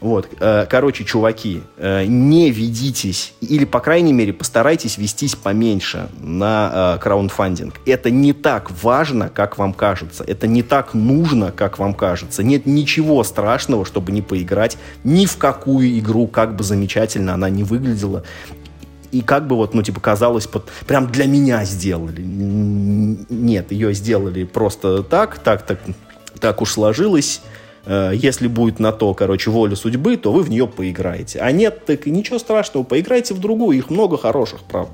Вот, 0.00 0.28
э, 0.38 0.66
короче, 0.70 1.04
чуваки, 1.04 1.62
э, 1.76 2.04
не 2.06 2.50
ведитесь, 2.50 3.34
или, 3.40 3.64
по 3.64 3.80
крайней 3.80 4.12
мере, 4.12 4.32
постарайтесь 4.32 4.96
вестись 4.96 5.34
поменьше 5.34 6.08
на 6.20 6.94
э, 6.96 7.02
краундфандинг. 7.02 7.80
Это 7.84 8.10
не 8.10 8.32
так 8.32 8.70
важно, 8.82 9.28
как 9.28 9.58
вам 9.58 9.74
кажется. 9.74 10.22
Это 10.24 10.46
не 10.46 10.62
так 10.62 10.94
нужно, 10.94 11.50
как 11.50 11.78
вам 11.78 11.94
кажется. 11.94 12.42
Нет 12.42 12.64
ничего 12.64 13.17
страшного, 13.22 13.84
чтобы 13.84 14.12
не 14.12 14.22
поиграть 14.22 14.78
ни 15.04 15.26
в 15.26 15.36
какую 15.36 15.98
игру, 15.98 16.26
как 16.26 16.56
бы 16.56 16.64
замечательно 16.64 17.34
она 17.34 17.50
не 17.50 17.64
выглядела. 17.64 18.24
И 19.10 19.22
как 19.22 19.46
бы 19.46 19.56
вот, 19.56 19.72
ну, 19.72 19.82
типа, 19.82 20.00
казалось, 20.00 20.46
под, 20.46 20.68
прям 20.86 21.10
для 21.10 21.26
меня 21.26 21.64
сделали. 21.64 22.22
Нет, 22.22 23.72
ее 23.72 23.94
сделали 23.94 24.44
просто 24.44 25.02
так, 25.02 25.38
так, 25.38 25.62
так, 25.62 25.80
так 26.40 26.60
уж 26.60 26.72
сложилось 26.72 27.40
Э, 27.88 28.12
если 28.14 28.48
будет 28.48 28.80
на 28.80 28.92
то, 28.92 29.14
короче, 29.14 29.50
воля 29.50 29.74
судьбы, 29.74 30.18
то 30.18 30.30
вы 30.30 30.42
в 30.42 30.50
нее 30.50 30.66
поиграете. 30.66 31.40
А 31.40 31.50
нет, 31.50 31.86
так 31.86 32.06
ничего 32.06 32.38
страшного, 32.38 32.84
поиграйте 32.84 33.32
в 33.32 33.40
другую, 33.40 33.78
их 33.78 33.88
много 33.88 34.18
хороших, 34.18 34.60
правда. 34.64 34.92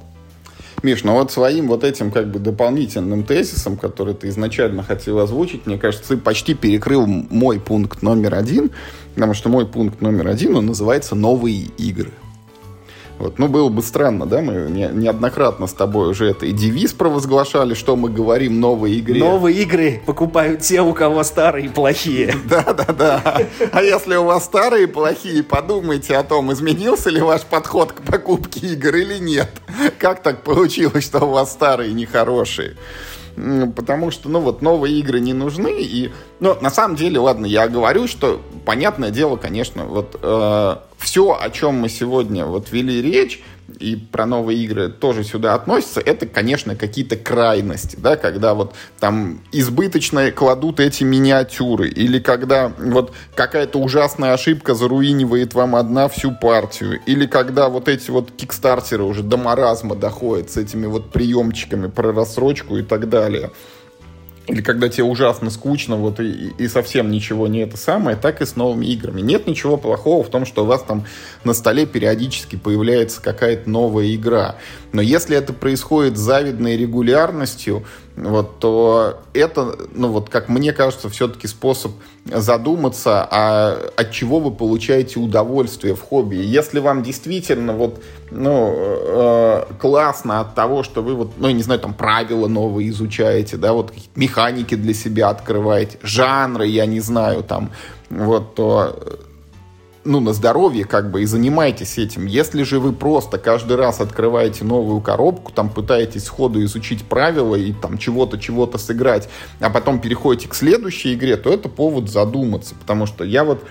Миш, 0.85 1.03
ну 1.03 1.15
вот 1.15 1.33
своим 1.33 1.69
вот 1.69 1.83
этим 1.83 2.11
как 2.11 2.31
бы 2.31 2.39
дополнительным 2.39 3.25
тезисом, 3.25 3.79
который 3.79 4.13
ты 4.13 4.29
изначально 4.29 4.83
хотел 4.83 5.19
озвучить, 5.19 5.65
мне 5.65 5.79
кажется, 5.79 6.11
ты 6.11 6.17
почти 6.19 6.53
перекрыл 6.53 7.07
мой 7.07 7.59
пункт 7.59 8.03
номер 8.03 8.35
один, 8.35 8.71
потому 9.15 9.33
что 9.33 9.49
мой 9.49 9.65
пункт 9.67 10.03
номер 10.03 10.29
один, 10.29 10.55
он 10.57 10.67
называется 10.67 11.15
«Новые 11.15 11.69
игры». 11.79 12.11
Вот. 13.19 13.39
Ну, 13.39 13.49
было 13.49 13.69
бы 13.69 13.83
странно, 13.83 14.27
да, 14.27 14.41
мы 14.41 14.69
не, 14.71 14.89
неоднократно 14.89 15.67
с 15.67 15.73
тобой 15.73 16.11
уже 16.11 16.31
это 16.31 16.47
и 16.47 16.53
девиз 16.53 16.93
провозглашали, 16.93 17.75
что 17.75 17.97
мы 17.97 18.11
говорим 18.11 18.61
новые 18.61 18.97
игры. 18.97 19.19
Новые 19.19 19.63
игры 19.63 20.03
покупают 20.05 20.61
те, 20.61 20.83
у 20.83 20.93
кого 20.93 21.23
старые 21.23 21.71
плохие. 21.71 22.35
Да-да-да. 22.49 23.43
А 23.73 23.83
если 23.83 24.17
у 24.17 24.25
вас 24.25 24.45
старые 24.45 24.89
плохие, 24.89 25.43
подумайте 25.43 26.17
о 26.17 26.25
том, 26.25 26.53
изменился 26.53 27.11
ли 27.11 27.21
ваш 27.21 27.43
подход 27.43 27.93
к 27.93 28.03
покупке 28.03 28.61
игр 28.67 28.97
или 28.97 29.19
нет. 29.19 29.51
Как 29.99 30.23
так 30.23 30.43
получилось, 30.43 31.05
что 31.05 31.25
у 31.25 31.31
вас 31.31 31.53
старые 31.53 31.93
нехорошие? 31.93 32.77
Потому 33.75 34.11
что, 34.11 34.29
ну, 34.29 34.41
вот 34.41 34.63
новые 34.63 34.99
игры 34.99 35.21
не 35.21 35.33
нужны, 35.33 35.83
и, 35.83 36.13
ну, 36.41 36.57
на 36.61 36.71
самом 36.71 36.97
деле, 36.97 37.19
ладно, 37.19 37.47
я 37.47 37.69
говорю, 37.69 38.07
что, 38.07 38.41
понятное 38.65 39.11
дело, 39.11 39.37
конечно, 39.37 39.85
вот 39.85 40.19
э, 40.21 40.77
все, 40.99 41.39
о 41.41 41.51
чем 41.51 41.77
мы 41.77 41.89
сегодня 41.89 42.47
вот 42.47 42.71
вели 42.71 43.03
речь, 43.03 43.43
и 43.79 43.97
про 43.97 44.27
новые 44.27 44.63
игры 44.65 44.89
тоже 44.89 45.25
сюда 45.25 45.55
относятся, 45.55 46.01
это, 46.01 46.27
конечно, 46.27 46.77
какие-то 46.77 47.17
крайности, 47.17 47.97
да, 47.97 48.17
когда 48.17 48.55
вот 48.55 48.75
там 48.99 49.41
избыточно 49.53 50.31
кладут 50.31 50.81
эти 50.81 51.05
миниатюры, 51.05 51.89
или 51.89 52.19
когда 52.19 52.73
вот 52.79 53.13
какая-то 53.35 53.79
ужасная 53.79 54.33
ошибка 54.33 54.75
заруинивает 54.75 55.55
вам 55.55 55.77
одна 55.77 56.09
всю 56.09 56.33
партию, 56.33 57.01
или 57.07 57.27
когда 57.27 57.69
вот 57.69 57.89
эти 57.89 58.11
вот 58.11 58.31
кикстартеры 58.31 59.05
уже 59.05 59.23
до 59.23 59.37
маразма 59.37 59.95
доходят 59.95 60.51
с 60.51 60.57
этими 60.57 60.87
вот 60.87 61.11
приемчиками 61.11 61.89
про 61.89 62.13
рассрочку 62.13 62.77
и 62.77 62.83
так 62.83 63.09
далее. 63.09 63.51
Или 64.47 64.61
когда 64.61 64.89
тебе 64.89 65.05
ужасно 65.05 65.51
скучно, 65.51 65.97
вот 65.97 66.21
и, 66.21 66.53
и 66.59 66.69
совсем 66.69 67.11
ничего 67.11 67.47
не 67.47 67.61
это 67.61 67.77
самое, 67.77 68.17
так 68.17 68.43
и 68.43 68.47
с 68.47 68.57
новыми 68.57 68.87
играми. 68.87 69.23
Нет 69.23 69.47
ничего 69.47 69.77
плохого 69.77 70.23
в 70.23 70.29
том, 70.29 70.45
что 70.45 70.65
у 70.65 70.67
вас 70.67 70.83
там 70.83 71.05
на 71.45 71.55
столе 71.55 71.87
периодически 71.87 72.57
появляется 72.57 73.23
какая-то 73.23 73.71
новая 73.71 74.15
игра. 74.15 74.57
Но 74.95 75.03
если 75.03 75.37
это 75.37 75.53
происходит 75.53 76.17
с 76.17 76.21
завидной 76.21 76.77
регулярностью, 76.77 77.85
вот, 78.15 78.61
то 78.61 79.23
это, 79.33 79.77
ну 79.93 80.07
вот, 80.07 80.29
как 80.29 80.49
мне 80.49 80.73
кажется, 80.73 81.09
все-таки 81.09 81.49
способ 81.49 81.91
задуматься, 82.25 83.27
а 83.29 83.77
от 83.97 84.13
чего 84.13 84.39
вы 84.39 84.53
получаете 84.53 85.19
удовольствие 85.19 85.97
в 85.97 86.01
хобби. 86.01 86.37
Если 86.37 86.79
вам 86.79 87.03
действительно 87.03 87.73
вот, 87.73 88.05
ну, 88.31 88.73
э, 88.77 89.65
классно 89.81 90.39
от 90.39 90.55
того, 90.55 90.85
что 90.85 91.03
вы 91.03 91.17
вот, 91.17 91.33
ну, 91.39 91.49
я 91.49 91.55
не 91.55 91.65
знаю, 91.65 91.81
там 91.81 91.93
правила 91.93 92.47
новые 92.47 92.91
изучаете, 92.91 93.57
да, 93.57 93.73
вот 93.73 93.93
механики 94.15 94.77
для 94.77 94.95
себя 94.95 95.31
открываете, 95.31 95.99
жанры, 96.05 96.69
я 96.69 96.87
не 96.87 97.01
знаю, 97.01 97.43
там, 97.43 97.73
вот, 98.11 98.55
то 98.55 98.97
ну, 100.05 100.21
на 100.21 100.33
здоровье 100.33 100.85
как 100.85 101.11
бы 101.11 101.23
и 101.23 101.25
занимайтесь 101.27 101.99
этим. 101.99 102.27
Если 102.27 102.63
же 102.63 102.79
вы 102.79 102.93
просто 102.93 103.39
каждый 103.39 103.77
раз 103.77 104.01
открываете 104.01 104.65
новую 104.65 105.01
коробку, 105.01 105.53
там 105.53 105.69
пытаетесь 105.71 106.25
сходу 106.25 106.63
изучить 106.65 107.05
правила 107.05 107.57
и 107.57 107.73
там 107.73 107.99
чего-то, 107.99 108.39
чего-то 108.39 108.79
сыграть, 108.79 109.29
а 109.61 109.71
потом 109.71 110.01
переходите 110.01 110.49
к 110.49 110.55
следующей 110.55 111.15
игре, 111.15 111.37
то 111.37 111.53
это 111.53 111.69
повод 111.69 112.11
задуматься. 112.11 112.75
Потому 112.75 113.07
что 113.07 113.25
я 113.25 113.45
вот 113.45 113.63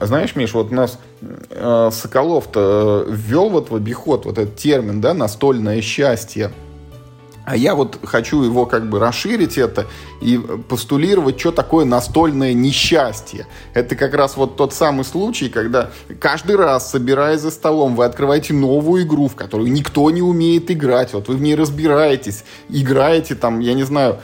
знаешь, 0.00 0.34
Миш, 0.34 0.54
вот 0.54 0.72
у 0.72 0.74
нас 0.74 0.98
э, 1.20 1.90
Соколов-то 1.92 3.04
э, 3.06 3.12
ввел 3.12 3.50
вот 3.50 3.70
в 3.70 3.74
обиход 3.74 4.24
вот 4.24 4.38
этот 4.38 4.56
термин, 4.56 5.00
да, 5.00 5.14
настольное 5.14 5.80
счастье. 5.80 6.50
А 7.46 7.56
я 7.56 7.76
вот 7.76 8.00
хочу 8.02 8.42
его 8.42 8.66
как 8.66 8.90
бы 8.90 8.98
расширить 8.98 9.56
это 9.56 9.86
и 10.20 10.36
постулировать, 10.68 11.38
что 11.38 11.52
такое 11.52 11.84
настольное 11.84 12.52
несчастье. 12.52 13.46
Это 13.72 13.94
как 13.94 14.14
раз 14.14 14.36
вот 14.36 14.56
тот 14.56 14.74
самый 14.74 15.04
случай, 15.04 15.48
когда 15.48 15.90
каждый 16.18 16.56
раз, 16.56 16.90
собираясь 16.90 17.40
за 17.40 17.52
столом, 17.52 17.94
вы 17.94 18.04
открываете 18.04 18.52
новую 18.52 19.04
игру, 19.04 19.28
в 19.28 19.36
которую 19.36 19.70
никто 19.70 20.10
не 20.10 20.22
умеет 20.22 20.72
играть. 20.72 21.14
Вот 21.14 21.28
вы 21.28 21.36
в 21.36 21.40
ней 21.40 21.54
разбираетесь, 21.54 22.44
играете 22.68 23.36
там, 23.36 23.60
я 23.60 23.74
не 23.74 23.84
знаю, 23.84 24.18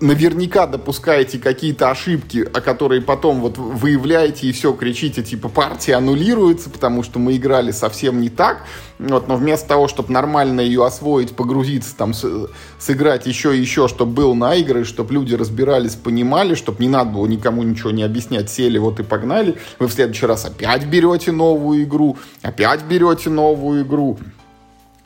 наверняка 0.00 0.66
допускаете 0.66 1.38
какие-то 1.38 1.90
ошибки, 1.90 2.38
о 2.52 2.60
которые 2.60 3.00
потом 3.00 3.40
вот 3.40 3.58
выявляете 3.58 4.46
и 4.46 4.52
все 4.52 4.72
кричите, 4.72 5.22
типа 5.22 5.48
партия 5.48 5.94
аннулируется, 5.94 6.70
потому 6.70 7.02
что 7.02 7.18
мы 7.18 7.36
играли 7.36 7.70
совсем 7.70 8.20
не 8.20 8.28
так. 8.28 8.64
Вот, 8.98 9.28
но 9.28 9.36
вместо 9.36 9.68
того, 9.68 9.88
чтобы 9.88 10.12
нормально 10.12 10.60
ее 10.60 10.84
освоить, 10.84 11.36
погрузиться, 11.36 11.94
там, 11.96 12.14
с, 12.14 12.48
сыграть 12.78 13.26
еще 13.26 13.56
и 13.56 13.60
еще, 13.60 13.88
чтобы 13.88 14.12
был 14.12 14.34
на 14.34 14.54
игры, 14.54 14.84
чтобы 14.84 15.12
люди 15.14 15.34
разбирались, 15.34 15.94
понимали, 15.94 16.54
чтобы 16.54 16.82
не 16.82 16.88
надо 16.88 17.10
было 17.10 17.26
никому 17.26 17.62
ничего 17.62 17.90
не 17.90 18.02
объяснять, 18.02 18.50
сели 18.50 18.78
вот 18.78 18.98
и 19.00 19.02
погнали, 19.02 19.56
вы 19.78 19.88
в 19.88 19.92
следующий 19.92 20.26
раз 20.26 20.46
опять 20.46 20.86
берете 20.86 21.32
новую 21.32 21.84
игру, 21.84 22.16
опять 22.42 22.84
берете 22.84 23.28
новую 23.28 23.82
игру. 23.82 24.18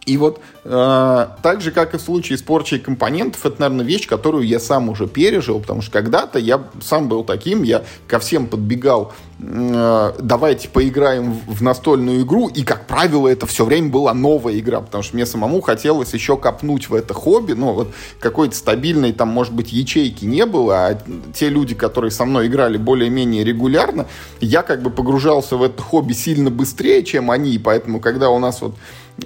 И 0.06 0.16
вот 0.16 0.40
э, 0.64 1.26
так 1.42 1.60
же, 1.60 1.70
как 1.72 1.94
и 1.94 1.98
в 1.98 2.00
случае 2.00 2.38
с 2.38 2.42
порчей 2.42 2.78
компонентов, 2.78 3.44
это, 3.44 3.60
наверное, 3.60 3.84
вещь, 3.84 4.08
которую 4.08 4.46
я 4.46 4.58
сам 4.58 4.88
уже 4.88 5.06
пережил, 5.06 5.60
потому 5.60 5.82
что 5.82 5.92
когда-то 5.92 6.38
я 6.38 6.64
сам 6.82 7.08
был 7.08 7.22
таким, 7.22 7.62
я 7.62 7.84
ко 8.08 8.18
всем 8.18 8.46
подбегал, 8.46 9.12
э, 9.38 10.12
давайте 10.18 10.70
поиграем 10.70 11.38
в 11.46 11.62
настольную 11.62 12.22
игру, 12.22 12.48
и, 12.48 12.62
как 12.62 12.86
правило, 12.86 13.28
это 13.28 13.46
все 13.46 13.66
время 13.66 13.90
была 13.90 14.14
новая 14.14 14.58
игра, 14.58 14.80
потому 14.80 15.04
что 15.04 15.16
мне 15.16 15.26
самому 15.26 15.60
хотелось 15.60 16.14
еще 16.14 16.38
копнуть 16.38 16.88
в 16.88 16.94
это 16.94 17.12
хобби, 17.12 17.52
ну, 17.52 17.74
вот 17.74 17.92
какой-то 18.20 18.56
стабильной, 18.56 19.12
там, 19.12 19.28
может 19.28 19.52
быть, 19.52 19.70
ячейки 19.70 20.24
не 20.24 20.46
было, 20.46 20.86
а 20.86 20.98
те 21.34 21.50
люди, 21.50 21.74
которые 21.74 22.10
со 22.10 22.24
мной 22.24 22.46
играли 22.46 22.78
более-менее 22.78 23.44
регулярно, 23.44 24.06
я 24.40 24.62
как 24.62 24.80
бы 24.80 24.88
погружался 24.88 25.56
в 25.56 25.62
это 25.62 25.82
хобби 25.82 26.14
сильно 26.14 26.50
быстрее, 26.50 27.04
чем 27.04 27.30
они, 27.30 27.50
и 27.50 27.58
поэтому, 27.58 28.00
когда 28.00 28.30
у 28.30 28.38
нас 28.38 28.62
вот 28.62 28.74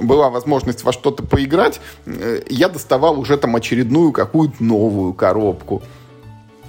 была 0.01 0.31
возможность 0.31 0.85
во 0.85 0.93
что-то 0.93 1.23
поиграть, 1.23 1.81
э, 2.07 2.43
я 2.49 2.69
доставал 2.69 3.19
уже 3.19 3.37
там 3.37 3.57
очередную 3.57 4.13
какую-то 4.13 4.63
новую 4.63 5.13
коробку. 5.15 5.83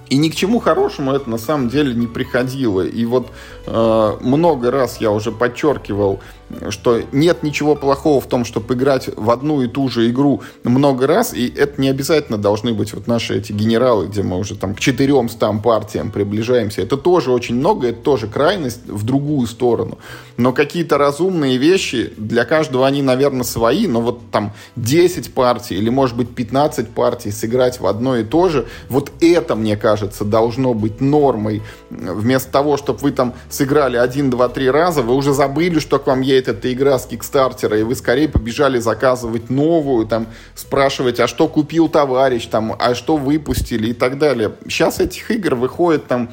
И 0.10 0.18
ни 0.18 0.30
к 0.30 0.36
чему 0.36 0.60
хорошему 0.60 1.14
это 1.14 1.30
на 1.30 1.38
самом 1.38 1.70
деле 1.70 1.94
не 1.94 2.08
приходило. 2.08 2.82
И 2.82 3.06
вот 3.06 3.32
э, 3.66 4.18
много 4.22 4.72
раз 4.72 4.98
я 5.02 5.12
уже 5.12 5.32
подчеркивал, 5.32 6.20
что 6.70 7.02
нет 7.12 7.44
ничего 7.44 7.76
плохого 7.76 8.22
в 8.22 8.28
том, 8.28 8.46
чтобы 8.46 8.76
играть 8.76 9.10
в 9.16 9.30
одну 9.32 9.62
и 9.62 9.68
ту 9.68 9.90
же 9.90 10.10
игру 10.10 10.42
много 10.64 11.08
раз, 11.08 11.34
и 11.34 11.48
это 11.48 11.82
не 11.82 11.90
обязательно 11.90 12.38
должны 12.38 12.74
быть 12.74 12.94
вот 12.94 13.08
наши 13.08 13.38
эти 13.38 13.52
генералы, 13.52 14.08
где 14.08 14.22
мы 14.24 14.38
уже 14.38 14.56
там 14.56 14.76
к 14.76 14.80
четырем 14.80 15.30
стам 15.30 15.62
партиям 15.62 16.12
приближаемся. 16.12 16.82
Это 16.82 16.98
тоже 16.98 17.32
очень 17.32 17.56
много, 17.56 17.88
это 17.88 18.02
тоже 18.02 18.28
крайность 18.28 18.86
в 18.88 19.04
другую 19.04 19.48
сторону. 19.48 19.98
Но 20.38 20.54
какие-то 20.54 20.98
разумные 20.98 21.58
вещи, 21.58 22.14
для 22.18 22.46
каждого 22.46 22.86
они, 22.86 23.02
наверное, 23.02 23.44
свои, 23.44 23.88
но 23.88 24.02
вот 24.02 24.20
там 24.32 24.54
10 24.76 25.34
партий 25.34 25.76
или, 25.76 25.90
может 25.90 26.16
быть, 26.16 26.36
15 26.36 26.90
партий 26.90 27.32
сыграть 27.32 27.80
в 27.80 27.88
одно 27.88 28.18
и 28.18 28.24
то 28.24 28.50
же, 28.50 28.68
вот 28.90 29.12
это, 29.22 29.56
мне 29.56 29.78
кажется, 29.78 30.26
должно 30.26 30.74
быть 30.74 31.02
нормой. 31.02 31.62
Вместо 31.90 32.52
того, 32.52 32.78
чтобы 32.78 33.00
вы 33.00 33.12
там 33.12 33.34
сыграли 33.50 33.98
один, 33.98 34.30
два, 34.30 34.50
три 34.50 34.70
раза, 34.70 35.02
вы 35.02 35.16
уже 35.16 35.34
забыли, 35.34 35.80
что 35.80 36.00
к 36.00 36.08
вам 36.08 36.22
есть 36.22 36.35
едет 36.36 36.48
эта 36.48 36.72
игра 36.72 36.98
с 37.00 37.06
Кикстартера, 37.06 37.80
и 37.80 37.84
вы 37.84 37.96
скорее 37.96 38.30
побежали 38.30 38.80
заказывать 38.80 39.50
новую, 39.50 40.06
там, 40.06 40.28
спрашивать, 40.56 41.20
а 41.20 41.28
что 41.28 41.48
купил 41.48 41.90
товарищ, 41.90 42.46
там, 42.48 42.76
а 42.78 42.96
что 42.96 43.18
выпустили 43.18 43.90
и 43.90 43.94
так 43.94 44.18
далее. 44.18 44.54
Сейчас 44.68 45.00
этих 45.00 45.32
игр 45.32 45.56
выходит 45.56 46.08
там 46.08 46.32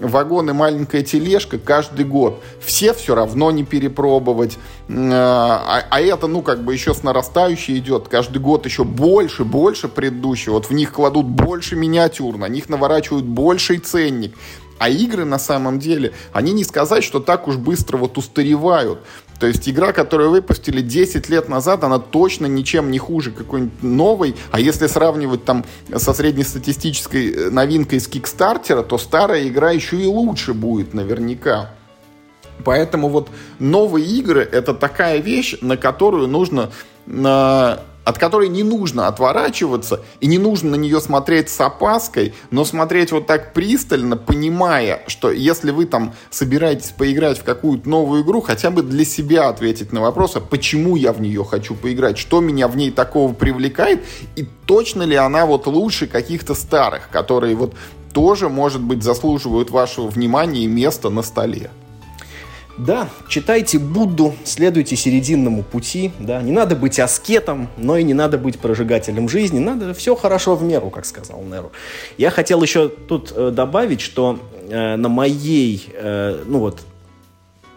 вагон 0.00 0.50
и 0.50 0.52
маленькая 0.52 1.02
тележка 1.02 1.58
каждый 1.58 2.04
год. 2.04 2.42
Все 2.60 2.92
все 2.92 3.14
равно 3.14 3.50
не 3.50 3.64
перепробовать. 3.64 4.58
А, 4.88 5.84
а 5.88 6.00
это, 6.00 6.26
ну, 6.26 6.42
как 6.42 6.64
бы 6.64 6.72
еще 6.72 6.94
с 6.94 7.02
нарастающей 7.02 7.78
идет. 7.78 8.08
Каждый 8.08 8.38
год 8.38 8.66
еще 8.66 8.84
больше, 8.84 9.44
больше 9.44 9.88
предыдущего. 9.88 10.54
Вот 10.54 10.66
в 10.66 10.72
них 10.72 10.92
кладут 10.92 11.26
больше 11.26 11.76
миниатюр, 11.76 12.36
на 12.36 12.48
них 12.48 12.68
наворачивают 12.68 13.24
больший 13.24 13.78
ценник. 13.78 14.34
А 14.78 14.88
игры 14.88 15.24
на 15.24 15.38
самом 15.38 15.78
деле, 15.78 16.12
они 16.32 16.52
не 16.52 16.64
сказать, 16.64 17.04
что 17.04 17.20
так 17.20 17.46
уж 17.46 17.56
быстро 17.56 17.98
вот 17.98 18.18
устаревают. 18.18 18.98
То 19.42 19.48
есть 19.48 19.68
игра, 19.68 19.92
которую 19.92 20.30
выпустили 20.30 20.80
10 20.82 21.28
лет 21.28 21.48
назад, 21.48 21.82
она 21.82 21.98
точно 21.98 22.46
ничем 22.46 22.92
не 22.92 22.98
хуже 23.00 23.32
какой-нибудь 23.32 23.82
новой. 23.82 24.36
А 24.52 24.60
если 24.60 24.86
сравнивать 24.86 25.44
там 25.44 25.64
со 25.96 26.14
среднестатистической 26.14 27.32
э, 27.32 27.50
новинкой 27.50 27.98
с 27.98 28.06
Кикстартера, 28.06 28.84
то 28.84 28.98
старая 28.98 29.48
игра 29.48 29.72
еще 29.72 30.00
и 30.00 30.06
лучше 30.06 30.54
будет 30.54 30.94
наверняка. 30.94 31.74
Поэтому 32.64 33.08
вот 33.08 33.30
новые 33.58 34.06
игры 34.06 34.42
это 34.42 34.74
такая 34.74 35.18
вещь, 35.18 35.56
на 35.60 35.76
которую 35.76 36.28
нужно 36.28 36.70
на 37.06 37.80
от 38.04 38.18
которой 38.18 38.48
не 38.48 38.62
нужно 38.62 39.06
отворачиваться 39.08 40.00
и 40.20 40.26
не 40.26 40.38
нужно 40.38 40.70
на 40.70 40.76
нее 40.76 41.00
смотреть 41.00 41.48
с 41.48 41.60
опаской, 41.60 42.34
но 42.50 42.64
смотреть 42.64 43.12
вот 43.12 43.26
так 43.26 43.52
пристально, 43.52 44.16
понимая, 44.16 45.02
что 45.06 45.30
если 45.30 45.70
вы 45.70 45.86
там 45.86 46.14
собираетесь 46.30 46.90
поиграть 46.90 47.38
в 47.38 47.44
какую-то 47.44 47.88
новую 47.88 48.22
игру, 48.22 48.40
хотя 48.40 48.70
бы 48.70 48.82
для 48.82 49.04
себя 49.04 49.48
ответить 49.48 49.92
на 49.92 50.00
вопрос, 50.00 50.36
а 50.36 50.40
почему 50.40 50.96
я 50.96 51.12
в 51.12 51.20
нее 51.20 51.44
хочу 51.44 51.74
поиграть, 51.74 52.18
что 52.18 52.40
меня 52.40 52.68
в 52.68 52.76
ней 52.76 52.90
такого 52.90 53.32
привлекает, 53.32 54.04
и 54.36 54.46
точно 54.66 55.02
ли 55.02 55.16
она 55.16 55.46
вот 55.46 55.66
лучше 55.66 56.06
каких-то 56.06 56.54
старых, 56.54 57.08
которые 57.10 57.54
вот 57.54 57.74
тоже, 58.12 58.48
может 58.48 58.82
быть, 58.82 59.02
заслуживают 59.02 59.70
вашего 59.70 60.08
внимания 60.08 60.64
и 60.64 60.66
места 60.66 61.08
на 61.10 61.22
столе. 61.22 61.70
Да, 62.78 63.10
читайте 63.28 63.78
Будду, 63.78 64.34
следуйте 64.44 64.96
серединному 64.96 65.62
пути, 65.62 66.10
да, 66.18 66.40
не 66.40 66.52
надо 66.52 66.74
быть 66.74 66.98
аскетом, 66.98 67.68
но 67.76 67.98
и 67.98 68.02
не 68.02 68.14
надо 68.14 68.38
быть 68.38 68.58
прожигателем 68.58 69.28
жизни, 69.28 69.58
надо 69.58 69.92
все 69.92 70.16
хорошо 70.16 70.56
в 70.56 70.62
меру, 70.62 70.88
как 70.88 71.04
сказал 71.04 71.42
Неру. 71.42 71.70
Я 72.16 72.30
хотел 72.30 72.62
еще 72.62 72.88
тут 72.88 73.32
э, 73.36 73.50
добавить, 73.50 74.00
что 74.00 74.38
э, 74.70 74.96
на 74.96 75.10
моей, 75.10 75.86
э, 75.92 76.44
ну 76.46 76.60
вот, 76.60 76.80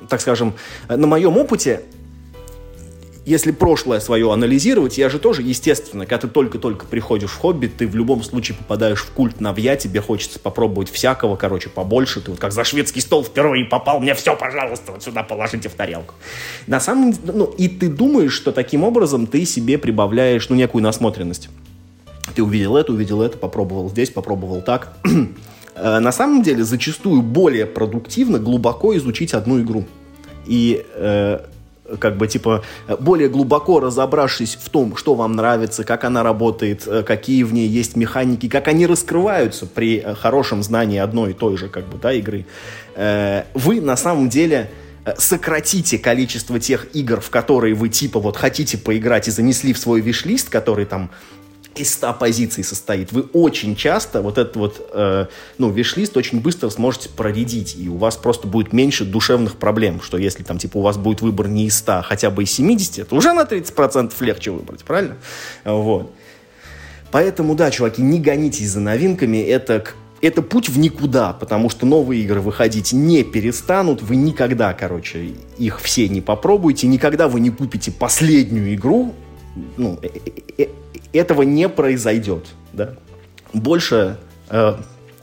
так 0.07 0.21
скажем, 0.21 0.53
э, 0.87 0.95
на 0.95 1.07
моем 1.07 1.37
опыте 1.37 1.81
если 3.25 3.51
прошлое 3.51 3.99
свое 3.99 4.31
анализировать, 4.31 4.99
я 4.99 5.09
же 5.09 5.17
тоже, 5.17 5.41
естественно, 5.41 6.05
когда 6.05 6.27
ты 6.27 6.27
только-только 6.27 6.85
приходишь 6.85 7.31
в 7.31 7.37
хобби, 7.37 7.65
ты 7.65 7.87
в 7.87 7.95
любом 7.95 8.23
случае 8.23 8.55
попадаешь 8.55 9.01
в 9.01 9.11
культ 9.11 9.41
навья, 9.41 9.75
тебе 9.75 9.99
хочется 9.99 10.39
попробовать 10.39 10.91
всякого, 10.91 11.35
короче, 11.35 11.69
побольше. 11.69 12.21
Ты 12.21 12.31
вот 12.31 12.39
как 12.39 12.51
за 12.51 12.63
шведский 12.63 13.01
стол 13.01 13.23
впервые 13.23 13.65
попал, 13.65 13.99
мне 13.99 14.13
все, 14.13 14.35
пожалуйста, 14.35 14.91
вот 14.91 15.03
сюда 15.03 15.23
положите 15.23 15.69
в 15.69 15.73
тарелку. 15.73 16.13
На 16.67 16.79
самом 16.79 17.15
ну, 17.23 17.45
и 17.45 17.67
ты 17.67 17.89
думаешь, 17.89 18.33
что 18.33 18.51
таким 18.51 18.83
образом 18.83 19.25
ты 19.25 19.43
себе 19.45 19.79
прибавляешь, 19.79 20.47
ну, 20.49 20.55
некую 20.55 20.83
насмотренность. 20.83 21.49
Ты 22.35 22.43
увидел 22.43 22.77
это, 22.77 22.91
увидел 22.91 23.23
это, 23.23 23.37
попробовал 23.37 23.89
здесь, 23.89 24.11
попробовал 24.11 24.61
так. 24.61 24.97
Э, 25.77 25.99
на 25.99 26.13
самом 26.13 26.41
деле, 26.41 26.63
зачастую 26.63 27.21
более 27.21 27.65
продуктивно 27.65 28.39
глубоко 28.39 28.95
изучить 28.95 29.33
одну 29.33 29.59
игру. 29.59 29.83
И 30.45 30.85
э, 30.93 31.39
как 31.99 32.17
бы, 32.17 32.27
типа, 32.27 32.63
более 32.99 33.29
глубоко 33.29 33.79
разобравшись 33.79 34.57
в 34.61 34.69
том, 34.69 34.95
что 34.95 35.15
вам 35.15 35.33
нравится, 35.33 35.83
как 35.83 36.03
она 36.03 36.23
работает, 36.23 36.87
э, 36.87 37.03
какие 37.03 37.43
в 37.43 37.53
ней 37.53 37.67
есть 37.67 37.95
механики, 37.95 38.49
как 38.49 38.67
они 38.67 38.87
раскрываются 38.87 39.65
при 39.65 39.99
э, 39.99 40.15
хорошем 40.15 40.63
знании 40.63 40.99
одной 40.99 41.31
и 41.31 41.33
той 41.33 41.57
же, 41.57 41.69
как 41.69 41.87
бы, 41.87 41.97
да, 41.97 42.13
игры, 42.13 42.45
э, 42.95 43.43
вы 43.53 43.81
на 43.81 43.97
самом 43.97 44.29
деле 44.29 44.71
сократите 45.17 45.99
количество 45.99 46.59
тех 46.59 46.87
игр, 46.95 47.21
в 47.21 47.29
которые 47.29 47.75
вы, 47.75 47.89
типа, 47.89 48.19
вот 48.19 48.37
хотите 48.37 48.77
поиграть 48.77 49.27
и 49.27 49.31
занесли 49.31 49.71
в 49.71 49.77
свой 49.77 50.01
виш-лист, 50.01 50.49
который 50.49 50.85
там 50.85 51.11
из 51.75 51.93
100 51.93 52.13
позиций 52.13 52.63
состоит, 52.63 53.11
вы 53.11 53.23
очень 53.33 53.75
часто 53.75 54.21
вот 54.21 54.37
этот 54.37 54.55
вот, 54.55 54.89
э, 54.93 55.27
ну, 55.57 55.69
виш-лист 55.69 56.15
очень 56.17 56.39
быстро 56.39 56.69
сможете 56.69 57.09
проредить, 57.09 57.75
и 57.77 57.89
у 57.89 57.97
вас 57.97 58.15
просто 58.15 58.47
будет 58.47 58.73
меньше 58.73 59.05
душевных 59.05 59.55
проблем, 59.57 60.01
что 60.01 60.17
если 60.17 60.43
там, 60.43 60.57
типа, 60.57 60.77
у 60.77 60.81
вас 60.81 60.97
будет 60.97 61.21
выбор 61.21 61.47
не 61.47 61.65
из 61.65 61.77
100, 61.77 61.91
а 61.91 62.01
хотя 62.01 62.29
бы 62.29 62.43
из 62.43 62.51
70, 62.51 62.99
это 62.99 63.15
уже 63.15 63.33
на 63.33 63.43
30% 63.43 64.13
легче 64.21 64.51
выбрать, 64.51 64.83
правильно? 64.83 65.17
Вот. 65.63 66.11
Поэтому, 67.11 67.55
да, 67.55 67.71
чуваки, 67.71 68.01
не 68.01 68.19
гонитесь 68.19 68.69
за 68.69 68.79
новинками, 68.79 69.37
это 69.37 69.83
это 70.21 70.41
путь 70.41 70.69
в 70.69 70.79
никуда, 70.79 71.33
потому 71.33 71.69
что 71.69 71.85
новые 71.85 72.23
игры 72.23 72.39
выходить 72.39 72.93
не 72.93 73.23
перестанут, 73.23 74.01
вы 74.01 74.15
никогда, 74.15 74.73
короче, 74.73 75.33
их 75.57 75.79
все 75.81 76.07
не 76.07 76.21
попробуете, 76.21 76.87
никогда 76.87 77.27
вы 77.27 77.41
не 77.41 77.51
купите 77.51 77.91
последнюю 77.91 78.73
игру, 78.73 79.13
ну, 79.77 79.99
э, 80.01 80.07
э, 80.07 80.63
э, 80.63 80.67
этого 81.13 81.43
не 81.43 81.69
произойдет, 81.69 82.47
да. 82.73 82.95
Больше, 83.53 84.17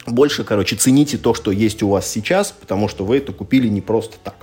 больше, 0.06 0.44
короче, 0.44 0.76
цените 0.76 1.18
то, 1.18 1.34
что 1.34 1.50
есть 1.50 1.82
у 1.82 1.88
вас 1.88 2.08
сейчас, 2.08 2.50
потому 2.50 2.88
что 2.88 3.04
вы 3.04 3.18
это 3.18 3.32
купили 3.32 3.68
не 3.68 3.82
просто 3.82 4.16
так. 4.24 4.36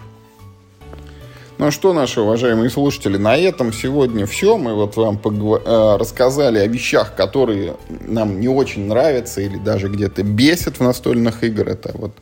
Ну 1.60 1.72
что, 1.72 1.92
наши 1.92 2.22
уважаемые 2.22 2.70
слушатели, 2.70 3.18
на 3.18 3.36
этом 3.36 3.74
сегодня 3.74 4.26
все. 4.26 4.58
Мы 4.58 4.76
вот 4.76 4.96
вам 4.96 5.18
погв... 5.18 5.62
э, 5.66 5.98
рассказали 5.98 6.58
о 6.58 6.68
вещах, 6.68 7.16
которые 7.16 7.76
нам 7.90 8.40
не 8.40 8.48
очень 8.48 8.88
нравятся 8.88 9.42
или 9.42 9.58
даже 9.58 9.90
где-то 9.90 10.24
бесят 10.24 10.78
в 10.78 10.84
настольных 10.84 11.44
играх. 11.44 11.68
Это 11.68 11.92
вот 11.96 12.14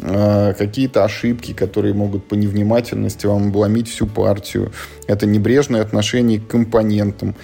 какие-то 0.00 1.04
ошибки, 1.04 1.52
которые 1.52 1.94
могут 1.94 2.26
по 2.26 2.34
невнимательности 2.34 3.26
вам 3.26 3.48
обломить 3.48 3.88
всю 3.88 4.06
партию. 4.06 4.72
Это 5.06 5.26
небрежное 5.26 5.82
отношение 5.82 6.40
к 6.40 6.48
компонентам 6.48 7.36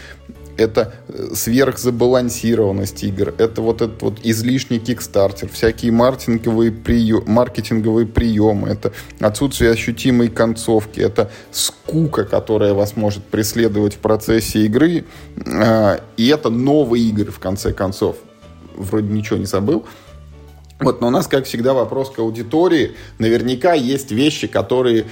это 0.61 0.93
э, 1.09 1.29
сверхзабалансированность 1.35 3.03
игр, 3.03 3.35
это 3.39 3.63
вот 3.63 3.83
этот 3.83 4.03
вот 4.03 4.21
излишний 4.23 4.79
кикстартер, 4.79 5.49
всякие 5.49 5.93
маркетинговые, 5.93 6.71
прием, 6.71 7.25
маркетинговые 7.27 8.07
приемы, 8.07 8.69
это 8.69 8.93
отсутствие 9.21 9.73
ощутимой 9.73 10.29
концовки, 10.29 11.01
это 11.01 11.31
скука, 11.51 12.25
которая 12.25 12.75
вас 12.75 12.97
может 12.97 13.25
преследовать 13.25 13.95
в 13.95 13.99
процессе 13.99 14.65
игры, 14.67 15.05
а, 15.47 16.01
и 16.17 16.29
это 16.29 16.51
новые 16.51 17.05
игры, 17.09 17.31
в 17.31 17.39
конце 17.39 17.73
концов. 17.73 18.17
Вроде 18.77 19.09
ничего 19.09 19.39
не 19.39 19.47
забыл. 19.47 19.85
Вот, 20.81 21.01
но 21.01 21.09
у 21.09 21.11
нас, 21.11 21.27
как 21.27 21.45
всегда, 21.45 21.75
вопрос 21.75 22.11
к 22.11 22.19
аудитории. 22.19 22.93
Наверняка 23.19 23.75
есть 23.75 24.11
вещи, 24.11 24.47
которые 24.47 25.07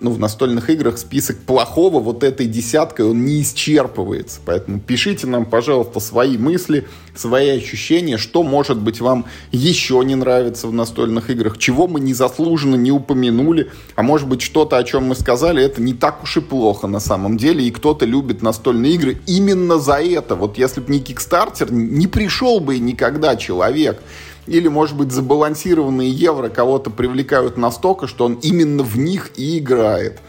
ну, 0.00 0.10
в 0.10 0.18
настольных 0.18 0.68
играх 0.70 0.98
список 0.98 1.38
плохого 1.38 2.00
вот 2.00 2.24
этой 2.24 2.46
десяткой, 2.46 3.06
он 3.06 3.24
не 3.24 3.40
исчерпывается. 3.42 4.40
Поэтому 4.44 4.80
пишите 4.80 5.26
нам, 5.26 5.46
пожалуйста, 5.46 6.00
свои 6.00 6.36
мысли, 6.36 6.86
свои 7.14 7.50
ощущения, 7.50 8.18
что, 8.18 8.42
может 8.42 8.78
быть, 8.78 9.00
вам 9.00 9.24
еще 9.52 10.02
не 10.04 10.14
нравится 10.14 10.66
в 10.66 10.72
настольных 10.72 11.30
играх, 11.30 11.58
чего 11.58 11.86
мы 11.86 12.00
незаслуженно 12.00 12.76
не 12.76 12.90
упомянули, 12.90 13.70
а 13.94 14.02
может 14.02 14.28
быть, 14.28 14.42
что-то, 14.42 14.76
о 14.76 14.84
чем 14.84 15.04
мы 15.04 15.14
сказали, 15.14 15.62
это 15.62 15.80
не 15.80 15.94
так 15.94 16.22
уж 16.22 16.36
и 16.36 16.40
плохо 16.40 16.86
на 16.86 17.00
самом 17.00 17.36
деле, 17.36 17.64
и 17.64 17.70
кто-то 17.70 18.04
любит 18.04 18.42
настольные 18.42 18.94
игры 18.94 19.18
именно 19.26 19.78
за 19.78 19.94
это. 19.94 20.34
Вот 20.34 20.58
если 20.58 20.80
бы 20.80 20.92
не 20.92 21.00
Кикстартер, 21.00 21.72
не 21.72 22.08
пришел 22.08 22.60
бы 22.60 22.78
никогда 22.78 23.36
человек 23.36 24.02
или, 24.46 24.68
может 24.68 24.96
быть, 24.96 25.12
забалансированные 25.12 26.10
евро 26.10 26.48
кого-то 26.48 26.90
привлекают 26.90 27.56
настолько, 27.56 28.06
что 28.06 28.24
он 28.24 28.34
именно 28.34 28.82
в 28.82 28.98
них 28.98 29.30
и 29.36 29.58
играет. 29.58 30.20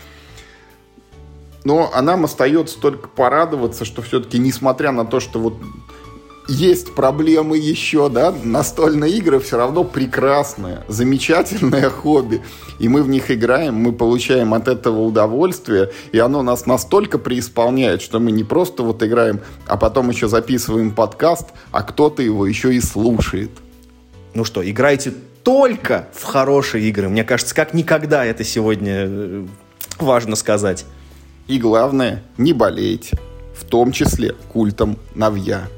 Но 1.64 1.90
а 1.94 2.02
нам 2.02 2.26
остается 2.26 2.80
только 2.80 3.08
порадоваться, 3.08 3.86
что 3.86 4.02
все-таки, 4.02 4.38
несмотря 4.38 4.92
на 4.92 5.06
то, 5.06 5.20
что 5.20 5.40
вот 5.40 5.56
есть 6.48 6.94
проблемы 6.94 7.58
еще, 7.58 8.08
да, 8.08 8.34
настольные 8.44 9.12
игры 9.18 9.40
все 9.40 9.58
равно 9.58 9.84
прекрасное, 9.84 10.84
замечательное 10.88 11.90
хобби. 11.90 12.42
И 12.78 12.88
мы 12.88 13.02
в 13.02 13.10
них 13.10 13.32
играем, 13.32 13.76
мы 13.76 13.94
получаем 13.94 14.54
от 14.54 14.68
этого 14.68 15.02
удовольствие, 15.02 15.92
и 16.12 16.20
оно 16.20 16.44
нас 16.44 16.68
настолько 16.68 17.18
преисполняет, 17.18 18.04
что 18.04 18.20
мы 18.20 18.32
не 18.32 18.44
просто 18.44 18.84
вот 18.84 19.02
играем, 19.02 19.40
а 19.66 19.76
потом 19.76 20.12
еще 20.12 20.28
записываем 20.28 20.92
подкаст, 20.92 21.48
а 21.72 21.82
кто-то 21.82 22.22
его 22.22 22.46
еще 22.46 22.76
и 22.76 22.80
слушает. 22.80 23.50
Ну 24.36 24.44
что, 24.44 24.70
играйте 24.70 25.14
только 25.44 26.10
в 26.14 26.24
хорошие 26.24 26.90
игры. 26.90 27.08
Мне 27.08 27.24
кажется, 27.24 27.56
как 27.56 27.74
никогда 27.74 28.26
это 28.26 28.44
сегодня 28.44 29.06
э, 29.08 29.46
важно 29.98 30.36
сказать. 30.36 30.86
И 31.48 31.58
главное, 31.58 32.22
не 32.38 32.52
болейте. 32.52 33.18
В 33.58 33.64
том 33.64 33.94
числе 33.94 34.34
культом 34.52 35.00
Навья. 35.16 35.70